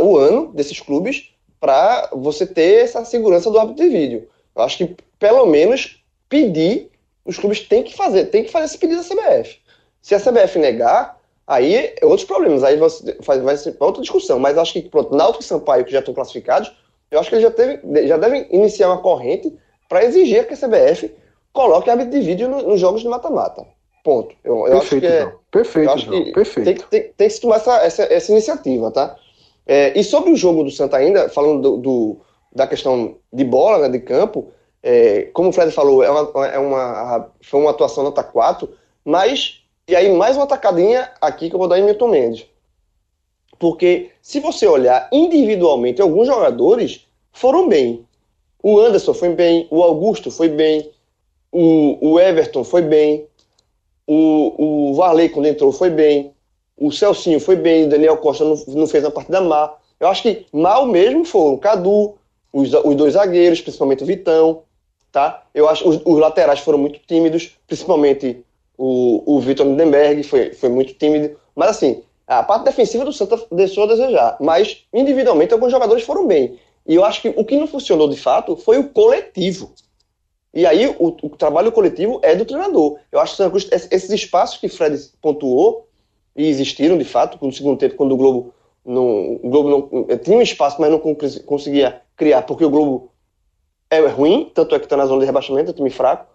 o 0.01 0.17
ano 0.17 0.51
desses 0.51 0.81
clubes, 0.81 1.31
para 1.57 2.09
você 2.11 2.45
ter 2.45 2.83
essa 2.83 3.05
segurança 3.05 3.49
do 3.49 3.57
árbitro 3.57 3.85
de 3.85 3.89
vídeo. 3.89 4.27
Eu 4.53 4.61
acho 4.61 4.77
que 4.77 4.95
pelo 5.17 5.45
menos 5.45 6.03
pedir, 6.27 6.88
os 7.29 7.37
clubes 7.37 7.61
têm 7.61 7.83
que 7.83 7.95
fazer, 7.95 8.25
tem 8.25 8.43
que 8.43 8.51
fazer 8.51 8.65
esse 8.65 8.77
pedido 8.77 9.01
da 9.01 9.07
CBF. 9.07 9.57
Se 10.01 10.15
a 10.15 10.19
CBF 10.19 10.57
negar, 10.57 11.19
aí 11.45 11.75
é 11.75 11.95
outros 12.01 12.25
problemas, 12.25 12.63
aí 12.63 12.75
vai, 12.75 13.39
vai 13.39 13.55
ser 13.55 13.75
outra 13.79 14.01
discussão. 14.01 14.39
Mas 14.39 14.57
acho 14.57 14.73
que, 14.73 14.81
pronto, 14.81 15.15
Náutico 15.15 15.43
e 15.43 15.45
Sampaio, 15.45 15.85
que 15.85 15.91
já 15.91 15.99
estão 15.99 16.13
classificados, 16.13 16.71
eu 17.11 17.19
acho 17.19 17.29
que 17.29 17.35
eles 17.35 17.43
já, 17.43 17.51
teve, 17.51 18.07
já 18.07 18.17
devem 18.17 18.47
iniciar 18.49 18.87
uma 18.87 19.01
corrente 19.01 19.55
para 19.87 20.03
exigir 20.03 20.47
que 20.47 20.55
a 20.55 20.57
CBF 20.57 21.13
coloque 21.53 21.89
árbitro 21.89 22.19
de 22.19 22.25
vídeo 22.25 22.49
no, 22.49 22.63
nos 22.63 22.79
jogos 22.79 23.01
de 23.01 23.07
mata-mata. 23.07 23.65
Ponto. 24.03 24.35
Eu, 24.43 24.67
eu 24.67 24.79
perfeito, 24.79 24.81
acho 24.81 24.99
que 24.99 25.05
é, 25.05 25.33
Perfeito, 25.51 25.89
acho 25.91 26.09
que 26.09 26.31
perfeito. 26.31 26.65
Tem, 26.65 26.75
tem, 26.75 27.13
tem, 27.15 27.27
que 27.27 27.33
se 27.33 27.41
tomar 27.41 27.57
essa, 27.57 27.77
essa, 27.77 28.03
essa 28.03 28.31
iniciativa, 28.31 28.89
tá? 28.91 29.15
É, 29.67 29.97
e 29.99 30.03
sobre 30.03 30.31
o 30.31 30.35
jogo 30.35 30.63
do 30.63 30.71
Santa 30.71 30.97
ainda, 30.97 31.29
falando 31.29 31.61
do, 31.61 31.77
do 31.77 32.17
da 32.51 32.65
questão 32.65 33.17
de 33.31 33.43
bola, 33.43 33.87
né, 33.87 33.89
de 33.89 33.99
campo, 33.99 34.51
é, 34.81 35.23
como 35.33 35.49
o 35.49 35.53
Fred 35.53 35.71
falou, 35.71 36.03
é 36.03 36.09
uma, 36.09 36.47
é 36.47 36.59
uma, 36.59 37.29
foi 37.41 37.59
uma 37.59 37.71
atuação 37.71 38.03
nota 38.03 38.23
4, 38.23 38.69
mas, 39.03 39.61
e 39.87 39.95
aí 39.95 40.11
mais 40.11 40.37
uma 40.37 40.47
tacadinha 40.47 41.11
aqui 41.19 41.49
que 41.49 41.55
eu 41.55 41.59
vou 41.59 41.67
dar 41.67 41.79
em 41.79 41.83
Milton 41.83 42.07
Mendes. 42.07 42.45
Porque 43.57 44.11
se 44.21 44.39
você 44.39 44.65
olhar 44.65 45.09
individualmente, 45.11 46.01
alguns 46.01 46.27
jogadores 46.27 47.05
foram 47.33 47.67
bem. 47.67 48.05
O 48.63 48.79
Anderson 48.79 49.13
foi 49.13 49.29
bem, 49.29 49.67
o 49.69 49.83
Augusto 49.83 50.31
foi 50.31 50.47
bem, 50.49 50.89
o, 51.51 52.11
o 52.11 52.19
Everton 52.19 52.63
foi 52.63 52.81
bem, 52.81 53.25
o, 54.07 54.89
o 54.89 54.93
Varley, 54.95 55.29
quando 55.29 55.47
entrou, 55.47 55.71
foi 55.71 55.89
bem, 55.89 56.33
o 56.77 56.91
Celcinho 56.91 57.39
foi 57.39 57.55
bem, 57.55 57.85
o 57.85 57.89
Daniel 57.89 58.17
Costa 58.17 58.45
não, 58.45 58.55
não 58.67 58.87
fez 58.87 59.03
uma 59.03 59.11
partida 59.11 59.41
má. 59.41 59.75
Eu 59.99 60.07
acho 60.07 60.23
que 60.23 60.45
mal 60.53 60.85
mesmo 60.85 61.25
foram 61.25 61.55
o 61.55 61.57
Cadu, 61.57 62.15
os, 62.51 62.73
os 62.73 62.95
dois 62.95 63.13
zagueiros, 63.13 63.61
principalmente 63.61 64.03
o 64.03 64.07
Vitão, 64.07 64.63
tá? 65.11 65.43
Eu 65.53 65.67
acho 65.67 65.87
os, 65.87 66.01
os 66.03 66.19
laterais 66.19 66.59
foram 66.59 66.77
muito 66.77 66.99
tímidos, 67.07 67.57
principalmente 67.67 68.43
o, 68.77 69.35
o 69.35 69.39
Vitor 69.39 69.65
Lindenberg 69.65 70.23
foi, 70.23 70.53
foi 70.53 70.69
muito 70.69 70.93
tímido. 70.93 71.37
Mas 71.55 71.71
assim, 71.71 72.01
a 72.25 72.43
parte 72.43 72.63
defensiva 72.63 73.03
do 73.03 73.11
Santa 73.11 73.37
deixou 73.51 73.83
a 73.83 73.87
desejar. 73.87 74.37
Mas 74.39 74.85
individualmente 74.93 75.53
alguns 75.53 75.71
jogadores 75.71 76.03
foram 76.03 76.25
bem. 76.27 76.57
E 76.87 76.95
eu 76.95 77.03
acho 77.03 77.21
que 77.21 77.29
o 77.29 77.43
que 77.43 77.57
não 77.57 77.67
funcionou 77.67 78.09
de 78.09 78.17
fato 78.17 78.55
foi 78.55 78.77
o 78.77 78.89
coletivo. 78.89 79.73
E 80.53 80.65
aí 80.65 80.87
o, 80.97 81.07
o 81.21 81.29
trabalho 81.29 81.71
coletivo 81.71 82.19
é 82.23 82.35
do 82.35 82.45
treinador. 82.45 82.97
Eu 83.11 83.19
acho 83.19 83.35
que 83.35 83.69
esses 83.91 84.09
espaços 84.09 84.57
que 84.57 84.69
Fred 84.69 84.97
pontuou 85.21 85.87
e 86.35 86.47
existiram 86.47 86.97
de 86.97 87.03
fato 87.03 87.37
no 87.45 87.51
segundo 87.51 87.77
tempo 87.77 87.95
quando 87.95 88.13
o 88.13 88.17
Globo 88.17 88.53
não, 88.85 89.39
o 89.43 89.49
Globo 89.49 89.69
não 89.69 90.17
tinha 90.17 90.37
um 90.37 90.41
espaço, 90.41 90.77
mas 90.79 90.89
não 90.89 90.99
conseguia 90.99 92.01
criar 92.15 92.43
porque 92.43 92.65
o 92.65 92.69
Globo 92.69 93.11
é 93.89 93.99
ruim, 94.07 94.51
tanto 94.53 94.75
é 94.75 94.79
que 94.79 94.85
está 94.85 94.95
na 94.95 95.05
zona 95.05 95.21
de 95.21 95.25
rebaixamento, 95.25 95.71
é 95.71 95.73
um 95.73 95.75
time 95.75 95.89
fraco. 95.89 96.27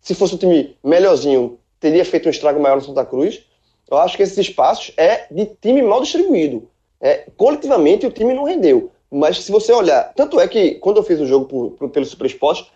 Se 0.00 0.14
fosse 0.14 0.34
um 0.34 0.38
time 0.38 0.76
melhorzinho, 0.82 1.58
teria 1.78 2.04
feito 2.04 2.26
um 2.26 2.30
estrago 2.30 2.60
maior 2.60 2.76
no 2.76 2.82
Santa 2.82 3.04
Cruz. 3.04 3.42
Eu 3.90 3.98
acho 3.98 4.16
que 4.16 4.22
esses 4.22 4.38
espaços 4.38 4.92
é 4.96 5.26
de 5.30 5.46
time 5.60 5.82
mal 5.82 6.00
distribuído. 6.00 6.68
É, 7.00 7.26
coletivamente 7.36 8.06
o 8.06 8.10
time 8.10 8.32
não 8.32 8.44
rendeu. 8.44 8.90
Mas 9.10 9.42
se 9.42 9.50
você 9.50 9.72
olhar, 9.72 10.12
tanto 10.14 10.38
é 10.38 10.46
que 10.46 10.76
quando 10.76 10.98
eu 10.98 11.02
fiz 11.02 11.18
o 11.18 11.26
jogo 11.26 11.46
por, 11.46 11.70
por, 11.72 11.90
pelo 11.90 12.06
Super 12.06 12.26
Esporte, 12.26 12.70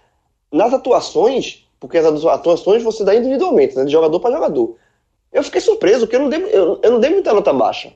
nas 0.50 0.74
atuações, 0.74 1.68
porque 1.78 1.98
as 1.98 2.24
atuações 2.24 2.82
você 2.82 3.04
dá 3.04 3.14
individualmente, 3.14 3.76
né, 3.76 3.84
de 3.84 3.92
jogador 3.92 4.18
para 4.18 4.34
jogador. 4.34 4.76
Eu 5.32 5.42
fiquei 5.44 5.60
surpreso, 5.60 6.00
porque 6.00 6.16
eu 6.16 6.20
não 6.20 6.28
dei, 6.28 6.42
eu, 6.52 6.80
eu 6.82 6.90
não 6.92 7.00
dei 7.00 7.10
muita 7.10 7.32
nota 7.32 7.52
baixa. 7.52 7.92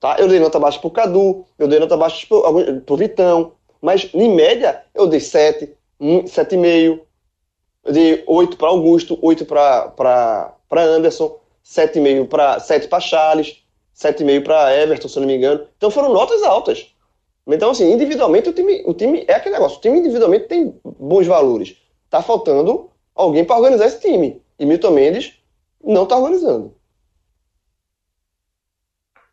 Tá? 0.00 0.16
Eu 0.18 0.28
dei 0.28 0.38
nota 0.38 0.58
baixa 0.58 0.78
pro 0.80 0.90
Cadu, 0.90 1.44
eu 1.58 1.68
dei 1.68 1.78
nota 1.78 1.96
baixa 1.96 2.26
pro, 2.26 2.80
pro 2.82 2.96
Vitão, 2.96 3.52
mas, 3.80 4.10
em 4.12 4.34
média, 4.34 4.82
eu 4.94 5.06
dei 5.06 5.20
7, 5.20 5.74
7,5. 6.00 7.00
Eu 7.84 7.92
dei 7.92 8.24
8 8.26 8.56
para 8.56 8.68
Augusto, 8.68 9.18
8 9.22 9.46
para 9.46 10.54
Anderson, 10.70 11.38
7,5 11.64 12.28
para 12.28 12.58
7 12.60 12.88
para 12.88 13.00
Charles, 13.00 13.62
7,5 13.96 14.44
para 14.44 14.76
Everton, 14.76 15.08
se 15.08 15.18
não 15.18 15.26
me 15.26 15.36
engano. 15.36 15.66
Então 15.76 15.90
foram 15.90 16.12
notas 16.12 16.42
altas. 16.42 16.94
Então, 17.46 17.70
assim, 17.70 17.90
individualmente 17.90 18.48
o 18.50 18.52
time, 18.52 18.82
o 18.84 18.92
time 18.92 19.24
é 19.26 19.34
aquele 19.34 19.54
negócio. 19.54 19.78
O 19.78 19.80
time 19.80 19.98
individualmente 19.98 20.48
tem 20.48 20.78
bons 20.84 21.26
valores. 21.26 21.76
Tá 22.10 22.20
faltando 22.20 22.90
alguém 23.14 23.44
para 23.44 23.56
organizar 23.56 23.86
esse 23.86 24.00
time. 24.00 24.42
E 24.58 24.66
Milton 24.66 24.90
Mendes 24.90 25.34
não 25.82 26.02
está 26.02 26.16
organizando. 26.16 26.74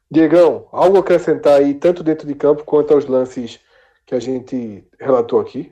Diegão, 0.09 0.67
algo 0.71 0.97
acrescentar 0.97 1.59
aí, 1.59 1.73
tanto 1.73 2.03
dentro 2.03 2.25
de 2.25 2.35
campo 2.35 2.63
quanto 2.63 2.93
aos 2.93 3.05
lances 3.05 3.59
que 4.05 4.15
a 4.15 4.19
gente 4.19 4.83
relatou 4.99 5.39
aqui? 5.39 5.71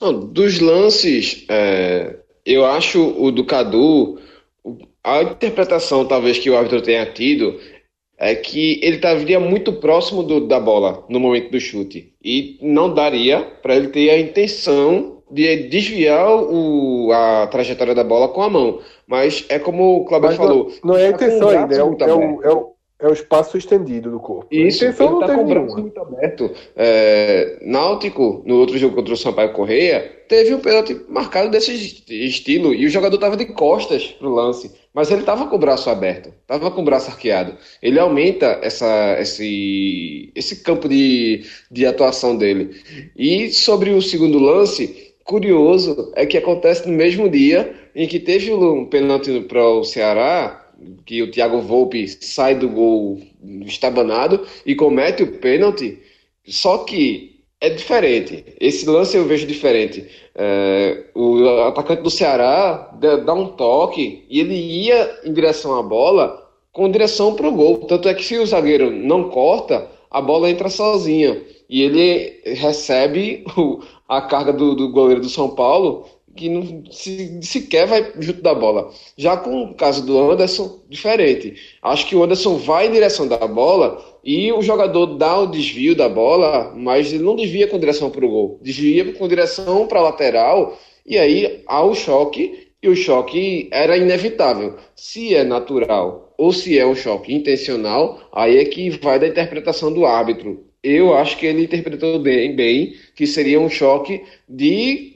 Não, 0.00 0.18
dos 0.18 0.60
lances, 0.60 1.44
é, 1.48 2.16
eu 2.44 2.64
acho 2.64 3.00
o 3.00 3.30
do 3.30 3.44
Cadu, 3.44 4.18
a 5.04 5.22
interpretação 5.22 6.06
talvez 6.06 6.38
que 6.38 6.50
o 6.50 6.56
árbitro 6.56 6.82
tenha 6.82 7.06
tido 7.06 7.58
é 8.18 8.34
que 8.34 8.78
ele 8.82 8.96
estaria 8.96 9.40
muito 9.40 9.72
próximo 9.74 10.22
do, 10.22 10.46
da 10.46 10.60
bola 10.60 11.04
no 11.08 11.18
momento 11.18 11.50
do 11.50 11.60
chute 11.60 12.12
e 12.22 12.58
não 12.60 12.92
daria 12.92 13.40
para 13.40 13.76
ele 13.76 13.88
ter 13.88 14.10
a 14.10 14.20
intenção 14.20 15.22
de 15.30 15.68
desviar 15.68 16.28
o, 16.28 17.10
a 17.12 17.46
trajetória 17.46 17.94
da 17.94 18.04
bola 18.04 18.28
com 18.28 18.42
a 18.42 18.50
mão. 18.50 18.80
Mas 19.06 19.46
é 19.48 19.58
como 19.58 20.00
o 20.00 20.04
Cláudio 20.04 20.32
falou. 20.32 20.72
Não, 20.84 20.92
não 20.92 20.96
é 20.98 21.08
a 21.08 21.12
tá 21.12 21.24
intenção 21.26 21.48
ainda, 21.48 21.74
é 21.74 21.82
o, 21.82 21.96
é, 21.98 22.14
o, 22.14 22.42
é, 22.42 22.52
o, 22.52 22.74
é 23.00 23.08
o 23.08 23.12
espaço 23.12 23.56
estendido 23.56 24.10
do 24.10 24.20
corpo. 24.20 24.46
Isso, 24.50 24.84
ele 24.84 24.94
não 24.98 25.20
tá 25.20 25.34
com 25.34 25.42
o 25.42 25.46
braço 25.46 25.78
muito 25.78 26.00
aberto. 26.00 26.50
É, 26.76 27.58
Náutico, 27.62 28.42
no 28.44 28.56
outro 28.56 28.76
jogo 28.76 28.94
contra 28.94 29.14
o 29.14 29.16
Sampaio 29.16 29.52
Correia, 29.52 30.20
teve 30.28 30.54
um 30.54 30.60
pênalti 30.60 31.00
marcado 31.08 31.50
desse 31.50 31.72
estilo 32.08 32.74
e 32.74 32.86
o 32.86 32.90
jogador 32.90 33.16
estava 33.16 33.36
de 33.36 33.46
costas 33.46 34.06
pro 34.06 34.34
lance, 34.34 34.70
mas 34.92 35.10
ele 35.10 35.20
estava 35.20 35.46
com 35.46 35.56
o 35.56 35.58
braço 35.58 35.88
aberto, 35.88 36.32
estava 36.42 36.70
com 36.70 36.82
o 36.82 36.84
braço 36.84 37.10
arqueado. 37.10 37.56
Ele 37.82 37.98
aumenta 37.98 38.58
essa, 38.62 39.18
esse, 39.18 40.30
esse 40.34 40.62
campo 40.62 40.88
de, 40.88 41.44
de 41.70 41.86
atuação 41.86 42.36
dele. 42.36 42.70
E 43.16 43.50
sobre 43.50 43.90
o 43.90 44.02
segundo 44.02 44.38
lance, 44.38 45.14
curioso 45.24 46.12
é 46.14 46.26
que 46.26 46.36
acontece 46.36 46.88
no 46.88 46.94
mesmo 46.94 47.28
dia 47.28 47.74
em 47.94 48.06
que 48.06 48.20
teve 48.20 48.52
um 48.52 48.84
pênalti 48.84 49.40
para 49.42 49.64
o 49.64 49.84
Ceará 49.84 50.59
que 51.04 51.22
o 51.22 51.30
Thiago 51.30 51.60
Volpe 51.60 52.06
sai 52.08 52.54
do 52.54 52.68
gol 52.68 53.20
estabanado 53.64 54.46
e 54.64 54.74
comete 54.74 55.22
o 55.22 55.38
pênalti, 55.38 55.98
só 56.46 56.78
que 56.78 57.30
é 57.60 57.68
diferente. 57.68 58.44
Esse 58.58 58.88
lance 58.88 59.16
eu 59.16 59.26
vejo 59.26 59.46
diferente. 59.46 60.06
É, 60.34 61.04
o 61.14 61.46
atacante 61.66 62.02
do 62.02 62.10
Ceará 62.10 62.90
dá 63.24 63.34
um 63.34 63.48
toque 63.48 64.24
e 64.30 64.40
ele 64.40 64.54
ia 64.54 65.20
em 65.24 65.32
direção 65.32 65.78
à 65.78 65.82
bola 65.82 66.48
com 66.72 66.90
direção 66.90 67.34
para 67.34 67.48
o 67.48 67.52
gol. 67.52 67.78
Tanto 67.80 68.08
é 68.08 68.14
que 68.14 68.24
se 68.24 68.38
o 68.38 68.46
zagueiro 68.46 68.90
não 68.90 69.28
corta, 69.28 69.88
a 70.10 70.20
bola 70.20 70.50
entra 70.50 70.70
sozinha. 70.70 71.42
E 71.68 71.82
ele 71.82 72.40
recebe 72.44 73.44
a 74.08 74.22
carga 74.22 74.52
do, 74.52 74.74
do 74.74 74.90
goleiro 74.90 75.20
do 75.20 75.28
São 75.28 75.50
Paulo 75.50 76.06
que 76.36 76.48
não 76.48 76.84
se, 76.90 77.40
sequer 77.42 77.86
vai 77.86 78.12
junto 78.18 78.42
da 78.42 78.54
bola. 78.54 78.90
Já 79.16 79.36
com 79.36 79.62
o 79.64 79.74
caso 79.74 80.04
do 80.04 80.18
Anderson, 80.18 80.80
diferente. 80.88 81.54
Acho 81.82 82.06
que 82.06 82.16
o 82.16 82.22
Anderson 82.22 82.56
vai 82.56 82.86
em 82.88 82.92
direção 82.92 83.26
da 83.28 83.46
bola 83.46 84.02
e 84.24 84.52
o 84.52 84.62
jogador 84.62 85.06
dá 85.16 85.38
o 85.38 85.46
desvio 85.46 85.94
da 85.96 86.08
bola, 86.08 86.72
mas 86.76 87.12
ele 87.12 87.24
não 87.24 87.36
desvia 87.36 87.66
com 87.68 87.78
direção 87.78 88.10
para 88.10 88.24
o 88.24 88.28
gol. 88.28 88.58
Desvia 88.62 89.12
com 89.14 89.28
direção 89.28 89.86
para 89.86 90.00
a 90.00 90.02
lateral 90.02 90.78
E 91.06 91.18
aí 91.18 91.62
há 91.66 91.82
o 91.84 91.94
choque, 91.94 92.68
e 92.82 92.88
o 92.88 92.96
choque 92.96 93.68
era 93.72 93.96
inevitável. 93.96 94.76
Se 94.94 95.34
é 95.34 95.44
natural 95.44 96.34
ou 96.38 96.52
se 96.52 96.78
é 96.78 96.86
um 96.86 96.94
choque 96.94 97.34
intencional, 97.34 98.20
aí 98.32 98.58
é 98.58 98.64
que 98.64 98.88
vai 98.90 99.18
da 99.18 99.28
interpretação 99.28 99.92
do 99.92 100.06
árbitro. 100.06 100.64
Eu 100.82 101.14
acho 101.14 101.36
que 101.36 101.44
ele 101.46 101.64
interpretou 101.64 102.18
bem, 102.18 102.56
bem 102.56 102.94
que 103.14 103.26
seria 103.26 103.60
um 103.60 103.68
choque 103.68 104.22
de 104.48 105.09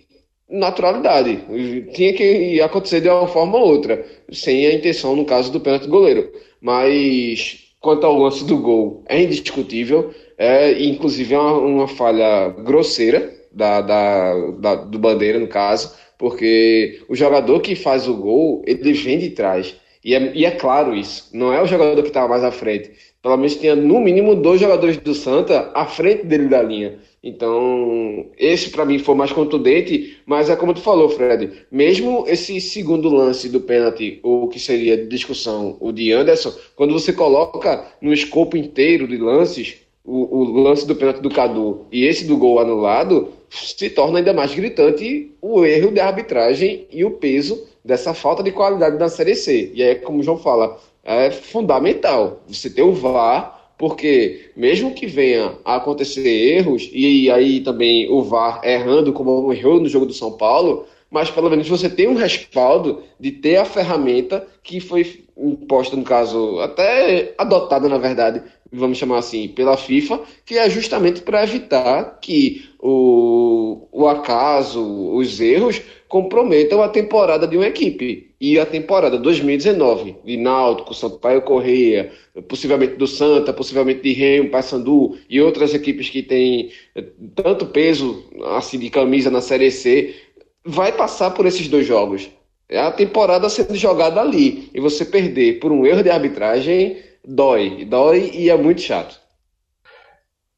naturalidade. 0.49 1.45
Tinha 1.93 2.13
que 2.13 2.61
acontecer 2.61 3.01
de 3.01 3.09
uma 3.09 3.27
forma 3.27 3.59
ou 3.59 3.69
outra, 3.69 4.05
sem 4.33 4.67
a 4.67 4.75
intenção, 4.75 5.17
no 5.17 5.25
caso 5.25 5.51
do 5.51 5.61
pênalti 5.61 5.85
do 5.85 5.91
goleiro. 5.91 6.31
Mas 6.61 7.65
quanto 7.81 8.07
ao 8.07 8.19
lance 8.19 8.45
do 8.45 8.59
gol, 8.59 9.05
é 9.07 9.23
indiscutível. 9.23 10.15
É, 10.39 10.83
inclusive, 10.83 11.35
é 11.35 11.39
uma, 11.39 11.59
uma 11.59 11.89
falha 11.89 12.49
grosseira 12.49 13.33
da, 13.53 13.81
da, 13.81 14.51
da, 14.59 14.75
do 14.77 14.99
Bandeira, 14.99 15.39
no 15.39 15.47
caso, 15.47 15.95
porque 16.19 17.03
o 17.09 17.15
jogador 17.15 17.61
que 17.61 17.77
faz 17.77 18.09
o 18.09 18.17
gol, 18.17 18.63
ele 18.67 18.93
vem 18.93 19.19
de 19.19 19.31
trás. 19.31 19.77
E 20.05 20.15
é, 20.15 20.33
e 20.35 20.45
é 20.45 20.51
claro 20.51 20.95
isso. 20.95 21.31
Não 21.33 21.53
é 21.53 21.63
o 21.63 21.67
jogador 21.67 22.03
que 22.03 22.09
estava 22.09 22.29
mais 22.29 22.45
à 22.45 22.51
frente. 22.51 22.91
Pelo 23.25 23.39
menos 23.39 23.57
tinha 23.57 23.75
no 23.75 24.01
mínimo 24.01 24.35
dois 24.35 24.61
jogadores 24.61 24.99
do 24.99 25.15
Santa 25.15 25.71
à 25.73 25.87
frente 25.87 26.27
dele 26.27 26.47
da 26.47 26.63
linha. 26.63 26.99
Então, 27.23 28.27
esse 28.37 28.69
para 28.69 28.85
mim 28.85 28.99
foi 28.99 29.15
mais 29.15 29.33
contundente, 29.33 30.19
mas 30.27 30.51
é 30.51 30.57
como 30.57 30.75
tu 30.75 30.83
falou, 30.83 31.09
Fred, 31.09 31.51
mesmo 31.73 32.27
esse 32.29 32.61
segundo 32.61 33.09
lance 33.09 33.49
do 33.49 33.63
pênalti, 33.63 34.21
o 34.23 34.47
que 34.49 34.61
seria 34.61 35.07
discussão, 35.07 35.79
o 35.81 35.91
de 35.91 36.13
Anderson, 36.13 36.53
quando 36.77 36.93
você 36.93 37.15
coloca 37.15 37.87
no 37.99 38.13
escopo 38.13 38.59
inteiro 38.59 39.09
de 39.09 39.17
lances, 39.17 39.77
o, 40.05 40.41
o 40.41 40.61
lance 40.61 40.87
do 40.87 40.95
pênalti 40.95 41.23
do 41.23 41.31
Cadu 41.31 41.87
e 41.91 42.05
esse 42.05 42.27
do 42.27 42.37
gol 42.37 42.59
anulado, 42.59 43.31
se 43.49 43.89
torna 43.89 44.19
ainda 44.19 44.35
mais 44.35 44.55
gritante 44.55 45.31
o 45.41 45.65
erro 45.65 45.91
de 45.93 46.01
arbitragem 46.01 46.87
e 46.93 47.07
o 47.07 47.13
peso 47.13 47.67
dessa 47.83 48.13
falta 48.13 48.43
de 48.43 48.53
qualidade 48.53 48.99
na 48.99 49.09
Série 49.09 49.35
C. 49.35 49.73
E 49.75 49.83
é 49.83 49.95
como 49.95 50.19
o 50.19 50.23
João 50.23 50.37
fala, 50.37 50.79
é 51.05 51.31
fundamental 51.31 52.43
você 52.49 52.71
ter 52.71 52.83
o 52.83 52.93
VAR 52.93 53.55
porque 53.77 54.51
mesmo 54.57 54.95
que 54.95 55.07
venha 55.07 55.57
a 55.65 55.77
acontecer 55.77 56.27
erros, 56.27 56.89
e 56.93 57.31
aí 57.31 57.61
também 57.61 58.09
o 58.11 58.23
VAR 58.23 58.61
errando 58.65 59.13
como 59.13 59.53
errou 59.53 59.81
no 59.81 59.89
jogo 59.89 60.07
do 60.07 60.13
São 60.13 60.33
Paulo, 60.33 60.87
mas 61.11 61.31
pelo 61.31 61.51
menos 61.51 61.69
você 61.69 61.89
tem 61.89 62.09
um 62.09 62.15
respaldo 62.15 63.03
de 63.19 63.33
ter 63.33 63.57
a 63.57 63.65
ferramenta 63.65 64.47
que 64.63 64.81
foi 64.81 65.25
imposta, 65.37 65.97
no 65.97 66.05
caso, 66.05 66.61
até 66.61 67.35
adotada, 67.37 67.89
na 67.89 67.99
verdade, 67.99 68.43
vamos 68.73 68.99
chamar 68.99 69.19
assim, 69.19 69.49
pela 69.49 69.77
FIFA, 69.77 70.21
que 70.45 70.57
é 70.57 70.69
justamente 70.71 71.23
para 71.23 71.45
evitar 71.45 72.19
que 72.21 72.69
o, 72.81 73.87
o 73.93 74.07
acaso, 74.09 74.81
os 75.15 75.41
erros 75.41 75.81
comprometam 76.09 76.83
a 76.83 76.89
temporada 76.89 77.47
de 77.47 77.57
uma 77.57 77.67
equipe. 77.67 78.34
E 78.47 78.61
a 78.61 78.67
temporada 78.67 79.17
2019 79.17 80.17
de 80.23 80.37
Náutico, 80.37 80.93
Sampaio 80.93 81.41
Correia, 81.41 82.13
possivelmente 82.47 82.97
do 82.97 83.07
Santa, 83.07 83.55
possivelmente 83.55 84.03
de 84.03 84.13
Remo, 84.13 84.51
Paysandu 84.51 85.17
e 85.31 85.41
outras 85.41 85.73
equipes 85.73 86.11
que 86.11 86.23
têm 86.23 86.71
eh, 86.95 87.07
tanto 87.35 87.65
peso 87.65 88.23
assim 88.55 88.79
de 88.79 88.91
camisa 88.91 89.31
na 89.31 89.41
Série 89.41 89.71
C, 89.71 90.15
vai 90.63 90.93
passar 90.93 91.31
por 91.31 91.47
esses 91.47 91.69
dois 91.69 91.87
jogos. 91.87 92.29
É 92.69 92.79
a 92.79 92.93
temporada 92.93 93.49
sendo 93.49 93.75
jogada 93.77 94.21
ali 94.21 94.69
e 94.75 94.79
você 94.79 95.07
perder 95.07 95.59
por 95.59 95.73
um 95.73 95.87
erro 95.87 96.03
de 96.03 96.11
arbitragem 96.11 96.99
dói, 97.27 97.87
dói 97.87 98.31
e 98.35 98.51
é 98.51 98.57
muito 98.59 98.83
chato. 98.83 99.19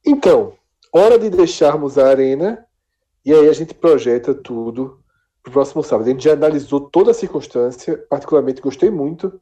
Então, 0.05 0.55
hora 0.93 1.21
de 1.21 1.31
deixarmos 1.31 1.99
a 1.99 2.09
arena 2.09 2.67
e 3.25 3.33
aí 3.33 3.49
a 3.49 3.53
gente 3.53 3.75
projeta 3.75 4.35
tudo 4.35 5.06
para 5.47 5.51
o 5.51 5.53
próximo 5.53 5.83
sábado. 5.83 6.09
A 6.09 6.11
gente 6.11 6.25
já 6.25 6.33
analisou 6.33 6.81
toda 6.81 7.13
a 7.13 7.15
circunstância, 7.15 7.97
particularmente 8.11 8.61
gostei 8.61 8.91
muito 8.91 9.41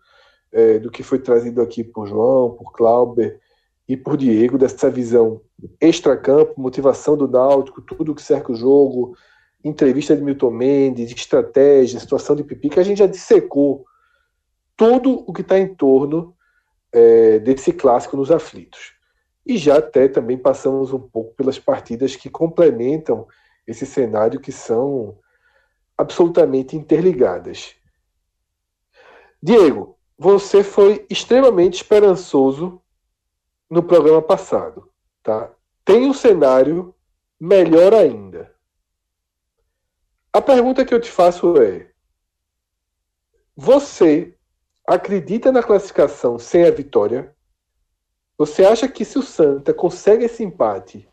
é, 0.53 0.79
do 0.79 0.91
que 0.91 1.03
foi 1.03 1.19
trazido 1.19 1.63
aqui 1.63 1.83
por 1.83 2.07
João, 2.07 2.51
por 2.51 2.73
Clauber 2.73 3.41
e 3.89 3.97
por 3.97 4.17
Diego, 4.17 4.59
dessa 4.59 4.91
visão 4.91 5.41
extra-campo, 5.81 6.61
motivação 6.61 7.17
do 7.17 7.27
Náutico, 7.27 7.81
tudo 7.81 8.15
que 8.15 8.23
cerca 8.23 8.53
o 8.53 8.55
jogo, 8.55 9.17
entrevista 9.65 10.15
de 10.15 10.23
Milton 10.23 10.51
Mendes, 10.51 11.11
estratégia, 11.11 11.99
situação 11.99 12.37
de 12.37 12.45
Pipi, 12.45 12.69
que 12.69 12.81
a 12.81 12.85
gente 12.85 12.99
já 12.99 13.07
dissecou 13.07 13.85
tudo 14.77 15.25
o 15.27 15.33
que 15.33 15.41
está 15.41 15.59
em 15.59 15.75
torno 15.75 16.35
é, 16.93 17.39
desse 17.39 17.73
clássico 17.73 18.17
nos 18.17 18.31
aflitos. 18.31 18.93
E 19.47 19.57
já 19.57 19.79
até 19.79 20.09
também 20.09 20.37
passamos 20.37 20.93
um 20.93 20.99
pouco 20.99 21.35
pelas 21.35 21.59
partidas 21.59 22.15
que 22.15 22.29
complementam 22.29 23.27
esse 23.67 23.87
cenário, 23.87 24.41
que 24.41 24.53
são 24.53 25.19
absolutamente 25.97 26.77
interligadas. 26.77 27.75
Diego, 29.43 29.99
você 30.19 30.65
foi 30.65 31.07
extremamente 31.11 31.75
esperançoso 31.75 32.81
no 33.69 33.83
programa 33.83 34.23
passado, 34.23 34.91
tá? 35.23 35.53
Tem 35.85 36.07
um 36.07 36.15
cenário 36.15 36.95
melhor 37.39 37.93
ainda. 37.93 38.55
A 40.33 40.41
pergunta 40.41 40.85
que 40.85 40.95
eu 40.95 41.01
te 41.01 41.11
faço 41.11 41.61
é: 41.61 41.91
você 43.57 44.35
acredita 44.87 45.53
na 45.53 45.63
classificação 45.63 46.39
sem 46.39 46.65
a 46.65 46.71
vitória? 46.71 47.35
Você 48.37 48.65
acha 48.65 48.89
que 48.89 49.05
se 49.05 49.19
o 49.19 49.23
Santa 49.23 49.73
consegue 49.73 50.25
esse 50.25 50.43
empate, 50.43 51.09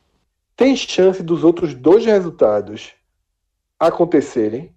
tem 0.55 0.75
chance 0.75 1.21
dos 1.21 1.43
outros 1.43 1.73
dois 1.73 2.05
resultados 2.05 2.95
acontecerem? 3.87 4.71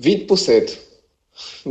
20%. 0.00 0.78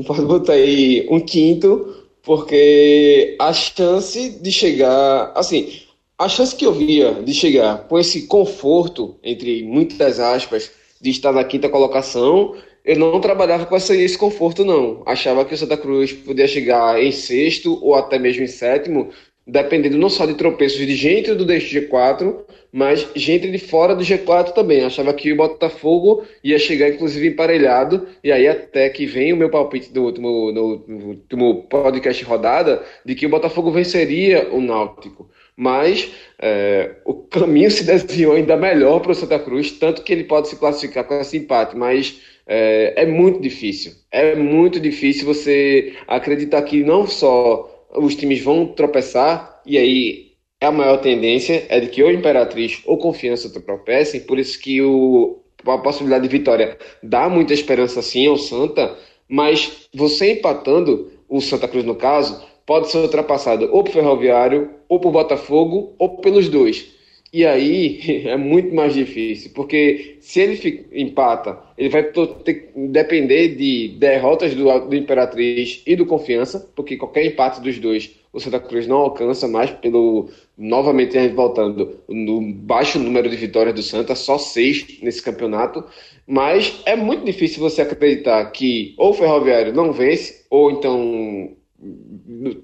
Pode 0.05 0.25
botar 0.25 0.53
aí 0.53 1.07
um 1.09 1.19
quinto, 1.19 2.07
porque 2.21 3.35
a 3.39 3.53
chance 3.53 4.29
de 4.29 4.51
chegar. 4.51 5.31
Assim, 5.35 5.81
a 6.17 6.27
chance 6.29 6.55
que 6.55 6.65
eu 6.65 6.73
via 6.73 7.13
de 7.23 7.33
chegar 7.33 7.87
com 7.87 7.97
esse 7.97 8.27
conforto, 8.27 9.17
entre 9.23 9.63
muitas 9.63 10.19
aspas, 10.19 10.71
de 11.01 11.09
estar 11.09 11.31
na 11.31 11.43
quinta 11.43 11.69
colocação, 11.69 12.55
eu 12.83 12.97
não 12.97 13.19
trabalhava 13.19 13.65
com 13.65 13.75
esse 13.75 14.17
conforto, 14.17 14.63
não. 14.63 15.01
Achava 15.05 15.43
que 15.43 15.53
o 15.53 15.57
Santa 15.57 15.77
Cruz 15.77 16.13
podia 16.13 16.47
chegar 16.47 17.01
em 17.01 17.11
sexto 17.11 17.79
ou 17.83 17.95
até 17.95 18.19
mesmo 18.19 18.43
em 18.43 18.47
sétimo, 18.47 19.09
dependendo 19.47 19.97
não 19.97 20.09
só 20.09 20.25
de 20.25 20.33
tropeços 20.33 20.79
de 20.79 20.95
gente 20.95 21.33
do 21.33 21.45
G4, 21.45 22.35
mas 22.71 23.07
gente 23.15 23.49
de 23.49 23.57
fora 23.59 23.95
do 23.95 24.03
G4 24.03 24.53
também. 24.53 24.83
Achava 24.83 25.13
que 25.13 25.31
o 25.31 25.35
Botafogo 25.37 26.25
ia 26.43 26.57
chegar, 26.57 26.89
inclusive, 26.89 27.27
emparelhado, 27.27 28.07
e 28.23 28.31
aí 28.31 28.47
até 28.47 28.89
que 28.89 29.05
vem 29.05 29.31
o 29.31 29.37
meu 29.37 29.49
palpite 29.49 29.93
do 29.93 30.03
último, 30.03 30.51
no, 30.51 30.83
último 31.07 31.63
podcast 31.69 32.23
rodada, 32.23 32.83
de 33.05 33.13
que 33.13 33.25
o 33.25 33.29
Botafogo 33.29 33.71
venceria 33.71 34.49
o 34.51 34.59
Náutico. 34.59 35.29
Mas 35.55 36.11
é, 36.37 36.95
o 37.05 37.13
caminho 37.13 37.71
se 37.71 37.85
desviou 37.85 38.33
ainda 38.33 38.57
melhor 38.57 38.99
para 38.99 39.11
o 39.11 39.15
Santa 39.15 39.39
Cruz, 39.39 39.71
tanto 39.71 40.01
que 40.01 40.11
ele 40.11 40.25
pode 40.25 40.49
se 40.49 40.57
classificar 40.57 41.05
com 41.05 41.13
esse 41.21 41.37
empate, 41.37 41.77
mas 41.77 42.19
é, 42.47 43.03
é 43.03 43.05
muito 43.05 43.39
difícil. 43.39 43.93
É 44.11 44.35
muito 44.35 44.79
difícil 44.79 45.25
você 45.25 45.93
acreditar 46.07 46.61
que 46.63 46.83
não 46.83 47.07
só 47.07 47.74
os 47.97 48.15
times 48.15 48.41
vão 48.41 48.67
tropeçar, 48.67 49.61
e 49.65 49.77
aí 49.77 50.31
a 50.61 50.71
maior 50.71 50.97
tendência 50.97 51.65
é 51.69 51.79
de 51.79 51.87
que 51.87 52.03
ou 52.03 52.11
Imperatriz 52.11 52.81
ou 52.85 52.97
Confiança 52.97 53.49
tropecem, 53.49 54.21
por 54.21 54.39
isso 54.39 54.59
que 54.59 54.81
o, 54.81 55.41
a 55.65 55.77
possibilidade 55.77 56.27
de 56.27 56.37
vitória 56.37 56.77
dá 57.03 57.29
muita 57.29 57.53
esperança 57.53 58.01
sim 58.01 58.27
ao 58.27 58.37
Santa, 58.37 58.97
mas 59.27 59.87
você 59.93 60.33
empatando, 60.33 61.11
o 61.27 61.41
Santa 61.41 61.67
Cruz 61.67 61.83
no 61.83 61.95
caso, 61.95 62.43
pode 62.65 62.89
ser 62.91 62.99
ultrapassado 62.99 63.69
ou 63.71 63.83
por 63.83 63.91
Ferroviário, 63.91 64.71
ou 64.87 64.99
por 64.99 65.11
Botafogo, 65.11 65.95
ou 65.99 66.17
pelos 66.17 66.49
dois. 66.49 66.94
E 67.35 67.45
aí 67.45 67.99
é 68.27 68.37
muito 68.37 68.73
mais 68.73 68.93
difícil, 68.93 69.51
porque 69.53 70.15
se 70.21 70.39
ele 70.39 70.85
empata, 70.93 71.59
ele 71.77 71.89
vai 71.89 72.03
ter, 72.03 72.71
depender 72.73 73.57
de 73.57 73.89
derrotas 73.99 74.55
do, 74.55 74.63
do 74.87 74.95
Imperatriz 74.95 75.83
e 75.85 75.97
do 75.97 76.05
Confiança, 76.05 76.65
porque 76.73 76.95
qualquer 76.95 77.25
empate 77.25 77.59
dos 77.59 77.77
dois 77.77 78.15
o 78.31 78.39
Santa 78.39 78.57
Cruz 78.61 78.87
não 78.87 78.97
alcança 78.97 79.49
mais 79.49 79.69
pelo 79.69 80.29
novamente 80.57 81.17
voltando 81.27 81.99
no 82.07 82.39
baixo 82.53 82.99
número 82.99 83.29
de 83.29 83.35
vitórias 83.35 83.75
do 83.75 83.83
Santa, 83.83 84.15
só 84.15 84.37
seis 84.37 84.99
nesse 85.01 85.21
campeonato. 85.21 85.83
Mas 86.25 86.81
é 86.85 86.95
muito 86.95 87.25
difícil 87.25 87.59
você 87.59 87.81
acreditar 87.81 88.45
que 88.51 88.93
ou 88.97 89.09
o 89.09 89.13
Ferroviário 89.13 89.73
não 89.73 89.91
vence, 89.91 90.45
ou 90.49 90.71
então 90.71 91.51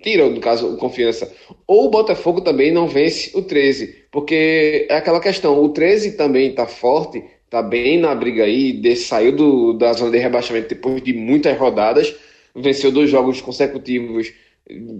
tira, 0.01 0.29
no 0.29 0.39
caso, 0.39 0.77
confiança. 0.77 1.31
Ou 1.67 1.85
o 1.85 1.89
Botafogo 1.89 2.41
também 2.41 2.71
não 2.71 2.87
vence 2.87 3.31
o 3.37 3.41
13, 3.41 4.05
porque 4.11 4.87
é 4.89 4.95
aquela 4.95 5.19
questão, 5.19 5.61
o 5.63 5.69
13 5.69 6.13
também 6.17 6.49
está 6.49 6.65
forte, 6.65 7.23
está 7.45 7.61
bem 7.61 7.99
na 7.99 8.13
briga 8.15 8.43
aí, 8.43 8.73
de, 8.73 8.95
saiu 8.95 9.31
do, 9.31 9.73
da 9.73 9.93
zona 9.93 10.11
de 10.11 10.17
rebaixamento 10.17 10.69
depois 10.69 11.01
de 11.01 11.13
muitas 11.13 11.57
rodadas, 11.57 12.15
venceu 12.55 12.91
dois 12.91 13.09
jogos 13.09 13.41
consecutivos 13.41 14.33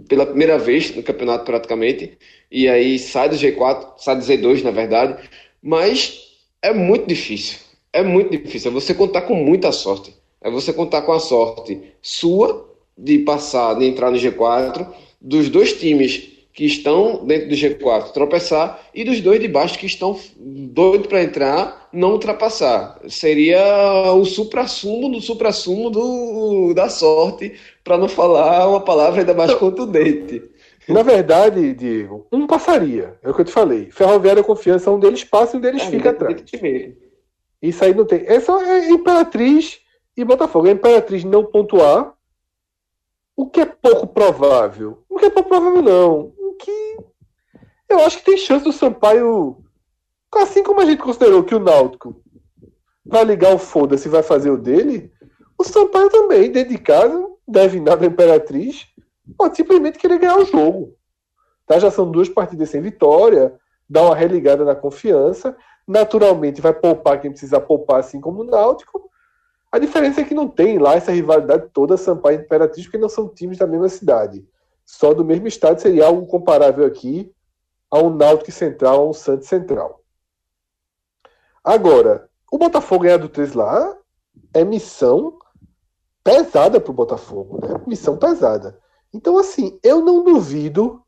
pela 0.08 0.26
primeira 0.26 0.58
vez 0.58 0.96
no 0.96 1.04
campeonato 1.04 1.46
praticamente, 1.46 2.18
e 2.52 2.68
aí 2.68 3.00
sai 3.00 3.30
do 3.30 3.36
G4, 3.36 3.94
sai 3.98 4.16
do 4.18 4.24
Z2 4.24 4.64
na 4.64 4.72
verdade, 4.72 5.22
mas 5.62 6.32
é 6.62 6.74
muito 6.74 7.08
difícil. 7.08 7.60
é 7.94 8.04
muito 8.04 8.32
difícil. 8.32 8.72
É 8.72 8.74
você 8.74 8.94
contar 8.94 9.22
com 9.24 9.36
muita 9.36 9.72
sorte. 9.72 10.16
É 10.42 10.50
você 10.50 10.74
contar 10.74 11.04
com 11.04 11.12
a 11.12 11.20
sorte 11.20 11.82
sua 12.02 12.71
de 13.02 13.20
passar, 13.20 13.74
de 13.76 13.86
entrar 13.86 14.12
no 14.12 14.18
G4, 14.18 14.88
dos 15.20 15.50
dois 15.50 15.74
times 15.74 16.30
que 16.54 16.66
estão 16.66 17.26
dentro 17.26 17.50
do 17.50 17.56
G4 17.56 18.12
tropeçar 18.12 18.80
e 18.94 19.04
dos 19.04 19.22
dois 19.22 19.40
de 19.40 19.48
baixo 19.48 19.80
que 19.80 19.86
estão 19.86 20.20
doidos 20.38 21.08
para 21.08 21.24
entrar 21.24 21.90
não 21.94 22.12
ultrapassar. 22.12 23.00
Seria 23.08 24.14
o 24.14 24.24
supra-sumo 24.26 25.10
do 25.10 25.22
supra-sumo 25.22 25.90
do, 25.90 26.74
da 26.74 26.90
sorte, 26.90 27.54
para 27.84 27.98
não 27.98 28.08
falar 28.08 28.68
uma 28.68 28.82
palavra 28.82 29.22
ainda 29.22 29.34
mais 29.34 29.54
contundente. 29.56 30.44
Na 30.88 31.04
verdade, 31.04 31.74
Diego, 31.74 32.28
um 32.32 32.46
passaria. 32.46 33.16
É 33.24 33.30
o 33.30 33.34
que 33.34 33.42
eu 33.42 33.46
te 33.46 33.52
falei. 33.52 33.90
Ferroviária 33.92 34.44
Confiança, 34.44 34.92
um 34.92 35.00
deles 35.00 35.24
passa 35.24 35.56
e 35.56 35.60
um 35.60 35.62
deles 35.62 35.84
é, 35.84 35.86
fica 35.86 36.10
atrás. 36.10 36.42
Isso 37.62 37.86
aí 37.86 37.94
não 37.94 38.06
tem. 38.06 38.24
Essa 38.26 38.52
é 38.54 38.90
Imperatriz 38.90 39.80
e 40.18 40.24
Botafogo. 40.26 40.68
A 40.68 40.72
Imperatriz 40.72 41.24
não 41.24 41.46
pontuar, 41.46 42.14
o 43.42 43.50
que 43.50 43.62
é 43.62 43.66
pouco 43.66 44.08
provável. 44.08 45.04
O 45.10 45.18
que 45.18 45.26
é 45.26 45.30
pouco 45.30 45.50
provável, 45.50 45.82
não 45.82 46.42
que 46.62 46.98
eu 47.90 48.00
acho 48.06 48.20
que 48.20 48.26
tem 48.26 48.38
chance 48.38 48.64
do 48.64 48.72
Sampaio, 48.72 49.58
assim 50.36 50.64
como 50.64 50.80
a 50.80 50.86
gente 50.86 51.02
considerou 51.02 51.44
que 51.44 51.56
o 51.56 51.60
Náutico 51.60 52.22
vai 53.04 53.24
ligar 53.24 53.54
o 53.54 53.58
foda-se 53.58 54.08
e 54.08 54.12
vai 54.12 54.22
fazer 54.22 54.52
o 54.52 54.58
dele, 54.58 55.12
o 55.58 55.64
Sampaio 55.64 56.10
também, 56.10 56.52
dentro 56.52 56.72
de 56.72 56.78
casa, 56.78 57.28
deve 57.48 57.80
nada 57.80 58.06
a 58.06 58.08
Imperatriz, 58.08 58.88
pode 59.38 59.58
simplesmente 59.58 59.98
querer 59.98 60.20
ganhar 60.20 60.38
o 60.38 60.46
jogo. 60.46 60.96
Tá? 61.66 61.80
Já 61.80 61.90
são 61.90 62.10
duas 62.10 62.30
partidas 62.30 62.70
sem 62.70 62.82
vitória, 62.82 63.54
dá 63.90 64.04
uma 64.04 64.16
religada 64.16 64.64
na 64.64 64.76
confiança, 64.76 65.58
naturalmente 65.88 66.62
vai 66.62 66.74
poupar 66.74 67.20
quem 67.20 67.32
precisa 67.32 67.60
poupar, 67.60 68.00
assim 68.00 68.22
como 68.22 68.42
o 68.42 68.46
Náutico. 68.46 69.11
A 69.72 69.80
diferença 69.80 70.22
é 70.22 70.24
que 70.24 70.34
não 70.34 70.50
tem 70.50 70.78
lá 70.78 70.96
essa 70.96 71.12
rivalidade 71.12 71.70
toda 71.72 71.98
Sampaio 71.98 72.40
e 72.40 72.44
Imperatriz, 72.44 72.86
porque 72.86 72.98
não 72.98 73.10
são 73.10 73.30
times 73.30 73.58
da 73.58 73.66
mesma 73.66 73.90
cidade 73.90 74.46
só 74.92 75.14
do 75.14 75.24
mesmo 75.24 75.48
estado 75.48 75.80
seria 75.80 76.06
algo 76.06 76.26
comparável 76.26 76.86
aqui 76.86 77.34
a 77.90 77.98
um 78.00 78.14
Náutico 78.14 78.52
Central, 78.52 79.00
a 79.00 79.10
um 79.10 79.14
Santos 79.14 79.48
Central. 79.48 80.04
Agora, 81.64 82.30
o 82.52 82.58
Botafogo 82.58 83.04
ganhar 83.04 83.18
do 83.18 83.30
3 83.30 83.54
lá 83.54 83.98
é 84.54 84.66
missão 84.66 85.40
pesada 86.24 86.80
para 86.82 86.92
o 86.92 86.94
Botafogo, 86.94 87.66
né? 87.66 87.82
Missão 87.88 88.18
pesada. 88.18 88.78
Então, 89.14 89.38
assim, 89.38 89.80
eu 89.82 90.02
não 90.02 90.26
duvido, 90.26 91.02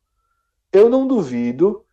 eu 0.71 0.89
não 0.89 1.05
duvido 1.05 1.83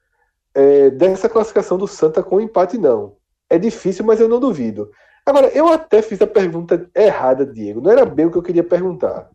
é, 0.54 0.90
dessa 0.90 1.28
classificação 1.28 1.76
do 1.76 1.88
Santa 1.88 2.22
com 2.22 2.40
empate, 2.40 2.78
não. 2.78 3.16
É 3.48 3.58
difícil, 3.58 4.04
mas 4.04 4.20
eu 4.20 4.28
não 4.28 4.38
duvido. 4.38 4.92
Agora, 5.24 5.48
eu 5.48 5.68
até 5.68 6.02
fiz 6.02 6.20
a 6.20 6.26
pergunta 6.26 6.90
errada, 6.94 7.46
Diego. 7.46 7.80
Não 7.80 7.90
era 7.90 8.04
bem 8.04 8.26
o 8.26 8.30
que 8.30 8.38
eu 8.38 8.42
queria 8.42 8.64
perguntar. 8.64 9.30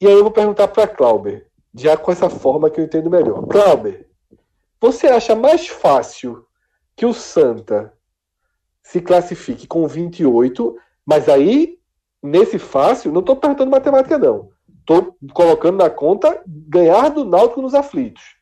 E 0.00 0.06
aí 0.06 0.12
eu 0.12 0.22
vou 0.22 0.30
perguntar 0.30 0.68
para 0.68 0.86
Clauber 0.86 1.46
já 1.74 1.96
com 1.96 2.12
essa 2.12 2.30
forma 2.30 2.70
que 2.70 2.80
eu 2.80 2.84
entendo 2.84 3.10
melhor. 3.10 3.46
Clauber, 3.46 4.08
você 4.80 5.08
acha 5.08 5.34
mais 5.34 5.66
fácil 5.66 6.46
que 6.96 7.04
o 7.04 7.12
Santa 7.12 7.92
se 8.82 9.00
classifique 9.00 9.66
com 9.66 9.86
28, 9.88 10.76
mas 11.04 11.28
aí, 11.28 11.78
nesse 12.22 12.58
fácil, 12.58 13.10
não 13.10 13.20
estou 13.20 13.34
perguntando 13.34 13.70
matemática, 13.70 14.18
não. 14.18 14.50
Estou 14.80 15.16
colocando 15.32 15.78
na 15.78 15.90
conta 15.90 16.42
ganhar 16.46 17.08
do 17.08 17.24
Náutico 17.24 17.62
nos 17.62 17.74
aflitos. 17.74 18.36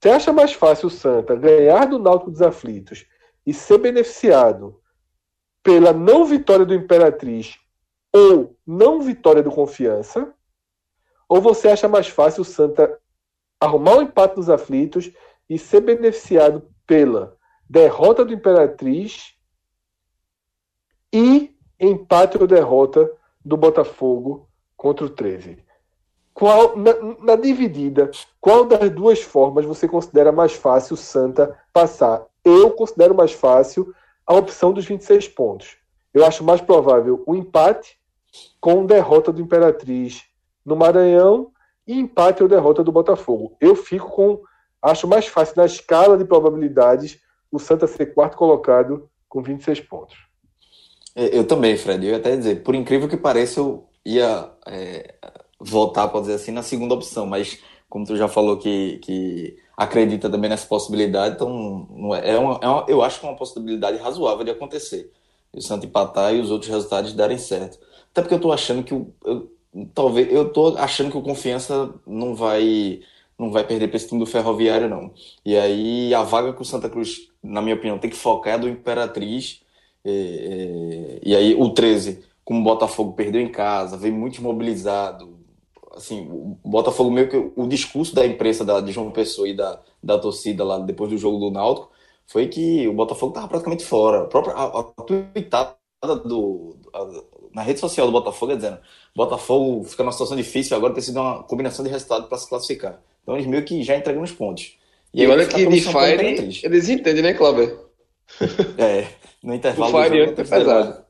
Você 0.00 0.10
acha 0.10 0.32
mais 0.32 0.52
fácil 0.52 0.86
o 0.86 0.90
Santa 0.90 1.34
ganhar 1.34 1.86
do 1.86 1.98
Náutico 1.98 2.30
dos 2.30 2.40
aflitos 2.40 3.04
e 3.44 3.52
ser 3.52 3.78
beneficiado 3.78 4.77
pela 5.62 5.92
não 5.92 6.24
vitória 6.24 6.64
do 6.64 6.74
Imperatriz 6.74 7.58
ou 8.12 8.56
não 8.66 9.00
vitória 9.00 9.42
do 9.42 9.50
Confiança? 9.50 10.32
Ou 11.28 11.40
você 11.40 11.68
acha 11.68 11.88
mais 11.88 12.08
fácil 12.08 12.42
o 12.42 12.44
Santa 12.44 12.98
arrumar 13.60 13.94
o 13.94 13.98
um 13.98 14.02
empate 14.02 14.36
dos 14.36 14.48
aflitos 14.48 15.10
e 15.48 15.58
ser 15.58 15.80
beneficiado 15.80 16.68
pela 16.86 17.36
derrota 17.68 18.24
do 18.24 18.32
Imperatriz 18.32 19.34
e 21.12 21.54
empate 21.78 22.38
ou 22.38 22.46
derrota 22.46 23.10
do 23.44 23.56
Botafogo 23.56 24.48
contra 24.76 25.06
o 25.06 25.10
13? 25.10 25.62
Qual, 26.32 26.76
na, 26.76 26.94
na, 27.20 27.36
dividida, 27.36 28.10
qual 28.40 28.64
das 28.64 28.90
duas 28.90 29.20
formas 29.20 29.64
você 29.64 29.88
considera 29.88 30.30
mais 30.30 30.52
fácil 30.52 30.94
o 30.94 30.96
Santa 30.96 31.58
passar? 31.72 32.24
Eu 32.44 32.70
considero 32.70 33.12
mais 33.12 33.32
fácil 33.32 33.92
a 34.28 34.34
opção 34.34 34.74
dos 34.74 34.84
26 34.84 35.26
pontos. 35.28 35.78
Eu 36.12 36.24
acho 36.26 36.44
mais 36.44 36.60
provável 36.60 37.24
o 37.26 37.34
empate 37.34 37.98
com 38.60 38.84
derrota 38.84 39.32
do 39.32 39.40
Imperatriz 39.40 40.22
no 40.64 40.76
Maranhão 40.76 41.50
e 41.86 41.94
empate 41.98 42.42
ou 42.42 42.48
derrota 42.48 42.84
do 42.84 42.92
Botafogo. 42.92 43.56
Eu 43.58 43.74
fico 43.74 44.10
com. 44.10 44.42
Acho 44.82 45.08
mais 45.08 45.26
fácil 45.26 45.54
na 45.56 45.64
escala 45.64 46.18
de 46.18 46.24
probabilidades 46.24 47.18
o 47.50 47.58
Santa 47.58 47.86
ser 47.86 48.14
quarto 48.14 48.36
colocado 48.36 49.08
com 49.28 49.42
26 49.42 49.80
pontos. 49.80 50.16
É, 51.16 51.36
eu 51.36 51.44
também, 51.46 51.76
Fred. 51.76 52.04
Eu 52.04 52.12
ia 52.12 52.18
até 52.18 52.36
dizer, 52.36 52.62
por 52.62 52.74
incrível 52.74 53.08
que 53.08 53.16
pareça, 53.16 53.58
eu 53.58 53.88
ia 54.04 54.52
é, 54.66 55.14
votar, 55.58 56.10
pode 56.10 56.26
dizer 56.26 56.34
assim, 56.34 56.52
na 56.52 56.62
segunda 56.62 56.94
opção, 56.94 57.26
mas 57.26 57.58
como 57.88 58.04
tu 58.04 58.16
já 58.16 58.28
falou 58.28 58.58
que, 58.58 58.98
que 58.98 59.56
acredita 59.78 60.28
também 60.28 60.50
nessa 60.50 60.66
possibilidade, 60.66 61.36
então 61.36 61.88
é, 62.16 62.32
é, 62.32 62.38
uma, 62.38 62.58
é 62.60 62.68
uma, 62.68 62.84
eu 62.88 63.00
acho 63.00 63.20
que 63.20 63.26
é 63.26 63.28
uma 63.28 63.36
possibilidade 63.36 63.96
razoável 63.98 64.44
de 64.44 64.50
acontecer. 64.50 65.12
O 65.52 65.62
Santa 65.62 65.86
empatar 65.86 66.34
e 66.34 66.40
os 66.40 66.50
outros 66.50 66.68
resultados 66.68 67.12
darem 67.12 67.38
certo. 67.38 67.78
Até 68.10 68.22
porque 68.22 68.34
eu 68.34 68.40
tô 68.40 68.50
achando 68.50 68.82
que 68.82 68.92
o, 68.92 69.14
talvez 69.94 70.32
eu 70.32 70.52
tô 70.52 70.76
achando 70.76 71.12
que 71.12 71.16
o 71.16 71.22
Confiança 71.22 71.94
não 72.04 72.34
vai 72.34 73.00
não 73.38 73.52
vai 73.52 73.64
perder 73.64 73.86
para 73.86 73.96
esse 73.96 74.08
time 74.08 74.18
do 74.18 74.26
Ferroviário 74.26 74.88
não. 74.88 75.12
E 75.44 75.56
aí 75.56 76.12
a 76.12 76.24
vaga 76.24 76.52
que 76.52 76.62
o 76.62 76.64
Santa 76.64 76.90
Cruz, 76.90 77.30
na 77.40 77.62
minha 77.62 77.76
opinião, 77.76 77.98
tem 77.98 78.10
que 78.10 78.16
focar 78.16 78.54
é 78.54 78.58
do 78.58 78.68
Imperatriz. 78.68 79.62
E, 80.04 81.20
e, 81.22 81.30
e 81.30 81.36
aí 81.36 81.54
o 81.54 81.70
13, 81.70 82.24
como 82.44 82.60
o 82.60 82.64
Botafogo 82.64 83.12
perdeu 83.12 83.40
em 83.40 83.50
casa, 83.50 83.96
veio 83.96 84.14
muito 84.14 84.38
imobilizado. 84.38 85.37
Assim, 85.98 86.28
o 86.30 86.56
Botafogo 86.64 87.10
meio 87.10 87.28
que 87.28 87.36
o 87.36 87.66
discurso 87.66 88.14
da 88.14 88.24
imprensa 88.24 88.64
da, 88.64 88.80
de 88.80 88.92
João 88.92 89.10
Pessoa 89.10 89.48
e 89.48 89.54
da, 89.54 89.80
da 90.00 90.16
torcida 90.16 90.62
lá 90.62 90.78
depois 90.78 91.10
do 91.10 91.18
jogo 91.18 91.38
do 91.38 91.50
Náutico 91.50 91.90
foi 92.24 92.46
que 92.46 92.86
o 92.86 92.92
Botafogo 92.92 93.32
estava 93.32 93.48
praticamente 93.48 93.84
fora. 93.84 94.22
A 94.22 94.26
própria 94.26 94.54
a, 94.54 94.80
a 94.80 94.82
tweetada 94.84 95.74
do, 96.24 96.76
a, 96.94 97.22
na 97.52 97.62
rede 97.62 97.80
social 97.80 98.06
do 98.06 98.12
Botafogo 98.12 98.52
é 98.52 98.56
dizendo 98.56 98.78
Botafogo 99.14 99.82
fica 99.82 100.04
numa 100.04 100.12
situação 100.12 100.36
difícil, 100.36 100.76
agora 100.76 100.94
tem 100.94 101.02
sido 101.02 101.18
uma 101.18 101.42
combinação 101.42 101.84
de 101.84 101.90
resultados 101.90 102.28
para 102.28 102.38
se 102.38 102.48
classificar. 102.48 103.00
Então 103.22 103.34
eles 103.34 103.48
meio 103.48 103.64
que 103.64 103.82
já 103.82 103.96
entregam 103.96 104.22
os 104.22 104.30
pontos. 104.30 104.78
E, 105.12 105.24
e 105.24 105.26
olha 105.26 105.46
que 105.46 105.66
de 105.66 105.80
Fire 105.80 106.62
eles 106.62 106.88
entendem, 106.88 107.22
né, 107.22 107.34
Cláudio? 107.34 107.88
É, 108.78 109.08
no 109.42 109.54
intervalo 109.54 109.98
o 109.98 110.04
Fire 110.04 110.20
é 110.20 110.26
pesado. 110.32 111.02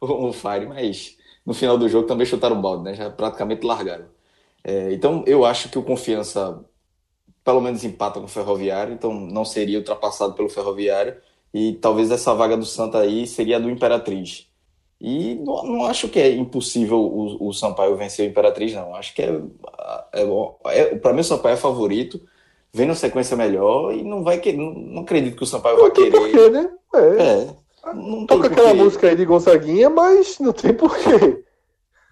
O, 0.00 0.28
o 0.28 0.32
Fire, 0.32 0.66
mas 0.66 1.18
no 1.44 1.52
final 1.52 1.76
do 1.76 1.88
jogo 1.88 2.06
também 2.06 2.26
chutaram 2.26 2.58
o 2.58 2.62
balde, 2.62 2.84
né? 2.84 2.94
Já 2.94 3.10
praticamente 3.10 3.66
largaram. 3.66 4.13
É, 4.64 4.92
então 4.92 5.22
eu 5.26 5.44
acho 5.44 5.68
que 5.68 5.78
o 5.78 5.82
Confiança 5.82 6.64
pelo 7.44 7.60
menos 7.60 7.84
empata 7.84 8.18
com 8.18 8.24
o 8.24 8.28
Ferroviário, 8.28 8.94
então 8.94 9.12
não 9.12 9.44
seria 9.44 9.78
ultrapassado 9.78 10.32
pelo 10.32 10.48
Ferroviário. 10.48 11.16
E 11.52 11.74
talvez 11.74 12.10
essa 12.10 12.34
vaga 12.34 12.56
do 12.56 12.64
Santa 12.64 12.98
aí 12.98 13.26
seria 13.26 13.58
a 13.58 13.60
do 13.60 13.70
Imperatriz. 13.70 14.48
E 15.00 15.34
não, 15.36 15.62
não, 15.64 15.84
acho 15.84 16.08
que 16.08 16.18
é 16.18 16.30
impossível 16.30 16.98
o, 16.98 17.48
o 17.48 17.52
Sampaio 17.52 17.94
vencer 17.96 18.26
o 18.26 18.30
Imperatriz, 18.30 18.72
não. 18.72 18.94
Acho 18.96 19.14
que 19.14 19.22
é, 19.22 19.40
é, 20.12 20.80
é 20.80 20.94
para 20.96 21.12
mim 21.12 21.20
o 21.20 21.24
Sampaio 21.24 21.52
é 21.52 21.58
favorito, 21.58 22.20
vem 22.72 22.86
na 22.86 22.94
sequência 22.94 23.36
melhor 23.36 23.92
e 23.92 24.02
não 24.02 24.24
vai 24.24 24.38
querer. 24.38 24.56
Não, 24.56 24.72
não 24.72 25.02
acredito 25.02 25.36
que 25.36 25.42
o 25.42 25.46
Sampaio 25.46 25.76
não 25.76 25.82
vai 25.82 25.92
querer. 25.92 26.10
Porquê, 26.10 26.48
né? 26.48 26.70
É. 26.94 27.88
é 27.90 27.94
não 27.94 28.26
Toca 28.26 28.46
aquela 28.46 28.72
música 28.72 29.08
aí 29.08 29.14
de 29.14 29.26
Gonçaguinha, 29.26 29.90
mas 29.90 30.38
não 30.40 30.52
tem 30.52 30.72
porquê. 30.72 31.44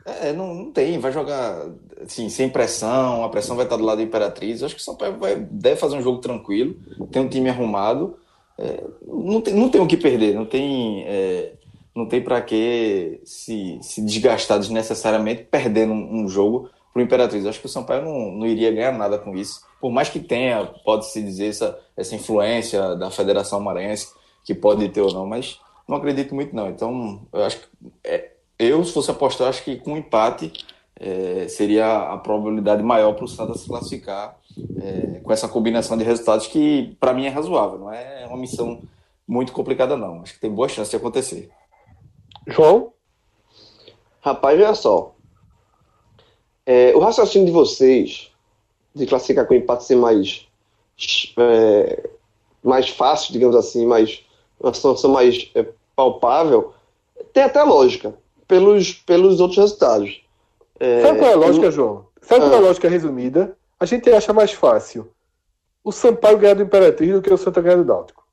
É, 0.05 0.33
não, 0.33 0.55
não 0.55 0.73
tem, 0.73 0.99
vai 0.99 1.13
jogar 1.13 1.67
assim, 2.05 2.29
sem 2.29 2.49
pressão, 2.49 3.25
a 3.25 3.29
pressão 3.29 3.57
vai 3.57 3.65
estar 3.65 3.77
do 3.77 3.85
lado 3.85 3.99
da 3.99 4.05
Imperatriz. 4.05 4.63
Acho 4.63 4.75
que 4.75 4.81
o 4.81 4.85
Sampaio 4.85 5.19
vai, 5.19 5.37
deve 5.37 5.77
fazer 5.77 5.97
um 5.97 6.03
jogo 6.03 6.19
tranquilo, 6.21 6.75
tem 7.11 7.23
um 7.23 7.29
time 7.29 7.49
arrumado, 7.49 8.17
é, 8.59 8.83
não, 9.07 9.41
tem, 9.41 9.55
não 9.55 9.69
tem 9.69 9.81
o 9.81 9.87
que 9.87 9.97
perder, 9.97 10.35
não 10.35 10.47
tem. 10.47 11.05
É, 11.07 11.53
não 11.95 12.07
tem 12.07 12.23
para 12.23 12.41
que 12.41 13.21
se, 13.23 13.79
se 13.83 14.01
desgastar 14.01 14.59
desnecessariamente 14.59 15.45
perdendo 15.45 15.93
um, 15.93 16.23
um 16.23 16.29
jogo 16.29 16.71
para 16.93 17.01
o 17.01 17.03
Imperatriz. 17.03 17.45
Acho 17.45 17.61
que 17.61 17.67
o 17.67 17.69
Sampaio 17.69 18.03
não, 18.03 18.33
não 18.33 18.47
iria 18.47 18.73
ganhar 18.73 18.93
nada 18.93 19.19
com 19.19 19.37
isso. 19.37 19.61
Por 19.81 19.91
mais 19.91 20.09
que 20.09 20.19
tenha, 20.19 20.65
pode-se 20.85 21.23
dizer, 21.23 21.49
essa, 21.49 21.79
essa 21.97 22.15
influência 22.15 22.95
da 22.97 23.11
Federação 23.11 23.61
Maranhense, 23.61 24.09
que 24.45 24.55
pode 24.55 24.89
ter 24.89 25.01
ou 25.01 25.13
não, 25.13 25.27
mas 25.27 25.61
não 25.87 25.97
acredito 25.97 26.35
muito 26.35 26.55
não. 26.55 26.69
Então, 26.69 27.27
eu 27.33 27.45
acho 27.45 27.59
que 27.59 27.67
é, 28.05 28.33
eu, 28.59 28.85
se 28.85 28.93
fosse 28.93 29.11
apostar, 29.11 29.49
acho 29.49 29.65
que 29.65 29.77
com 29.77 29.97
empate 29.97 30.53
é, 31.03 31.49
seria 31.49 32.13
a 32.13 32.17
probabilidade 32.17 32.83
maior 32.83 33.15
para 33.15 33.25
o 33.25 33.29
Santa 33.29 33.59
se 33.59 33.67
classificar 33.67 34.39
é, 34.81 35.21
com 35.21 35.33
essa 35.33 35.49
combinação 35.49 35.99
de 35.99 36.05
resultados 36.05 36.47
que, 36.47 36.97
para 37.01 37.13
mim, 37.13 37.27
é 37.27 37.29
razoável. 37.29 37.79
Não 37.79 37.93
é 37.93 38.25
uma 38.27 38.37
missão 38.37 38.81
muito 39.27 39.53
complicada, 39.53 39.97
não. 39.97 40.23
Acho 40.23 40.35
que 40.35 40.41
tem 40.41 40.51
boa 40.51 40.69
chance 40.69 40.91
de 40.91 40.97
acontecer. 40.97 41.51
João? 42.47 42.93
Rapaz, 44.21 44.59
olha 44.59 44.75
só. 44.75 45.15
É, 46.65 46.95
o 46.95 47.01
raciocínio 47.01 47.47
de 47.47 47.53
vocês 47.53 48.31
de 48.95 49.07
classificar 49.07 49.47
com 49.47 49.55
empate 49.55 49.85
ser 49.85 49.97
mais 49.97 50.47
é, 51.37 52.11
mais 52.63 52.89
fácil, 52.89 53.33
digamos 53.33 53.57
assim, 53.57 53.85
mais 53.85 54.25
uma 54.61 54.73
situação 54.73 55.11
mais 55.11 55.51
é, 55.55 55.67
palpável, 55.97 56.73
tem 57.33 57.43
até 57.43 57.61
lógica 57.65 58.15
pelos, 58.47 58.93
pelos 58.93 59.41
outros 59.41 59.59
resultados. 59.59 60.22
É, 60.83 61.01
Sabe 61.01 61.19
qual 61.21 61.31
é 61.31 61.35
a 61.35 61.37
lógica, 61.37 61.67
eu... 61.67 61.71
João? 61.71 62.07
Sabe 62.23 62.41
qual 62.41 62.53
é 62.55 62.57
a 62.57 62.59
ah. 62.59 62.63
lógica 62.63 62.89
resumida? 62.89 63.57
A 63.79 63.87
gente 63.87 64.11
acha 64.11 64.33
mais 64.33 64.51
fácil 64.51 65.09
o 65.85 65.93
Sampaio 65.93 66.39
ganhar 66.39 66.55
do 66.55 66.65
Imperatriz 66.65 67.13
do 67.13 67.23
que 67.23 67.33
o 67.33 67.39
Santa 67.39 67.61
ganhar 67.61 67.77
do 67.77 67.85
Náutico. 67.85 68.25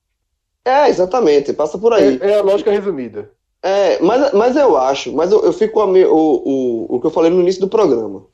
É, 0.66 0.90
exatamente, 0.90 1.54
passa 1.54 1.78
por 1.78 1.94
aí. 1.94 2.18
É, 2.20 2.32
é 2.32 2.40
a 2.40 2.42
lógica 2.42 2.72
resumida. 2.72 3.32
É, 3.62 4.00
mas, 4.02 4.34
mas 4.34 4.56
eu 4.56 4.76
acho, 4.78 5.14
mas 5.14 5.32
eu, 5.32 5.44
eu 5.44 5.54
fico 5.54 5.80
a 5.80 5.86
me, 5.86 6.04
o, 6.06 6.16
o, 6.16 6.96
o 6.96 7.00
que 7.00 7.06
eu 7.06 7.12
falei 7.12 7.30
no 7.30 7.42
início 7.42 7.62
do 7.62 7.70
programa. 7.70 8.26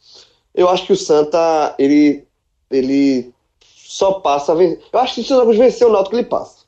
Eu 0.54 0.70
acho 0.70 0.86
que 0.86 0.94
o 0.94 0.98
Santa, 0.98 1.76
ele, 1.78 2.26
ele 2.72 3.34
só 3.60 4.14
passa 4.22 4.54
a 4.54 4.56
vencer. 4.56 4.80
Eu 4.94 5.00
acho 5.00 5.16
que 5.16 5.24
se 5.24 5.34
o 5.34 5.36
Santa 5.36 5.52
vencer 5.52 5.86
o 5.86 5.92
Náutico, 5.92 6.16
ele 6.16 6.24
passa. 6.24 6.64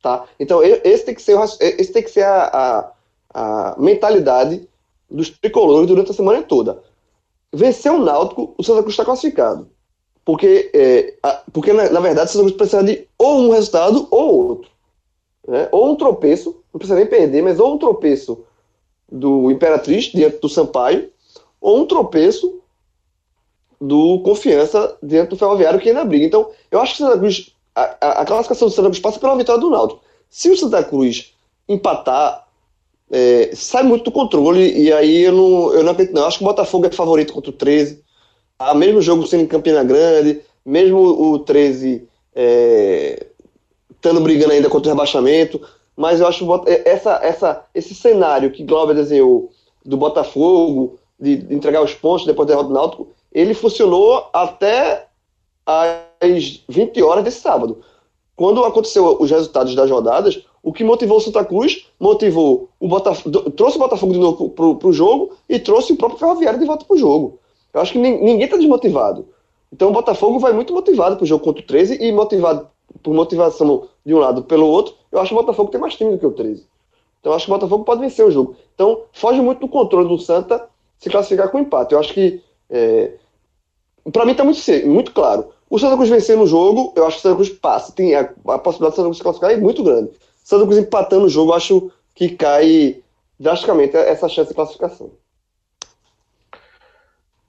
Tá? 0.00 0.24
Então, 0.40 0.62
esse 0.62 1.04
tem 1.04 1.14
que 1.14 1.22
ser, 1.22 1.38
esse 1.60 1.92
tem 1.92 2.02
que 2.02 2.10
ser 2.10 2.24
a, 2.24 2.92
a, 3.34 3.72
a 3.72 3.76
mentalidade 3.78 4.66
dos 5.12 5.30
tricolores 5.30 5.86
durante 5.86 6.10
a 6.10 6.14
semana 6.14 6.42
toda. 6.42 6.82
Vencer 7.52 7.92
o 7.92 7.98
Náutico, 7.98 8.54
o 8.56 8.62
Santa 8.62 8.80
Cruz 8.80 8.94
está 8.94 9.04
classificado. 9.04 9.68
Porque, 10.24 10.70
é, 10.72 11.14
a, 11.22 11.42
porque 11.52 11.72
na, 11.72 11.90
na, 11.90 12.00
verdade, 12.00 12.30
o 12.30 12.32
Santa 12.32 12.44
Cruz 12.44 12.56
precisa 12.56 12.82
de 12.82 13.06
ou 13.18 13.40
um 13.40 13.50
resultado 13.50 14.08
ou 14.10 14.48
outro. 14.48 14.70
Né? 15.46 15.68
Ou 15.70 15.92
um 15.92 15.96
tropeço, 15.96 16.62
não 16.72 16.78
precisa 16.78 16.96
nem 16.96 17.06
perder, 17.06 17.42
mas 17.42 17.60
ou 17.60 17.74
um 17.74 17.78
tropeço 17.78 18.44
do 19.10 19.50
Imperatriz 19.50 20.04
diante 20.06 20.38
do 20.38 20.48
Sampaio, 20.48 21.10
ou 21.60 21.80
um 21.80 21.86
tropeço 21.86 22.60
do 23.80 24.20
Confiança 24.20 24.96
diante 25.02 25.30
do 25.30 25.36
Ferroviário 25.36 25.80
que 25.80 25.88
ainda 25.88 26.04
briga. 26.04 26.24
Então, 26.24 26.50
eu 26.70 26.80
acho 26.80 26.96
que 26.96 27.02
o 27.02 27.06
Santa 27.06 27.18
Cruz, 27.18 27.54
a, 27.74 27.96
a, 28.00 28.10
a 28.22 28.24
classificação 28.24 28.68
do 28.68 28.74
Santa 28.74 28.88
Cruz 28.88 29.00
passa 29.00 29.18
pela 29.18 29.36
vitória 29.36 29.60
do 29.60 29.70
Náutico. 29.70 30.00
Se 30.30 30.48
o 30.48 30.56
Santa 30.56 30.82
Cruz 30.84 31.34
empatar, 31.68 32.46
é, 33.14 33.50
sai 33.54 33.82
muito 33.82 34.04
do 34.04 34.10
controle, 34.10 34.72
e 34.72 34.90
aí 34.90 35.24
eu 35.24 35.32
não, 35.32 35.74
eu 35.74 35.84
não 35.84 35.92
acredito, 35.92 36.14
não. 36.14 36.24
Acho 36.24 36.38
que 36.38 36.44
o 36.44 36.46
Botafogo 36.46 36.86
é 36.86 36.90
favorito 36.90 37.34
contra 37.34 37.50
o 37.50 37.52
13. 37.52 38.02
Tá? 38.56 38.72
Mesmo 38.72 39.02
jogo 39.02 39.26
sendo 39.26 39.42
em 39.42 39.46
Campina 39.46 39.84
Grande, 39.84 40.40
mesmo 40.64 40.98
o 40.98 41.38
13 41.38 42.08
é, 42.34 43.26
estando 43.90 44.22
brigando 44.22 44.52
ainda 44.52 44.70
contra 44.70 44.88
o 44.88 44.94
rebaixamento, 44.94 45.60
mas 45.94 46.20
eu 46.20 46.26
acho 46.26 46.46
é, 46.66 46.88
essa, 46.88 47.20
essa, 47.22 47.66
esse 47.74 47.94
cenário 47.94 48.50
que 48.50 48.64
Glauber 48.64 48.94
desenhou 48.94 49.50
do 49.84 49.98
Botafogo, 49.98 50.98
de, 51.20 51.36
de 51.36 51.54
entregar 51.54 51.82
os 51.82 51.92
pontos 51.92 52.24
depois 52.24 52.48
da 52.48 52.54
derrota 52.54 52.68
do 52.68 52.74
Náutico, 52.74 53.08
ele 53.30 53.52
funcionou 53.52 54.30
até 54.32 55.06
às 55.66 56.62
20 56.66 57.02
horas 57.02 57.24
desse 57.24 57.40
sábado. 57.40 57.82
Quando 58.34 58.64
aconteceu 58.64 59.18
os 59.20 59.30
resultados 59.30 59.74
das 59.74 59.90
rodadas, 59.90 60.42
o 60.62 60.72
que 60.72 60.84
motivou 60.84 61.16
o 61.16 61.20
Santa 61.20 61.44
Cruz, 61.44 61.86
motivou 61.98 62.68
o 62.78 62.86
Botafogo, 62.86 63.50
trouxe 63.50 63.76
o 63.76 63.80
Botafogo 63.80 64.12
de 64.12 64.18
novo 64.18 64.50
para 64.50 64.88
o 64.88 64.92
jogo 64.92 65.32
e 65.48 65.58
trouxe 65.58 65.92
o 65.92 65.96
próprio 65.96 66.20
Ferroviário 66.20 66.58
de 66.58 66.66
volta 66.66 66.84
para 66.84 66.94
o 66.94 66.98
jogo. 66.98 67.38
Eu 67.74 67.80
acho 67.80 67.92
que 67.92 67.98
ninguém 67.98 68.42
está 68.42 68.56
desmotivado. 68.56 69.26
Então 69.72 69.88
o 69.88 69.92
Botafogo 69.92 70.38
vai 70.38 70.52
muito 70.52 70.72
motivado 70.72 71.16
para 71.16 71.24
o 71.24 71.26
jogo 71.26 71.42
contra 71.42 71.62
o 71.62 71.66
13 71.66 71.98
e 72.00 72.12
motivado 72.12 72.68
por 73.02 73.14
motivação 73.14 73.88
de 74.04 74.14
um 74.14 74.18
lado 74.18 74.42
pelo 74.42 74.66
outro, 74.66 74.94
eu 75.10 75.20
acho 75.20 75.28
que 75.28 75.34
o 75.34 75.38
Botafogo 75.38 75.70
tem 75.70 75.80
mais 75.80 75.94
time 75.94 76.12
do 76.12 76.18
que 76.18 76.26
o 76.26 76.32
13. 76.32 76.66
Então 77.20 77.32
eu 77.32 77.36
acho 77.36 77.46
que 77.46 77.52
o 77.52 77.54
Botafogo 77.54 77.84
pode 77.84 78.00
vencer 78.00 78.24
o 78.26 78.30
jogo. 78.30 78.56
Então 78.74 79.02
foge 79.12 79.40
muito 79.40 79.60
do 79.60 79.68
controle 79.68 80.08
do 80.08 80.18
Santa 80.18 80.68
se 80.98 81.08
classificar 81.08 81.50
com 81.50 81.58
empate. 81.58 81.94
Eu 81.94 82.00
acho 82.00 82.12
que, 82.12 82.42
é, 82.70 83.12
para 84.12 84.24
mim, 84.24 84.32
está 84.32 84.44
muito, 84.44 84.60
muito 84.86 85.12
claro. 85.12 85.48
O 85.70 85.78
Santa 85.78 85.96
Cruz 85.96 86.10
vencer 86.10 86.36
no 86.36 86.46
jogo, 86.46 86.92
eu 86.96 87.06
acho 87.06 87.16
que 87.16 87.20
o 87.20 87.22
Santa 87.22 87.36
Cruz 87.36 87.48
passa. 87.50 87.92
Tem 87.92 88.14
a, 88.14 88.20
a 88.20 88.58
possibilidade 88.58 88.94
do 88.94 88.96
Santa 88.96 89.02
Cruz 89.04 89.16
se 89.16 89.22
classificar 89.22 89.52
é 89.52 89.56
muito 89.56 89.82
grande. 89.82 90.10
Santa 90.42 90.64
Cruz 90.64 90.78
empatando 90.78 91.26
o 91.26 91.30
jogo, 91.30 91.52
acho 91.52 91.90
que 92.14 92.30
cai 92.30 93.02
drasticamente 93.38 93.96
essa 93.96 94.28
chance 94.28 94.48
de 94.48 94.54
classificação. 94.54 95.12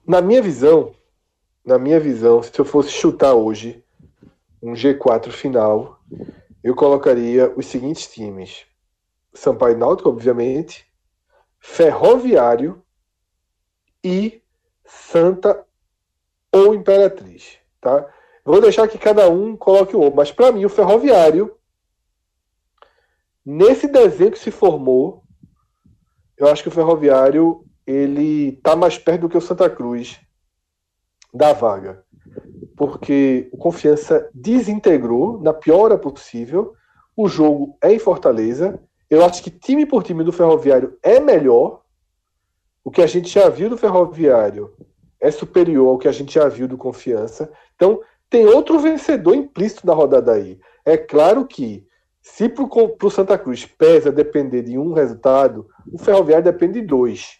Na 0.06 0.20
minha 0.20 0.42
visão, 0.42 0.94
na 1.64 1.78
minha 1.78 1.98
visão, 1.98 2.42
se 2.42 2.58
eu 2.58 2.64
fosse 2.64 2.90
chutar 2.90 3.34
hoje, 3.34 3.82
um 4.62 4.72
G4 4.72 5.30
final, 5.30 5.98
eu 6.62 6.74
colocaria 6.74 7.52
os 7.56 7.66
seguintes 7.66 8.06
times: 8.06 8.66
Sampaio 9.32 9.76
Náutico, 9.76 10.08
obviamente, 10.08 10.86
Ferroviário 11.58 12.82
e 14.02 14.42
Santa 14.84 15.64
ou 16.52 16.74
Imperatriz, 16.74 17.58
tá? 17.80 18.06
Vou 18.44 18.60
deixar 18.60 18.86
que 18.86 18.98
cada 18.98 19.28
um 19.30 19.56
coloque 19.56 19.96
o 19.96 20.00
outro, 20.00 20.16
mas 20.16 20.30
para 20.30 20.52
mim 20.52 20.64
o 20.66 20.70
Ferroviário 20.70 21.56
nesse 23.44 23.86
desenho 23.86 24.32
que 24.32 24.38
se 24.38 24.50
formou, 24.50 25.22
eu 26.36 26.48
acho 26.48 26.62
que 26.62 26.68
o 26.68 26.72
Ferroviário 26.72 27.64
ele 27.86 28.52
tá 28.62 28.74
mais 28.74 28.98
perto 28.98 29.22
do 29.22 29.28
que 29.28 29.36
o 29.36 29.40
Santa 29.40 29.68
Cruz 29.68 30.20
da 31.32 31.52
vaga 31.52 32.04
porque 32.76 33.48
o 33.52 33.56
Confiança 33.56 34.28
desintegrou 34.34 35.40
na 35.40 35.52
pior 35.52 35.84
hora 35.84 35.98
possível. 35.98 36.74
O 37.16 37.28
jogo 37.28 37.76
é 37.82 37.92
em 37.92 37.98
Fortaleza. 37.98 38.80
Eu 39.08 39.24
acho 39.24 39.42
que 39.42 39.50
time 39.50 39.86
por 39.86 40.02
time 40.02 40.24
do 40.24 40.32
Ferroviário 40.32 40.98
é 41.02 41.20
melhor. 41.20 41.82
O 42.82 42.90
que 42.90 43.02
a 43.02 43.06
gente 43.06 43.28
já 43.28 43.48
viu 43.48 43.70
do 43.70 43.78
Ferroviário 43.78 44.74
é 45.20 45.30
superior 45.30 45.88
ao 45.88 45.98
que 45.98 46.08
a 46.08 46.12
gente 46.12 46.34
já 46.34 46.48
viu 46.48 46.66
do 46.66 46.76
Confiança. 46.76 47.50
Então, 47.76 48.00
tem 48.28 48.46
outro 48.46 48.78
vencedor 48.78 49.34
implícito 49.34 49.86
na 49.86 49.94
rodada 49.94 50.32
aí. 50.32 50.58
É 50.84 50.96
claro 50.96 51.46
que, 51.46 51.86
se 52.24 52.48
para 52.48 52.64
o 52.64 53.10
Santa 53.10 53.36
Cruz 53.36 53.66
pesa 53.66 54.10
depender 54.10 54.62
de 54.62 54.78
um 54.78 54.94
resultado, 54.94 55.68
o 55.92 55.98
Ferroviário 55.98 56.42
depende 56.42 56.80
de 56.80 56.86
dois. 56.86 57.38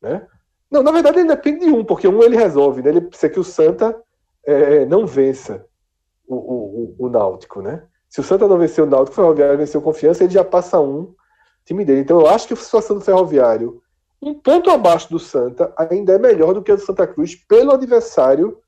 Né? 0.00 0.24
Não, 0.70 0.80
na 0.80 0.92
verdade 0.92 1.18
ele 1.18 1.28
depende 1.28 1.66
de 1.66 1.70
um, 1.72 1.84
porque 1.84 2.06
um 2.06 2.22
ele 2.22 2.36
resolve, 2.36 2.82
né? 2.82 2.90
Ele 2.90 3.00
precisa 3.00 3.32
que 3.32 3.40
o 3.40 3.44
Santa 3.44 4.00
é, 4.46 4.86
não 4.86 5.04
vença 5.04 5.66
o, 6.24 6.36
o, 6.36 6.96
o, 6.98 7.08
Náutico, 7.08 7.60
né? 7.60 7.82
Se 8.08 8.20
o 8.20 8.22
Santa 8.22 8.46
não 8.46 8.58
vencer 8.58 8.84
o 8.84 8.86
Náutico, 8.86 9.12
o 9.12 9.16
Ferroviário 9.16 9.58
venceu 9.58 9.82
confiança, 9.82 10.22
ele 10.22 10.32
já 10.32 10.44
passa 10.44 10.78
um 10.78 11.12
time 11.64 11.84
dele. 11.84 12.02
Então 12.02 12.20
eu 12.20 12.28
acho 12.28 12.46
que 12.46 12.54
a 12.54 12.56
situação 12.56 12.96
do 12.96 13.04
Ferroviário, 13.04 13.82
um 14.22 14.34
ponto 14.34 14.70
abaixo 14.70 15.10
do 15.10 15.18
Santa, 15.18 15.74
ainda 15.76 16.12
é 16.12 16.18
melhor 16.18 16.54
do 16.54 16.62
que 16.62 16.70
a 16.70 16.76
do 16.76 16.80
Santa 16.80 17.08
Cruz 17.08 17.34
pelo 17.34 17.72
adversário 17.72 18.60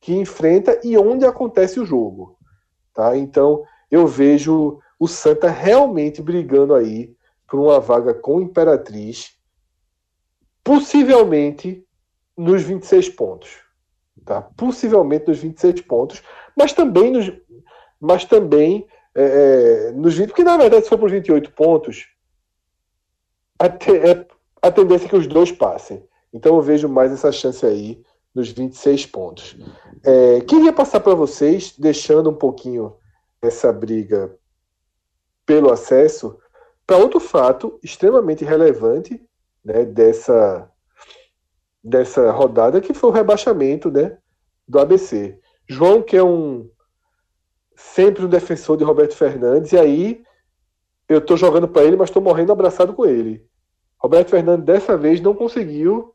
que 0.00 0.16
enfrenta 0.16 0.80
e 0.82 0.98
onde 0.98 1.24
acontece 1.24 1.78
o 1.78 1.86
jogo. 1.86 2.36
Tá? 2.92 3.16
Então 3.16 3.62
eu 3.90 4.06
vejo 4.06 4.80
o 4.98 5.06
Santa 5.06 5.48
realmente 5.48 6.22
brigando 6.22 6.74
aí 6.74 7.14
por 7.46 7.60
uma 7.60 7.78
vaga 7.78 8.12
com 8.14 8.40
Imperatriz 8.40 9.36
possivelmente 10.64 11.86
nos 12.36 12.62
26 12.62 13.10
pontos. 13.10 13.58
Tá? 14.24 14.42
Possivelmente 14.42 15.28
nos 15.28 15.38
26 15.38 15.82
pontos, 15.82 16.22
mas 16.56 16.72
também 16.72 17.12
nos, 17.12 17.32
mas 18.00 18.24
também 18.24 18.86
é, 19.14 19.88
é 19.88 19.92
nos 19.92 20.16
20, 20.16 20.28
porque 20.28 20.42
na 20.42 20.56
verdade 20.56 20.82
se 20.82 20.88
for 20.88 20.98
para 20.98 21.06
os 21.06 21.12
28 21.12 21.52
pontos, 21.52 22.08
a, 23.58 23.68
te, 23.68 23.96
é, 23.96 24.26
a 24.60 24.70
tendência 24.72 25.06
é 25.06 25.08
que 25.08 25.16
os 25.16 25.28
dois 25.28 25.52
passem. 25.52 26.04
Então 26.32 26.56
eu 26.56 26.62
vejo 26.62 26.88
mais 26.88 27.12
essa 27.12 27.30
chance 27.30 27.64
aí 27.64 28.02
nos 28.34 28.50
26 28.50 29.06
pontos. 29.06 29.56
É, 30.04 30.40
queria 30.40 30.72
passar 30.72 31.00
para 31.00 31.14
vocês, 31.14 31.74
deixando 31.78 32.30
um 32.30 32.34
pouquinho 32.34 32.96
essa 33.42 33.72
briga 33.72 34.36
pelo 35.44 35.72
acesso, 35.72 36.38
para 36.86 36.96
outro 36.96 37.20
fato 37.20 37.78
extremamente 37.82 38.44
relevante 38.44 39.20
né, 39.64 39.84
dessa, 39.84 40.70
dessa 41.82 42.30
rodada, 42.30 42.80
que 42.80 42.94
foi 42.94 43.10
o 43.10 43.12
rebaixamento 43.12 43.90
né, 43.90 44.18
do 44.66 44.78
ABC. 44.78 45.38
João, 45.68 46.02
que 46.02 46.16
é 46.16 46.22
um 46.22 46.70
sempre 47.74 48.24
um 48.24 48.28
defensor 48.28 48.76
de 48.76 48.84
Roberto 48.84 49.14
Fernandes, 49.14 49.72
e 49.72 49.78
aí 49.78 50.24
eu 51.08 51.18
estou 51.18 51.36
jogando 51.36 51.68
para 51.68 51.84
ele, 51.84 51.96
mas 51.96 52.08
estou 52.08 52.22
morrendo 52.22 52.52
abraçado 52.52 52.94
com 52.94 53.04
ele. 53.04 53.46
Roberto 53.98 54.30
Fernandes 54.30 54.64
dessa 54.64 54.96
vez 54.96 55.20
não 55.20 55.34
conseguiu. 55.34 56.14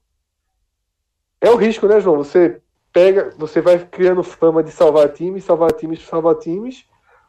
É 1.40 1.50
o 1.50 1.56
risco, 1.56 1.88
né, 1.88 2.00
João? 2.00 2.18
Você 2.18 2.62
pega, 2.92 3.30
você 3.38 3.62
vai 3.62 3.80
criando 3.80 4.24
fama 4.24 4.64
de 4.64 4.72
salvar 4.72 5.10
times, 5.10 5.44
salvar 5.44 5.72
times, 5.72 6.04
salvar 6.04 6.36
times. 6.36 6.86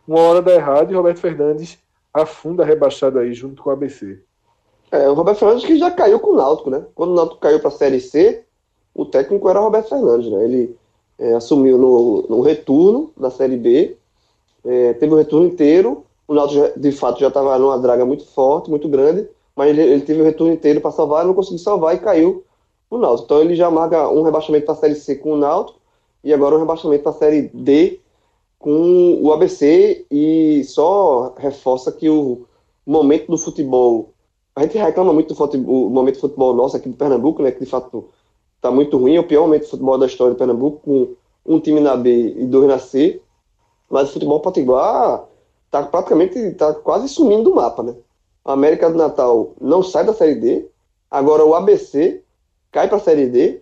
Uma 0.07 0.21
hora 0.21 0.43
dá 0.43 0.53
errado 0.55 0.91
e 0.91 0.97
Roberto 0.97 1.21
Fernandes 1.21 1.79
afunda 2.13 2.65
rebaixado 2.65 3.19
aí 3.19 3.33
junto 3.33 3.63
com 3.63 3.71
o 3.71 3.73
ABC. 3.73 4.19
É, 4.91 5.09
o 5.09 5.15
Roberto 5.15 5.39
Fernandes 5.39 5.65
que 5.65 5.79
já 5.79 5.91
caiu 5.91 6.21
com 6.21 6.33
o 6.33 6.37
Náutico, 6.37 6.69
né? 6.69 6.85
Quando 6.95 7.13
o 7.13 7.15
Náutico 7.15 7.41
caiu 7.41 7.59
para 7.61 7.69
a 7.69 7.73
Série 7.73 8.01
C, 8.01 8.45
o 8.95 9.07
técnico 9.07 9.49
era 9.49 9.61
o 9.61 9.65
Roberto 9.65 9.89
Fernandes, 9.89 10.31
né? 10.31 10.45
Ele 10.45 10.77
é, 11.19 11.35
assumiu 11.35 11.79
no, 11.79 12.27
no, 12.29 12.41
retorno 12.43 13.11
da 13.17 13.31
Série 13.31 13.57
B, 13.57 13.97
é, 14.65 14.93
teve 14.93 15.15
o 15.15 15.17
retorno 15.17 15.47
inteiro, 15.47 16.05
O 16.29 16.35
Náutico, 16.35 16.79
de 16.79 16.93
fato, 16.93 17.21
já 17.21 17.29
estava 17.29 17.59
numa 17.59 17.79
draga 17.79 18.05
muito 18.05 18.27
forte, 18.27 18.69
muito 18.69 18.89
grande, 18.89 19.27
mas 19.57 19.71
ele, 19.71 19.83
ele 19.83 20.03
teve 20.03 20.21
o 20.21 20.25
retorno 20.25 20.53
inteiro 20.53 20.81
para 20.81 20.91
salvar, 20.91 21.25
não 21.25 21.35
conseguiu 21.35 21.59
salvar 21.59 21.95
e 21.95 21.99
caiu 21.99 22.45
o 22.91 22.99
Náutico. 22.99 23.25
Então 23.25 23.41
ele 23.41 23.55
já 23.55 23.71
marca 23.71 24.09
um 24.11 24.23
rebaixamento 24.23 24.67
para 24.67 24.75
a 24.75 24.77
Série 24.77 24.95
C 24.95 25.17
com 25.17 25.33
o 25.33 25.37
Náutico 25.39 25.79
e 26.23 26.35
agora 26.35 26.57
um 26.57 26.59
rebaixamento 26.59 27.03
para 27.03 27.13
a 27.13 27.15
Série 27.15 27.51
D 27.55 28.02
com 28.63 29.21
o 29.21 29.33
ABC 29.33 30.07
e 30.09 30.63
só 30.65 31.35
reforça 31.37 31.91
que 31.91 32.09
o 32.09 32.47
momento 32.87 33.27
do 33.27 33.37
futebol 33.37 34.15
a 34.55 34.63
gente 34.63 34.79
reclama 34.79 35.13
muito 35.13 35.29
do 35.31 35.35
futebol, 35.35 35.91
momento 35.91 36.15
do 36.15 36.21
futebol 36.21 36.55
nosso 36.55 36.77
aqui 36.77 36.89
de 36.89 36.97
Pernambuco, 36.97 37.43
né, 37.43 37.51
que 37.51 37.61
de 37.61 37.67
fato 37.67 38.09
está 38.57 38.71
muito 38.71 38.97
ruim, 38.97 39.17
é 39.17 39.21
o 39.21 39.27
pior 39.27 39.43
momento 39.43 39.63
do 39.63 39.71
futebol 39.71 39.99
da 39.99 40.07
história 40.07 40.35
de 40.35 40.39
Pernambuco, 40.39 40.81
com 40.85 41.17
um 41.45 41.59
time 41.59 41.81
na 41.81 41.97
B 41.97 42.35
e 42.39 42.47
dois 42.47 42.69
na 42.69 42.79
C, 42.79 43.21
mas 43.91 44.11
o 44.11 44.13
futebol 44.13 44.41
potiguar 44.41 45.25
está 45.67 45.83
praticamente, 45.83 46.53
tá 46.53 46.73
quase 46.73 47.09
sumindo 47.09 47.45
do 47.45 47.55
mapa, 47.55 47.83
né? 47.83 47.97
A 48.45 48.53
América 48.53 48.91
do 48.91 48.99
Natal 48.99 49.55
não 49.61 49.83
sai 49.83 50.05
da 50.05 50.13
Série 50.13 50.37
D, 50.37 50.69
agora 51.11 51.45
o 51.45 51.55
ABC 51.55 52.23
cai 52.71 52.89
para 52.89 52.99
a 52.99 53.01
Série 53.01 53.27
D, 53.27 53.62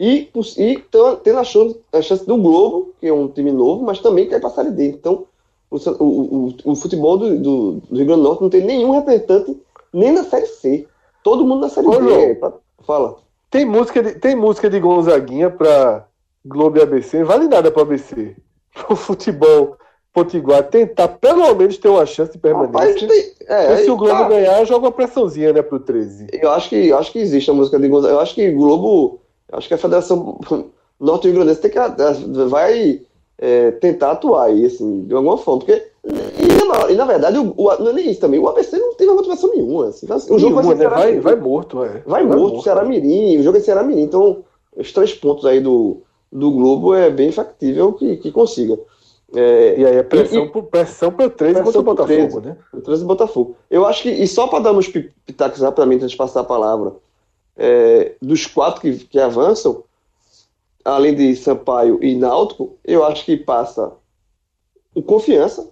e, 0.00 0.30
e 0.56 0.84
tendo 1.22 1.38
a 1.38 1.44
chance, 1.44 1.80
a 1.92 2.00
chance 2.00 2.24
do 2.24 2.36
Globo, 2.36 2.94
que 3.00 3.06
é 3.06 3.12
um 3.12 3.28
time 3.28 3.50
novo, 3.50 3.84
mas 3.84 3.98
também 3.98 4.28
cai 4.28 4.38
para 4.38 4.48
a 4.48 4.52
Série 4.52 4.70
D. 4.70 4.88
Então, 4.88 5.26
o, 5.70 5.76
o, 5.76 6.46
o, 6.46 6.54
o 6.64 6.76
futebol 6.76 7.18
do, 7.18 7.38
do, 7.38 7.72
do, 7.72 7.96
Rio 7.96 8.06
Grande 8.06 8.22
do 8.22 8.28
Norte 8.28 8.42
não 8.42 8.50
tem 8.50 8.64
nenhum 8.64 8.92
representante 8.92 9.60
nem 9.92 10.12
na 10.12 10.24
Série 10.24 10.46
C. 10.46 10.86
Todo 11.22 11.44
mundo 11.44 11.62
na 11.62 11.68
Série 11.68 11.88
Ô, 11.88 12.00
D. 12.00 12.38
Fala. 12.86 13.16
Tem 13.50 13.64
música 13.64 14.02
de, 14.02 14.12
tem 14.12 14.36
música 14.36 14.70
de 14.70 14.78
Gonzaguinha 14.78 15.50
para 15.50 16.06
Globo 16.44 16.78
e 16.78 16.82
ABC, 16.82 17.24
vale 17.24 17.48
nada 17.48 17.70
para 17.70 17.82
ABC. 17.82 18.36
O 18.88 18.94
futebol 18.94 19.76
potiguar 20.12 20.62
tentar 20.64 21.08
pelo 21.08 21.54
menos 21.54 21.78
ter 21.78 21.88
uma 21.88 22.06
chance 22.06 22.32
de 22.32 22.38
permanência. 22.38 23.08
É, 23.46 23.76
se 23.78 23.90
o 23.90 23.96
Globo 23.96 24.14
tá. 24.14 24.28
ganhar, 24.28 24.64
joga 24.64 24.86
uma 24.86 24.92
pressãozinha, 24.92 25.52
né, 25.52 25.62
pro 25.62 25.80
13. 25.80 26.28
Eu 26.32 26.50
acho 26.50 26.68
que, 26.68 26.92
acho 26.92 27.12
que 27.12 27.18
existe 27.18 27.50
a 27.50 27.54
música 27.54 27.78
de 27.78 27.88
Gonzaga. 27.88 28.14
Eu 28.14 28.20
acho 28.20 28.34
que 28.34 28.50
Globo, 28.50 29.20
acho 29.52 29.68
que 29.68 29.74
a 29.74 29.78
Federação 29.78 30.38
Norte-Rio 31.00 31.56
tem 31.56 31.70
que 31.70 31.78
vai 32.48 33.02
é, 33.38 33.70
tentar 33.72 34.12
atuar 34.12 34.46
aí, 34.46 34.66
assim, 34.66 35.04
de 35.04 35.14
alguma 35.14 35.38
forma, 35.38 35.60
porque 35.60 35.88
e 36.04 36.64
na, 36.66 36.90
e 36.90 36.96
na 36.96 37.04
verdade, 37.04 37.38
o, 37.38 37.52
o, 37.56 37.78
não 37.78 37.88
é 37.88 37.92
nem 37.92 38.10
isso 38.10 38.20
também. 38.20 38.40
O 38.40 38.48
ABC 38.48 38.78
não 38.78 38.94
teve 38.94 39.12
motivação 39.12 39.50
nenhuma. 39.50 39.88
Assim. 39.88 40.06
O 40.30 40.38
jogo 40.38 40.62
vai, 40.62 40.74
né? 40.74 40.88
vai, 40.88 41.20
vai, 41.20 41.36
morto, 41.36 41.84
é. 41.84 41.88
Vai, 41.88 42.00
vai 42.06 42.24
morto, 42.24 42.38
morto, 42.38 42.62
Ceará 42.62 42.84
Mirim. 42.84 43.38
O 43.38 43.42
jogo 43.42 43.58
é 43.58 43.60
Ceará 43.60 43.82
Mirim. 43.82 44.02
Então, 44.02 44.44
os 44.76 44.92
três 44.92 45.12
pontos 45.12 45.44
aí 45.44 45.60
do, 45.60 45.98
do 46.32 46.50
Globo 46.50 46.94
é 46.94 47.10
bem 47.10 47.30
factível 47.30 47.92
que, 47.92 48.16
que 48.16 48.32
consiga. 48.32 48.78
É, 49.34 49.78
e 49.78 49.84
aí 49.84 49.98
a 49.98 50.04
pressão, 50.04 50.44
e, 50.44 50.48
por, 50.48 50.62
pressão 50.64 51.12
para 51.12 51.26
o 51.26 51.30
13 51.30 51.62
contra 51.62 51.80
o 51.80 51.82
Botafogo, 51.82 52.40
13, 52.40 52.40
né? 52.40 52.56
O 52.72 52.80
13 52.80 53.04
Botafogo. 53.04 53.56
Eu 53.70 53.84
acho 53.84 54.02
que, 54.02 54.08
e 54.08 54.26
só 54.26 54.46
para 54.46 54.60
dar 54.60 54.72
uns 54.72 54.88
pitacos 54.88 55.60
rapidamente 55.60 56.02
antes 56.02 56.12
de 56.12 56.16
passar 56.16 56.40
a 56.40 56.44
palavra, 56.44 56.94
é, 57.58 58.14
dos 58.22 58.46
quatro 58.46 58.80
que, 58.80 58.96
que 59.06 59.18
avançam, 59.18 59.84
além 60.84 61.14
de 61.14 61.34
Sampaio 61.36 62.02
e 62.02 62.14
Náutico, 62.14 62.78
eu 62.84 63.04
acho 63.04 63.24
que 63.24 63.36
passa 63.36 63.92
o 64.94 65.02
Confiança, 65.02 65.68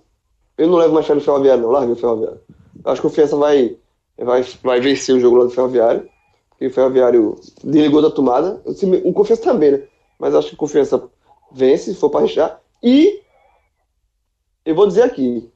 eu 0.59 0.69
não 0.69 0.79
levo 0.79 0.95
mais 0.95 1.07
fé 1.07 1.15
no 1.15 1.21
Ferroviário, 1.21 1.63
não. 1.63 1.71
Larga 1.71 1.93
o 1.93 1.97
Ferroviário. 1.97 2.41
Eu 2.85 2.91
acho 2.91 3.01
que 3.01 3.07
o 3.07 3.11
Confiança 3.11 3.37
vai, 3.37 3.77
vai, 4.19 4.43
vai 4.63 4.81
vencer 4.81 5.15
o 5.15 5.21
jogo 5.21 5.37
lá 5.37 5.45
do 5.45 5.51
Ferroviário. 5.51 6.09
Porque 6.51 6.67
o 6.67 6.73
Ferroviário 6.73 7.39
desligou 7.63 8.01
da 8.01 8.11
tomada. 8.11 8.63
O 9.05 9.13
Confiança 9.13 9.43
também, 9.43 9.73
né? 9.73 9.83
Mas 10.19 10.35
acho 10.35 10.49
que 10.49 10.55
o 10.55 10.59
Confiança 10.59 11.11
vence, 11.53 11.93
se 11.93 12.01
for 12.01 12.09
para 12.09 12.21
arriscar. 12.21 12.61
E 12.83 13.21
eu 14.65 14.75
vou 14.75 14.87
dizer 14.87 15.03
aqui: 15.03 15.51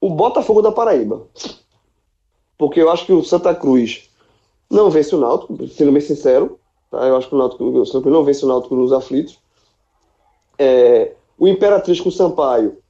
o 0.00 0.10
Botafogo 0.10 0.62
da 0.62 0.70
Paraíba. 0.70 1.26
Porque 2.56 2.80
eu 2.80 2.90
acho 2.90 3.06
que 3.06 3.12
o 3.12 3.24
Santa 3.24 3.52
Cruz 3.52 4.08
não 4.72 4.90
vence 4.90 5.14
o 5.14 5.18
Náutico, 5.18 5.68
sendo 5.68 5.92
bem 5.92 6.00
sincero. 6.00 6.58
Tá? 6.90 7.06
Eu 7.06 7.16
acho 7.16 7.28
que 7.28 7.34
o 7.34 7.38
Náutico 7.38 7.64
o 7.64 7.86
Santa 7.86 8.02
Cruz 8.02 8.14
não 8.14 8.24
vence 8.24 8.44
o 8.44 8.48
Náutico 8.48 8.74
nos 8.74 8.92
aflitos. 8.92 9.38
É, 10.58 11.12
o 11.38 11.46
Imperatriz 11.46 12.00
com 12.00 12.08
o 12.08 12.12
Sampaio 12.12 12.82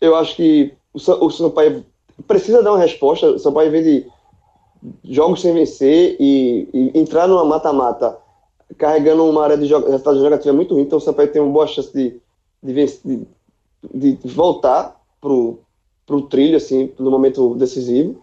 eu 0.00 0.14
acho 0.14 0.36
que 0.36 0.72
o, 0.92 0.98
o 0.98 1.30
Sampaio 1.30 1.84
precisa 2.26 2.62
dar 2.62 2.72
uma 2.72 2.78
resposta. 2.78 3.30
O 3.30 3.38
Sampaio 3.38 3.70
vem 3.70 3.82
de 3.82 4.06
jogos 5.04 5.40
sem 5.40 5.52
vencer 5.52 6.16
e, 6.20 6.68
e 6.72 6.98
entrar 6.98 7.26
numa 7.26 7.44
mata-mata 7.44 8.16
carregando 8.76 9.24
uma 9.24 9.42
área 9.42 9.56
de 9.56 9.66
resultado 9.66 10.22
negativo 10.22 10.50
é 10.50 10.52
muito 10.52 10.74
ruim. 10.74 10.82
Então 10.82 10.98
o 10.98 11.00
Sampaio 11.00 11.32
tem 11.32 11.42
uma 11.42 11.52
boa 11.52 11.66
chance 11.66 11.92
de, 11.92 12.20
de, 12.62 12.72
vencer, 12.72 13.20
de, 13.94 14.12
de 14.12 14.28
voltar 14.28 15.00
pro, 15.20 15.58
pro 16.06 16.22
trilho, 16.22 16.56
assim, 16.56 16.92
no 16.98 17.10
momento 17.10 17.54
decisivo. 17.54 18.22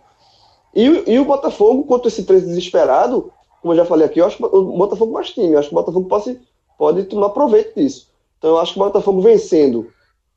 E, 0.75 1.13
e 1.13 1.19
o 1.19 1.25
Botafogo, 1.25 1.85
contra 1.85 2.09
esse 2.09 2.23
13 2.23 2.47
desesperado, 2.47 3.31
como 3.61 3.73
eu 3.73 3.77
já 3.77 3.85
falei 3.85 4.05
aqui, 4.05 4.19
eu 4.19 4.25
acho 4.25 4.37
que 4.37 4.43
o 4.43 4.77
Botafogo 4.77 5.13
mais 5.13 5.31
time. 5.31 5.53
Eu 5.53 5.59
acho 5.59 5.69
que 5.69 5.75
o 5.75 5.79
Botafogo 5.79 6.07
pode, 6.07 6.39
pode 6.77 7.03
tomar 7.05 7.29
proveito 7.29 7.75
disso. 7.75 8.09
Então 8.37 8.51
eu 8.51 8.59
acho 8.59 8.73
que 8.73 8.79
o 8.79 8.83
Botafogo 8.83 9.21
vencendo, 9.21 9.91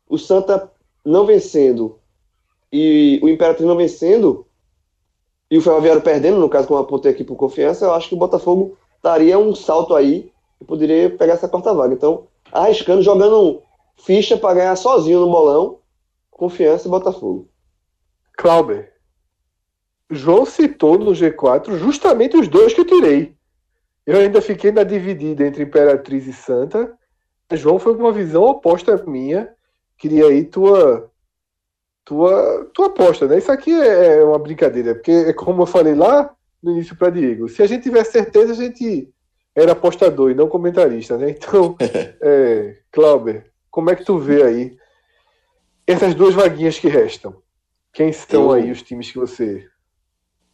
o 0.09 0.17
Santa 0.17 0.71
não 1.05 1.27
vencendo 1.27 1.99
e 2.73 3.19
o 3.23 3.29
Imperatriz 3.29 3.67
não 3.67 3.77
vencendo 3.77 4.47
e 5.51 5.59
o 5.59 5.63
Ferroviário 5.63 6.03
perdendo, 6.03 6.39
no 6.39 6.49
caso, 6.49 6.69
como 6.69 6.79
eu 6.79 6.85
apontei 6.85 7.11
aqui 7.11 7.25
por 7.25 7.37
confiança, 7.37 7.87
eu 7.87 7.95
acho 7.95 8.09
que 8.09 8.15
o 8.15 8.19
Botafogo 8.19 8.77
daria 9.03 9.39
um 9.39 9.55
salto 9.55 9.95
aí 9.95 10.31
e 10.61 10.65
poderia 10.65 11.11
pegar 11.11 11.35
essa 11.35 11.49
quarta 11.49 11.73
vaga. 11.73 11.95
Então, 11.95 12.27
arriscando, 12.53 13.03
jogando 13.03 13.63
ficha 13.97 14.37
para 14.37 14.55
ganhar 14.55 14.77
sozinho 14.77 15.21
no 15.21 15.31
bolão, 15.31 15.79
confiança 16.31 16.87
e 16.87 16.91
Botafogo. 16.91 17.49
Clauber, 18.37 18.93
João 20.11 20.47
citou 20.47 20.99
no 20.99 21.13
G4 21.13 21.77
justamente 21.79 22.37
os 22.37 22.49
dois 22.49 22.73
que 22.73 22.81
eu 22.81 22.87
tirei. 22.87 23.37
Eu 24.07 24.19
ainda 24.19 24.41
fiquei 24.41 24.73
na 24.73 24.85
dividida 24.85 25.47
entre 25.47 25.63
Imperatriz 25.63 26.27
e 26.27 26.33
Santa. 26.33 26.97
João 27.53 27.79
foi 27.79 27.95
com 27.95 28.01
uma 28.01 28.13
visão 28.13 28.43
oposta 28.45 28.95
à 28.95 29.07
minha 29.07 29.55
queria 29.99 30.27
aí 30.27 30.45
tua 30.45 31.11
tua 32.05 32.71
tua 32.73 32.87
aposta, 32.87 33.27
né? 33.27 33.37
Isso 33.37 33.53
aqui 33.53 33.73
é, 33.73 34.19
é 34.19 34.25
uma 34.25 34.39
brincadeira, 34.39 34.95
porque 34.95 35.11
é 35.11 35.33
como 35.33 35.63
eu 35.63 35.67
falei 35.67 35.95
lá 35.95 36.35
no 36.63 36.71
início 36.71 36.97
para 36.97 37.11
Diego. 37.11 37.49
Se 37.49 37.63
a 37.63 37.67
gente 37.67 37.83
tivesse 37.83 38.13
certeza, 38.13 38.53
a 38.53 38.57
gente 38.57 39.13
era 39.55 39.73
apostador 39.73 40.31
e 40.31 40.35
não 40.35 40.49
comentarista, 40.49 41.19
né? 41.19 41.31
Então, 41.31 41.77
é, 42.23 42.79
Clauber, 42.91 43.51
como 43.71 43.91
é 43.91 43.97
que 43.97 44.05
tu 44.05 44.19
vê 44.19 44.43
aí 44.45 44.79
essas 45.87 46.15
duas 46.15 46.35
vaguinhas 46.35 46.79
que 46.79 46.89
restam? 46.89 47.43
Quem 47.93 48.13
são 48.13 48.45
eu, 48.45 48.53
aí 48.53 48.71
os 48.71 48.83
times 48.83 49.11
que 49.11 49.19
você 49.19 49.67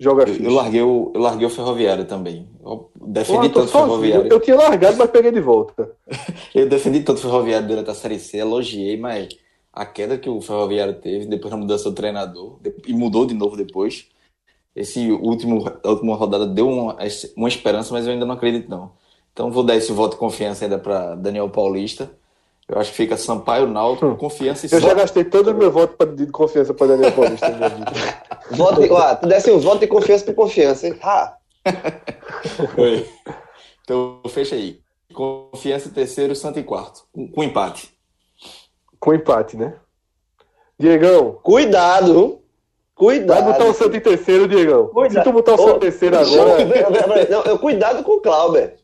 joga 0.05 0.26
ficha? 0.26 0.43
Eu, 0.43 0.51
eu 0.51 0.55
larguei 0.55 0.82
o, 0.82 1.10
eu 1.14 1.20
larguei 1.20 1.47
o 1.47 1.51
Ferroviário 1.51 2.05
também. 2.05 2.48
Eu 2.62 2.90
defendi 3.06 3.48
tanto 3.48 3.66
o 3.66 3.68
Ferroviário. 3.68 4.32
Eu 4.32 4.40
tinha 4.40 4.56
largado, 4.56 4.97
mas 4.98 5.10
peguei 5.10 5.32
de 5.32 5.40
volta. 5.40 5.90
eu 6.55 6.68
defendi 6.68 7.01
tanto 7.01 7.18
o 7.18 7.22
Ferroviário 7.22 7.66
durante 7.66 7.90
a 7.90 7.94
Série 7.94 8.18
C, 8.18 8.39
elogiei, 8.39 8.97
mas 8.97 9.28
a 9.72 9.85
queda 9.85 10.16
que 10.18 10.28
o 10.28 10.40
Ferroviário 10.40 10.94
teve 10.94 11.26
depois 11.26 11.51
da 11.51 11.56
mudança 11.56 11.90
do 11.90 11.94
treinador, 11.94 12.59
e 12.86 12.93
mudou 12.93 13.26
de 13.26 13.35
novo 13.35 13.56
depois. 13.56 14.06
Esse 14.76 15.10
último, 15.10 15.64
a 15.82 15.89
última 15.89 16.14
rodada 16.14 16.47
deu 16.47 16.68
uma, 16.68 16.97
uma 17.36 17.48
esperança, 17.48 17.93
mas 17.93 18.06
eu 18.06 18.12
ainda 18.12 18.26
não 18.26 18.35
acredito 18.35 18.68
não. 18.68 18.93
Então 19.32 19.51
vou 19.51 19.64
dar 19.64 19.76
esse 19.76 19.93
voto 19.93 20.12
de 20.12 20.18
confiança 20.18 20.64
ainda 20.64 20.78
para 20.78 21.14
Daniel 21.14 21.48
Paulista. 21.48 22.10
Eu 22.68 22.78
acho 22.78 22.90
que 22.90 22.96
fica 22.96 23.16
Sampaio, 23.16 23.66
Náutico, 23.66 24.06
hum. 24.06 24.16
confiança 24.16 24.66
e 24.66 24.72
Eu 24.72 24.80
já 24.80 24.94
gastei 24.94 25.24
todo 25.24 25.50
o 25.50 25.54
meu 25.54 25.70
voto 25.70 26.06
de 26.06 26.26
confiança 26.28 26.72
para 26.72 26.88
Daniel 26.88 27.12
Paulista 27.12 27.46
voto, 28.52 28.80
ó, 28.92 29.14
tu 29.16 29.26
desse 29.26 29.50
um 29.50 29.58
voto 29.58 29.80
de 29.80 29.86
confiança 29.86 30.24
por 30.24 30.34
confiança, 30.34 30.86
hein? 30.86 30.98
Ha! 31.02 31.36
então, 33.82 34.22
fecha 34.28 34.54
aí. 34.54 34.80
Confiança 35.12 35.90
terceiro, 35.90 36.34
Santa 36.34 36.60
em 36.60 36.64
quarto. 36.64 37.04
Com, 37.12 37.28
com 37.28 37.44
empate. 37.44 37.94
Com 38.98 39.14
empate, 39.14 39.56
né? 39.56 39.74
Diegão. 40.78 41.38
Cuidado. 41.42 42.40
Cuidado. 42.94 43.44
Vai 43.44 43.52
botar 43.52 43.64
o 43.64 43.74
Santa 43.74 43.96
em 43.96 44.00
terceiro, 44.00 44.48
Diegão. 44.48 44.88
Cuidado. 44.88 45.18
Se 45.18 45.24
tu 45.24 45.32
botar 45.32 45.54
o 45.54 45.58
Santa 45.58 45.76
em 45.76 45.80
terceiro 45.80 46.18
agora. 46.18 46.64
Não, 47.30 47.42
eu, 47.42 47.58
cuidado 47.58 48.02
com 48.02 48.12
o 48.12 48.20
Clauber. 48.20 48.76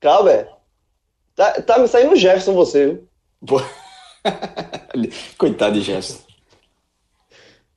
Clauber. 0.00 0.48
Tá, 1.34 1.62
tá 1.62 1.78
me 1.78 1.88
saindo 1.88 2.16
Jefferson 2.16 2.54
você, 2.54 2.86
viu? 2.86 3.08
Coitado 5.38 5.74
de 5.74 5.82
Jefferson. 5.82 6.20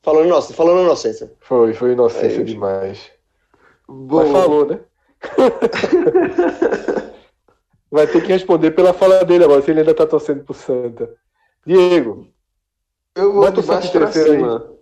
Falando, 0.02 0.28
nossa, 0.28 0.54
falando 0.54 0.84
inocência. 0.84 1.32
Foi, 1.40 1.74
foi 1.74 1.94
inocência 1.94 2.42
é, 2.42 2.44
demais. 2.44 3.12
Bom... 3.88 4.18
Mas 4.18 4.32
falou, 4.32 4.68
né? 4.68 4.80
Vai 7.90 8.06
ter 8.08 8.22
que 8.22 8.28
responder 8.28 8.72
pela 8.72 8.94
fala 8.94 9.24
dele 9.24 9.46
agora, 9.46 9.62
se 9.62 9.72
ele 9.72 9.80
ainda 9.80 9.94
tá 9.94 10.06
torcendo 10.06 10.44
pro 10.44 10.54
Santa. 10.54 11.10
Diego. 11.66 12.28
Eu 13.16 13.32
vou 13.34 13.44
bota 13.44 13.62
o 13.62 13.64
Santa 13.64 13.90
pra 13.90 14.12
cima. 14.12 14.58
Aí. 14.58 14.76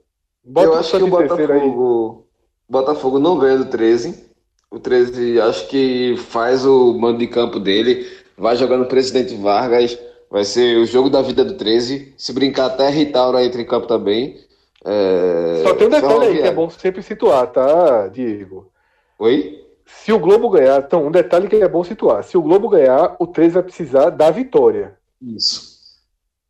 Bota 0.43 0.67
eu 0.67 0.73
acho 0.75 0.97
que 0.97 1.03
o 1.03 1.07
Botafogo, 1.07 2.27
Botafogo 2.67 3.19
não 3.19 3.37
ganha 3.37 3.59
do 3.59 3.65
13. 3.65 4.29
O 4.69 4.79
13 4.79 5.39
acho 5.39 5.67
que 5.69 6.17
faz 6.17 6.65
o 6.65 6.97
mando 6.97 7.19
de 7.19 7.27
campo 7.27 7.59
dele 7.59 8.22
vai 8.37 8.55
jogando 8.55 8.83
o 8.83 8.87
presidente 8.87 9.35
Vargas, 9.35 9.97
Vai 10.33 10.45
ser 10.45 10.79
o 10.79 10.85
jogo 10.87 11.11
da 11.11 11.21
vida 11.21 11.45
do 11.45 11.53
13. 11.53 12.15
Se 12.17 12.33
brincar, 12.33 12.65
até 12.65 12.89
Ritaura 12.89 13.45
entra 13.45 13.61
em 13.61 13.67
campo 13.67 13.85
também. 13.85 14.43
É... 14.83 15.61
Só 15.61 15.75
tem 15.75 15.85
um 15.85 15.91
detalhe 15.91 16.25
aí 16.25 16.41
que 16.41 16.47
é 16.47 16.51
bom 16.51 16.67
sempre 16.71 17.03
situar, 17.03 17.51
tá, 17.51 18.07
Diego? 18.07 18.71
Oi? 19.19 19.63
Se 19.85 20.11
o 20.11 20.17
Globo 20.17 20.49
ganhar, 20.49 20.79
então, 20.79 21.05
um 21.05 21.11
detalhe 21.11 21.47
que 21.47 21.57
é 21.57 21.67
bom 21.67 21.83
situar. 21.83 22.23
Se 22.23 22.35
o 22.35 22.41
Globo 22.41 22.67
ganhar, 22.67 23.15
o 23.19 23.27
13 23.27 23.53
vai 23.53 23.61
precisar 23.61 24.09
da 24.09 24.31
vitória. 24.31 24.97
Isso. 25.21 25.77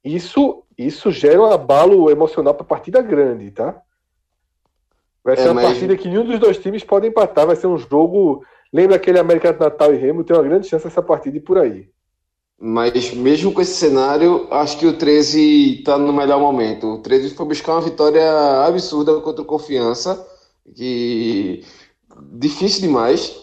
Isso, 0.01 0.63
isso 0.77 1.11
gera 1.11 1.41
um 1.41 1.51
abalo 1.51 2.09
emocional 2.09 2.53
para 2.53 2.63
partida 2.63 3.01
grande, 3.01 3.51
tá? 3.51 3.81
Vai 5.21 5.35
ser 5.35 5.47
é, 5.47 5.51
uma 5.51 5.55
mas... 5.55 5.65
partida 5.65 5.97
que 5.97 6.07
nenhum 6.07 6.23
dos 6.23 6.39
dois 6.39 6.57
times 6.57 6.85
pode 6.85 7.05
empatar. 7.05 7.45
Vai 7.45 7.57
ser 7.57 7.67
um 7.67 7.77
jogo. 7.77 8.45
Lembra 8.73 8.95
aquele 8.95 9.19
América 9.19 9.53
Natal 9.53 9.93
e 9.93 9.97
Remo? 9.97 10.23
Tem 10.23 10.35
uma 10.35 10.41
grande 10.41 10.67
chance 10.67 10.87
essa 10.87 11.01
partida 11.01 11.37
ir 11.37 11.41
por 11.41 11.59
aí. 11.59 11.87
Mas 12.59 13.13
mesmo 13.13 13.51
com 13.51 13.61
esse 13.61 13.75
cenário, 13.75 14.47
acho 14.49 14.79
que 14.79 14.87
o 14.87 14.97
13 14.97 15.79
está 15.79 15.97
no 15.97 16.11
melhor 16.11 16.39
momento. 16.39 16.87
O 16.87 16.97
13 16.99 17.35
foi 17.35 17.45
buscar 17.45 17.73
uma 17.73 17.81
vitória 17.81 18.25
absurda 18.65 19.19
contra 19.19 19.41
o 19.41 19.45
Confiança, 19.45 20.25
que 20.75 21.63
difícil 22.33 22.81
demais 22.81 23.37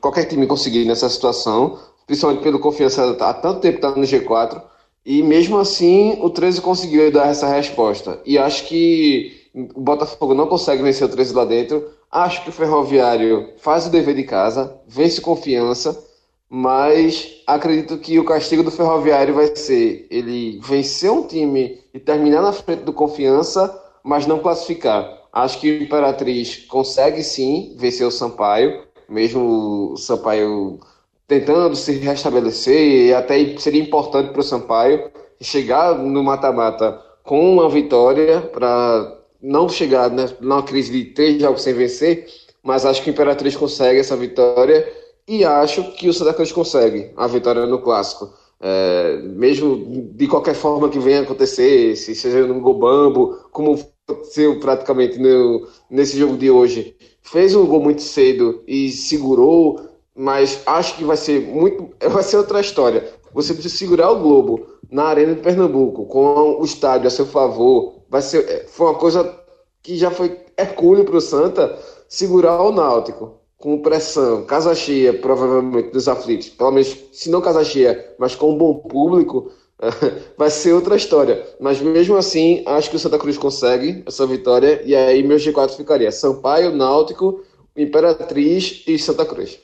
qualquer 0.00 0.26
time 0.26 0.46
conseguir 0.46 0.84
nessa 0.84 1.08
situação, 1.08 1.78
principalmente 2.06 2.42
pelo 2.42 2.58
Confiança 2.58 3.10
há 3.10 3.34
tanto 3.34 3.60
tempo 3.60 3.76
está 3.76 3.90
no 3.90 4.02
G4. 4.02 4.62
E 5.04 5.22
mesmo 5.22 5.58
assim, 5.58 6.18
o 6.20 6.30
13 6.30 6.60
conseguiu 6.60 7.10
dar 7.10 7.28
essa 7.28 7.48
resposta. 7.48 8.20
E 8.24 8.38
acho 8.38 8.66
que 8.66 9.32
o 9.74 9.80
Botafogo 9.80 10.34
não 10.34 10.46
consegue 10.46 10.82
vencer 10.82 11.06
o 11.06 11.10
13 11.10 11.34
lá 11.34 11.44
dentro. 11.44 11.84
Acho 12.14 12.44
que 12.44 12.50
o 12.50 12.52
Ferroviário 12.52 13.54
faz 13.56 13.88
o 13.88 13.90
dever 13.90 14.14
de 14.14 14.22
casa, 14.22 14.80
vence 14.86 15.20
confiança, 15.20 16.00
mas 16.48 17.42
acredito 17.44 17.98
que 17.98 18.20
o 18.20 18.24
castigo 18.24 18.62
do 18.62 18.70
Ferroviário 18.70 19.34
vai 19.34 19.56
ser 19.56 20.06
ele 20.08 20.60
vencer 20.62 21.10
um 21.10 21.26
time 21.26 21.82
e 21.92 21.98
terminar 21.98 22.40
na 22.40 22.52
frente 22.52 22.84
do 22.84 22.92
confiança, 22.92 23.82
mas 24.04 24.28
não 24.28 24.38
classificar. 24.38 25.24
Acho 25.32 25.58
que 25.58 25.68
o 25.68 25.82
Imperatriz 25.82 26.64
consegue 26.68 27.20
sim 27.24 27.74
vencer 27.76 28.06
o 28.06 28.12
Sampaio, 28.12 28.84
mesmo 29.08 29.94
o 29.94 29.96
Sampaio 29.96 30.78
tentando 31.26 31.74
se 31.74 31.98
restabelecer, 31.98 33.08
e 33.08 33.12
até 33.12 33.58
seria 33.58 33.82
importante 33.82 34.30
para 34.30 34.40
o 34.40 34.44
Sampaio 34.44 35.10
chegar 35.40 35.98
no 35.98 36.22
mata-mata 36.22 36.96
com 37.24 37.54
uma 37.54 37.68
vitória 37.68 38.40
para 38.40 39.23
não 39.44 39.68
chegar 39.68 40.10
né, 40.10 40.26
numa 40.40 40.62
crise 40.62 40.90
de 40.90 41.04
três 41.12 41.40
jogos 41.40 41.62
sem 41.62 41.74
vencer, 41.74 42.26
mas 42.62 42.86
acho 42.86 43.02
que 43.02 43.10
o 43.10 43.12
Imperatriz 43.12 43.54
consegue 43.54 44.00
essa 44.00 44.16
vitória 44.16 44.90
e 45.28 45.44
acho 45.44 45.92
que 45.92 46.08
o 46.08 46.14
Santa 46.14 46.32
Cruz 46.32 46.50
consegue 46.50 47.10
a 47.14 47.26
vitória 47.26 47.66
no 47.66 47.80
Clássico. 47.80 48.32
É, 48.60 49.18
mesmo 49.22 50.10
de 50.14 50.26
qualquer 50.26 50.54
forma 50.54 50.88
que 50.88 50.98
venha 50.98 51.20
acontecer, 51.20 51.94
se 51.96 52.14
seja 52.14 52.46
no 52.46 52.60
Gobambo, 52.60 53.38
como 53.52 53.78
aconteceu 54.08 54.58
praticamente 54.58 55.18
no, 55.18 55.68
nesse 55.90 56.18
jogo 56.18 56.38
de 56.38 56.50
hoje, 56.50 56.96
fez 57.20 57.54
um 57.54 57.66
gol 57.66 57.80
muito 57.80 58.00
cedo 58.00 58.62
e 58.66 58.90
segurou, 58.90 59.80
mas 60.16 60.62
acho 60.64 60.96
que 60.96 61.04
vai 61.04 61.16
ser 61.18 61.40
muito, 61.40 61.90
vai 62.08 62.22
ser 62.22 62.38
outra 62.38 62.60
história. 62.60 63.12
Você 63.34 63.52
precisa 63.52 63.76
segurar 63.76 64.10
o 64.10 64.20
Globo 64.20 64.66
na 64.90 65.04
Arena 65.04 65.34
de 65.34 65.40
Pernambuco 65.40 66.06
com 66.06 66.58
o 66.60 66.64
estádio 66.64 67.08
a 67.08 67.10
seu 67.10 67.26
favor, 67.26 68.03
vai 68.14 68.22
ser, 68.22 68.48
é, 68.48 68.64
foi 68.68 68.86
uma 68.86 68.94
coisa 68.94 69.40
que 69.82 69.96
já 69.96 70.08
foi 70.08 70.38
hercúleo 70.56 71.04
para 71.04 71.16
o 71.16 71.20
Santa 71.20 71.76
segurar 72.08 72.62
o 72.62 72.70
Náutico 72.70 73.40
com 73.56 73.82
pressão, 73.82 74.46
casa 74.46 74.72
cheia, 74.72 75.12
provavelmente 75.12 75.90
dos 75.90 76.06
aflitos, 76.06 76.48
pelo 76.50 76.70
menos 76.70 76.96
se 77.10 77.28
não 77.28 77.40
casa 77.40 77.64
cheia, 77.64 78.14
mas 78.16 78.36
com 78.36 78.52
um 78.52 78.56
bom 78.56 78.74
público, 78.74 79.50
vai 80.38 80.48
ser 80.48 80.74
outra 80.74 80.94
história. 80.94 81.44
Mas 81.58 81.80
mesmo 81.80 82.16
assim, 82.16 82.62
acho 82.66 82.88
que 82.88 82.94
o 82.94 83.00
Santa 83.00 83.18
Cruz 83.18 83.36
consegue 83.36 84.04
essa 84.06 84.24
vitória 84.28 84.80
e 84.84 84.94
aí 84.94 85.20
meu 85.24 85.36
G4 85.36 85.70
ficaria 85.70 86.12
Sampaio, 86.12 86.72
Náutico, 86.72 87.42
Imperatriz 87.76 88.84
e 88.86 88.96
Santa 88.96 89.26
Cruz. 89.26 89.58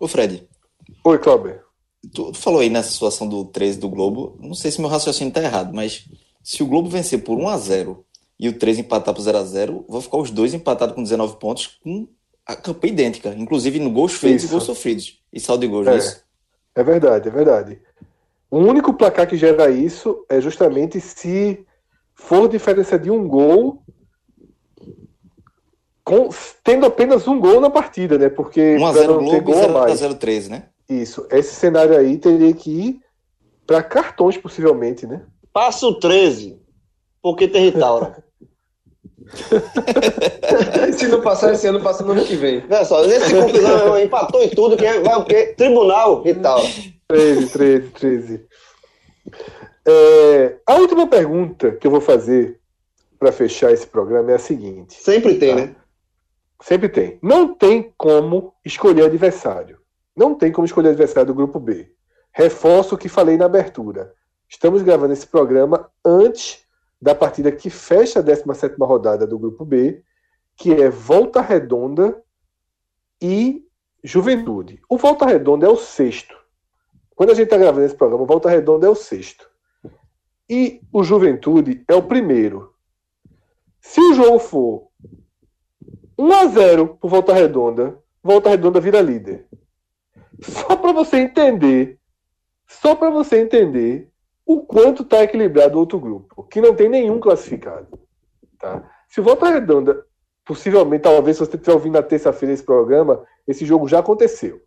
Ô 0.00 0.08
Fred. 0.08 0.48
Oi, 1.04 1.18
Cláudio. 1.18 1.60
Tu, 2.14 2.32
tu 2.32 2.38
falou 2.38 2.60
aí 2.60 2.70
nessa 2.70 2.92
situação 2.92 3.28
do 3.28 3.44
13 3.44 3.78
do 3.78 3.90
Globo, 3.90 4.38
não 4.40 4.54
sei 4.54 4.70
se 4.70 4.80
meu 4.80 4.88
raciocínio 4.88 5.28
está 5.28 5.42
errado, 5.42 5.74
mas 5.74 6.08
se 6.42 6.62
o 6.62 6.66
Globo 6.66 6.88
vencer 6.88 7.22
por 7.22 7.38
1 7.38 7.48
a 7.48 7.58
0 7.58 8.04
e 8.38 8.48
o 8.48 8.58
13 8.58 8.80
empatar 8.80 9.14
por 9.14 9.22
0 9.22 9.38
a 9.38 9.44
0 9.44 9.84
vão 9.88 10.00
ficar 10.00 10.18
os 10.18 10.30
dois 10.30 10.54
empatados 10.54 10.94
com 10.94 11.02
19 11.02 11.36
pontos, 11.38 11.78
com 11.82 12.08
a 12.46 12.56
campanha 12.56 12.92
idêntica, 12.92 13.34
inclusive 13.36 13.78
no 13.78 13.90
gols 13.90 14.14
feitos 14.14 14.44
e 14.44 14.48
gols 14.48 14.64
sofridos. 14.64 15.20
E 15.32 15.38
saldo 15.38 15.60
de 15.60 15.68
gols, 15.68 15.86
é, 15.86 15.96
não 15.96 16.00
é 16.74 16.82
verdade, 16.82 17.28
é 17.28 17.30
verdade. 17.30 17.80
O 18.50 18.58
único 18.58 18.94
placar 18.94 19.28
que 19.28 19.36
gera 19.36 19.70
isso 19.70 20.24
é 20.28 20.40
justamente 20.40 21.00
se 21.00 21.64
for 22.14 22.48
diferença 22.48 22.98
de 22.98 23.10
um 23.10 23.28
gol, 23.28 23.82
com, 26.02 26.28
tendo 26.64 26.86
apenas 26.86 27.28
um 27.28 27.38
gol 27.38 27.60
na 27.60 27.70
partida, 27.70 28.18
né? 28.18 28.28
Porque 28.28 28.76
1x0 28.76 29.42
Globo 29.42 29.88
e 29.88 29.92
0x0 29.92 30.18
13, 30.18 30.50
né? 30.50 30.64
Isso. 30.88 31.26
Esse 31.30 31.54
cenário 31.54 31.96
aí 31.96 32.18
teria 32.18 32.52
que 32.52 32.70
ir 32.70 33.00
para 33.66 33.82
cartões, 33.82 34.36
possivelmente, 34.36 35.06
né? 35.06 35.22
Passa 35.52 35.86
o 35.86 35.94
13, 35.94 36.60
porque 37.22 37.48
tem 37.48 37.70
Ritaura. 37.70 38.24
Se 40.96 41.06
não 41.08 41.20
passar 41.20 41.52
esse 41.52 41.66
ano, 41.66 41.82
passa 41.82 42.04
no 42.04 42.12
ano 42.12 42.24
que 42.24 42.36
vem. 42.36 42.64
Olha 42.68 42.84
só, 42.84 43.06
nesse 43.06 43.34
confusão, 43.34 43.98
empatou 43.98 44.42
em 44.42 44.50
tudo, 44.50 44.76
que 44.76 44.84
vai 45.00 45.16
o 45.16 45.24
quê? 45.24 45.54
Tribunal 45.56 46.22
Ritaura. 46.22 46.68
13, 47.08 47.50
13, 47.50 47.88
13. 47.88 48.46
É, 49.86 50.56
a 50.66 50.74
última 50.74 51.06
pergunta 51.06 51.72
que 51.72 51.86
eu 51.86 51.90
vou 51.90 52.00
fazer 52.00 52.60
para 53.18 53.32
fechar 53.32 53.72
esse 53.72 53.86
programa 53.86 54.32
é 54.32 54.34
a 54.34 54.38
seguinte. 54.38 54.94
Sempre 54.94 55.38
tem, 55.38 55.50
tá? 55.50 55.56
né? 55.56 55.76
Sempre 56.62 56.88
tem. 56.88 57.18
Não 57.22 57.54
tem 57.54 57.92
como 57.96 58.54
escolher 58.64 59.04
adversário. 59.04 59.78
Não 60.16 60.34
tem 60.34 60.52
como 60.52 60.66
escolher 60.66 60.90
adversário 60.90 61.28
do 61.28 61.34
grupo 61.34 61.58
B. 61.58 61.90
Reforço 62.32 62.94
o 62.94 62.98
que 62.98 63.08
falei 63.08 63.36
na 63.36 63.46
abertura. 63.46 64.12
Estamos 64.50 64.82
gravando 64.82 65.12
esse 65.12 65.26
programa 65.28 65.88
antes 66.04 66.66
da 67.00 67.14
partida 67.14 67.52
que 67.52 67.70
fecha 67.70 68.18
a 68.18 68.22
17 68.22 68.74
rodada 68.80 69.24
do 69.24 69.38
Grupo 69.38 69.64
B, 69.64 70.02
que 70.56 70.72
é 70.72 70.90
Volta 70.90 71.40
Redonda 71.40 72.20
e 73.22 73.64
Juventude. 74.02 74.82
O 74.88 74.98
Volta 74.98 75.24
Redonda 75.24 75.66
é 75.66 75.68
o 75.68 75.76
sexto. 75.76 76.36
Quando 77.14 77.30
a 77.30 77.34
gente 77.34 77.44
está 77.44 77.56
gravando 77.56 77.86
esse 77.86 77.94
programa, 77.94 78.24
o 78.24 78.26
Volta 78.26 78.50
Redonda 78.50 78.88
é 78.88 78.90
o 78.90 78.94
sexto. 78.94 79.48
E 80.48 80.82
o 80.92 81.04
Juventude 81.04 81.84
é 81.86 81.94
o 81.94 82.02
primeiro. 82.02 82.74
Se 83.80 84.00
o 84.00 84.14
jogo 84.14 84.40
for 84.40 84.88
1 86.18 86.32
a 86.32 86.46
0 86.48 86.98
por 87.00 87.08
Volta 87.08 87.32
Redonda, 87.32 87.96
Volta 88.20 88.50
Redonda 88.50 88.80
vira 88.80 89.00
líder. 89.00 89.46
Só 90.42 90.74
para 90.74 90.92
você 90.92 91.18
entender, 91.18 92.00
só 92.66 92.96
para 92.96 93.10
você 93.10 93.40
entender 93.40 94.09
o 94.52 94.62
quanto 94.62 95.04
está 95.04 95.22
equilibrado 95.22 95.76
o 95.76 95.78
outro 95.78 96.00
grupo, 96.00 96.42
que 96.42 96.60
não 96.60 96.74
tem 96.74 96.88
nenhum 96.88 97.20
classificado. 97.20 98.00
Tá? 98.58 98.82
Se 99.08 99.20
o 99.20 99.22
Volta 99.22 99.48
Redonda, 99.48 100.04
possivelmente, 100.44 101.04
talvez 101.04 101.36
se 101.36 101.46
você 101.46 101.54
estiver 101.54 101.72
ouvindo 101.72 101.92
na 101.92 102.02
terça-feira 102.02 102.52
esse 102.52 102.64
programa, 102.64 103.24
esse 103.46 103.64
jogo 103.64 103.86
já 103.86 104.00
aconteceu. 104.00 104.60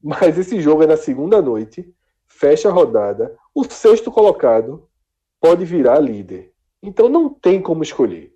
Mas 0.00 0.38
esse 0.38 0.60
jogo 0.60 0.84
é 0.84 0.86
na 0.86 0.96
segunda 0.96 1.42
noite, 1.42 1.92
fecha 2.28 2.68
a 2.68 2.72
rodada, 2.72 3.36
o 3.52 3.64
sexto 3.64 4.08
colocado 4.08 4.88
pode 5.40 5.64
virar 5.64 5.98
líder. 5.98 6.52
Então 6.80 7.08
não 7.08 7.28
tem 7.28 7.60
como 7.60 7.82
escolher. 7.82 8.32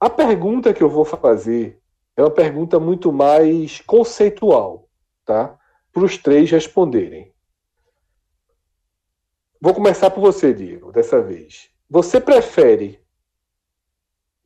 A 0.00 0.08
pergunta 0.08 0.72
que 0.72 0.82
eu 0.82 0.88
vou 0.88 1.04
fazer 1.04 1.78
é 2.16 2.22
uma 2.22 2.30
pergunta 2.30 2.80
muito 2.80 3.12
mais 3.12 3.82
conceitual, 3.82 4.88
tá? 5.26 5.58
Para 5.92 6.04
os 6.04 6.16
três 6.16 6.50
responderem. 6.50 7.35
Vou 9.60 9.74
começar 9.74 10.10
por 10.10 10.20
você, 10.20 10.52
Diego, 10.52 10.92
dessa 10.92 11.20
vez. 11.20 11.70
Você 11.88 12.20
prefere. 12.20 13.00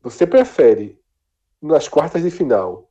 Você 0.01 0.25
prefere, 0.25 0.99
nas 1.61 1.87
quartas 1.87 2.23
de 2.23 2.31
final, 2.31 2.89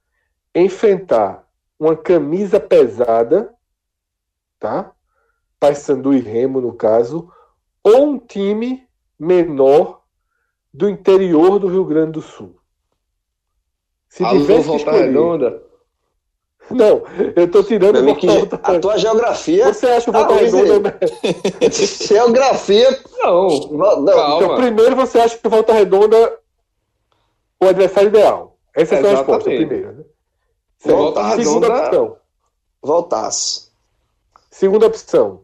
enfrentar 0.54 1.48
uma 1.78 1.96
camisa 1.96 2.60
pesada, 2.60 3.52
tá? 4.58 4.94
Paysandu 5.58 6.14
e 6.14 6.20
Remo, 6.20 6.60
no 6.60 6.74
caso, 6.74 7.32
ou 7.82 8.10
um 8.10 8.18
time 8.18 8.86
menor 9.18 10.02
do 10.72 10.88
interior 10.88 11.58
do 11.58 11.68
Rio 11.68 11.84
Grande 11.84 12.12
do 12.12 12.22
Sul? 12.22 12.60
Se 14.08 14.24
Alô, 14.24 14.40
tivesse 14.40 14.70
que 14.70 14.76
escolher, 14.76 15.06
redonda. 15.06 15.69
Não, 16.70 17.02
eu 17.34 17.44
estou 17.44 17.64
tirando 17.64 18.00
uma 18.00 18.14
que 18.14 18.26
A 18.62 18.78
tua 18.78 18.96
geografia. 18.96 19.72
Você 19.72 19.86
acha 19.86 20.10
o 20.10 20.12
Volta 20.12 20.34
tá 20.34 20.40
Redonda. 20.40 20.98
geografia. 21.70 22.98
Não, 23.18 23.48
não. 23.48 24.04
Calma. 24.04 24.44
Então, 24.44 24.56
primeiro 24.56 24.96
você 24.96 25.18
acha 25.18 25.36
que 25.36 25.46
o 25.46 25.50
Volta 25.50 25.72
Redonda 25.72 26.38
o 27.60 27.66
adversário 27.66 28.08
ideal. 28.08 28.56
Essa 28.74 28.94
é 28.94 28.98
a 28.98 29.02
sua 29.02 29.10
resposta, 29.10 29.50
primeiro. 29.50 29.92
Né? 29.92 30.04
Volta 30.84 31.22
Redonda. 31.22 31.44
Segunda 31.44 31.68
opção. 31.68 32.16
Voltasse. 32.82 33.70
Segunda 34.50 34.86
opção. 34.86 35.40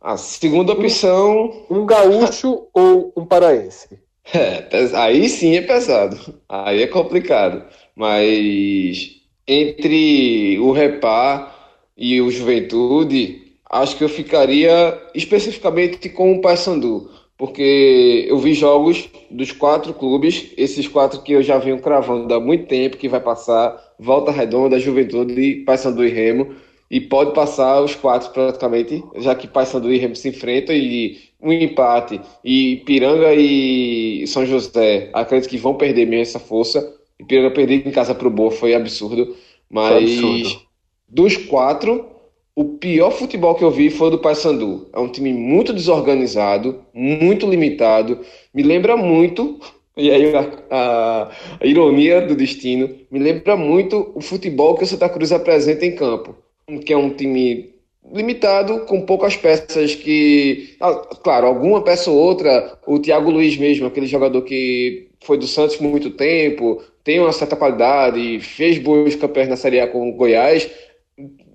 A 0.00 0.16
segunda 0.16 0.72
opção. 0.72 1.66
Um 1.68 1.84
gaúcho 1.84 2.68
ou 2.72 3.12
um 3.16 3.24
paraense? 3.24 3.98
É, 4.32 4.66
aí 4.94 5.28
sim 5.28 5.56
é 5.56 5.62
pesado. 5.62 6.16
Aí 6.48 6.82
é 6.82 6.86
complicado. 6.86 7.64
Mas 7.94 9.16
entre 9.46 10.58
o 10.58 10.72
Repar 10.72 11.54
e 11.96 12.20
o 12.20 12.30
Juventude, 12.30 13.42
acho 13.70 13.96
que 13.96 14.04
eu 14.04 14.08
ficaria 14.08 15.00
especificamente 15.14 16.08
com 16.08 16.32
o 16.32 16.40
Paysandu. 16.40 17.10
Porque 17.38 18.24
eu 18.28 18.38
vi 18.38 18.54
jogos 18.54 19.10
dos 19.30 19.52
quatro 19.52 19.92
clubes, 19.92 20.52
esses 20.56 20.88
quatro 20.88 21.20
que 21.20 21.32
eu 21.32 21.42
já 21.42 21.58
venho 21.58 21.78
cravando 21.80 22.32
há 22.32 22.40
muito 22.40 22.66
tempo, 22.66 22.96
que 22.96 23.08
vai 23.08 23.20
passar 23.20 23.76
Volta 23.98 24.30
Redonda, 24.30 24.78
Juventude, 24.78 25.62
Paysandu 25.66 26.04
e 26.04 26.08
Remo 26.08 26.54
e 26.90 27.00
pode 27.00 27.34
passar 27.34 27.82
os 27.82 27.94
quatro 27.94 28.30
praticamente, 28.30 29.02
já 29.16 29.34
que 29.34 29.48
Paysandu 29.48 29.92
e 29.92 29.98
Remo 29.98 30.14
se 30.14 30.28
enfrentam 30.28 30.74
e 30.74 31.18
um 31.40 31.52
empate 31.52 32.20
e 32.44 32.82
Piranga 32.86 33.34
e 33.34 34.26
São 34.26 34.46
José, 34.46 35.10
acredito 35.12 35.50
que 35.50 35.58
vão 35.58 35.74
perder 35.74 36.06
mesmo 36.06 36.22
essa 36.22 36.38
força. 36.38 36.95
E 37.18 37.24
Piranga 37.24 37.50
perder 37.50 37.86
em 37.86 37.90
casa 37.90 38.14
para 38.14 38.28
o 38.28 38.30
Boa 38.30 38.50
foi 38.50 38.74
absurdo, 38.74 39.36
mas 39.70 40.20
absurdo. 40.20 40.62
dos 41.08 41.36
quatro, 41.36 42.06
o 42.54 42.64
pior 42.64 43.10
futebol 43.10 43.54
que 43.54 43.64
eu 43.64 43.70
vi 43.70 43.90
foi 43.90 44.08
o 44.08 44.10
do 44.10 44.18
Paysandu. 44.18 44.88
É 44.92 44.98
um 44.98 45.08
time 45.08 45.32
muito 45.32 45.72
desorganizado, 45.72 46.82
muito 46.92 47.48
limitado, 47.48 48.20
me 48.52 48.62
lembra 48.62 48.96
muito 48.96 49.58
e 49.96 50.10
aí 50.10 50.34
a, 50.34 50.40
a, 50.70 51.30
a, 51.60 51.66
ironia 51.66 52.20
do 52.20 52.36
destino 52.36 52.94
me 53.10 53.18
lembra 53.18 53.56
muito 53.56 54.12
o 54.14 54.20
futebol 54.20 54.74
que 54.74 54.84
o 54.84 54.86
Santa 54.86 55.08
Cruz 55.08 55.32
apresenta 55.32 55.86
em 55.86 55.94
campo 55.94 56.36
que 56.84 56.92
é 56.92 56.96
um 56.96 57.10
time 57.10 57.74
limitado, 58.12 58.80
com 58.80 59.02
poucas 59.02 59.36
peças 59.36 59.94
que. 59.94 60.76
Ah, 60.80 60.94
claro, 61.22 61.46
alguma 61.46 61.82
peça 61.82 62.10
ou 62.10 62.16
outra, 62.16 62.78
o 62.86 62.98
Thiago 62.98 63.30
Luiz 63.30 63.56
mesmo, 63.56 63.86
aquele 63.86 64.06
jogador 64.06 64.42
que 64.42 65.08
foi 65.20 65.38
do 65.38 65.46
Santos 65.46 65.76
por 65.76 65.88
muito 65.88 66.10
tempo, 66.10 66.82
tem 67.06 67.20
uma 67.20 67.30
certa 67.30 67.54
qualidade, 67.54 68.40
fez 68.40 68.78
boas 68.78 69.14
campanhas 69.14 69.48
na 69.48 69.56
Série 69.56 69.78
A 69.78 69.86
com 69.86 70.10
o 70.10 70.12
Goiás. 70.12 70.68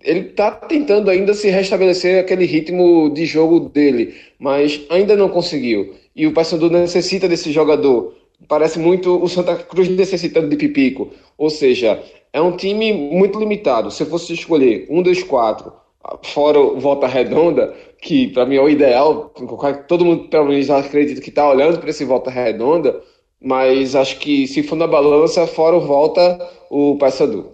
Ele 0.01 0.29
está 0.29 0.49
tentando 0.49 1.11
ainda 1.11 1.33
se 1.33 1.49
restabelecer 1.49 2.21
aquele 2.21 2.45
ritmo 2.45 3.09
de 3.09 3.25
jogo 3.25 3.59
dele, 3.59 4.15
mas 4.39 4.79
ainda 4.89 5.13
não 5.13 5.27
conseguiu. 5.27 5.93
E 6.15 6.25
o 6.25 6.31
Paysandu 6.31 6.69
necessita 6.69 7.27
desse 7.27 7.51
jogador. 7.51 8.15
Parece 8.47 8.79
muito 8.79 9.21
o 9.21 9.27
Santa 9.27 9.57
Cruz 9.57 9.89
necessitando 9.89 10.47
de 10.47 10.55
Pipico. 10.55 11.11
Ou 11.37 11.49
seja, 11.49 12.01
é 12.31 12.39
um 12.39 12.55
time 12.55 12.93
muito 12.93 13.37
limitado. 13.37 13.91
Se 13.91 14.03
eu 14.03 14.07
fosse 14.07 14.31
escolher 14.31 14.87
um 14.89 15.01
dos 15.01 15.21
quatro, 15.21 15.73
fora 16.23 16.61
o 16.61 16.79
Volta 16.79 17.07
Redonda, 17.07 17.75
que 18.01 18.29
para 18.29 18.45
mim 18.45 18.55
é 18.55 18.61
o 18.61 18.69
ideal, 18.69 19.33
todo 19.85 20.05
mundo 20.05 20.29
pelo 20.29 20.45
menos 20.45 20.69
acredita 20.69 21.19
que 21.19 21.27
está 21.27 21.49
olhando 21.49 21.77
para 21.77 21.89
esse 21.89 22.05
Volta 22.05 22.31
Redonda, 22.31 23.01
mas 23.41 23.95
acho 23.95 24.19
que 24.19 24.47
se 24.47 24.61
for 24.61 24.75
na 24.75 24.85
balança, 24.85 25.47
fora 25.47 25.75
o 25.75 25.81
Volta, 25.81 26.37
o 26.69 26.95
Paysandu. 26.97 27.53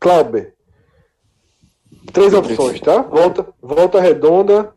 Clauber, 0.00 0.54
três 2.12 2.34
opções, 2.34 2.80
tá? 2.80 3.02
Volta, 3.02 3.46
volta 3.62 4.00
Redonda, 4.00 4.74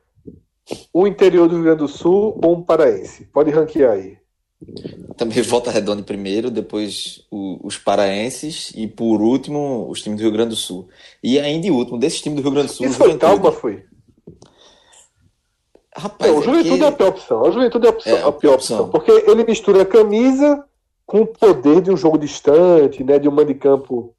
o 0.93 1.07
interior 1.07 1.47
do 1.47 1.55
Rio 1.55 1.63
Grande 1.63 1.79
do 1.79 1.87
Sul 1.87 2.39
ou 2.43 2.57
um 2.57 2.61
paraense. 2.61 3.25
Pode 3.33 3.49
ranquear 3.49 3.93
aí. 3.93 4.17
Também 5.17 5.41
Volta 5.41 5.71
Redonda 5.71 6.01
em 6.01 6.05
primeiro, 6.05 6.51
depois 6.51 7.25
o, 7.31 7.59
os 7.65 7.77
paraenses 7.77 8.71
e 8.75 8.87
por 8.87 9.21
último 9.21 9.89
os 9.89 10.01
times 10.01 10.19
do 10.19 10.23
Rio 10.23 10.31
Grande 10.31 10.49
do 10.49 10.55
Sul. 10.55 10.87
E 11.23 11.39
ainda 11.39 11.65
em 11.65 11.71
último, 11.71 11.97
desses 11.97 12.21
times 12.21 12.37
do 12.37 12.43
Rio 12.43 12.51
Grande 12.51 12.67
do 12.67 12.73
Sul. 12.73 12.85
Isso 12.85 12.97
foi 12.97 13.17
Calma, 13.17 13.51
foi? 13.51 13.83
Rapaz, 15.97 16.29
é, 16.29 16.33
o 16.33 16.41
Juventude 16.41 16.73
é, 16.73 16.77
que... 16.77 16.83
é 16.83 16.87
a 16.87 16.91
pior 16.91 17.07
opção. 17.09 17.45
A 17.45 17.51
Juventude 17.51 17.85
é 17.85 17.89
a, 17.89 17.93
opção, 17.93 18.17
é 18.17 18.23
a 18.23 18.31
pior 18.31 18.53
opção. 18.55 18.79
opção. 18.81 18.89
Porque 18.89 19.11
ele 19.11 19.45
mistura 19.45 19.81
a 19.81 19.85
camisa 19.85 20.63
com 21.05 21.21
o 21.21 21.27
poder 21.27 21.81
de 21.81 21.91
um 21.91 21.97
jogo 21.97 22.17
distante, 22.17 23.03
né? 23.03 23.17
De 23.17 23.29
um 23.29 23.31
mando 23.31 23.53
de 23.53 23.59
campo. 23.59 24.13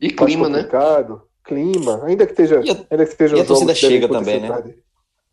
E 0.00 0.10
clima, 0.10 0.48
né? 0.48 0.68
Clima, 1.44 2.04
ainda 2.04 2.26
que 2.26 2.32
esteja. 2.32 2.60
E 2.62 2.70
a, 2.70 2.84
ainda 2.90 3.04
que 3.04 3.12
esteja 3.12 3.36
e 3.36 3.40
um 3.40 3.42
a 3.42 3.46
torcida 3.46 3.74
chega 3.74 4.08
também, 4.08 4.40
né? 4.40 4.74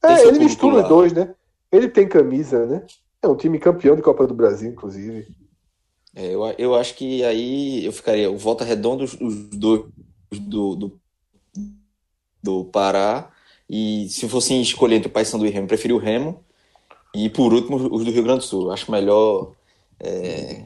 É, 0.03 0.25
ele 0.25 0.39
mistura 0.39 0.81
os 0.81 0.87
dois, 0.87 1.11
né? 1.11 1.33
Ele 1.71 1.89
tem 1.89 2.07
camisa, 2.07 2.65
né? 2.65 2.83
É 3.21 3.27
um 3.27 3.35
time 3.35 3.59
campeão 3.59 3.95
de 3.95 4.01
Copa 4.01 4.25
do 4.25 4.33
Brasil, 4.33 4.71
inclusive. 4.71 5.27
É, 6.15 6.33
eu, 6.33 6.41
eu 6.57 6.75
acho 6.75 6.95
que 6.95 7.23
aí 7.23 7.85
eu 7.85 7.91
ficaria 7.91 8.31
o 8.31 8.37
Volta 8.37 8.63
Redonda, 8.63 9.03
os, 9.03 9.15
dois 9.49 9.83
do, 10.31 10.75
do, 10.75 10.99
do 12.41 12.65
Pará. 12.65 13.29
E 13.69 14.07
se 14.09 14.27
fosse 14.27 14.59
escolher 14.59 14.95
entre 14.95 15.09
o 15.09 15.11
Paysandu 15.11 15.45
e 15.45 15.49
o 15.49 15.53
Remo, 15.53 15.67
preferi 15.67 15.93
o 15.93 15.97
Remo. 15.97 16.43
E 17.13 17.29
por 17.29 17.53
último, 17.53 17.75
os 17.75 18.03
do 18.03 18.11
Rio 18.11 18.23
Grande 18.23 18.39
do 18.39 18.45
Sul. 18.45 18.71
Acho 18.71 18.91
melhor 18.91 19.51
é, 19.99 20.63